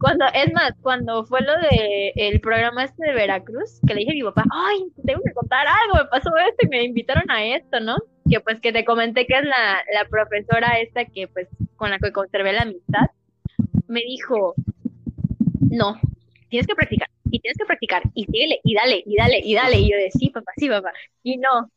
cuando, 0.00 0.26
es 0.34 0.52
más, 0.52 0.72
cuando 0.80 1.24
fue 1.24 1.40
lo 1.42 1.52
de 1.58 2.38
programa 2.42 2.84
este 2.84 3.06
de 3.06 3.14
Veracruz, 3.14 3.80
que 3.86 3.94
le 3.94 4.00
dije 4.00 4.12
a 4.12 4.14
mi 4.14 4.22
papá, 4.22 4.44
ay, 4.50 4.86
tengo 5.04 5.20
que 5.24 5.32
contar 5.32 5.66
algo, 5.66 6.04
me 6.04 6.10
pasó 6.10 6.30
esto 6.36 6.66
y 6.66 6.68
me 6.68 6.84
invitaron 6.84 7.30
a 7.30 7.44
esto, 7.44 7.80
¿no? 7.80 7.96
Que 8.30 8.40
pues 8.40 8.60
que 8.60 8.72
te 8.72 8.84
comenté 8.84 9.26
que 9.26 9.38
es 9.38 9.44
la, 9.44 9.78
la 9.94 10.08
profesora 10.08 10.78
esta 10.80 11.04
que 11.04 11.28
pues 11.28 11.48
con 11.76 11.90
la 11.90 11.98
que 11.98 12.12
conservé 12.12 12.52
la 12.52 12.62
amistad, 12.62 13.06
me 13.86 14.00
dijo, 14.00 14.54
no, 15.70 15.98
tienes 16.48 16.66
que 16.66 16.74
practicar, 16.74 17.08
y 17.30 17.40
tienes 17.40 17.56
que 17.58 17.64
practicar, 17.64 18.02
y 18.14 18.24
síguele, 18.24 18.60
y 18.64 18.74
dale, 18.74 19.02
y 19.04 19.16
dale, 19.16 19.40
y 19.42 19.54
dale, 19.54 19.78
y 19.78 19.90
yo 19.90 19.96
de 19.96 20.10
sí, 20.10 20.30
papá, 20.30 20.52
sí, 20.56 20.68
papá, 20.68 20.92
y 21.22 21.36
no, 21.38 21.70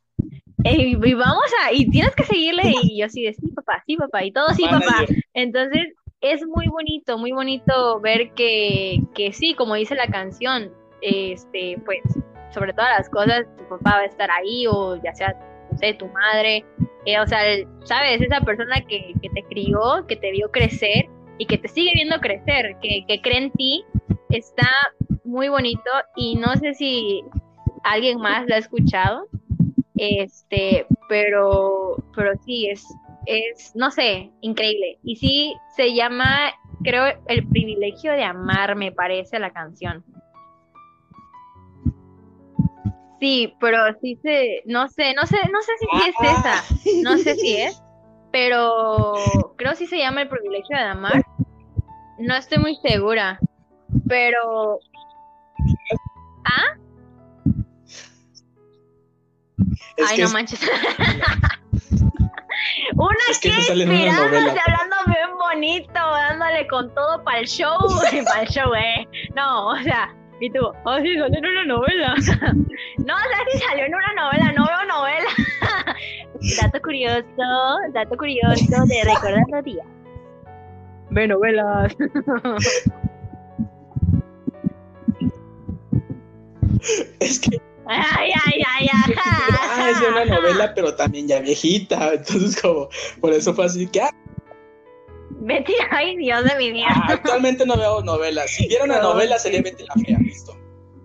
y 0.64 1.14
vamos 1.14 1.46
a, 1.64 1.74
y 1.74 1.90
tienes 1.90 2.16
que 2.16 2.24
seguirle, 2.24 2.74
y 2.84 3.00
yo 3.00 3.06
así 3.06 3.24
de, 3.24 3.34
sí, 3.34 3.48
papá, 3.56 3.84
sí, 3.86 3.98
papá, 3.98 4.24
y 4.24 4.32
todo, 4.32 4.50
sí, 4.50 4.64
papá. 4.64 5.06
Entonces, 5.34 5.94
es 6.22 6.46
muy 6.46 6.68
bonito, 6.68 7.18
muy 7.18 7.32
bonito 7.32 8.00
ver 8.00 8.32
que, 8.34 9.02
que 9.16 9.34
sí, 9.34 9.56
como 9.56 9.76
dice 9.76 9.96
la 9.96 10.08
canción, 10.08 10.72
este, 11.02 11.80
pues, 11.86 12.02
sobre 12.54 12.74
todas 12.74 12.98
las 12.98 13.10
cosas, 13.10 13.46
tu 13.58 13.68
papá 13.70 13.96
va 13.96 14.02
a 14.02 14.06
estar 14.06 14.30
ahí, 14.30 14.68
o 14.68 15.02
ya 15.02 15.14
sea, 15.14 15.36
no 15.72 15.78
sé, 15.78 15.94
tu 15.94 16.08
madre, 16.08 16.64
eh, 17.06 17.20
o 17.20 17.26
sea, 17.26 17.40
sabes, 17.84 18.22
esa 18.22 18.42
persona 18.42 18.82
que, 18.82 19.14
que, 19.22 19.30
te 19.30 19.44
crió, 19.44 20.06
que 20.08 20.16
te 20.16 20.32
vio 20.32 20.52
crecer, 20.52 21.06
y 21.38 21.46
que 21.46 21.58
te 21.58 21.68
sigue 21.68 21.92
viendo 21.96 22.20
crecer, 22.20 22.76
que, 22.82 23.04
que 23.08 23.20
cree 23.22 23.38
en 23.38 23.52
ti, 23.52 23.84
está 24.30 24.70
muy 25.24 25.50
bonito, 25.50 25.90
y 26.16 26.36
no 26.36 26.56
sé 26.56 26.76
si 26.76 27.24
alguien 27.84 28.20
más 28.20 28.46
lo 28.48 28.56
ha 28.56 28.60
escuchado, 28.60 29.28
este, 30.02 30.88
pero, 31.08 31.96
pero 32.16 32.32
sí, 32.44 32.68
es, 32.68 32.84
es, 33.28 33.72
no 33.76 33.92
sé, 33.92 34.32
increíble. 34.42 34.98
Y 35.04 35.16
sí, 35.16 35.56
se 35.76 35.94
llama, 35.94 36.52
creo, 36.84 37.06
El 37.28 37.48
privilegio 37.48 38.12
de 38.14 38.24
amar, 38.24 38.76
me 38.76 38.92
parece 38.92 39.38
la 39.38 39.52
canción. 39.52 40.04
Sí, 43.20 43.54
pero 43.60 43.78
sí 44.02 44.18
se, 44.24 44.64
no 44.66 44.88
sé, 44.88 45.14
no 45.14 45.28
sé, 45.28 45.38
no 45.52 45.62
sé 45.62 45.72
si 45.78 46.10
es 46.10 46.16
esa, 46.32 47.04
no 47.04 47.18
sé 47.20 47.36
si 47.36 47.58
es, 47.58 47.84
pero 48.32 49.14
creo 49.56 49.76
sí 49.76 49.86
se 49.86 50.00
llama 50.00 50.24
El 50.24 50.30
privilegio 50.30 50.76
de 50.76 50.84
amar. 50.84 51.24
No 52.18 52.36
estoy 52.36 52.58
muy 52.58 52.76
segura, 52.78 53.40
pero... 54.08 54.80
¿Ah? 56.46 56.81
Ay, 60.08 60.18
no 60.20 60.30
manches. 60.30 60.62
una 62.96 63.18
es 63.30 63.40
que, 63.40 63.50
que 63.50 63.56
inspirándose, 63.56 64.60
hablando 64.68 64.96
bien 65.08 65.38
bonito, 65.38 65.94
dándole 65.94 66.68
con 66.68 66.94
todo 66.94 67.24
para 67.24 67.40
el 67.40 67.48
show, 67.48 67.78
para 68.26 68.42
el 68.42 68.48
show, 68.48 68.74
eh. 68.74 69.08
No, 69.36 69.68
o 69.68 69.78
sea, 69.78 70.14
y 70.40 70.50
tú, 70.50 70.60
oh, 70.66 70.98
sí, 71.00 71.18
salió 71.18 71.38
en 71.38 71.46
una 71.46 71.66
novela. 71.66 72.16
no, 72.16 73.16
o 73.16 73.20
sea, 73.20 73.46
sí 73.52 73.60
salió 73.60 73.86
en 73.86 73.96
una 73.96 74.14
novela, 74.14 74.52
no 74.54 74.66
veo 74.66 74.86
novela. 74.88 75.30
dato 76.62 76.82
curioso, 76.82 77.26
dato 77.94 78.18
curioso 78.18 78.86
de 78.86 79.04
recordando 79.04 79.62
días. 79.62 79.88
Ve 81.12 81.28
novelas. 81.28 81.96
es 87.20 87.40
que 87.40 87.62
Ay, 87.88 88.32
ay, 88.46 88.62
ay, 88.68 88.88
ay. 88.92 89.16
Ah, 89.18 89.90
es 89.90 90.00
de 90.00 90.08
una 90.08 90.26
novela, 90.26 90.74
pero 90.74 90.96
también 90.96 91.28
ya 91.28 91.40
viejita. 91.40 92.14
Entonces, 92.14 92.62
como, 92.62 92.90
por 93.20 93.34
eso 93.34 93.54
fue 93.54 93.66
así 93.66 93.88
que. 93.88 94.02
Ah. 94.02 94.12
Betty, 95.42 95.74
ay, 95.90 96.18
Dios 96.18 96.44
de 96.44 96.56
mi 96.58 96.72
vida. 96.72 96.88
Ah, 96.90 97.14
actualmente 97.14 97.66
no 97.66 97.76
veo 97.76 98.04
novelas. 98.04 98.52
Si 98.52 98.68
viera 98.68 98.84
una 98.84 99.02
novela, 99.02 99.40
sería 99.40 99.62
Betty 99.62 99.84
la 99.84 99.96
Fea, 100.06 100.20
listo. 100.20 100.56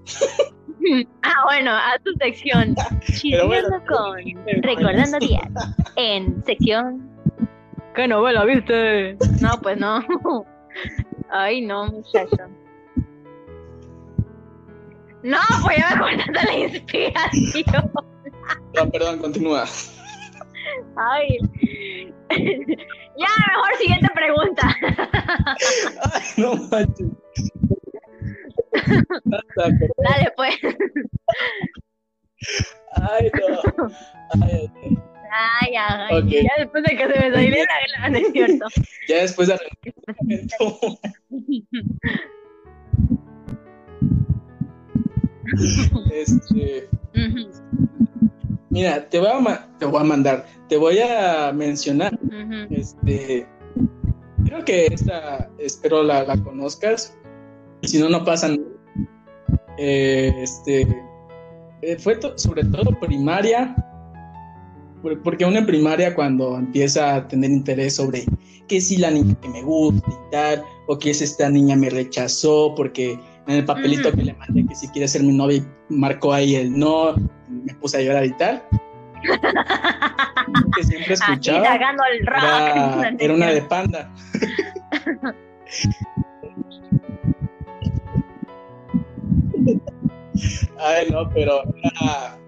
ah, 1.23 1.43
bueno, 1.45 1.71
a 1.71 1.99
tu 2.05 2.13
sección. 2.21 2.75
Chismeando 3.01 3.83
con 3.89 4.17
Recordando 4.63 5.19
Días. 5.19 5.49
En 5.97 6.45
sección. 6.45 7.11
¿Qué 7.95 8.07
novela 8.07 8.45
viste? 8.45 9.17
No, 9.41 9.59
pues 9.63 9.79
no. 9.79 10.05
Ay, 11.31 11.63
no, 11.63 11.87
muchacho. 11.87 12.37
No, 15.27 15.39
pues 15.65 15.77
ya 15.77 15.97
me 15.97 16.01
cortaste 16.01 16.47
la 16.47 16.55
inspiración. 16.57 17.91
No, 18.75 18.91
perdón, 18.91 19.19
continúa. 19.19 19.65
Ay. 20.97 21.39
Ya, 23.19 23.29
mejor 23.49 23.75
siguiente 23.81 24.09
pregunta. 24.15 24.77
Ay, 26.13 26.23
no 26.37 26.55
manches. 26.55 27.09
Dale, 29.97 30.33
pues. 30.37 30.55
Ay, 32.93 33.31
no. 33.35 33.63
Ay, 34.45 34.71
ay. 34.85 34.99
Ay, 35.33 35.77
ay, 35.77 36.23
okay. 36.23 36.45
ya 36.45 36.53
después 36.59 36.85
de 36.85 36.97
que 36.97 37.03
se 37.03 37.09
me 37.19 37.33
saliera 37.33 37.75
la 37.97 38.03
gana, 38.03 38.19
es 38.19 38.31
cierto. 38.33 38.67
Ya 39.09 39.17
después 39.23 39.49
de 39.49 39.57
Este. 46.13 46.89
Mira, 48.71 49.09
te 49.09 49.19
voy 49.19 49.29
a, 49.29 49.69
te 49.79 49.87
voy 49.87 50.01
a 50.01 50.05
mandar, 50.05 50.47
te 50.69 50.77
voy 50.77 50.99
a 50.99 51.53
mencionar. 51.53 52.19
Este. 52.71 53.47
Creo 54.45 54.65
que 54.65 54.87
esta, 54.87 55.51
espero 55.59 56.03
la, 56.03 56.25
la 56.25 56.37
conozcas. 56.43 57.17
Si 57.83 57.99
no, 57.99 58.09
no 58.09 58.25
pasan. 58.25 58.61
Eh, 59.79 60.33
este. 60.43 60.87
Eh, 61.83 61.97
fue 61.99 62.19
sobre 62.37 62.65
todo 62.65 62.99
primaria. 63.01 63.75
Porque 65.23 65.45
uno 65.45 65.59
en 65.59 65.67
primaria, 65.67 66.15
cuando 66.15 66.59
empieza 66.59 67.15
a 67.15 67.29
tener 67.29 67.51
interés 67.51 67.95
sobre 67.95 68.25
que 68.67 68.81
si 68.81 68.97
la 68.97 69.11
niña 69.11 69.37
que 69.41 69.49
me 69.49 69.63
gusta 69.63 70.11
y 70.11 70.31
tal, 70.33 70.65
o 70.89 70.99
que 70.99 71.11
es 71.11 71.23
esta 71.23 71.49
niña 71.49 71.77
me 71.77 71.91
rechazó 71.91 72.75
porque 72.75 73.19
en 73.47 73.57
el 73.57 73.65
papelito 73.65 74.13
que 74.13 74.23
le 74.23 74.35
mandé 74.35 74.67
que 74.67 74.75
si 74.75 74.89
quiere 74.89 75.09
ser 75.09 75.23
mi 75.23 75.37
novia 75.37 75.63
marcó 75.89 76.33
ahí 76.33 76.57
el 76.57 76.77
no, 76.77 77.15
me 77.49 77.75
puse 77.75 77.99
a 77.99 78.03
llorar 78.03 78.25
y 78.27 78.33
tal. 78.33 78.63
que 80.77 80.83
siempre 80.85 81.15
escuchaba. 81.15 81.77
El 81.77 82.27
rock. 82.27 82.43
Era, 82.43 83.09
era, 83.19 83.35
una 83.35 83.47
de 83.51 83.63
panda. 83.63 84.13
Ay, 90.79 91.09
no, 91.11 91.29
pero 91.31 91.63
era, 91.83 92.39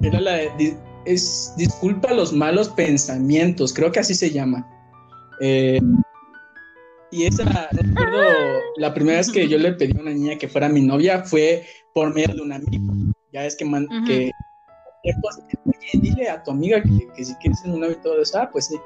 Era 0.00 0.20
la 0.20 0.32
de, 0.32 0.76
es 1.04 1.52
Disculpa 1.56 2.12
los 2.12 2.32
malos 2.32 2.68
pensamientos, 2.70 3.74
creo 3.74 3.90
que 3.90 4.00
así 4.00 4.14
se 4.14 4.30
llama. 4.30 4.66
Eh, 5.40 5.80
y 7.10 7.24
esa, 7.24 7.68
recuerdo, 7.72 8.22
la 8.76 8.94
primera 8.94 9.18
vez 9.18 9.30
que 9.30 9.48
yo 9.48 9.58
le 9.58 9.72
pedí 9.72 9.96
a 9.96 10.00
una 10.00 10.12
niña 10.12 10.38
que 10.38 10.48
fuera 10.48 10.68
mi 10.68 10.82
novia 10.82 11.24
fue 11.24 11.66
por 11.94 12.14
medio 12.14 12.34
de 12.34 12.42
un 12.42 12.52
amigo. 12.52 12.94
Ya 13.32 13.44
es 13.46 13.56
que, 13.56 13.64
man, 13.64 13.88
que 14.06 14.30
dile 15.94 16.28
a 16.28 16.42
tu 16.42 16.50
amiga 16.50 16.82
que, 16.82 17.08
que 17.16 17.24
si 17.24 17.34
quieres 17.36 17.60
ser 17.60 17.70
un 17.70 17.80
novio 17.80 17.96
y 17.98 18.02
todo 18.02 18.20
eso, 18.20 18.38
ah, 18.38 18.50
pues 18.50 18.66
sí. 18.66 18.76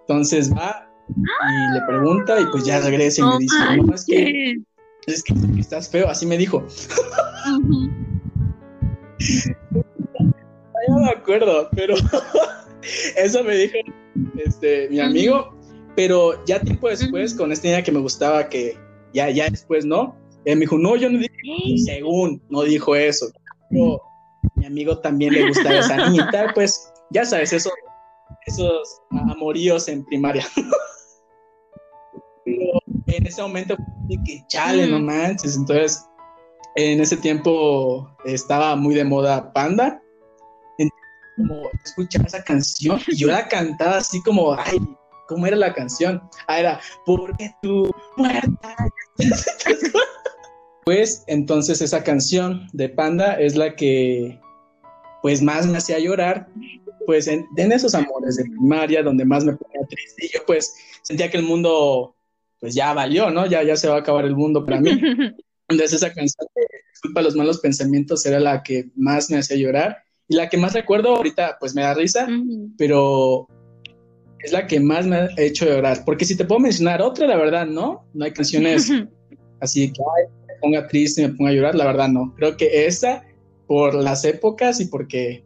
Entonces 0.00 0.52
va 0.52 0.88
y 1.08 1.74
le 1.74 1.80
pregunta 1.86 2.40
y 2.40 2.46
pues 2.46 2.64
ya 2.64 2.80
regresa 2.80 3.22
y 3.22 3.24
me 3.24 3.38
dice, 3.38 3.56
no, 3.76 3.94
es 3.94 4.04
que, 4.04 4.54
es 5.06 5.22
que 5.22 5.34
estás 5.58 5.88
feo, 5.88 6.08
así 6.08 6.26
me 6.26 6.36
dijo. 6.36 6.66
no 10.88 10.98
me 11.00 11.10
acuerdo, 11.10 11.68
pero 11.74 11.94
eso 13.16 13.44
me 13.44 13.56
dijo 13.56 13.78
este, 14.38 14.88
mi 14.88 15.00
amigo, 15.00 15.55
pero 15.96 16.44
ya 16.44 16.60
tiempo 16.60 16.88
después, 16.88 17.34
con 17.34 17.50
esta 17.50 17.66
niña 17.66 17.82
que 17.82 17.90
me 17.90 18.00
gustaba, 18.00 18.48
que 18.48 18.78
ya, 19.12 19.30
ya 19.30 19.48
después, 19.48 19.84
¿no? 19.84 20.14
Él 20.44 20.56
me 20.56 20.60
dijo, 20.60 20.78
no, 20.78 20.94
yo 20.94 21.10
no 21.10 21.18
dije, 21.18 21.32
según, 21.84 22.40
no 22.50 22.62
dijo 22.62 22.94
eso. 22.94 23.26
Pero 23.70 24.00
mi 24.54 24.66
amigo 24.66 24.98
también 24.98 25.32
le 25.32 25.48
gusta 25.48 25.78
esa 25.78 25.96
niñita, 26.08 26.52
pues 26.54 26.92
ya 27.10 27.24
sabes, 27.24 27.52
eso, 27.52 27.70
esos 28.46 29.00
amoríos 29.10 29.88
en 29.88 30.04
primaria. 30.04 30.46
pero 32.44 32.78
en 33.06 33.26
ese 33.26 33.42
momento, 33.42 33.76
que 34.24 34.44
chale, 34.48 34.86
no 34.86 35.00
manches, 35.00 35.56
entonces 35.56 36.04
en 36.76 37.00
ese 37.00 37.16
tiempo 37.16 38.08
estaba 38.26 38.76
muy 38.76 38.94
de 38.94 39.04
moda 39.04 39.52
Panda 39.52 40.00
como 41.36 41.70
escuchar 41.84 42.26
esa 42.26 42.42
canción 42.42 43.00
y 43.06 43.16
yo 43.16 43.28
la 43.28 43.46
cantaba 43.48 43.98
así 43.98 44.22
como, 44.22 44.54
ay, 44.54 44.78
¿cómo 45.28 45.46
era 45.46 45.56
la 45.56 45.74
canción? 45.74 46.22
Ah, 46.46 46.60
era, 46.60 46.80
porque 47.04 47.50
tú 47.62 47.90
muerta. 48.16 48.76
pues 50.84 51.24
entonces 51.26 51.80
esa 51.80 52.02
canción 52.02 52.68
de 52.72 52.88
Panda 52.88 53.34
es 53.34 53.56
la 53.56 53.74
que 53.74 54.40
pues 55.22 55.42
más 55.42 55.66
me 55.66 55.78
hacía 55.78 55.98
llorar, 55.98 56.48
pues 57.06 57.26
en, 57.26 57.46
esos 57.56 57.94
amores 57.94 58.36
de 58.36 58.44
primaria 58.44 59.02
donde 59.02 59.24
más 59.24 59.44
me 59.44 59.56
ponía 59.56 59.86
triste 59.88 60.26
y 60.26 60.28
yo 60.34 60.40
pues 60.46 60.74
sentía 61.02 61.30
que 61.30 61.38
el 61.38 61.42
mundo 61.42 62.14
pues 62.60 62.74
ya 62.74 62.92
valió, 62.92 63.30
¿no? 63.30 63.46
Ya, 63.46 63.62
ya 63.62 63.76
se 63.76 63.88
va 63.88 63.96
a 63.96 64.00
acabar 64.00 64.24
el 64.24 64.36
mundo 64.36 64.64
para 64.64 64.80
mí. 64.80 64.90
Entonces 65.68 65.94
esa 65.94 66.12
canción 66.12 66.46
de 66.54 66.62
Disculpa 66.92 67.22
los 67.22 67.36
malos 67.36 67.60
pensamientos 67.60 68.24
era 68.24 68.40
la 68.40 68.62
que 68.62 68.90
más 68.96 69.30
me 69.30 69.38
hacía 69.38 69.56
llorar 69.56 69.98
y 70.28 70.36
la 70.36 70.48
que 70.48 70.56
más 70.56 70.72
recuerdo 70.72 71.14
ahorita, 71.14 71.58
pues 71.60 71.74
me 71.74 71.82
da 71.82 71.94
risa, 71.94 72.26
pero 72.78 73.48
es 74.46 74.52
la 74.52 74.66
que 74.66 74.78
más 74.78 75.06
me 75.06 75.16
ha 75.16 75.28
hecho 75.36 75.66
llorar. 75.66 76.04
Porque 76.04 76.24
si 76.24 76.36
te 76.36 76.44
puedo 76.44 76.60
mencionar 76.60 77.02
otra, 77.02 77.26
la 77.26 77.36
verdad, 77.36 77.66
no. 77.66 78.06
No 78.14 78.24
hay 78.24 78.32
canciones 78.32 78.90
así 79.60 79.92
que 79.92 80.00
me 80.46 80.54
ponga 80.60 80.86
triste 80.86 81.26
me 81.26 81.34
ponga 81.34 81.50
a 81.50 81.54
llorar, 81.54 81.74
la 81.74 81.84
verdad, 81.86 82.08
no. 82.08 82.32
Creo 82.36 82.56
que 82.56 82.86
esa, 82.86 83.24
por 83.66 83.94
las 83.94 84.24
épocas 84.24 84.80
y 84.80 84.86
porque, 84.86 85.44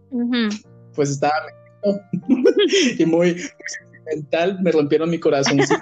pues 0.94 1.10
estaba 1.10 1.32
y 2.98 3.06
muy, 3.06 3.36
sentimental, 3.66 4.60
me 4.60 4.70
rompieron 4.70 5.08
mi 5.08 5.18
corazoncito. 5.18 5.80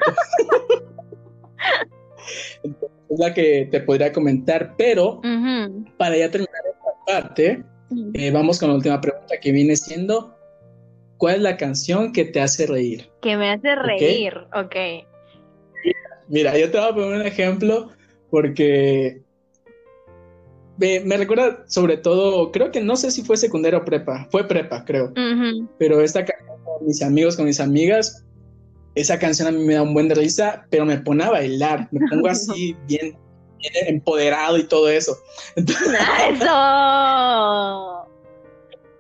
es 2.62 3.18
la 3.18 3.34
que 3.34 3.68
te 3.68 3.80
podría 3.80 4.12
comentar, 4.12 4.74
pero 4.78 5.20
para 5.96 6.16
ya 6.16 6.30
terminar 6.30 6.62
esta 6.70 7.04
parte, 7.04 7.64
eh, 8.14 8.30
vamos 8.30 8.60
con 8.60 8.68
la 8.68 8.76
última 8.76 9.00
pregunta 9.00 9.34
que 9.40 9.50
viene 9.50 9.74
siendo, 9.74 10.37
¿cuál 11.18 11.36
es 11.36 11.42
la 11.42 11.56
canción 11.56 12.12
que 12.12 12.24
te 12.24 12.40
hace 12.40 12.66
reír? 12.66 13.10
Que 13.20 13.36
me 13.36 13.50
hace 13.50 13.74
reír, 13.74 14.34
ok. 14.54 14.76
Mira, 16.28 16.56
yo 16.58 16.70
te 16.70 16.78
voy 16.78 16.88
a 16.88 16.94
poner 16.94 17.20
un 17.20 17.26
ejemplo 17.26 17.90
porque 18.30 19.20
me, 20.78 21.16
recuerda 21.16 21.64
sobre 21.66 21.96
todo, 21.96 22.52
creo 22.52 22.70
que 22.70 22.80
no 22.80 22.96
sé 22.96 23.10
si 23.10 23.22
fue 23.22 23.36
secundaria 23.36 23.78
o 23.80 23.84
prepa, 23.84 24.28
fue 24.30 24.46
prepa, 24.46 24.84
creo. 24.84 25.12
Pero 25.78 26.00
esta 26.00 26.24
canción 26.24 26.58
con 26.64 26.86
mis 26.86 27.02
amigos, 27.02 27.36
con 27.36 27.46
mis 27.46 27.60
amigas, 27.60 28.24
esa 28.94 29.18
canción 29.18 29.48
a 29.48 29.52
mí 29.52 29.64
me 29.64 29.74
da 29.74 29.82
un 29.82 29.94
buen 29.94 30.08
de 30.08 30.14
risa, 30.14 30.66
pero 30.70 30.84
me 30.84 30.98
pone 30.98 31.24
a 31.24 31.30
bailar, 31.30 31.88
me 31.90 32.00
pongo 32.08 32.28
así 32.30 32.76
bien 32.86 33.16
empoderado 33.86 34.56
y 34.56 34.64
todo 34.64 34.88
eso. 34.88 35.18
¡Eso! 35.56 36.46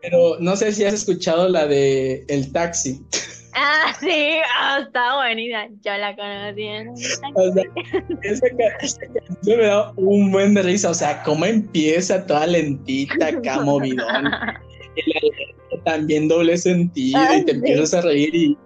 Pero 0.02 0.36
no 0.40 0.56
sé 0.56 0.72
si 0.72 0.84
has 0.84 0.94
escuchado 0.94 1.48
la 1.48 1.66
de 1.66 2.24
El 2.28 2.52
Taxi. 2.52 3.00
Ah, 3.54 3.92
sí, 3.98 4.36
oh, 4.62 4.82
está 4.82 5.16
buenita. 5.16 5.66
Yo 5.82 5.96
la 5.96 6.14
conocí. 6.14 6.68
O 7.34 7.52
sea, 7.52 7.64
esa, 8.22 8.46
canción 8.56 9.58
me 9.58 9.66
da 9.66 9.92
un 9.96 10.30
buen 10.30 10.54
de 10.54 10.62
risa. 10.62 10.90
O 10.90 10.94
sea, 10.94 11.22
cómo 11.24 11.44
empieza 11.44 12.24
toda 12.24 12.46
lentita, 12.46 13.26
acá 13.28 13.60
movidón. 13.60 14.30
también 15.84 16.28
doble 16.28 16.56
sentido 16.56 17.20
y 17.36 17.44
te 17.44 17.52
empiezas 17.52 17.94
a 17.94 18.00
reír. 18.02 18.34
Y, 18.34 18.58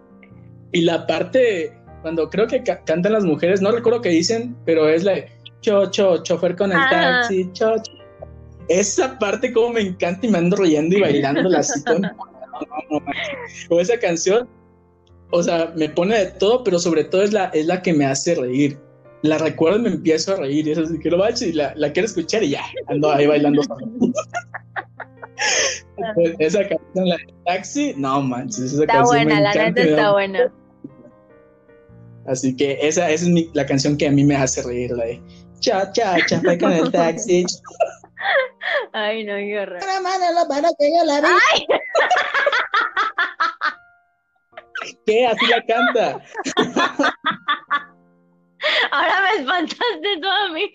y 0.72 0.82
la 0.82 1.06
parte, 1.06 1.72
cuando 2.02 2.28
creo 2.28 2.46
que 2.46 2.62
cantan 2.62 3.12
las 3.12 3.24
mujeres, 3.24 3.62
no 3.62 3.70
recuerdo 3.72 4.02
qué 4.02 4.10
dicen, 4.10 4.56
pero 4.66 4.88
es 4.88 5.04
la 5.04 5.24
cho, 5.60 5.90
cho, 5.90 6.22
chofer 6.22 6.56
con 6.56 6.72
el 6.72 6.78
ah. 6.78 6.88
taxi, 6.90 7.48
cho, 7.52 7.76
Esa 8.68 9.18
parte 9.18 9.52
como 9.52 9.74
me 9.74 9.80
encanta 9.80 10.26
y 10.26 10.30
me 10.30 10.38
ando 10.38 10.56
riendo 10.56 10.96
y 10.96 11.00
bailando 11.00 11.48
la 11.48 11.62
o 13.70 13.80
esa 13.80 13.98
canción, 13.98 14.48
o 15.30 15.42
sea, 15.42 15.72
me 15.76 15.88
pone 15.88 16.18
de 16.18 16.26
todo, 16.26 16.62
pero 16.62 16.78
sobre 16.78 17.04
todo 17.04 17.22
es 17.22 17.32
la, 17.32 17.46
es 17.46 17.66
la 17.66 17.82
que 17.82 17.92
me 17.92 18.06
hace 18.06 18.34
reír. 18.34 18.78
La 19.22 19.38
recuerdo 19.38 19.78
y 19.78 19.82
me 19.82 19.88
empiezo 19.88 20.34
a 20.34 20.36
reír. 20.36 20.66
Y 20.66 20.72
es 20.72 20.78
así 20.78 20.98
que 20.98 21.10
lo 21.10 21.18
y 21.28 21.52
la, 21.52 21.72
la 21.76 21.92
quiero 21.92 22.06
escuchar 22.06 22.42
y 22.42 22.50
ya, 22.50 22.64
ando 22.88 23.10
ahí 23.10 23.26
bailando. 23.26 23.62
esa 26.38 26.60
canción, 26.60 27.08
la 27.08 27.16
de 27.16 27.34
taxi, 27.46 27.94
no 27.96 28.20
manches, 28.22 28.72
esa 28.72 28.82
está 28.82 29.02
buena, 29.02 29.40
la 29.40 29.54
neta 29.54 29.82
está 29.82 30.12
buena. 30.12 30.52
Así 32.26 32.54
que 32.54 32.78
esa, 32.80 33.10
esa 33.10 33.26
es 33.26 33.54
la 33.54 33.66
canción 33.66 33.96
que 33.96 34.06
a 34.06 34.10
mí 34.10 34.24
me 34.24 34.36
hace 34.36 34.62
reír, 34.62 34.90
la 34.92 35.04
de 35.04 35.20
cha, 35.60 35.90
cha, 35.92 36.16
cha, 36.26 36.40
con 36.58 36.72
el 36.72 36.90
taxi. 36.90 37.46
Ay, 38.92 39.24
no, 39.24 39.34
qué 39.34 39.58
horror. 39.60 39.78
Ay. 41.52 41.66
¿Qué? 45.06 45.26
Así 45.26 45.46
la 45.46 45.64
canta. 45.64 46.20
Ahora 48.92 49.20
me 49.22 49.30
espantaste 49.40 50.20
tú 50.20 50.28
a 50.28 50.48
mí. 50.50 50.70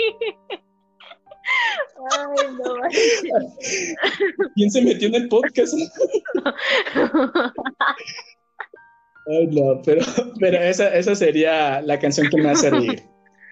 Ay, 2.11 2.47
no. 2.57 2.75
¿Quién 4.55 4.71
se 4.71 4.81
metió 4.81 5.07
en 5.07 5.15
el 5.15 5.29
podcast? 5.29 5.73
Ay, 9.29 9.47
no, 9.47 9.81
pero, 9.83 10.05
pero 10.39 10.57
esa, 10.57 10.95
esa 10.95 11.13
sería 11.15 11.81
la 11.81 11.99
canción 11.99 12.29
que 12.29 12.41
me 12.41 12.51
hace 12.51 12.69
reír. 12.69 13.03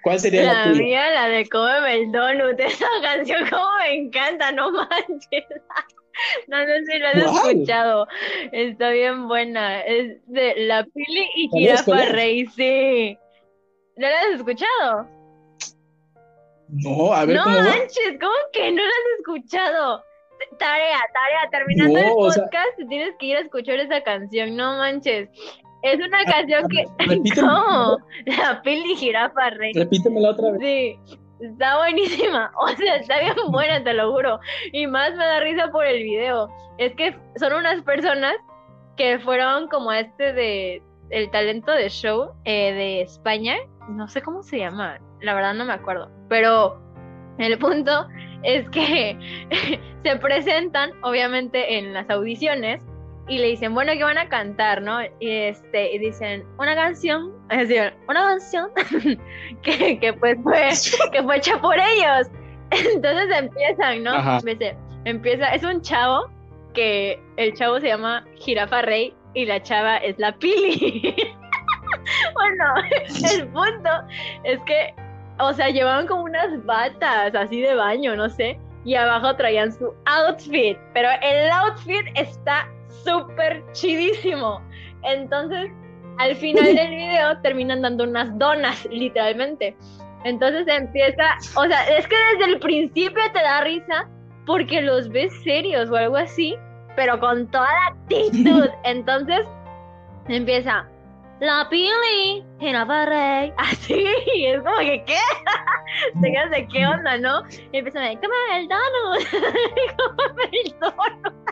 ¿Cuál 0.05 0.19
sería 0.19 0.43
la, 0.43 0.67
la 0.67 0.73
mía? 0.73 1.09
La 1.09 1.29
de 1.29 1.49
Cómeme 1.49 1.95
el 1.95 2.11
Donut. 2.11 2.59
Esa 2.59 2.85
canción 3.01 3.49
como 3.49 3.65
me 3.79 3.95
encanta, 3.95 4.51
no 4.51 4.71
manches. 4.71 5.45
No 6.47 6.57
sé 6.63 6.85
si 6.85 6.97
lo 6.97 7.07
has 7.09 7.17
escuchado. 7.17 8.07
Está 8.53 8.91
bien 8.91 9.27
buena. 9.27 9.81
Es 9.81 10.17
de 10.27 10.53
La 10.67 10.85
Pili 10.85 11.27
y 11.35 11.49
Jirafa 11.49 12.05
Rey, 12.05 12.45
sí. 12.55 13.17
¿No 13.97 14.07
la 14.07 14.19
has 14.19 14.35
escuchado? 14.35 15.09
No, 16.69 17.11
a 17.11 17.25
ver. 17.25 17.35
No 17.35 17.45
manches, 17.45 18.17
¿cómo 18.21 18.33
que 18.53 18.71
no 18.71 18.81
la 18.81 18.87
has 18.87 19.19
escuchado? 19.19 20.03
Tarea, 20.57 21.01
tarea, 21.13 21.49
terminando 21.51 21.99
el 21.99 22.13
podcast, 22.13 22.77
tienes 22.87 23.13
que 23.19 23.25
ir 23.25 23.35
a 23.35 23.41
escuchar 23.41 23.77
esa 23.79 24.01
canción, 24.01 24.55
no 24.55 24.77
manches. 24.77 25.27
Es 25.85 25.99
una 25.99 26.19
ah, 26.19 26.31
canción 26.31 26.67
que. 26.67 26.83
No, 27.41 27.97
la 28.25 28.61
peli 28.63 28.95
jirafa 28.95 29.51
rey. 29.51 29.71
Repítemela 29.73 30.31
otra 30.31 30.51
vez. 30.51 30.59
Sí, 30.59 31.17
está 31.39 31.77
buenísima. 31.77 32.51
O 32.59 32.67
sea, 32.69 32.95
está 32.95 33.19
bien 33.19 33.35
buena, 33.51 33.83
te 33.83 33.93
lo 33.93 34.11
juro. 34.11 34.39
Y 34.71 34.87
más 34.87 35.11
me 35.11 35.23
da 35.23 35.39
risa 35.41 35.71
por 35.71 35.85
el 35.85 36.01
video. 36.01 36.49
Es 36.79 36.93
que 36.95 37.15
son 37.35 37.53
unas 37.53 37.83
personas 37.83 38.35
que 38.97 39.19
fueron 39.19 39.67
como 39.67 39.91
este 39.91 40.33
de 40.33 40.81
el 41.11 41.29
talento 41.29 41.71
de 41.71 41.89
show 41.89 42.31
eh, 42.45 42.73
de 42.73 43.01
España. 43.01 43.55
No 43.89 44.07
sé 44.07 44.23
cómo 44.23 44.41
se 44.41 44.57
llama, 44.57 44.97
la 45.21 45.35
verdad 45.35 45.53
no 45.53 45.65
me 45.65 45.73
acuerdo. 45.73 46.09
Pero 46.29 46.81
el 47.37 47.59
punto 47.59 48.07
es 48.41 48.67
que 48.69 49.15
se 50.03 50.15
presentan, 50.15 50.91
obviamente, 51.03 51.77
en 51.77 51.93
las 51.93 52.09
audiciones 52.09 52.81
y 53.27 53.39
le 53.39 53.47
dicen, 53.47 53.73
bueno, 53.73 53.93
¿qué 53.93 54.03
van 54.03 54.17
a 54.17 54.29
cantar, 54.29 54.81
no? 54.81 55.01
Y, 55.19 55.29
este, 55.29 55.93
y 55.93 55.99
dicen, 55.99 56.45
una 56.59 56.75
canción, 56.75 57.31
es 57.49 57.67
decir, 57.67 57.93
una 58.07 58.21
canción 58.21 58.69
que, 59.63 59.99
que, 59.99 60.13
pues 60.13 60.37
fue, 60.43 60.69
que 61.11 61.23
fue 61.23 61.37
hecha 61.37 61.59
por 61.59 61.75
ellos. 61.75 62.29
Entonces 62.71 63.37
empiezan, 63.37 64.03
¿no? 64.03 64.39
Empieza, 65.05 65.49
es 65.49 65.63
un 65.63 65.81
chavo 65.81 66.29
que 66.73 67.19
el 67.37 67.53
chavo 67.53 67.79
se 67.79 67.87
llama 67.87 68.25
Jirafa 68.35 68.81
Rey 68.81 69.13
y 69.33 69.45
la 69.45 69.61
chava 69.61 69.97
es 69.97 70.17
la 70.17 70.31
Pili. 70.33 71.15
bueno, 72.33 72.65
el 73.31 73.47
punto 73.49 73.89
es 74.43 74.59
que, 74.65 74.93
o 75.39 75.53
sea, 75.53 75.69
llevaban 75.69 76.07
como 76.07 76.23
unas 76.23 76.63
batas 76.65 77.35
así 77.35 77.61
de 77.61 77.75
baño, 77.75 78.15
no 78.15 78.29
sé, 78.29 78.59
y 78.83 78.95
abajo 78.95 79.35
traían 79.35 79.71
su 79.71 79.93
outfit, 80.05 80.77
pero 80.93 81.09
el 81.21 81.49
outfit 81.51 82.05
está 82.15 82.67
súper 83.05 83.63
chidísimo. 83.73 84.61
Entonces, 85.03 85.71
al 86.17 86.35
final 86.35 86.75
del 86.75 86.89
video 86.95 87.39
terminan 87.41 87.81
dando 87.81 88.03
unas 88.03 88.37
donas, 88.37 88.85
literalmente. 88.91 89.75
Entonces 90.23 90.67
empieza, 90.67 91.35
o 91.55 91.65
sea, 91.65 91.83
es 91.97 92.07
que 92.07 92.15
desde 92.33 92.53
el 92.53 92.59
principio 92.59 93.21
te 93.31 93.39
da 93.39 93.61
risa 93.61 94.09
porque 94.45 94.81
los 94.81 95.09
ves 95.09 95.31
serios 95.43 95.89
o 95.91 95.95
algo 95.95 96.17
así, 96.17 96.55
pero 96.95 97.19
con 97.19 97.49
toda 97.51 97.67
la 97.67 97.87
actitud. 97.95 98.69
Entonces 98.83 99.47
empieza, 100.27 100.87
la 101.39 101.67
Pili, 101.69 102.43
Rey, 102.59 103.53
así, 103.57 104.07
es 104.45 104.61
como 104.63 104.77
que, 104.79 105.03
¿qué? 105.05 105.17
Te 106.21 106.31
quedas 106.31 106.49
de 106.49 106.67
qué 106.69 106.87
onda, 106.87 107.17
¿no? 107.17 107.43
Y 107.71 107.77
empieza 107.77 107.99
a 107.99 108.03
decir, 108.03 108.19
el 108.53 108.67
dono, 108.67 109.15
el 110.51 110.79
dono. 110.79 111.45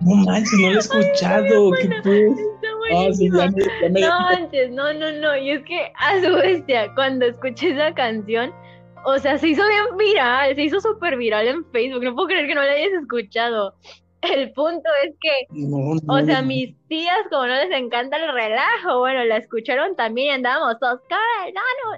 No 0.00 0.16
manches, 0.16 0.58
no 0.60 0.70
lo 0.70 0.74
he 0.74 0.78
escuchado. 0.78 1.72
¿Qué 1.72 1.90
pues? 2.02 3.16
Sí, 3.16 3.30
ya 3.30 3.50
me, 3.50 3.62
ya 3.62 3.88
me... 3.90 4.00
No 4.00 4.20
manches, 4.20 4.70
no, 4.70 4.92
no, 4.94 5.12
no. 5.12 5.36
Y 5.36 5.50
es 5.50 5.62
que 5.64 5.92
a 5.96 6.20
su 6.22 6.34
bestia, 6.34 6.92
cuando 6.94 7.26
escuché 7.26 7.70
esa 7.70 7.92
canción, 7.94 8.52
o 9.04 9.18
sea, 9.18 9.38
se 9.38 9.48
hizo 9.48 9.62
bien 9.68 9.96
viral, 9.96 10.54
se 10.54 10.62
hizo 10.62 10.80
súper 10.80 11.16
viral 11.16 11.48
en 11.48 11.64
Facebook. 11.70 12.04
No 12.04 12.14
puedo 12.14 12.28
creer 12.28 12.46
que 12.46 12.54
no 12.54 12.62
la 12.62 12.72
hayas 12.72 12.92
escuchado. 13.02 13.74
El 14.20 14.52
punto 14.52 14.88
es 15.04 15.14
que, 15.20 15.46
o 16.08 16.24
sea, 16.24 16.42
mis 16.42 16.74
tías, 16.88 17.18
como 17.30 17.46
no 17.46 17.54
les 17.54 17.70
encanta 17.70 18.16
el 18.16 18.32
relajo, 18.32 18.98
bueno, 18.98 19.24
la 19.24 19.36
escucharon 19.36 19.94
también 19.94 20.26
y 20.26 20.30
andábamos 20.30 20.80
todos, 20.80 21.00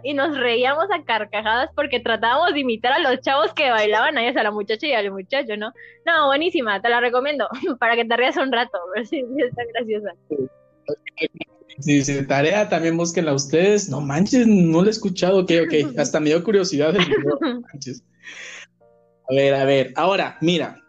y 0.02 0.12
nos 0.12 0.36
reíamos 0.36 0.84
a 0.92 1.02
carcajadas 1.04 1.70
porque 1.74 1.98
tratábamos 1.98 2.52
de 2.52 2.60
imitar 2.60 2.92
a 2.92 2.98
los 2.98 3.20
chavos 3.22 3.54
que 3.54 3.70
bailaban 3.70 4.18
ahí, 4.18 4.26
a 4.28 4.42
la 4.42 4.50
muchacha 4.50 4.86
y 4.86 4.92
al 4.92 5.10
muchacho, 5.10 5.56
¿no? 5.56 5.72
No, 6.04 6.26
buenísima, 6.26 6.82
te 6.82 6.90
la 6.90 7.00
recomiendo, 7.00 7.48
para 7.80 7.96
que 7.96 8.04
te 8.04 8.16
rías 8.16 8.36
un 8.36 8.52
rato, 8.52 8.78
ver 8.94 9.06
sí, 9.06 9.24
está 9.38 9.62
graciosa. 9.72 10.12
Si 11.78 12.04
se 12.04 12.24
tarea, 12.24 12.68
también 12.68 12.96
búsquenla 12.96 13.32
ustedes. 13.32 13.88
No 13.88 14.00
manches, 14.00 14.46
no 14.46 14.82
lo 14.82 14.88
he 14.88 14.90
escuchado. 14.90 15.38
Ok, 15.38 15.52
ok. 15.64 15.96
Hasta 15.98 16.20
me 16.20 16.26
dio 16.26 16.44
curiosidad 16.44 16.92
No 16.92 17.60
manches. 17.60 18.02
A 19.30 19.34
ver, 19.34 19.54
a 19.54 19.64
ver. 19.64 19.92
Ahora, 19.96 20.36
mira. 20.40 20.79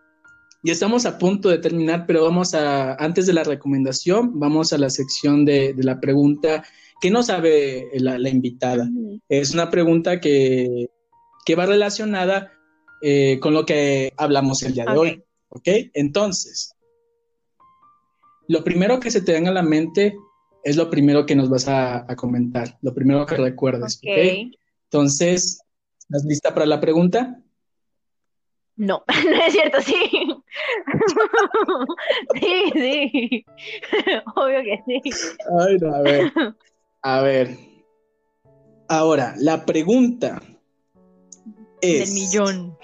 Ya 0.64 0.74
estamos 0.74 1.06
a 1.06 1.18
punto 1.18 1.50
de 1.50 1.58
terminar, 1.58 2.06
pero 2.06 2.24
vamos 2.24 2.54
a, 2.54 2.94
antes 2.96 3.26
de 3.26 3.34
la 3.34 3.44
recomendación, 3.44 4.40
vamos 4.40 4.74
a 4.74 4.78
la 4.78 4.92
sección 4.92 5.44
de, 5.44 5.74
la 5.78 6.00
pregunta 6.00 6.64
que 7.02 7.10
no 7.10 7.24
sabe 7.24 7.88
la, 7.96 8.30
invitada. 8.30 8.88
Es 9.28 9.54
una 9.54 9.72
pregunta 9.72 10.20
que, 10.20 10.90
va 11.58 11.66
relacionada 11.66 12.54
eh, 13.02 13.40
con 13.42 13.54
lo 13.54 13.66
que 13.66 14.14
hablamos 14.18 14.62
el 14.64 14.74
día 14.74 14.86
de 14.86 14.98
hoy. 14.98 15.24
¿Ok? 15.50 15.68
Entonces, 15.94 16.76
lo 18.48 18.64
primero 18.64 19.00
que 19.00 19.12
se 19.12 19.22
te 19.22 19.34
venga 19.34 19.50
a 19.50 19.54
la 19.54 19.64
mente 19.64 20.16
es 20.64 20.78
lo 20.78 20.90
primero 20.90 21.26
que 21.26 21.36
nos 21.36 21.50
vas 21.50 21.68
a, 21.68 22.06
comentar, 22.16 22.78
lo 22.82 22.94
primero 22.94 23.26
que 23.26 23.36
recuerdes. 23.36 23.98
¿ok? 23.98 24.54
Entonces, 24.84 25.60
¿estás 26.00 26.24
lista 26.24 26.54
para 26.54 26.68
la 26.68 26.80
pregunta? 26.80 27.42
No, 28.78 29.04
no 29.08 29.46
es 29.46 29.54
cierto, 29.54 29.82
sí. 29.82 29.94
sí, 32.40 32.72
sí. 32.74 33.46
Obvio 34.36 34.64
que 34.64 34.82
sí. 34.86 35.02
Ay, 35.60 35.78
no, 35.80 35.94
a 35.94 36.02
ver. 36.02 36.32
A 37.02 37.22
ver. 37.22 37.58
Ahora, 38.88 39.36
la 39.38 39.66
pregunta 39.66 40.42
es. 41.82 42.00
Del 42.00 42.14
millón. 42.14 42.78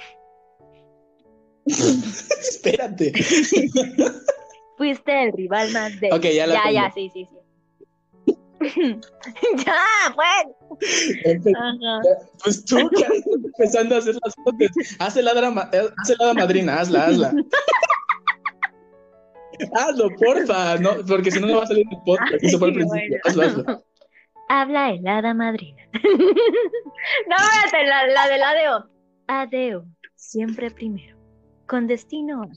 Espérate. 1.65 3.13
Fuiste 4.77 5.23
el 5.23 5.33
rival 5.33 5.71
más 5.71 5.99
de. 5.99 6.13
Ok, 6.13 6.23
ya 6.23 6.47
la 6.47 6.53
Ya, 6.53 6.71
ya, 6.71 6.91
sí, 6.93 7.09
sí, 7.13 7.27
sí. 7.29 7.37
ya, 9.65 9.81
pues. 10.15 10.45
Pues 12.43 12.65
tú 12.65 12.89
que 12.89 13.05
empezando 13.33 13.95
a 13.95 13.99
hacer 13.99 14.17
las 14.23 14.35
fotos. 14.35 14.67
Haz 14.99 15.17
el 15.17 15.27
hada, 15.27 15.51
madrina, 16.33 16.79
hazla, 16.79 17.05
hazla. 17.05 17.33
hazlo, 19.75 20.09
porfa, 20.17 20.77
no, 20.77 20.91
porque 21.07 21.31
si 21.31 21.39
no, 21.39 21.47
no 21.47 21.57
va 21.57 21.63
a 21.63 21.67
salir 21.67 21.85
el 21.91 21.97
podcast. 22.05 22.43
Eso 22.43 22.59
fue 22.59 22.67
el 22.69 22.75
principio. 22.75 23.17
Hazlo, 23.25 23.43
hazlo. 23.43 23.65
Habla 24.49 24.91
el 24.91 25.05
hada 25.05 25.33
madrina. 25.33 25.83
no, 25.93 27.35
espérate, 27.65 27.85
la, 27.85 28.07
la 28.07 28.29
del 28.29 28.43
adeo. 28.43 28.89
Adeo, 29.27 29.85
siempre 30.15 30.71
primero. 30.71 31.17
Con 31.67 31.85
destino. 31.85 32.49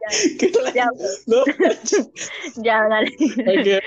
Ya, 0.00 0.72
ya, 0.74 0.88
no. 1.26 1.44
ya, 2.62 2.88
dale. 2.88 3.10
Okay. 3.60 3.80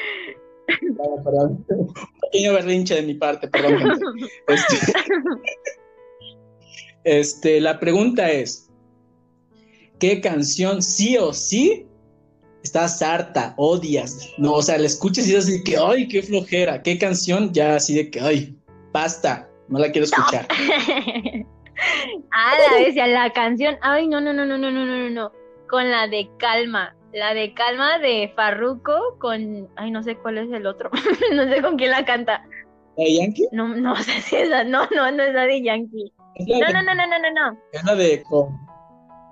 perdón. 1.23 1.65
Un 1.69 1.93
pequeño 2.21 2.53
berrinche 2.53 2.95
de 2.95 3.01
mi 3.03 3.13
parte, 3.13 3.47
perdón. 3.47 3.99
Este, 4.47 4.77
este, 7.03 7.61
la 7.61 7.79
pregunta 7.79 8.31
es: 8.31 8.69
¿qué 9.99 10.21
canción 10.21 10.81
sí 10.81 11.17
o 11.17 11.33
sí 11.33 11.87
estás 12.63 13.01
harta, 13.01 13.53
odias? 13.57 14.33
No, 14.37 14.53
o 14.53 14.61
sea, 14.61 14.77
la 14.77 14.87
escuchas 14.87 15.25
y 15.25 15.33
dices 15.33 15.45
así 15.45 15.63
que, 15.63 15.77
ay, 15.77 16.07
qué 16.07 16.23
flojera. 16.23 16.81
¿Qué 16.81 16.97
canción 16.97 17.53
ya 17.53 17.75
así 17.75 17.95
de 17.95 18.09
que, 18.09 18.19
ay, 18.19 18.55
basta, 18.91 19.49
no 19.67 19.79
la 19.79 19.91
quiero 19.91 20.05
escuchar? 20.05 20.47
ah, 22.31 22.53
la 22.71 22.85
decía, 22.85 23.07
la 23.07 23.31
canción, 23.33 23.77
ay, 23.81 24.07
no, 24.07 24.21
no, 24.21 24.33
no, 24.33 24.45
no, 24.45 24.57
no, 24.57 24.71
no, 24.71 24.85
no, 24.85 25.09
no, 25.09 25.31
con 25.69 25.89
la 25.89 26.07
de 26.07 26.29
Calma, 26.37 26.95
la 27.13 27.33
de 27.33 27.53
Calma 27.53 27.99
de 27.99 28.31
Farruko 28.35 29.17
con, 29.19 29.69
ay, 29.75 29.91
no 29.91 30.03
sé 30.03 30.15
cuál 30.17 30.37
es 30.37 30.51
el 30.51 30.65
otro, 30.65 30.89
no 31.33 31.43
sé 31.45 31.61
con 31.61 31.77
quién 31.77 31.91
la 31.91 32.05
canta. 32.05 32.45
¿La 32.97 33.03
de 33.03 33.15
Yankee? 33.15 33.47
No, 33.51 33.67
no 33.69 33.95
sé 34.03 34.21
si 34.21 34.35
esa, 34.35 34.63
no, 34.63 34.87
no, 34.95 35.11
no 35.11 35.23
es 35.23 35.33
la 35.33 35.43
de 35.43 35.63
Yankee. 35.63 36.11
No, 36.47 36.67
no, 36.71 36.81
no, 36.83 36.95
no, 36.95 37.07
no, 37.07 37.19
no, 37.19 37.31
no. 37.31 37.59
Es 37.71 37.83
la 37.83 37.95
de 37.95 38.23
con... 38.23 38.49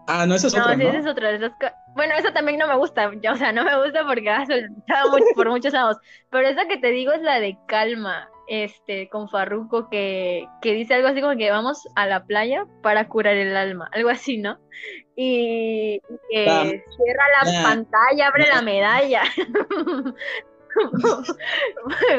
Ah, 0.07 0.25
no, 0.25 0.35
esa 0.35 0.47
es 0.47 0.53
otra, 0.53 0.75
¿no? 0.75 0.81
Sí, 0.81 0.87
esa 0.87 0.99
es 0.99 1.07
otra. 1.07 1.57
Bueno, 1.95 2.13
esa 2.17 2.33
también 2.33 2.59
no 2.59 2.67
me 2.67 2.75
gusta, 2.75 3.09
o 3.09 3.35
sea, 3.35 3.53
no 3.53 3.63
me 3.63 3.83
gusta 3.83 4.05
porque 4.05 4.29
ha 4.29 4.41
ah, 4.89 5.03
por 5.35 5.49
muchos 5.49 5.71
lados. 5.71 5.97
Pero 6.29 6.47
esa 6.47 6.67
que 6.67 6.77
te 6.77 6.91
digo 6.91 7.13
es 7.13 7.21
la 7.21 7.39
de 7.39 7.57
Calma 7.67 8.29
este, 8.47 9.09
con 9.09 9.29
Farruko 9.29 9.89
que, 9.89 10.45
que 10.61 10.73
dice 10.73 10.93
algo 10.95 11.07
así 11.07 11.21
como 11.21 11.37
que 11.37 11.49
vamos 11.49 11.87
a 11.95 12.07
la 12.07 12.25
playa 12.25 12.65
para 12.81 13.07
curar 13.07 13.35
el 13.35 13.55
alma, 13.55 13.89
algo 13.93 14.09
así, 14.09 14.37
¿no? 14.37 14.57
Y 15.15 15.99
que 16.29 16.45
cierra 16.45 17.25
la 17.43 17.63
pantalla, 17.63 18.27
abre 18.27 18.47
la 18.47 18.61
medalla. 18.61 19.21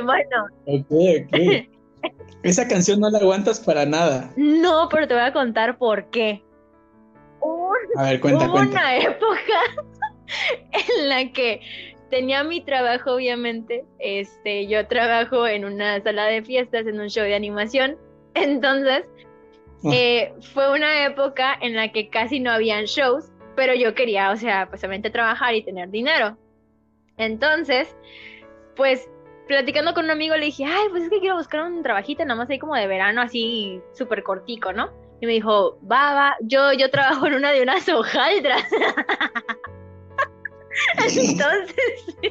bueno. 0.05 0.47
Ok, 0.67 0.91
ok. 1.25 1.37
Esa 2.43 2.69
canción 2.69 3.01
no 3.01 3.09
la 3.11 3.19
aguantas 3.19 3.61
para 3.61 3.87
nada. 3.87 4.31
No, 4.37 4.89
pero 4.91 5.09
te 5.09 5.15
voy 5.15 5.23
a 5.23 5.33
contar 5.33 5.79
por 5.79 6.11
qué. 6.11 6.45
a 7.97 8.03
ver, 8.03 8.21
cuenta, 8.21 8.47
hubo 8.47 8.59
una 8.59 8.97
época 8.99 9.61
en 10.73 11.09
la 11.09 11.33
que 11.33 11.61
tenía 12.15 12.45
mi 12.45 12.61
trabajo, 12.61 13.15
obviamente. 13.15 13.85
Este, 13.99 14.69
yo 14.69 14.87
trabajo 14.87 15.49
en 15.49 15.65
una 15.65 16.01
sala 16.01 16.27
de 16.27 16.43
fiestas, 16.43 16.87
en 16.87 17.01
un 17.01 17.09
show 17.09 17.25
de 17.25 17.35
animación. 17.35 17.97
Entonces, 18.35 19.05
ah. 19.85 19.91
eh, 19.93 20.33
fue 20.53 20.73
una 20.73 21.07
época 21.07 21.59
en 21.61 21.75
la 21.75 21.91
que 21.91 22.11
casi 22.11 22.39
no 22.39 22.53
habían 22.53 22.85
shows, 22.85 23.33
pero 23.57 23.75
yo 23.75 23.97
quería, 23.97 24.31
o 24.31 24.37
sea, 24.37 24.69
pues 24.69 24.81
obviamente 24.83 25.11
trabajar 25.11 25.57
y 25.57 25.65
tener 25.65 25.91
dinero. 25.91 26.39
Entonces, 27.17 27.97
pues 28.77 29.09
platicando 29.49 29.93
con 29.93 30.05
un 30.05 30.13
amigo 30.13 30.37
le 30.37 30.47
dije, 30.47 30.65
ay, 30.65 30.87
pues 30.91 31.03
es 31.03 31.11
que 31.11 31.19
quiero 31.19 31.37
buscar 31.37 31.65
un 31.65 31.83
trabajito, 31.83 32.25
nada 32.25 32.37
más 32.37 32.49
ahí 32.49 32.61
como 32.61 32.77
de 32.77 32.87
verano, 32.87 33.23
así 33.23 33.81
súper 33.93 34.23
cortico, 34.23 34.73
¿no? 34.73 34.89
Y 35.21 35.27
me 35.27 35.33
dijo, 35.33 35.81
va, 35.81 36.15
va, 36.15 36.37
yo, 36.43 36.73
yo 36.75 36.91
trabajo 36.91 37.27
en 37.27 37.35
una 37.35 37.51
de 37.51 37.63
unas 37.63 37.89
hojaldras. 37.89 38.65
Entonces, 40.99 41.77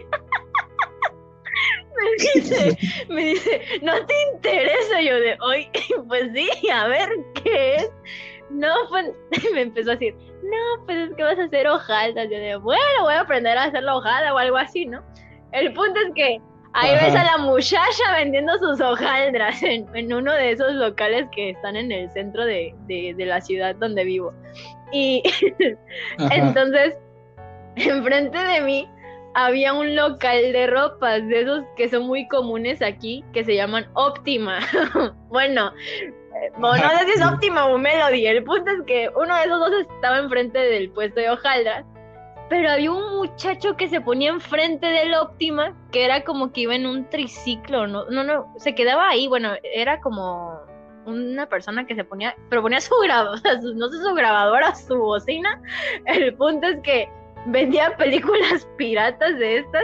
me 1.95 2.40
dice, 2.40 2.78
me 3.10 3.26
dice, 3.26 3.61
¿no 3.82 4.06
te 4.06 4.14
interesa? 4.34 5.02
Yo 5.02 5.20
de, 5.20 5.38
hoy, 5.41 5.70
pues 6.07 6.32
sí, 6.34 6.49
a 6.70 6.88
ver, 6.88 7.10
¿qué 7.44 7.76
es? 7.76 7.91
No, 8.49 8.74
pues, 8.90 9.11
me 9.53 9.61
empezó 9.61 9.91
a 9.91 9.94
decir, 9.94 10.15
no, 10.44 10.86
pues 10.86 11.10
es 11.10 11.15
que 11.15 11.24
vas 11.24 11.40
a 11.40 11.44
hacer 11.44 11.68
hojaldas. 11.68 12.30
Yo 12.30 12.38
de, 12.38 12.56
bueno, 12.57 12.82
voy 13.02 13.14
a 13.14 13.22
aprender 13.22 13.57
a 13.57 13.65
hacer 13.65 13.84
la 13.84 13.95
hojada 13.95 14.34
o 14.34 14.38
algo 14.38 14.57
así, 14.57 14.86
¿no? 14.86 15.03
El 15.52 15.74
punto 15.74 15.99
es 15.99 16.14
que 16.15 16.41
Ahí 16.76 16.91
ves 16.95 17.15
a 17.15 17.24
la 17.24 17.38
muchacha 17.38 18.15
vendiendo 18.18 18.57
sus 18.57 18.82
hojaldras 18.82 19.61
en, 19.61 20.11
uno 20.11 20.34
de 20.34 20.52
esos 20.52 20.74
locales 20.74 21.28
que 21.32 21.52
están 21.52 21.76
en 21.76 21.91
el 21.91 22.10
centro 22.11 22.44
de, 22.45 22.74
la 23.18 23.40
ciudad 23.41 23.76
donde 23.76 24.03
vivo. 24.03 24.34
Y 24.91 25.22
entonces, 26.32 26.95
enfrente 27.76 28.38
de 28.38 28.62
mí 28.62 28.90
había 29.36 29.74
un 29.74 29.95
local 29.95 30.52
de 30.52 30.68
ropas, 30.68 31.28
de 31.28 31.41
esos 31.41 31.64
que 31.76 31.90
son 31.90 32.04
muy 32.04 32.28
comunes 32.28 32.82
aquí, 32.82 33.24
que 33.34 33.44
se 33.44 33.56
llaman 33.56 33.88
Óptima. 33.94 34.60
bueno, 35.30 35.72
no 36.58 36.74
sé 36.76 37.06
si 37.06 37.12
es 37.20 37.26
Óptima 37.26 37.66
o 37.66 37.78
Melody. 37.78 38.28
El 38.28 38.44
punto 38.44 38.72
es 38.72 38.82
que 38.86 39.10
uno 39.16 39.36
de 39.36 39.44
esos 39.44 39.60
dos 39.60 39.72
estaba 39.95 40.20
enfrente 40.20 40.60
del 40.60 40.91
puesto 40.91 41.20
de 41.20 41.30
hojaldras 41.32 41.86
pero 42.50 42.70
había 42.70 42.91
un 42.91 43.16
muchacho 43.16 43.76
que 43.76 43.88
se 43.88 44.00
ponía 44.00 44.30
enfrente 44.30 44.86
del 44.86 45.16
Óptima, 45.16 45.76
que 45.91 46.06
era 46.06 46.24
como 46.24 46.52
que 46.52 46.62
iba 46.62 46.76
en 46.76 46.86
un 46.86 47.10
triciclo, 47.10 47.88
no, 47.88 48.06
no, 48.12 48.24
no, 48.24 48.54
se 48.58 48.76
quedaba 48.76 49.10
ahí, 49.10 49.28
bueno, 49.28 49.54
era 49.64 50.00
como 50.02 50.60
una 51.08 51.48
persona 51.48 51.88
que 51.88 51.95
se 51.95 52.04
ponía, 52.04 52.36
pero 52.50 52.62
ponía 52.62 52.80
su 52.80 52.94
grabadora, 53.04 53.41
no 53.76 53.90
sé, 53.90 53.98
su 53.98 54.14
grabadora, 54.14 54.76
su 54.76 54.95
bocina. 54.98 55.62
El 56.06 56.36
punto 56.36 56.68
es 56.68 56.80
que 56.82 57.10
vendía 57.48 57.95
películas 57.98 58.68
piratas 58.78 59.38
de 59.38 59.57
estas 59.60 59.84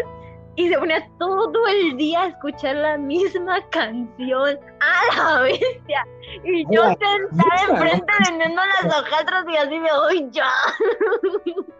y 0.55 0.67
se 0.67 0.77
ponía 0.77 1.07
todo 1.19 1.67
el 1.67 1.95
día 1.97 2.23
a 2.23 2.27
escuchar 2.27 2.75
la 2.75 2.97
misma 2.97 3.61
canción 3.69 4.59
a 4.81 5.15
la 5.15 5.41
bestia. 5.41 6.05
Y 6.43 6.65
yo 6.73 6.83
sentada 6.83 7.63
enfrente 7.69 8.13
vendiendo 8.27 8.61
las 8.83 8.97
hojaldras 8.97 9.45
y 9.47 9.57
así 9.57 9.79
me 9.79 9.89
doy 9.89 10.27
ya. 10.31 10.49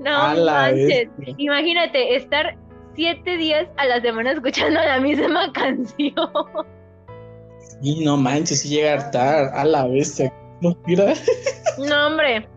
No 0.00 0.44
manches. 0.44 1.08
Imagínate 1.38 2.16
estar 2.16 2.56
siete 2.94 3.36
días 3.36 3.66
a 3.76 3.86
la 3.86 4.00
semana 4.00 4.32
escuchando 4.32 4.80
la 4.80 5.00
misma 5.00 5.52
canción. 5.54 6.30
Y 7.82 8.04
no 8.04 8.16
manches, 8.16 8.60
si 8.62 8.68
llega 8.68 8.92
a 8.92 8.94
hartar 8.94 9.50
a 9.54 9.64
la 9.64 9.86
bestia. 9.86 10.32
No, 10.60 10.76
no 11.78 12.06
hombre. 12.06 12.48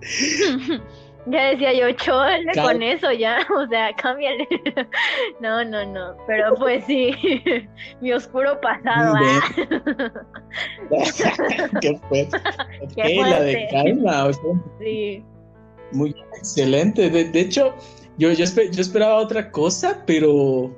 Ya 1.31 1.49
decía 1.49 1.73
yo, 1.73 1.91
chole 1.91 2.51
con 2.55 2.81
eso 2.81 3.11
ya, 3.11 3.45
o 3.55 3.67
sea, 3.67 3.93
cámbiale. 3.95 4.47
No, 5.41 5.63
no, 5.63 5.85
no, 5.85 6.15
pero 6.27 6.55
pues 6.55 6.83
sí, 6.85 7.11
mi 8.01 8.11
oscuro 8.11 8.59
pasado. 8.61 9.15
Qué 11.81 11.99
fuerte. 12.09 12.37
Qué 12.95 13.15
la 13.15 13.41
de 13.41 13.67
calma. 13.71 14.31
Sí. 14.79 15.23
Muy 15.91 16.15
excelente. 16.37 17.09
De, 17.09 17.39
hecho, 17.39 17.75
yo, 18.17 18.31
yo, 18.31 18.43
esperaba 18.43 19.15
otra 19.15 19.51
cosa, 19.51 20.03
pero 20.05 20.75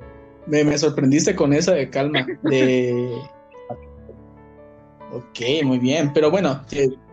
me, 0.48 0.78
sorprendiste 0.78 1.36
con 1.36 1.54
esa 1.54 1.74
de 1.74 1.90
calma. 1.90 2.26
De... 2.44 3.18
ok, 5.12 5.64
muy 5.64 5.80
bien. 5.80 6.12
Pero 6.14 6.30
bueno, 6.30 6.62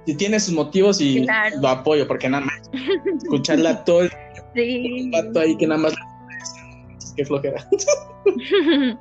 si 0.09 0.15
tiene 0.15 0.41
sus 0.41 0.55
motivos 0.55 1.03
y 1.03 1.27
lo 1.61 1.69
apoyo, 1.69 2.09
porque 2.09 2.31
nada 2.31 2.47
más 2.47 2.71
escucharla 3.23 3.85
todo 3.85 4.05
el 4.05 4.11
sí. 4.55 5.11
ahí 5.39 5.55
que 5.59 5.67
nada 5.67 5.83
más 5.83 5.95
qué 7.15 7.27
flojera. 7.27 7.69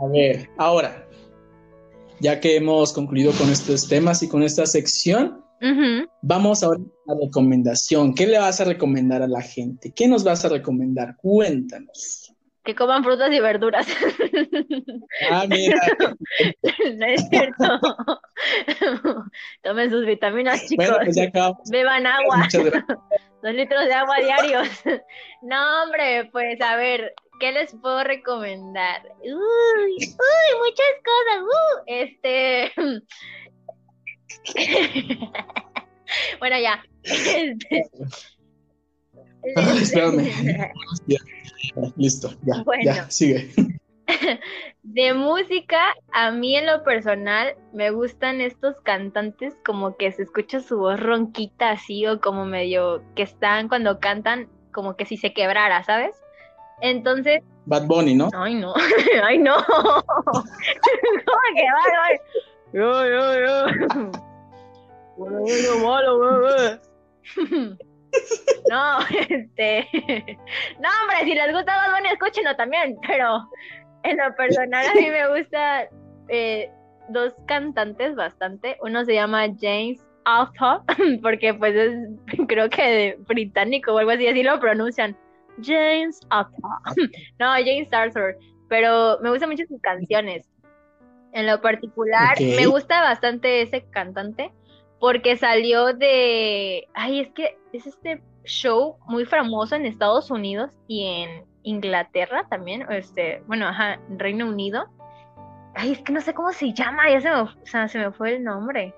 A 0.00 0.06
ver, 0.12 0.48
ahora, 0.56 1.04
ya 2.20 2.38
que 2.38 2.54
hemos 2.54 2.92
concluido 2.92 3.32
con 3.32 3.50
estos 3.50 3.88
temas 3.88 4.22
y 4.22 4.28
con 4.28 4.44
esta 4.44 4.66
sección, 4.66 5.42
Vamos 6.22 6.62
ahora 6.62 6.78
a 7.08 7.14
la 7.14 7.20
recomendación. 7.22 8.14
¿Qué 8.14 8.28
le 8.28 8.38
vas 8.38 8.60
a 8.60 8.64
recomendar 8.64 9.22
a 9.22 9.26
la 9.26 9.42
gente? 9.42 9.90
¿Qué 9.90 10.06
nos 10.06 10.22
vas 10.22 10.44
a 10.44 10.50
recomendar? 10.50 11.16
Cuéntanos. 11.16 12.32
Que 12.68 12.74
coman 12.74 13.02
frutas 13.02 13.32
y 13.32 13.40
verduras. 13.40 13.86
Ah, 15.30 15.46
mira. 15.48 15.80
no 16.98 17.06
es 17.06 17.26
cierto. 17.30 17.80
Tomen 19.62 19.90
sus 19.90 20.04
vitaminas, 20.04 20.66
chicos. 20.68 20.86
Pues 21.02 21.16
Beban 21.70 22.06
agua. 22.06 22.46
Dos 23.42 23.54
litros 23.54 23.86
de 23.86 23.94
agua 23.94 24.16
diarios. 24.18 24.68
no, 25.40 25.82
hombre, 25.82 26.28
pues 26.30 26.60
a 26.60 26.76
ver, 26.76 27.14
¿qué 27.40 27.52
les 27.52 27.74
puedo 27.74 28.04
recomendar? 28.04 29.00
Uy, 29.22 29.32
uy, 29.32 30.50
muchas 30.58 30.92
cosas. 31.08 31.40
Uh, 31.40 31.82
este. 31.86 32.70
bueno, 36.38 36.58
ya. 36.58 36.84
espérame. 39.80 40.30
Listo, 41.96 42.30
ya, 42.42 42.64
ya, 42.82 43.10
sigue. 43.10 43.50
De 44.82 45.12
música, 45.12 45.94
a 46.12 46.30
mí 46.30 46.56
en 46.56 46.66
lo 46.66 46.82
personal 46.82 47.56
me 47.72 47.90
gustan 47.90 48.40
estos 48.40 48.80
cantantes 48.82 49.54
como 49.64 49.96
que 49.96 50.12
se 50.12 50.22
escucha 50.22 50.60
su 50.60 50.78
voz 50.78 50.98
ronquita 50.98 51.70
así 51.70 52.06
o 52.06 52.20
como 52.20 52.46
medio 52.46 53.02
que 53.14 53.22
están 53.22 53.68
cuando 53.68 54.00
cantan 54.00 54.48
como 54.72 54.96
que 54.96 55.04
si 55.04 55.16
se 55.16 55.34
quebrara, 55.34 55.84
¿sabes? 55.84 56.16
Entonces... 56.80 57.42
Bad 57.66 57.86
Bunny, 57.86 58.14
¿no? 58.14 58.30
Ay, 58.34 58.54
no, 58.54 58.72
ay, 59.22 59.38
no. 59.38 59.56
¿Cómo 59.66 60.42
que 61.54 61.64
Bad 61.74 62.20
Yo, 62.72 63.04
yo, 63.06 63.34
yo. 63.40 63.66
No, 68.70 68.98
este. 69.28 69.88
No, 70.80 70.88
hombre, 71.00 71.24
si 71.24 71.34
les 71.34 71.52
gusta 71.52 71.76
Bad 71.76 71.94
Bunny, 71.94 72.08
escúchenlo 72.12 72.54
también. 72.56 72.96
Pero 73.06 73.48
en 74.02 74.16
lo 74.18 74.34
personal, 74.36 74.86
a 74.86 74.94
mí 74.94 75.08
me 75.08 75.38
gusta 75.38 75.88
eh, 76.28 76.70
dos 77.08 77.34
cantantes 77.46 78.14
bastante. 78.14 78.76
Uno 78.82 79.04
se 79.04 79.14
llama 79.14 79.46
James 79.58 80.04
Alpha, 80.24 80.82
porque 81.22 81.54
pues 81.54 81.74
es, 81.74 81.94
creo 82.46 82.68
que 82.68 83.16
británico 83.26 83.94
o 83.94 83.98
algo 83.98 84.10
así, 84.10 84.26
así 84.26 84.42
lo 84.42 84.60
pronuncian. 84.60 85.16
James 85.62 86.20
Alpha. 86.30 86.80
No, 87.38 87.52
James 87.52 87.92
Arthur. 87.92 88.36
Pero 88.68 89.18
me 89.22 89.30
gustan 89.30 89.48
mucho 89.48 89.64
sus 89.66 89.80
canciones. 89.80 90.46
En 91.32 91.46
lo 91.46 91.60
particular, 91.60 92.38
me 92.40 92.66
gusta 92.66 93.00
bastante 93.02 93.62
ese 93.62 93.84
cantante 93.90 94.52
porque 95.00 95.36
salió 95.36 95.92
de, 95.94 96.88
ay, 96.94 97.20
es 97.20 97.30
que 97.32 97.56
es 97.72 97.86
este 97.86 98.22
show 98.44 98.96
muy 99.06 99.24
famoso 99.24 99.76
en 99.76 99.86
Estados 99.86 100.30
Unidos 100.30 100.70
y 100.86 101.04
en 101.04 101.44
Inglaterra 101.62 102.46
también, 102.48 102.86
este, 102.90 103.42
bueno, 103.46 103.66
ajá, 103.68 104.00
Reino 104.16 104.46
Unido. 104.46 104.86
Ay, 105.74 105.92
es 105.92 106.00
que 106.00 106.12
no 106.12 106.20
sé 106.20 106.34
cómo 106.34 106.52
se 106.52 106.72
llama, 106.72 107.10
ya 107.10 107.20
se 107.20 107.30
me, 107.30 107.40
o 107.40 107.50
sea, 107.64 107.88
se 107.88 107.98
me 107.98 108.10
fue 108.10 108.36
el 108.36 108.44
nombre. 108.44 108.94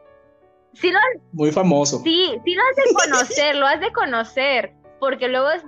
Sí 0.73 0.91
lo 0.91 0.99
Muy 1.33 1.51
famoso. 1.51 1.99
Sí, 1.99 2.39
sí 2.45 2.55
lo 2.55 2.63
has 2.63 2.77
de 2.77 2.95
conocer, 2.95 3.57
lo 3.57 3.67
has 3.67 3.81
de 3.81 3.93
conocer, 3.93 4.73
porque 5.01 5.29
luego 5.29 5.51
es, 5.51 5.65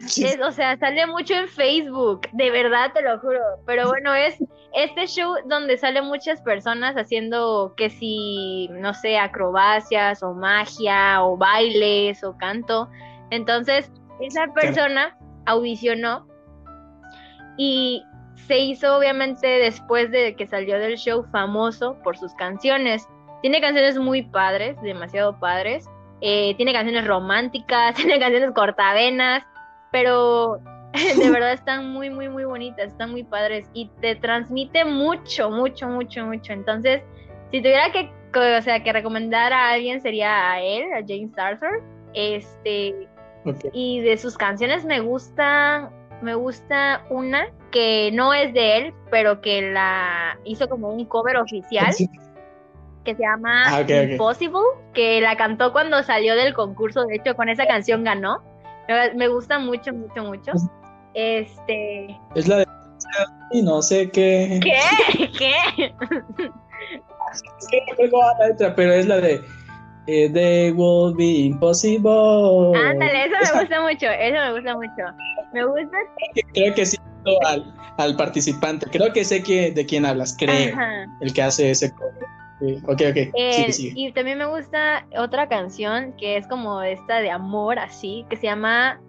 es, 0.00 0.38
o 0.40 0.52
sea, 0.52 0.76
sale 0.76 1.06
mucho 1.06 1.34
en 1.34 1.48
Facebook, 1.48 2.22
de 2.32 2.50
verdad 2.50 2.92
te 2.92 3.02
lo 3.02 3.18
juro, 3.20 3.40
pero 3.66 3.88
bueno, 3.88 4.14
es 4.14 4.36
este 4.74 5.06
show 5.06 5.34
donde 5.46 5.78
salen 5.78 6.04
muchas 6.04 6.42
personas 6.42 6.96
haciendo 6.96 7.74
que 7.76 7.88
si, 7.88 8.68
no 8.72 8.92
sé, 8.92 9.18
acrobacias 9.18 10.22
o 10.22 10.34
magia 10.34 11.22
o 11.24 11.36
bailes 11.36 12.22
o 12.22 12.36
canto. 12.36 12.88
Entonces, 13.30 13.90
esa 14.20 14.46
persona 14.52 15.16
audicionó 15.46 16.26
y 17.56 18.02
se 18.46 18.58
hizo 18.58 18.96
obviamente 18.96 19.46
después 19.46 20.10
de 20.10 20.34
que 20.36 20.46
salió 20.46 20.78
del 20.78 20.96
show 20.96 21.24
famoso 21.30 21.96
por 22.02 22.16
sus 22.16 22.32
canciones. 22.34 23.06
Tiene 23.42 23.60
canciones 23.60 23.98
muy 23.98 24.22
padres, 24.22 24.80
demasiado 24.82 25.38
padres. 25.38 25.86
Eh, 26.20 26.54
tiene 26.56 26.72
canciones 26.72 27.06
románticas, 27.06 27.94
tiene 27.96 28.18
canciones 28.18 28.52
cortavenas, 28.52 29.44
pero 29.90 30.60
de 31.16 31.30
verdad 31.30 31.52
están 31.52 31.90
muy, 31.92 32.10
muy, 32.10 32.28
muy 32.28 32.44
bonitas, 32.44 32.86
están 32.88 33.10
muy 33.10 33.24
padres 33.24 33.68
y 33.72 33.90
te 34.00 34.16
transmite 34.16 34.84
mucho, 34.84 35.50
mucho, 35.50 35.88
mucho, 35.88 36.24
mucho. 36.24 36.52
Entonces, 36.52 37.02
si 37.50 37.60
tuviera 37.60 37.90
que, 37.92 38.10
o 38.34 38.62
sea, 38.62 38.82
que 38.82 38.92
recomendar 38.92 39.52
a 39.52 39.70
alguien 39.70 40.00
sería 40.00 40.52
a 40.52 40.60
él, 40.60 40.84
a 40.92 41.00
James 41.06 41.36
Arthur. 41.36 41.82
Este, 42.14 43.08
y 43.72 44.00
de 44.00 44.16
sus 44.16 44.36
canciones 44.36 44.84
me 44.84 45.00
gusta, 45.00 45.90
me 46.22 46.34
gusta 46.34 47.04
una 47.10 47.48
que 47.70 48.10
no 48.12 48.32
es 48.32 48.52
de 48.54 48.78
él, 48.78 48.94
pero 49.10 49.40
que 49.40 49.70
la 49.70 50.38
hizo 50.44 50.68
como 50.68 50.88
un 50.88 51.04
cover 51.04 51.36
oficial. 51.36 51.94
que 53.04 53.14
se 53.14 53.22
llama 53.22 53.64
ah, 53.68 53.80
Impossible, 53.82 54.60
que 54.92 55.20
la 55.20 55.36
cantó 55.36 55.72
cuando 55.72 56.02
salió 56.02 56.34
del 56.34 56.54
concurso, 56.54 57.04
de 57.04 57.16
hecho 57.16 57.36
con 57.36 57.48
esa 57.48 57.66
canción 57.66 58.04
ganó. 58.04 58.42
Me 59.14 59.28
gusta 59.28 59.58
mucho, 59.58 59.92
mucho, 59.92 60.24
mucho. 60.24 60.52
Este. 61.14 62.18
Es 62.34 62.48
la 62.48 62.58
de. 62.58 62.66
Y 63.52 63.62
no 63.62 63.82
sé 63.82 64.10
qué. 64.10 64.60
¿Qué? 64.62 65.28
¿Qué? 65.38 65.94
Sí, 67.58 67.78
la 67.98 68.46
letra, 68.46 68.74
pero 68.74 68.92
es 68.92 69.06
la 69.06 69.20
de. 69.20 69.40
Eh, 70.06 70.30
they 70.32 70.70
will 70.72 71.14
be 71.14 71.24
impossible. 71.24 72.72
Ándale, 72.74 73.26
eso 73.26 73.36
me 73.54 73.60
gusta 73.60 73.80
mucho. 73.82 74.06
Eso 74.06 74.36
me 74.36 74.52
gusta 74.52 74.74
mucho. 74.74 75.16
Me 75.52 75.64
gusta. 75.66 75.96
Creo 76.54 76.74
que 76.74 76.86
sí. 76.86 76.96
al, 77.44 77.74
al, 77.98 78.16
participante. 78.16 78.86
Creo 78.90 79.12
que 79.12 79.24
sé 79.24 79.42
que, 79.42 79.70
de 79.70 79.84
quién 79.84 80.06
hablas, 80.06 80.34
creo. 80.38 80.74
El 81.20 81.34
que 81.34 81.42
hace 81.42 81.70
ese 81.70 81.92
Ok, 82.60 83.02
ok. 83.10 83.16
Eh, 83.34 83.70
y 83.76 84.12
también 84.12 84.38
me 84.38 84.46
gusta 84.46 85.06
otra 85.16 85.48
canción 85.48 86.14
que 86.16 86.36
es 86.36 86.46
como 86.48 86.82
esta 86.82 87.20
de 87.20 87.30
amor, 87.30 87.78
así, 87.78 88.26
que 88.28 88.36
se 88.36 88.44
llama 88.44 89.00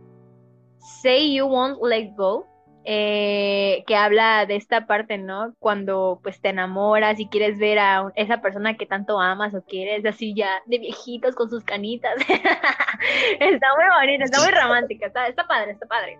Say 1.01 1.35
You 1.35 1.47
Won't 1.47 1.79
Let 1.83 2.13
Go. 2.15 2.45
Eh, 2.85 3.83
que 3.85 3.95
habla 3.95 4.45
de 4.45 4.55
esta 4.55 4.87
parte, 4.87 5.17
¿no? 5.17 5.53
Cuando 5.59 6.19
pues 6.23 6.39
te 6.41 6.49
enamoras 6.49 7.19
y 7.19 7.27
quieres 7.27 7.59
ver 7.59 7.77
a 7.77 8.11
esa 8.15 8.41
persona 8.41 8.77
que 8.77 8.85
tanto 8.85 9.19
amas 9.19 9.53
o 9.53 9.61
quieres, 9.61 10.05
así 10.05 10.33
ya 10.33 10.49
de 10.65 10.79
viejitos 10.79 11.35
con 11.35 11.49
sus 11.49 11.63
canitas. 11.63 12.15
está 13.39 13.67
muy 13.75 13.85
bonita, 13.99 14.23
está 14.23 14.39
muy 14.39 14.51
romántica, 14.51 15.07
está, 15.07 15.27
está 15.27 15.45
padre, 15.45 15.73
está 15.73 15.85
padre. 15.85 16.17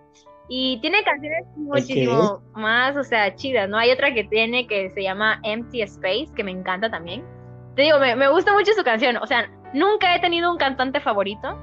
Y 0.51 0.81
tiene 0.81 1.03
canciones 1.03 1.45
muchísimo 1.55 2.41
más, 2.55 2.97
o 2.97 3.03
sea, 3.03 3.35
chidas, 3.35 3.69
¿no? 3.69 3.77
Hay 3.77 3.91
otra 3.91 4.13
que 4.13 4.23
tiene 4.23 4.65
que 4.65 4.89
se 4.89 5.03
llama 5.03 5.39
Empty 5.43 5.83
Space, 5.83 6.27
que 6.35 6.43
me 6.43 6.51
encanta 6.51 6.89
también. 6.89 7.23
Te 7.75 7.83
digo, 7.83 7.99
me, 7.99 8.15
me 8.15 8.29
gusta 8.29 8.51
mucho 8.53 8.73
su 8.73 8.83
canción, 8.83 9.17
o 9.17 9.27
sea, 9.27 9.47
nunca 9.73 10.15
he 10.15 10.19
tenido 10.19 10.51
un 10.51 10.57
cantante 10.57 10.99
favorito, 10.99 11.55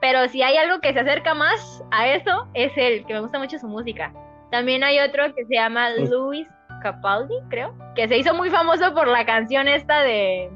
pero 0.00 0.28
si 0.28 0.42
hay 0.42 0.56
algo 0.56 0.80
que 0.80 0.92
se 0.92 1.00
acerca 1.00 1.32
más 1.32 1.82
a 1.92 2.08
eso, 2.08 2.48
es 2.54 2.72
él, 2.76 3.04
que 3.06 3.14
me 3.14 3.20
gusta 3.20 3.38
mucho 3.38 3.58
su 3.58 3.68
música. 3.68 4.12
También 4.50 4.82
hay 4.84 4.98
otro 4.98 5.32
que 5.34 5.44
se 5.46 5.54
llama 5.54 5.90
Luis 5.90 6.46
Capaldi, 6.82 7.34
creo, 7.48 7.74
que 7.94 8.08
se 8.08 8.18
hizo 8.18 8.34
muy 8.34 8.50
famoso 8.50 8.92
por 8.94 9.06
la 9.06 9.24
canción 9.24 9.68
esta 9.68 10.00
de... 10.00 10.50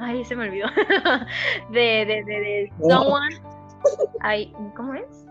Ay, 0.00 0.24
se 0.24 0.34
me 0.34 0.48
olvidó. 0.48 0.66
de, 1.70 1.80
de, 2.06 2.24
de, 2.24 2.40
de 2.40 2.72
Someone... 2.88 3.36
Ay, 4.20 4.52
¿Cómo 4.74 4.94
es? 4.94 5.25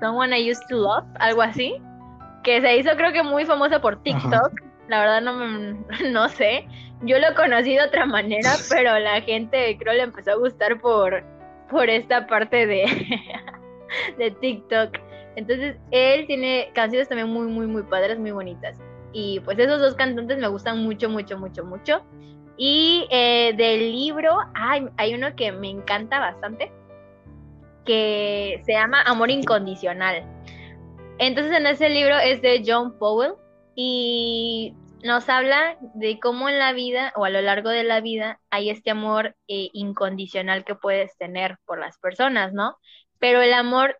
Someone 0.00 0.36
I 0.36 0.50
Used 0.50 0.62
to 0.68 0.76
Love, 0.76 1.06
algo 1.18 1.42
así. 1.42 1.80
Que 2.42 2.60
se 2.60 2.76
hizo 2.76 2.96
creo 2.96 3.12
que 3.12 3.22
muy 3.22 3.44
famoso 3.44 3.80
por 3.80 4.02
TikTok. 4.02 4.52
La 4.88 5.00
verdad 5.00 5.20
no, 5.20 5.76
no 6.10 6.28
sé. 6.28 6.66
Yo 7.02 7.18
lo 7.18 7.34
conocí 7.34 7.74
de 7.74 7.82
otra 7.82 8.06
manera, 8.06 8.52
pero 8.70 8.98
la 8.98 9.20
gente 9.20 9.76
creo 9.78 9.94
le 9.94 10.02
empezó 10.02 10.32
a 10.32 10.36
gustar 10.36 10.80
por, 10.80 11.22
por 11.70 11.88
esta 11.88 12.26
parte 12.26 12.66
de, 12.66 12.84
de 14.18 14.30
TikTok. 14.30 14.98
Entonces, 15.36 15.76
él 15.90 16.26
tiene 16.26 16.70
canciones 16.74 17.08
también 17.08 17.28
muy, 17.28 17.46
muy, 17.46 17.66
muy 17.66 17.82
padres, 17.82 18.18
muy 18.18 18.32
bonitas. 18.32 18.78
Y 19.12 19.40
pues 19.40 19.58
esos 19.58 19.80
dos 19.80 19.94
cantantes 19.94 20.38
me 20.38 20.48
gustan 20.48 20.82
mucho, 20.82 21.08
mucho, 21.08 21.38
mucho, 21.38 21.64
mucho. 21.64 22.02
Y 22.56 23.06
eh, 23.10 23.54
del 23.56 23.92
libro, 23.92 24.38
hay, 24.54 24.86
hay 24.96 25.14
uno 25.14 25.34
que 25.34 25.50
me 25.50 25.70
encanta 25.70 26.20
bastante, 26.20 26.70
que 27.84 28.62
se 28.64 28.72
llama 28.72 29.02
Amor 29.02 29.30
Incondicional. 29.30 30.24
Entonces 31.18 31.52
en 31.52 31.66
ese 31.66 31.88
libro 31.88 32.18
es 32.18 32.40
de 32.42 32.62
John 32.66 32.98
Powell 32.98 33.34
y 33.74 34.74
nos 35.02 35.28
habla 35.28 35.76
de 35.94 36.18
cómo 36.20 36.48
en 36.48 36.58
la 36.58 36.72
vida 36.72 37.12
o 37.16 37.24
a 37.24 37.30
lo 37.30 37.40
largo 37.40 37.70
de 37.70 37.84
la 37.84 38.00
vida 38.00 38.40
hay 38.50 38.70
este 38.70 38.90
amor 38.90 39.36
eh, 39.48 39.70
incondicional 39.72 40.64
que 40.64 40.74
puedes 40.74 41.16
tener 41.16 41.58
por 41.64 41.78
las 41.78 41.98
personas, 41.98 42.52
¿no? 42.52 42.76
Pero 43.18 43.40
el 43.42 43.52
amor 43.52 43.98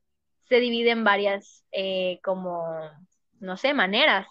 se 0.48 0.60
divide 0.60 0.90
en 0.90 1.04
varias, 1.04 1.64
eh, 1.72 2.20
como, 2.22 2.64
no 3.38 3.56
sé, 3.56 3.72
maneras. 3.72 4.26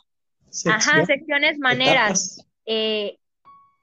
Ajá, 0.65 1.05
secciones, 1.05 1.59
maneras. 1.59 2.45
Eh, 2.65 3.17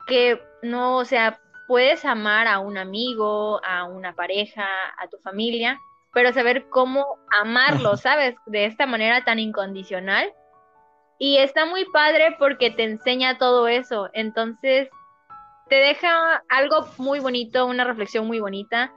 que 0.06 0.40
no, 0.62 0.98
o 0.98 1.04
sea, 1.04 1.40
puedes 1.66 2.04
amar 2.04 2.48
a 2.48 2.58
un 2.58 2.78
amigo, 2.78 3.60
a 3.64 3.84
una 3.84 4.14
pareja, 4.14 4.66
a 4.98 5.08
tu 5.08 5.18
familia, 5.18 5.78
pero 6.12 6.32
saber 6.32 6.68
cómo 6.68 7.18
amarlo, 7.30 7.96
¿sabes? 7.96 8.36
De 8.46 8.64
esta 8.64 8.86
manera 8.86 9.24
tan 9.24 9.38
incondicional. 9.38 10.32
Y 11.18 11.38
está 11.38 11.66
muy 11.66 11.84
padre 11.86 12.36
porque 12.38 12.70
te 12.70 12.84
enseña 12.84 13.38
todo 13.38 13.68
eso. 13.68 14.10
Entonces, 14.12 14.88
te 15.68 15.76
deja 15.76 16.42
algo 16.48 16.86
muy 16.98 17.20
bonito, 17.20 17.66
una 17.66 17.84
reflexión 17.84 18.26
muy 18.26 18.40
bonita. 18.40 18.92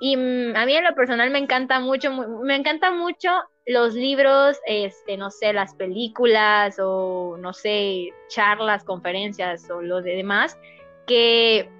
Y 0.00 0.16
mm, 0.16 0.56
a 0.56 0.66
mí 0.66 0.74
en 0.74 0.84
lo 0.84 0.94
personal 0.94 1.30
me 1.30 1.38
encanta 1.38 1.80
mucho, 1.80 2.12
me 2.12 2.56
encanta 2.56 2.90
mucho 2.90 3.30
los 3.66 3.94
libros, 3.94 4.58
este, 4.66 5.16
no 5.16 5.30
sé, 5.30 5.52
las 5.52 5.74
películas 5.74 6.78
o 6.78 7.36
no 7.38 7.52
sé, 7.52 8.12
charlas, 8.28 8.84
conferencias 8.84 9.70
o 9.70 9.80
lo 9.80 10.02
de 10.02 10.16
demás, 10.16 10.58
que, 11.06 11.70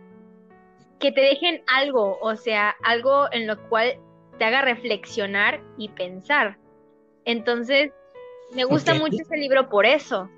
que 0.99 1.13
te 1.13 1.21
dejen 1.21 1.63
algo, 1.67 2.19
o 2.21 2.37
sea, 2.37 2.75
algo 2.83 3.27
en 3.33 3.47
lo 3.47 3.61
cual 3.69 3.99
te 4.39 4.45
haga 4.45 4.63
reflexionar 4.63 5.63
y 5.77 5.89
pensar. 5.91 6.59
Entonces, 7.25 7.93
me 8.53 8.65
gusta 8.65 8.95
mucho 8.95 9.17
ese 9.21 9.37
libro 9.37 9.69
por 9.69 9.87
eso. 9.87 10.29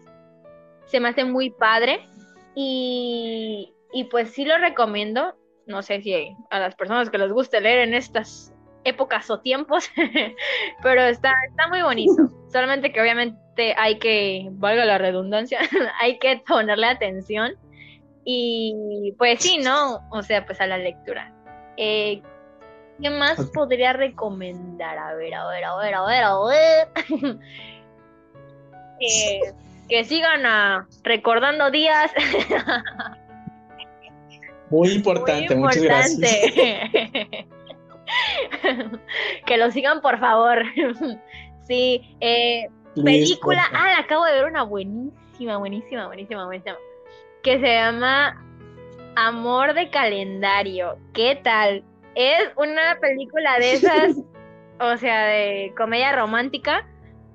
Se 0.87 1.01
me 1.01 1.09
hace 1.09 1.25
muy 1.25 1.51
padre 1.51 2.07
y, 2.55 3.75
y 3.93 4.05
pues 4.05 4.31
sí 4.31 4.45
lo 4.45 4.57
recomiendo 4.59 5.35
no 5.67 5.83
sé 5.83 6.01
si 6.01 6.37
a 6.51 6.59
las 6.59 6.75
personas 6.75 7.11
que 7.11 7.19
les 7.19 7.33
guste 7.33 7.61
leer 7.61 7.81
en 7.81 7.95
estas 7.95 8.53
épocas 8.85 9.29
o 9.31 9.41
tiempos, 9.41 9.91
pero 10.83 11.03
está, 11.03 11.33
está 11.49 11.69
muy 11.69 11.83
bonito. 11.83 12.31
Solamente 12.49 12.93
que 12.93 13.01
obviamente 13.01 13.75
hay 13.77 13.99
que, 13.99 14.49
valga 14.53 14.85
la 14.85 14.99
redundancia, 14.99 15.59
hay 16.01 16.19
que 16.19 16.43
ponerle 16.47 16.87
atención. 16.87 17.55
Y 18.29 19.15
pues 19.19 19.41
sí, 19.41 19.59
¿no? 19.59 20.01
O 20.11 20.21
sea, 20.21 20.45
pues 20.45 20.61
a 20.61 20.67
la 20.67 20.79
lectura. 20.79 21.33
Eh, 21.77 22.21
¿Qué 23.01 23.09
más 23.09 23.39
podría 23.55 23.93
recomendar? 23.93 24.99
A 24.99 25.15
ver, 25.15 25.33
a 25.33 25.47
ver, 25.47 25.65
a 25.65 25.77
ver, 25.77 25.95
a 25.95 26.05
ver, 26.05 26.25
a 26.25 26.45
ver. 26.45 26.89
Eh, 28.99 29.53
que 29.91 30.05
sigan 30.05 30.47
a 30.47 30.89
recordando 31.05 31.71
días. 31.71 32.11
Muy 34.71 34.89
importante, 34.89 35.55
muchas 35.55 35.83
gracias. 35.83 36.19
que 39.47 39.59
lo 39.59 39.71
sigan, 39.71 40.01
por 40.01 40.19
favor. 40.19 40.63
sí, 41.69 42.17
eh, 42.21 42.71
película. 42.95 43.67
Ah, 43.71 43.99
acabo 43.99 44.25
de 44.25 44.33
ver 44.33 44.47
una 44.47 44.63
buenísima, 44.63 45.59
buenísima, 45.59 46.07
buenísima, 46.07 46.47
buenísima. 46.47 46.79
Que 47.47 47.61
se 47.61 47.75
llama 47.75 48.45
Amor 49.15 49.73
de 49.75 49.89
Calendario. 49.89 50.99
¿Qué 51.15 51.39
tal? 51.45 51.85
Es 52.17 52.51
una 52.57 52.99
película 53.01 53.61
de 53.61 53.73
esas, 53.75 54.17
o 54.81 54.97
sea, 54.97 55.27
de 55.27 55.73
comedia 55.77 56.11
romántica. 56.17 56.85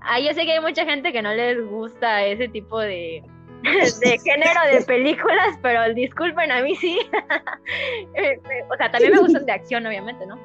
Ah, 0.02 0.20
yo 0.20 0.34
sé 0.34 0.44
que 0.44 0.52
hay 0.52 0.60
mucha 0.60 0.84
gente 0.84 1.14
que 1.14 1.22
no 1.22 1.34
les 1.34 1.66
gusta 1.66 2.26
ese 2.26 2.50
tipo 2.50 2.78
de, 2.78 3.24
de 3.64 4.20
género 4.20 4.60
de 4.70 4.84
películas, 4.86 5.58
pero 5.62 5.94
disculpen, 5.94 6.52
a 6.52 6.62
mí 6.62 6.76
sí. 6.76 7.00
Eh, 8.14 8.38
o 8.70 8.76
sea, 8.76 8.92
también 8.92 9.14
me 9.14 9.20
gustan 9.20 9.46
de 9.46 9.54
acción, 9.54 9.86
obviamente, 9.86 10.26
¿no? 10.26 10.38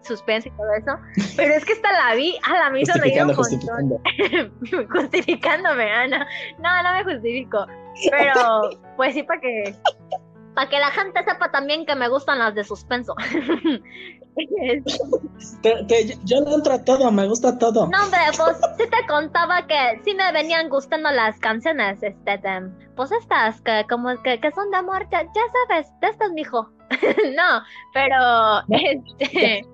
Suspense 0.00 0.48
y 0.48 0.52
todo 0.52 0.72
eso. 0.72 1.34
Pero 1.36 1.52
es 1.52 1.62
que 1.66 1.74
esta 1.74 1.92
la 1.92 2.14
vi, 2.14 2.38
ah, 2.42 2.58
la 2.58 2.70
me 2.70 2.80
hizo 2.80 2.98
reír 2.98 3.22
un 3.22 3.36
montón. 3.36 4.88
Justificándome, 4.90 5.92
Ana. 5.92 6.26
No, 6.58 6.82
no 6.82 6.92
me 6.94 7.04
justifico. 7.04 7.66
Pero, 8.10 8.70
pues 8.96 9.14
sí, 9.14 9.22
para 9.22 9.40
que 9.40 9.74
para 10.54 10.70
que 10.70 10.78
la 10.78 10.90
gente 10.92 11.24
sepa 11.24 11.50
también 11.50 11.84
que 11.84 11.96
me 11.96 12.08
gustan 12.08 12.38
las 12.38 12.54
de 12.54 12.62
suspenso. 12.64 13.14
yo 16.24 16.40
no 16.40 16.54
entro 16.54 16.74
a 16.74 16.84
todo, 16.84 17.10
me 17.10 17.26
gusta 17.26 17.58
todo. 17.58 17.88
No, 17.88 18.04
hombre, 18.04 18.20
pues 18.36 18.56
sí 18.78 18.84
te 18.88 19.06
contaba 19.06 19.66
que 19.66 20.00
sí 20.04 20.14
me 20.14 20.30
venían 20.32 20.68
gustando 20.68 21.10
las 21.10 21.38
canciones, 21.40 22.02
este, 22.02 22.40
pues 22.96 23.10
estas, 23.12 23.60
que 23.62 23.84
como 23.88 24.10
que, 24.22 24.40
que 24.40 24.52
son 24.52 24.70
de 24.70 24.76
amor, 24.76 25.08
ya, 25.10 25.26
sabes, 25.68 25.90
de 26.00 26.08
estas, 26.08 26.30
mijo. 26.32 26.70
no, 27.36 27.62
pero, 27.92 28.62
este... 29.18 29.66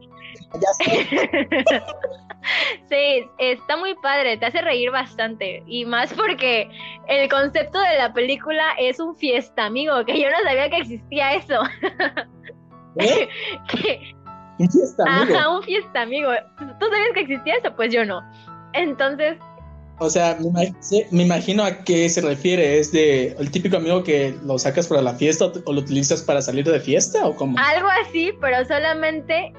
sí, 2.89 3.28
está 3.39 3.77
muy 3.77 3.94
padre, 3.97 4.36
te 4.36 4.47
hace 4.47 4.60
reír 4.60 4.90
bastante. 4.90 5.62
Y 5.66 5.85
más 5.85 6.12
porque 6.14 6.68
el 7.09 7.28
concepto 7.28 7.78
de 7.81 7.98
la 7.98 8.12
película 8.12 8.72
es 8.78 9.01
un 9.01 9.16
fiesta, 9.16 9.66
amigo, 9.66 10.05
que 10.05 10.20
yo 10.20 10.28
no 10.31 10.36
sabía 10.44 10.70
que 10.70 10.77
existía 10.78 11.35
eso. 11.35 11.60
¿Eh? 12.98 13.28
un 14.59 14.70
fiesta 14.70 15.05
amigo. 15.05 15.36
Ajá, 15.36 15.51
un 15.51 15.62
fiesta 15.62 16.02
amigo. 16.02 16.31
¿Tú 16.59 16.86
sabías 16.86 17.12
que 17.14 17.20
existía 17.20 17.56
eso? 17.56 17.74
Pues 17.74 17.93
yo 17.93 18.05
no. 18.05 18.20
Entonces. 18.72 19.39
O 20.02 20.09
sea, 20.09 20.39
me, 21.10 21.22
imagino 21.22 21.62
a 21.62 21.85
qué 21.85 22.09
se 22.09 22.22
refiere. 22.22 22.78
¿Es 22.78 22.90
de 22.90 23.36
el 23.39 23.51
típico 23.51 23.77
amigo 23.77 24.02
que 24.02 24.35
lo 24.44 24.59
sacas 24.59 24.86
para 24.86 25.02
la 25.02 25.12
fiesta 25.14 25.52
o 25.66 25.72
lo 25.72 25.81
utilizas 25.81 26.22
para 26.22 26.40
salir 26.40 26.64
de 26.64 26.81
fiesta 26.81 27.27
o 27.27 27.36
cómo? 27.36 27.59
Algo 27.59 27.89
así, 28.02 28.32
pero 28.40 28.64
solamente 28.64 29.52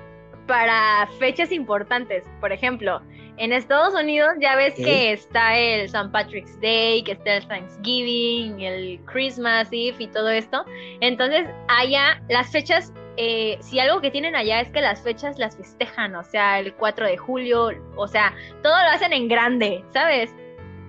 para 0.47 1.07
fechas 1.19 1.51
importantes. 1.51 2.23
Por 2.39 2.51
ejemplo, 2.51 3.01
en 3.38 3.53
Estados 3.53 3.93
Unidos 3.93 4.30
ya 4.39 4.55
ves 4.55 4.76
que 4.76 5.13
está 5.13 5.57
el 5.57 5.85
St. 5.85 6.09
Patrick's 6.11 6.59
Day, 6.61 7.03
que 7.03 7.13
está 7.13 7.38
el 7.38 7.47
Thanksgiving, 7.47 8.59
el 8.61 8.99
Christmas 9.05 9.68
Eve 9.72 9.95
y 9.99 10.07
todo 10.07 10.30
esto. 10.30 10.65
Entonces, 10.99 11.47
allá 11.68 12.22
las 12.30 12.51
fechas, 12.51 12.93
eh, 13.18 13.57
si 13.61 13.80
algo 13.80 14.01
que 14.01 14.11
tienen 14.11 14.35
allá 14.35 14.61
es 14.61 14.69
que 14.69 14.81
las 14.81 15.01
fechas 15.01 15.39
las 15.39 15.55
festejan, 15.55 16.15
o 16.15 16.23
sea, 16.23 16.59
el 16.59 16.73
4 16.73 17.07
de 17.07 17.18
julio, 17.18 17.69
o 17.95 18.07
sea, 18.07 18.34
todo 18.61 18.73
lo 18.73 18.89
hacen 18.89 19.13
en 19.13 19.27
grande, 19.27 19.84
¿sabes? 19.91 20.34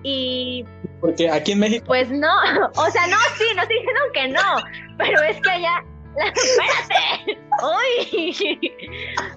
Y 0.03 0.65
porque 1.03 1.29
aquí 1.29 1.51
en 1.51 1.59
México. 1.59 1.85
Pues 1.85 2.09
no, 2.09 2.33
o 2.75 2.89
sea, 2.91 3.07
no, 3.07 3.17
sí, 3.37 3.43
no 3.55 3.61
estoy 3.61 3.77
diciendo 3.77 4.01
que 4.13 4.27
no, 4.29 4.97
pero 4.97 5.21
es 5.23 5.41
que 5.41 5.49
allá. 5.49 5.83
¡Espérate! 6.17 7.39
¡Uy! 7.63 8.75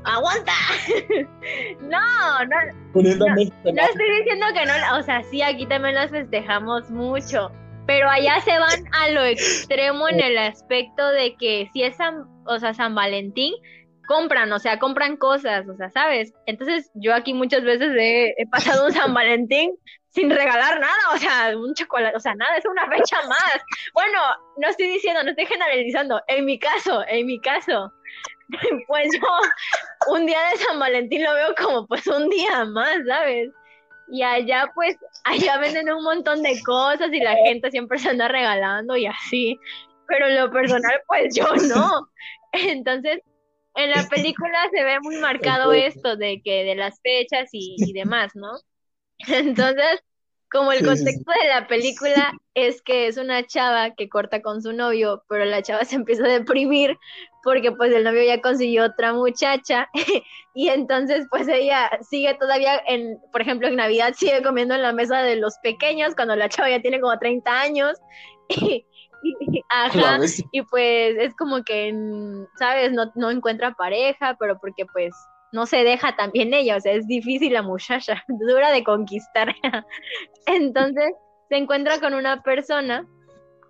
¡Aguanta! 0.04 0.52
No, 1.80 2.44
no. 2.44 2.56
No, 2.94 3.26
no 3.26 3.42
estoy 3.42 4.18
diciendo 4.18 4.46
que 4.54 4.66
no, 4.66 4.98
o 4.98 5.02
sea, 5.02 5.22
sí, 5.24 5.42
aquí 5.42 5.66
también 5.66 5.94
las 5.94 6.10
festejamos 6.10 6.90
mucho, 6.90 7.50
pero 7.86 8.08
allá 8.08 8.40
se 8.40 8.58
van 8.58 8.84
a 8.92 9.10
lo 9.10 9.24
extremo 9.24 10.08
en 10.08 10.20
el 10.20 10.38
aspecto 10.38 11.08
de 11.10 11.36
que 11.36 11.68
si 11.72 11.82
es 11.82 11.96
San, 11.96 12.24
o 12.46 12.58
sea, 12.58 12.74
San 12.74 12.94
Valentín, 12.94 13.54
compran, 14.08 14.52
o 14.52 14.58
sea, 14.58 14.78
compran 14.78 15.16
cosas, 15.16 15.68
o 15.68 15.76
sea, 15.76 15.90
¿sabes? 15.90 16.32
Entonces 16.46 16.90
yo 16.94 17.14
aquí 17.14 17.34
muchas 17.34 17.64
veces 17.64 17.90
he 17.98 18.46
pasado 18.50 18.86
un 18.86 18.92
San 18.92 19.12
Valentín 19.14 19.72
sin 20.16 20.30
regalar 20.30 20.80
nada, 20.80 21.14
o 21.14 21.18
sea, 21.18 21.54
un 21.54 21.74
chocolate, 21.74 22.16
o 22.16 22.20
sea, 22.20 22.34
nada, 22.34 22.56
es 22.56 22.64
una 22.64 22.88
fecha 22.88 23.18
más. 23.28 23.60
Bueno, 23.92 24.18
no 24.56 24.68
estoy 24.68 24.88
diciendo, 24.88 25.22
no 25.22 25.30
estoy 25.30 25.44
generalizando, 25.44 26.22
en 26.26 26.46
mi 26.46 26.58
caso, 26.58 27.04
en 27.06 27.26
mi 27.26 27.38
caso, 27.38 27.92
pues 28.88 29.08
yo 29.12 29.28
un 30.14 30.24
día 30.24 30.38
de 30.50 30.56
San 30.56 30.78
Valentín 30.78 31.22
lo 31.22 31.34
veo 31.34 31.54
como 31.54 31.86
pues 31.86 32.06
un 32.06 32.30
día 32.30 32.64
más, 32.64 32.96
¿sabes? 33.06 33.50
Y 34.08 34.22
allá 34.22 34.70
pues, 34.74 34.96
allá 35.24 35.58
venden 35.58 35.92
un 35.92 36.02
montón 36.02 36.42
de 36.42 36.62
cosas 36.62 37.12
y 37.12 37.20
la 37.20 37.36
gente 37.44 37.70
siempre 37.70 37.98
se 37.98 38.08
anda 38.08 38.28
regalando 38.28 38.96
y 38.96 39.04
así, 39.04 39.60
pero 40.08 40.28
lo 40.30 40.50
personal 40.50 40.98
pues 41.08 41.34
yo 41.36 41.44
no. 41.68 42.08
Entonces, 42.52 43.20
en 43.74 43.90
la 43.90 44.08
película 44.08 44.66
se 44.72 44.82
ve 44.82 44.98
muy 45.00 45.16
marcado 45.16 45.74
esto 45.74 46.16
de 46.16 46.40
que 46.42 46.64
de 46.64 46.74
las 46.74 46.98
fechas 47.02 47.50
y, 47.52 47.76
y 47.78 47.92
demás, 47.92 48.32
¿no? 48.34 48.52
Entonces, 49.18 50.02
como 50.50 50.72
el 50.72 50.84
contexto 50.84 51.32
de 51.42 51.48
la 51.48 51.66
película 51.66 52.32
es 52.54 52.80
que 52.82 53.08
es 53.08 53.16
una 53.16 53.44
chava 53.46 53.94
que 53.94 54.08
corta 54.08 54.42
con 54.42 54.62
su 54.62 54.72
novio, 54.72 55.22
pero 55.28 55.44
la 55.44 55.62
chava 55.62 55.84
se 55.84 55.96
empieza 55.96 56.24
a 56.24 56.28
deprimir 56.28 56.96
porque 57.42 57.72
pues 57.72 57.92
el 57.92 58.04
novio 58.04 58.22
ya 58.24 58.40
consiguió 58.40 58.84
otra 58.84 59.12
muchacha 59.12 59.88
y 60.54 60.68
entonces 60.68 61.26
pues 61.30 61.48
ella 61.48 61.90
sigue 62.08 62.34
todavía 62.34 62.80
en, 62.86 63.18
por 63.32 63.40
ejemplo, 63.40 63.68
en 63.68 63.76
Navidad 63.76 64.14
sigue 64.16 64.42
comiendo 64.42 64.74
en 64.74 64.82
la 64.82 64.92
mesa 64.92 65.22
de 65.22 65.36
los 65.36 65.56
pequeños 65.62 66.14
cuando 66.14 66.36
la 66.36 66.48
chava 66.48 66.70
ya 66.70 66.82
tiene 66.82 67.00
como 67.00 67.18
30 67.18 67.60
años 67.60 67.98
y, 68.48 68.84
ajá, 69.68 70.18
y 70.52 70.62
pues 70.62 71.16
es 71.18 71.34
como 71.34 71.64
que, 71.64 71.92
¿sabes? 72.58 72.92
No, 72.92 73.10
no 73.16 73.30
encuentra 73.30 73.74
pareja, 73.74 74.36
pero 74.38 74.58
porque 74.58 74.86
pues 74.86 75.14
no 75.56 75.64
se 75.64 75.84
deja 75.84 76.14
también 76.16 76.52
ella, 76.52 76.76
o 76.76 76.80
sea, 76.80 76.92
es 76.92 77.06
difícil 77.06 77.54
la 77.54 77.62
muchacha, 77.62 78.22
dura 78.28 78.70
de 78.70 78.84
conquistar. 78.84 79.54
Entonces 80.46 81.14
se 81.48 81.56
encuentra 81.56 81.98
con 81.98 82.12
una 82.12 82.42
persona 82.42 83.06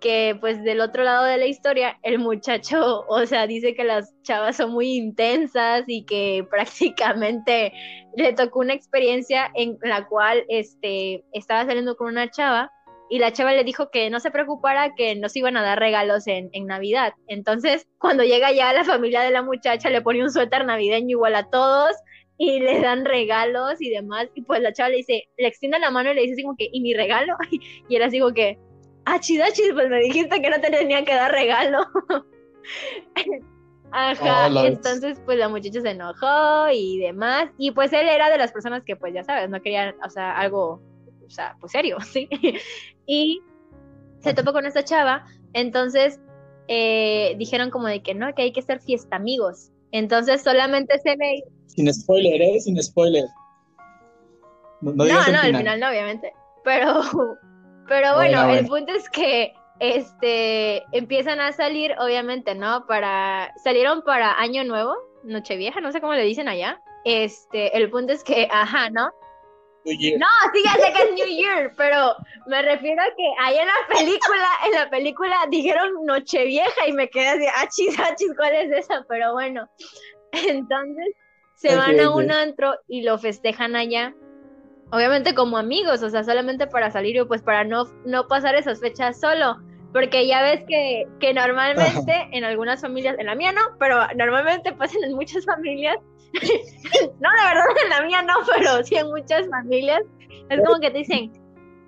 que 0.01 0.37
pues 0.39 0.61
del 0.63 0.81
otro 0.81 1.03
lado 1.03 1.23
de 1.23 1.37
la 1.37 1.47
historia 1.47 1.97
el 2.03 2.19
muchacho, 2.19 3.05
o 3.07 3.25
sea, 3.25 3.47
dice 3.47 3.73
que 3.73 3.85
las 3.85 4.13
chavas 4.21 4.57
son 4.57 4.71
muy 4.71 4.95
intensas 4.95 5.85
y 5.87 6.03
que 6.03 6.45
prácticamente 6.51 7.71
le 8.17 8.33
tocó 8.33 8.59
una 8.59 8.73
experiencia 8.73 9.49
en 9.55 9.77
la 9.81 10.07
cual 10.07 10.43
este 10.49 11.23
estaba 11.31 11.65
saliendo 11.65 11.95
con 11.95 12.09
una 12.09 12.29
chava 12.29 12.69
y 13.09 13.19
la 13.19 13.31
chava 13.31 13.53
le 13.53 13.63
dijo 13.63 13.89
que 13.89 14.09
no 14.09 14.19
se 14.19 14.31
preocupara, 14.31 14.93
que 14.95 15.15
nos 15.15 15.35
iban 15.35 15.57
a 15.57 15.63
dar 15.63 15.79
regalos 15.79 16.27
en, 16.27 16.49
en, 16.51 16.65
Navidad. 16.65 17.13
Entonces, 17.27 17.87
cuando 17.99 18.23
llega 18.23 18.51
ya 18.51 18.73
la 18.73 18.83
familia 18.83 19.21
de 19.21 19.31
la 19.31 19.41
muchacha, 19.41 19.89
le 19.89 20.01
pone 20.01 20.23
un 20.23 20.31
suéter 20.31 20.65
navideño 20.65 21.11
igual 21.11 21.35
a 21.35 21.49
todos 21.49 21.95
y 22.37 22.59
le 22.59 22.81
dan 22.81 23.05
regalos 23.05 23.81
y 23.81 23.89
demás. 23.89 24.27
Y 24.35 24.41
pues 24.41 24.61
la 24.61 24.73
chava 24.73 24.89
le 24.89 24.97
dice, 24.97 25.27
le 25.37 25.47
extiende 25.47 25.79
la 25.79 25.91
mano 25.91 26.11
y 26.11 26.15
le 26.15 26.21
dice 26.21 26.33
así 26.33 26.43
como 26.43 26.57
que, 26.57 26.69
¿y 26.71 26.81
mi 26.81 26.93
regalo? 26.93 27.35
Y 27.89 27.95
él 27.95 28.03
así 28.03 28.19
como 28.19 28.33
que, 28.33 28.59
ah, 29.05 29.19
chidachis, 29.19 29.71
pues 29.73 29.89
me 29.89 29.99
dijiste 29.99 30.41
que 30.41 30.49
no 30.49 30.59
te 30.59 30.69
tenía 30.69 31.03
que 31.05 31.15
dar 31.15 31.31
regalo. 31.31 31.85
Ajá, 33.91 34.49
oh, 34.53 34.65
entonces 34.65 35.17
pues 35.25 35.37
la 35.37 35.47
muchacha 35.47 35.79
se 35.79 35.91
enojó 35.91 36.69
y 36.73 36.99
demás. 36.99 37.49
Y 37.57 37.71
pues 37.71 37.93
él 37.93 38.07
era 38.07 38.29
de 38.29 38.37
las 38.37 38.51
personas 38.51 38.83
que 38.83 38.97
pues 38.97 39.13
ya 39.13 39.23
sabes, 39.23 39.49
no 39.49 39.61
quería, 39.61 39.95
o 40.05 40.09
sea, 40.09 40.37
algo 40.37 40.81
o 41.27 41.31
sea, 41.31 41.55
pues 41.59 41.71
serio, 41.71 41.97
¿sí? 42.01 42.27
y 43.05 43.41
se 44.19 44.33
topó 44.33 44.53
con 44.53 44.65
esta 44.65 44.83
chava, 44.83 45.25
entonces 45.53 46.19
eh, 46.67 47.35
dijeron 47.37 47.69
como 47.69 47.87
de 47.87 48.01
que 48.01 48.13
no, 48.13 48.33
que 48.33 48.43
hay 48.43 48.51
que 48.51 48.61
ser 48.61 48.79
fiesta 48.79 49.15
amigos. 49.15 49.71
Entonces 49.91 50.43
solamente 50.43 50.99
se 50.99 51.15
ve... 51.15 51.43
Sin 51.67 51.91
spoiler, 51.93 52.41
¿eh? 52.41 52.59
Sin 52.59 52.81
spoiler. 52.81 53.25
No, 54.81 54.91
no, 54.93 55.05
no 55.05 55.39
al 55.39 55.55
final 55.55 55.79
no, 55.79 55.89
obviamente. 55.89 56.33
Pero, 56.63 57.01
pero 57.87 58.15
bueno, 58.15 58.49
el 58.49 58.65
punto 58.67 58.93
es 58.93 59.09
que 59.09 59.53
este 59.79 60.83
empiezan 60.91 61.39
a 61.39 61.51
salir, 61.51 61.93
obviamente, 61.99 62.55
¿no? 62.55 62.85
Para. 62.87 63.53
Salieron 63.63 64.01
para 64.03 64.39
Año 64.39 64.63
Nuevo, 64.63 64.95
Nochevieja, 65.23 65.81
no 65.81 65.91
sé 65.91 66.01
cómo 66.01 66.13
le 66.13 66.23
dicen 66.23 66.47
allá. 66.47 66.81
Este, 67.05 67.77
el 67.77 67.89
punto 67.89 68.13
es 68.13 68.23
que, 68.23 68.47
ajá, 68.51 68.89
¿no? 68.89 69.11
No, 70.17 70.27
sí, 70.53 70.61
ya 70.63 70.73
sé 70.73 70.93
que 70.93 71.03
es 71.03 71.13
New 71.13 71.27
Year, 71.27 71.73
pero 71.77 72.15
me 72.45 72.61
refiero 72.61 73.01
a 73.01 73.15
que 73.15 73.33
ahí 73.39 73.57
en 73.57 73.67
la 73.67 73.95
película, 73.95 74.49
en 74.65 74.71
la 74.71 74.89
película 74.89 75.35
dijeron 75.49 76.05
Nochevieja 76.05 76.87
y 76.87 76.93
me 76.93 77.09
quedé 77.09 77.27
así, 77.27 77.45
achis, 77.55 77.99
achis, 77.99 78.33
¿cuál 78.35 78.53
es 78.53 78.71
esa? 78.71 79.05
Pero 79.07 79.33
bueno, 79.33 79.69
entonces 80.31 81.07
se 81.55 81.75
van 81.75 81.99
a 81.99 82.11
un 82.11 82.31
antro 82.31 82.75
y 82.87 83.01
lo 83.01 83.17
festejan 83.17 83.75
allá. 83.75 84.13
Obviamente 84.91 85.35
como 85.35 85.57
amigos, 85.57 86.03
o 86.03 86.09
sea, 86.09 86.23
solamente 86.23 86.67
para 86.67 86.91
salir 86.91 87.19
o 87.19 87.27
pues 87.27 87.41
para 87.41 87.63
no, 87.63 87.85
no 88.05 88.27
pasar 88.27 88.55
esas 88.55 88.79
fechas 88.79 89.19
solo. 89.19 89.57
Porque 89.93 90.27
ya 90.27 90.41
ves 90.41 90.63
que, 90.67 91.07
que 91.19 91.33
normalmente 91.33 92.27
en 92.31 92.43
algunas 92.43 92.81
familias, 92.81 93.15
en 93.17 93.25
la 93.25 93.35
mía 93.35 93.51
no, 93.51 93.61
pero 93.79 93.99
normalmente 94.15 94.73
pasan 94.73 95.03
en 95.03 95.13
muchas 95.13 95.45
familias 95.45 95.97
no, 97.19 97.29
de 97.29 97.43
verdad 97.47 97.65
en 97.83 97.89
la 97.89 98.01
mía 98.01 98.21
no, 98.21 98.33
pero 98.53 98.83
sí 98.83 98.95
en 98.95 99.07
muchas 99.07 99.47
familias. 99.49 100.01
Es 100.49 100.61
como 100.65 100.79
que 100.79 100.91
te 100.91 100.99
dicen, 100.99 101.31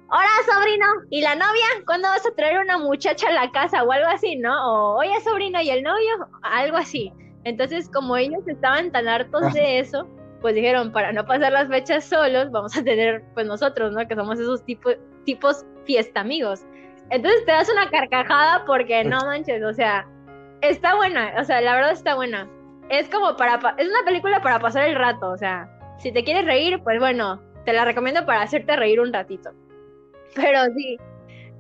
hola 0.10 0.30
sobrino, 0.46 0.86
¿y 1.10 1.22
la 1.22 1.36
novia? 1.36 1.66
¿Cuándo 1.86 2.08
vas 2.08 2.26
a 2.26 2.36
traer 2.36 2.60
una 2.60 2.78
muchacha 2.78 3.28
a 3.28 3.32
la 3.32 3.52
casa 3.52 3.84
o 3.84 3.92
algo 3.92 4.08
así, 4.08 4.36
no? 4.36 4.54
O 4.54 5.00
oye 5.00 5.20
sobrino, 5.22 5.62
¿y 5.62 5.70
el 5.70 5.84
novio? 5.84 6.28
Algo 6.42 6.78
así. 6.78 7.14
Entonces, 7.44 7.90
como 7.90 8.18
ellos 8.18 8.46
estaban 8.48 8.92
tan 8.92 9.08
hartos 9.08 9.54
de 9.54 9.80
eso, 9.80 10.08
pues 10.42 10.56
dijeron, 10.56 10.92
para 10.92 11.12
no 11.12 11.26
pasar 11.26 11.52
las 11.52 11.70
fechas 11.70 12.06
solos, 12.06 12.52
vamos 12.52 12.76
a 12.78 12.84
tener, 12.84 13.24
pues 13.34 13.46
nosotros, 13.46 13.94
¿no? 13.94 14.08
Que 14.08 14.16
somos 14.16 14.40
esos 14.40 14.64
tipos, 14.66 14.96
tipos 15.26 15.66
fiesta 15.86 16.22
amigos. 16.22 16.66
Entonces 17.12 17.46
te 17.46 17.52
das 17.52 17.70
una 17.70 17.90
carcajada 17.90 18.66
porque 18.66 19.04
no 19.04 19.20
manches, 19.26 19.64
o 19.64 19.74
sea, 19.74 20.08
está 20.62 20.96
buena, 20.96 21.34
o 21.40 21.44
sea, 21.44 21.62
la 21.62 21.76
verdad 21.76 21.92
está 21.92 22.16
buena 22.16 22.48
es 22.90 23.08
como 23.10 23.36
para, 23.38 23.76
es 23.78 23.88
una 23.88 24.04
película 24.04 24.42
para 24.42 24.60
pasar 24.60 24.90
el 24.90 24.96
rato, 24.96 25.30
o 25.30 25.38
sea, 25.38 25.70
si 26.00 26.12
te 26.12 26.24
quieres 26.24 26.46
reír, 26.46 26.82
pues 26.84 27.00
bueno, 27.00 27.42
te 27.66 27.74
la 27.74 27.86
recomiendo 27.86 28.26
para 28.26 28.42
hacerte 28.42 28.76
reír 28.76 29.00
un 29.00 29.14
ratito. 29.14 29.52
Pero 30.36 30.66
sí. 30.76 30.98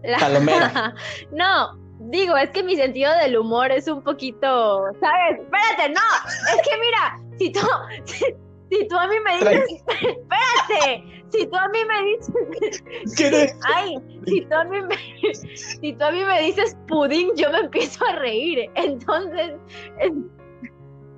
La... 0.04 0.18
no, 1.32 1.78
digo, 2.00 2.36
es 2.38 2.50
que 2.50 2.64
mi 2.64 2.76
sentido 2.76 3.14
del 3.18 3.38
humor 3.38 3.72
es 3.72 3.88
un 3.88 4.02
poquito, 4.02 4.86
¿sabes? 5.00 5.40
Espérate, 5.40 5.94
no, 5.94 6.56
es 6.56 6.68
que 6.68 6.78
mira, 6.80 7.18
si 7.38 7.52
tú, 7.52 7.60
si, 8.70 8.88
tú 8.88 8.98
a 8.98 9.08
mí 9.08 9.16
me 9.24 9.38
dices, 9.38 9.84
espérate, 9.88 11.19
si 11.32 11.46
tú 11.48 11.56
a 11.56 11.68
mí 11.70 11.80
me 11.88 12.04
dices, 12.06 13.54
ay, 13.76 13.96
si 14.26 14.42
tú 14.46 14.56
a 14.56 14.64
mí 14.66 14.78
me, 14.82 14.96
si 15.56 15.94
tú 15.94 16.04
a 16.04 16.12
mí 16.12 16.24
me 16.24 16.42
dices 16.42 16.76
pudín, 16.88 17.30
yo 17.36 17.52
me 17.52 17.60
empiezo 17.60 18.06
a 18.06 18.16
reír, 18.16 18.70
entonces, 18.76 19.54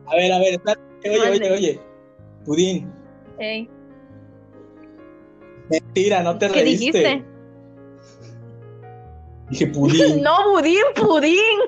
a 0.07 0.15
ver, 0.15 0.31
a 0.31 0.39
ver, 0.39 0.61
oye, 1.05 1.31
oye, 1.31 1.51
oye. 1.51 1.91
Pudín. 2.45 2.91
Mentira, 5.69 6.23
no 6.23 6.37
te 6.37 6.49
¿Qué 6.49 6.63
dijiste? 6.63 7.23
Dije 9.49 9.67
pudín. 9.67 10.21
no, 10.23 10.35
pudín, 10.53 10.83
pudín. 10.95 11.59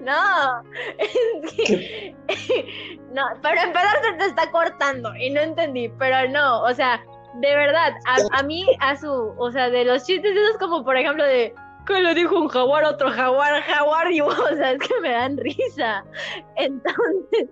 No, 0.00 0.62
es 0.98 1.52
que... 1.54 2.16
no, 3.12 3.22
pero 3.42 3.60
empezar 3.60 4.02
se 4.02 4.12
te 4.18 4.24
está 4.26 4.50
cortando 4.50 5.14
y 5.16 5.30
no 5.30 5.40
entendí, 5.40 5.88
pero 5.98 6.28
no, 6.30 6.62
o 6.62 6.74
sea, 6.74 7.02
de 7.34 7.54
verdad, 7.54 7.92
a, 8.06 8.38
a 8.38 8.42
mí, 8.42 8.66
a 8.80 8.96
su, 8.96 9.34
o 9.38 9.50
sea, 9.52 9.70
de 9.70 9.84
los 9.84 10.04
chistes 10.04 10.36
esos 10.36 10.58
como 10.58 10.84
por 10.84 10.96
ejemplo 10.96 11.24
de 11.24 11.54
que 11.86 12.00
le 12.00 12.14
dijo 12.14 12.38
un 12.38 12.48
jaguar 12.48 12.84
a 12.84 12.90
otro 12.90 13.10
jaguar, 13.10 13.62
jaguar, 13.62 14.12
y 14.12 14.20
o 14.20 14.30
sea, 14.56 14.72
es 14.72 14.78
que 14.78 15.00
me 15.00 15.10
dan 15.10 15.36
risa. 15.36 16.04
Entonces, 16.56 17.48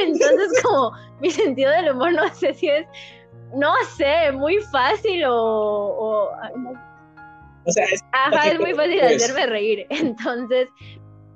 entonces 0.00 0.62
como 0.62 0.92
mi 1.20 1.30
sentido 1.30 1.70
del 1.72 1.90
humor 1.90 2.12
no 2.12 2.28
sé 2.34 2.54
si 2.54 2.68
es, 2.68 2.86
no 3.54 3.72
sé, 3.96 4.32
muy 4.32 4.58
fácil 4.72 5.24
o... 5.26 6.30
o, 7.64 7.72
sea, 7.72 7.84
es, 7.84 8.02
Ajá, 8.12 8.48
es 8.48 8.60
muy 8.60 8.74
fácil 8.74 8.98
pues. 9.00 9.22
hacerme 9.22 9.46
reír. 9.46 9.86
Entonces, 9.90 10.68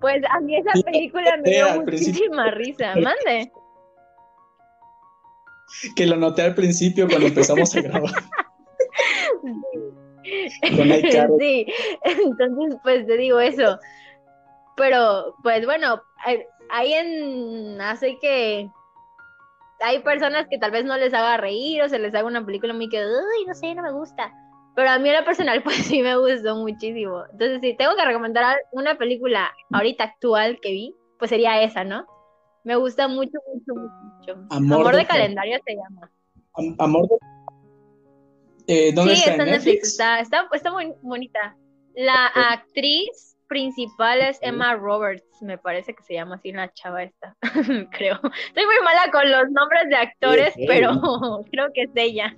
pues 0.05 0.23
a 0.29 0.41
mí 0.41 0.55
esa 0.55 0.73
película 0.85 1.39
me 1.43 1.51
dio 1.51 1.81
muchísima 1.81 2.51
risa. 2.51 2.95
Mande. 2.95 3.51
que 5.97 6.05
lo 6.05 6.17
noté 6.17 6.43
al 6.43 6.55
principio 6.55 7.09
cuando 7.09 7.29
empezamos 7.29 7.75
a 7.75 7.81
grabar. 7.81 8.13
sí, 11.41 11.67
entonces 12.03 12.79
pues 12.83 13.07
te 13.07 13.17
digo 13.17 13.41
eso. 13.41 13.79
Pero 14.77 15.35
pues 15.43 15.65
bueno, 15.65 16.03
hay 16.69 16.93
en 16.93 17.81
hace 17.81 18.19
que 18.21 18.69
hay 19.81 20.01
personas 20.01 20.49
que 20.51 20.59
tal 20.59 20.71
vez 20.71 20.85
no 20.85 20.99
les 20.99 21.15
haga 21.15 21.39
reír 21.39 21.81
o 21.81 21.89
se 21.89 21.99
les 21.99 22.15
haga 22.15 22.27
una 22.27 22.45
película 22.45 22.75
muy 22.75 22.91
que, 22.91 23.07
uy, 23.07 23.47
no 23.47 23.55
sé, 23.55 23.75
no 23.75 23.83
me 23.83 23.93
gusta. 23.93 24.31
Pero 24.75 24.91
a 24.91 24.99
mí 24.99 25.09
en 25.09 25.17
lo 25.17 25.25
personal 25.25 25.63
pues 25.65 25.77
sí 25.77 26.03
me 26.03 26.17
gustó 26.17 26.57
muchísimo. 26.57 27.23
Entonces 27.33 27.61
si 27.61 27.77
tengo 27.77 27.95
que 27.97 28.05
recomendar 28.05 28.57
una 28.73 28.97
película 28.97 29.53
ahorita 29.73 30.05
actual 30.05 30.59
que 30.61 30.71
vi, 30.71 30.95
pues 31.19 31.31
sería 31.31 31.63
esa, 31.63 31.85
¿no? 31.85 32.07
Me 32.65 32.77
gusta 32.77 33.09
mucho, 33.09 33.39
mucho, 33.53 33.75
mucho. 33.75 34.47
Amor, 34.51 34.97
de, 34.97 35.07
calendario 35.07 35.59
se 35.67 35.75
llama. 35.77 36.11
amor 36.79 37.09
de... 37.09 37.17
Eh, 38.67 38.93
¿Dónde 38.95 39.17
sí, 39.17 39.29
está, 39.29 39.43
en 39.43 39.51
Netflix? 39.51 39.89
Está, 39.89 40.21
está, 40.21 40.49
está 40.51 40.73
muy 40.73 40.95
bonita. 41.03 41.55
La 41.95 42.27
actriz 42.27 43.37
principal 43.47 44.21
es 44.21 44.39
Emma 44.41 44.75
Roberts, 44.75 45.43
me 45.43 45.59
parece 45.59 45.95
que 45.95 46.03
se 46.03 46.15
llama 46.15 46.37
así 46.37 46.51
la 46.53 46.73
chava 46.73 47.03
esta, 47.03 47.37
creo. 47.93 48.15
Estoy 48.15 48.67
muy 48.67 48.81
mala 48.83 49.11
con 49.13 49.31
los 49.31 49.51
nombres 49.51 49.89
de 49.89 49.97
actores, 49.97 50.55
pero 50.67 50.91
creo 51.53 51.69
que 51.73 51.83
es 51.83 51.91
ella. 51.95 52.35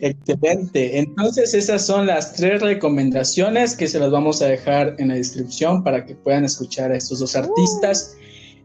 Excelente. 0.00 0.98
Entonces 0.98 1.54
esas 1.54 1.86
son 1.86 2.06
las 2.06 2.32
tres 2.34 2.60
recomendaciones 2.60 3.76
que 3.76 3.86
se 3.86 3.98
las 3.98 4.10
vamos 4.10 4.42
a 4.42 4.46
dejar 4.46 4.96
en 4.98 5.08
la 5.08 5.14
descripción 5.14 5.82
para 5.84 6.04
que 6.04 6.14
puedan 6.14 6.44
escuchar 6.44 6.92
a 6.92 6.96
estos 6.96 7.20
dos 7.20 7.36
artistas, 7.36 8.16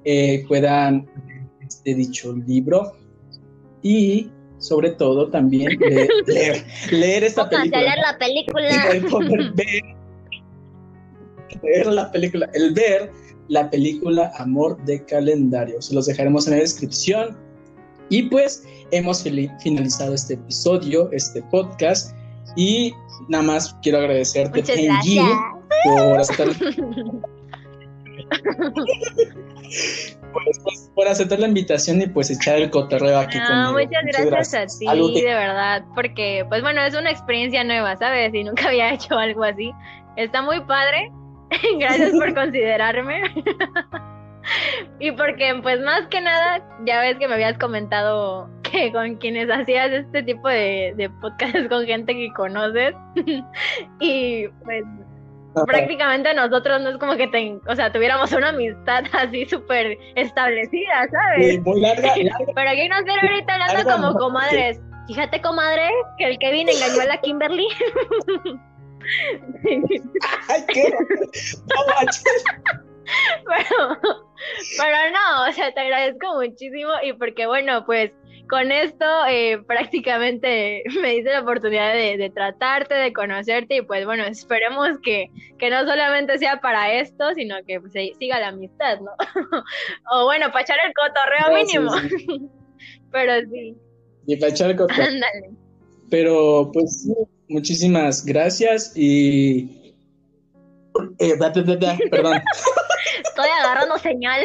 eh, 0.05 0.43
puedan 0.47 1.07
este 1.61 1.93
dicho 1.93 2.35
libro 2.47 2.93
y 3.81 4.31
sobre 4.57 4.91
todo 4.91 5.29
también 5.29 5.79
leer, 6.27 6.65
leer, 6.91 7.23
esta 7.23 7.49
película. 7.49 7.81
leer 7.81 7.99
la 7.99 8.17
película. 8.17 8.67
ver, 11.61 11.87
la 11.87 12.11
película, 12.11 12.49
el 12.53 12.73
ver 12.73 13.11
la 13.47 13.69
película 13.69 14.31
Amor 14.37 14.83
de 14.85 15.03
Calendario. 15.05 15.81
Se 15.81 15.93
los 15.93 16.05
dejaremos 16.05 16.47
en 16.47 16.53
la 16.53 16.59
descripción. 16.59 17.37
Y 18.09 18.23
pues 18.23 18.67
hemos 18.91 19.23
finalizado 19.23 20.13
este 20.13 20.33
episodio, 20.35 21.09
este 21.11 21.41
podcast. 21.43 22.15
Y 22.55 22.93
nada 23.27 23.43
más 23.43 23.75
quiero 23.81 23.99
agradecerte, 23.99 24.63
Penji, 24.63 25.19
por 25.83 26.19
estar. 26.19 26.47
Por 30.93 31.07
aceptar 31.07 31.39
la 31.39 31.47
invitación 31.47 32.01
y 32.01 32.07
pues 32.07 32.29
echar 32.29 32.57
el 32.57 32.69
cotorreo 32.69 33.19
aquí 33.19 33.37
no, 33.37 33.73
Muchas 33.73 34.25
gracias, 34.25 34.79
a 34.87 34.93
ti, 34.93 35.21
de 35.21 35.33
verdad, 35.33 35.83
porque 35.95 36.45
pues 36.49 36.61
bueno, 36.61 36.81
es 36.83 36.93
una 36.95 37.09
experiencia 37.09 37.63
nueva, 37.63 37.97
¿sabes? 37.97 38.33
Y 38.33 38.43
nunca 38.43 38.67
había 38.67 38.93
hecho 38.93 39.17
algo 39.17 39.43
así. 39.43 39.71
Está 40.15 40.41
muy 40.41 40.59
padre. 40.61 41.11
gracias 41.79 42.11
por 42.11 42.33
considerarme. 42.33 43.23
y 44.99 45.11
porque 45.11 45.59
pues 45.61 45.79
más 45.81 46.07
que 46.07 46.21
nada, 46.21 46.63
ya 46.85 47.01
ves 47.01 47.17
que 47.17 47.27
me 47.27 47.35
habías 47.35 47.57
comentado 47.57 48.49
que 48.63 48.91
con 48.91 49.15
quienes 49.15 49.49
hacías 49.49 49.91
este 49.91 50.23
tipo 50.23 50.47
de, 50.47 50.93
de 50.95 51.09
podcasts 51.21 51.67
con 51.69 51.85
gente 51.85 52.13
que 52.13 52.31
conoces. 52.33 52.93
y 53.99 54.47
pues 54.63 54.83
prácticamente 55.65 56.33
nosotros 56.33 56.81
no 56.81 56.89
es 56.89 56.97
como 56.97 57.15
que 57.15 57.27
ten, 57.27 57.59
o 57.67 57.75
sea, 57.75 57.91
tuviéramos 57.91 58.31
una 58.31 58.49
amistad 58.49 59.03
así 59.13 59.45
súper 59.45 59.97
establecida, 60.15 61.07
¿sabes? 61.11 61.59
muy 61.61 61.81
larga, 61.81 62.13
Pero 62.55 62.69
aquí 62.69 62.87
nos 62.89 63.03
viene 63.03 63.21
ahorita 63.21 63.53
hablando 63.55 63.91
como 63.91 64.13
comadres. 64.19 64.79
Fíjate, 65.07 65.41
comadre, 65.41 65.89
que 66.19 66.25
el 66.25 66.37
Kevin 66.37 66.69
engañó 66.69 67.01
a 67.01 67.05
la 67.05 67.17
Kimberly. 67.17 67.67
Ay, 70.47 70.65
qué. 70.67 70.93
pero, 73.45 73.97
pero 74.77 74.97
no, 75.11 75.49
o 75.49 75.51
sea, 75.53 75.73
te 75.73 75.79
agradezco 75.79 76.35
muchísimo 76.35 76.91
y 77.03 77.13
porque 77.13 77.47
bueno, 77.47 77.85
pues 77.85 78.11
con 78.49 78.71
esto 78.71 79.05
eh, 79.29 79.59
prácticamente 79.67 80.83
me 81.01 81.13
dice 81.15 81.29
la 81.29 81.41
oportunidad 81.41 81.93
de, 81.93 82.31
tratarte, 82.33 82.95
de 82.95 83.13
conocerte 83.13 83.77
y 83.77 83.81
pues 83.81 84.05
bueno, 84.05 84.25
esperemos 84.25 84.89
que, 85.03 85.29
que 85.57 85.69
no 85.69 85.81
solamente 85.81 86.37
sea 86.37 86.59
para 86.59 86.93
esto, 86.93 87.33
sino 87.35 87.55
que 87.65 87.79
pues, 87.79 87.93
siga 87.93 88.39
la 88.39 88.49
amistad, 88.49 88.99
¿no? 88.99 89.11
o 90.11 90.25
bueno, 90.25 90.47
para 90.51 90.61
echar 90.61 90.77
el 90.85 90.93
cotorreo 90.93 91.55
mínimo. 91.55 92.49
Pero 93.11 93.33
sí. 93.49 93.75
Y 94.27 94.35
para 94.35 94.51
echar 94.51 94.71
el 94.71 94.75
cotorreo. 94.75 95.07
Ándale. 95.07 95.51
Pero 96.09 96.71
pues 96.73 97.07
muchísimas 97.47 98.25
gracias 98.25 98.93
y... 98.95 99.78
Eh, 101.19 101.35
perdón. 102.09 102.41
Estoy 103.23 103.49
agarrando 103.59 103.97
señal. 103.97 104.41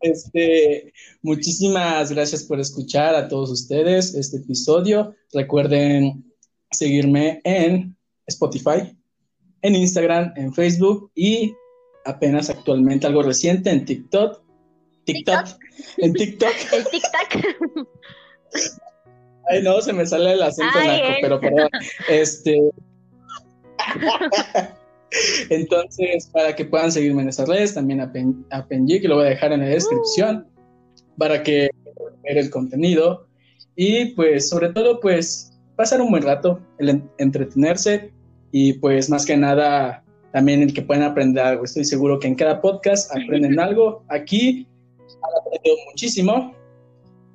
Este, 0.00 0.92
muchísimas 1.22 2.12
gracias 2.12 2.44
por 2.44 2.60
escuchar 2.60 3.14
a 3.14 3.28
todos 3.28 3.50
ustedes 3.50 4.14
este 4.14 4.36
episodio. 4.38 5.14
Recuerden 5.32 6.30
seguirme 6.70 7.40
en 7.44 7.96
Spotify, 8.26 8.96
en 9.62 9.74
Instagram, 9.74 10.32
en 10.36 10.52
Facebook 10.52 11.10
y 11.14 11.54
apenas 12.04 12.50
actualmente 12.50 13.06
algo 13.06 13.22
reciente 13.22 13.70
en 13.70 13.84
TikTok. 13.84 14.42
TikTok. 15.04 15.46
En 15.98 16.12
TikTok. 16.12 16.54
El 16.72 16.84
TikTok. 16.84 17.88
Ay, 19.48 19.62
no, 19.62 19.80
se 19.80 19.92
me 19.92 20.06
sale 20.06 20.32
el 20.32 20.42
acento 20.42 20.78
naco, 20.78 21.14
pero 21.20 21.40
perdón. 21.40 21.68
Este. 22.08 22.60
Entonces, 25.50 26.28
para 26.32 26.56
que 26.56 26.64
puedan 26.64 26.90
seguirme 26.90 27.22
en 27.22 27.28
esas 27.28 27.48
redes, 27.48 27.74
también 27.74 28.00
a, 28.00 28.12
Pen, 28.12 28.46
que 28.86 29.08
lo 29.08 29.16
voy 29.16 29.26
a 29.26 29.30
dejar 29.30 29.52
en 29.52 29.60
la 29.60 29.66
descripción, 29.66 30.46
para 31.16 31.42
que 31.42 31.70
ver 32.22 32.38
el 32.38 32.50
contenido 32.50 33.26
y 33.76 34.06
pues 34.14 34.48
sobre 34.48 34.70
todo 34.70 35.00
pues 35.00 35.52
pasar 35.76 36.00
un 36.00 36.10
buen 36.10 36.22
rato, 36.22 36.60
el 36.78 37.02
entretenerse 37.18 38.12
y 38.52 38.74
pues 38.74 39.10
más 39.10 39.26
que 39.26 39.36
nada 39.36 40.04
también 40.32 40.62
el 40.62 40.72
que 40.72 40.82
puedan 40.82 41.04
aprender 41.04 41.44
algo. 41.44 41.64
Estoy 41.64 41.84
seguro 41.84 42.18
que 42.18 42.28
en 42.28 42.34
cada 42.34 42.60
podcast 42.60 43.10
aprenden 43.10 43.58
algo. 43.60 44.04
Aquí 44.08 44.66
han 45.08 45.40
aprendido 45.40 45.76
muchísimo 45.90 46.54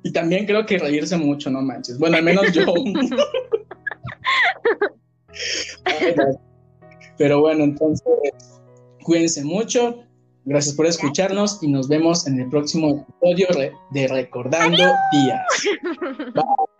y 0.02 0.12
también 0.12 0.46
creo 0.46 0.66
que 0.66 0.78
reírse 0.78 1.16
mucho, 1.16 1.50
no 1.50 1.62
manches. 1.62 1.98
Bueno, 1.98 2.16
al 2.16 2.22
menos 2.22 2.52
yo. 2.52 2.64
Pero 7.18 7.40
bueno, 7.40 7.64
entonces, 7.64 8.06
cuídense 9.02 9.44
mucho. 9.44 10.04
Gracias 10.46 10.74
por 10.74 10.86
escucharnos 10.86 11.62
y 11.62 11.68
nos 11.68 11.86
vemos 11.88 12.26
en 12.26 12.40
el 12.40 12.48
próximo 12.48 13.06
episodio 13.22 13.46
de 13.90 14.08
Recordando 14.08 14.82
Días. 15.12 15.42
Bye. 16.34 16.42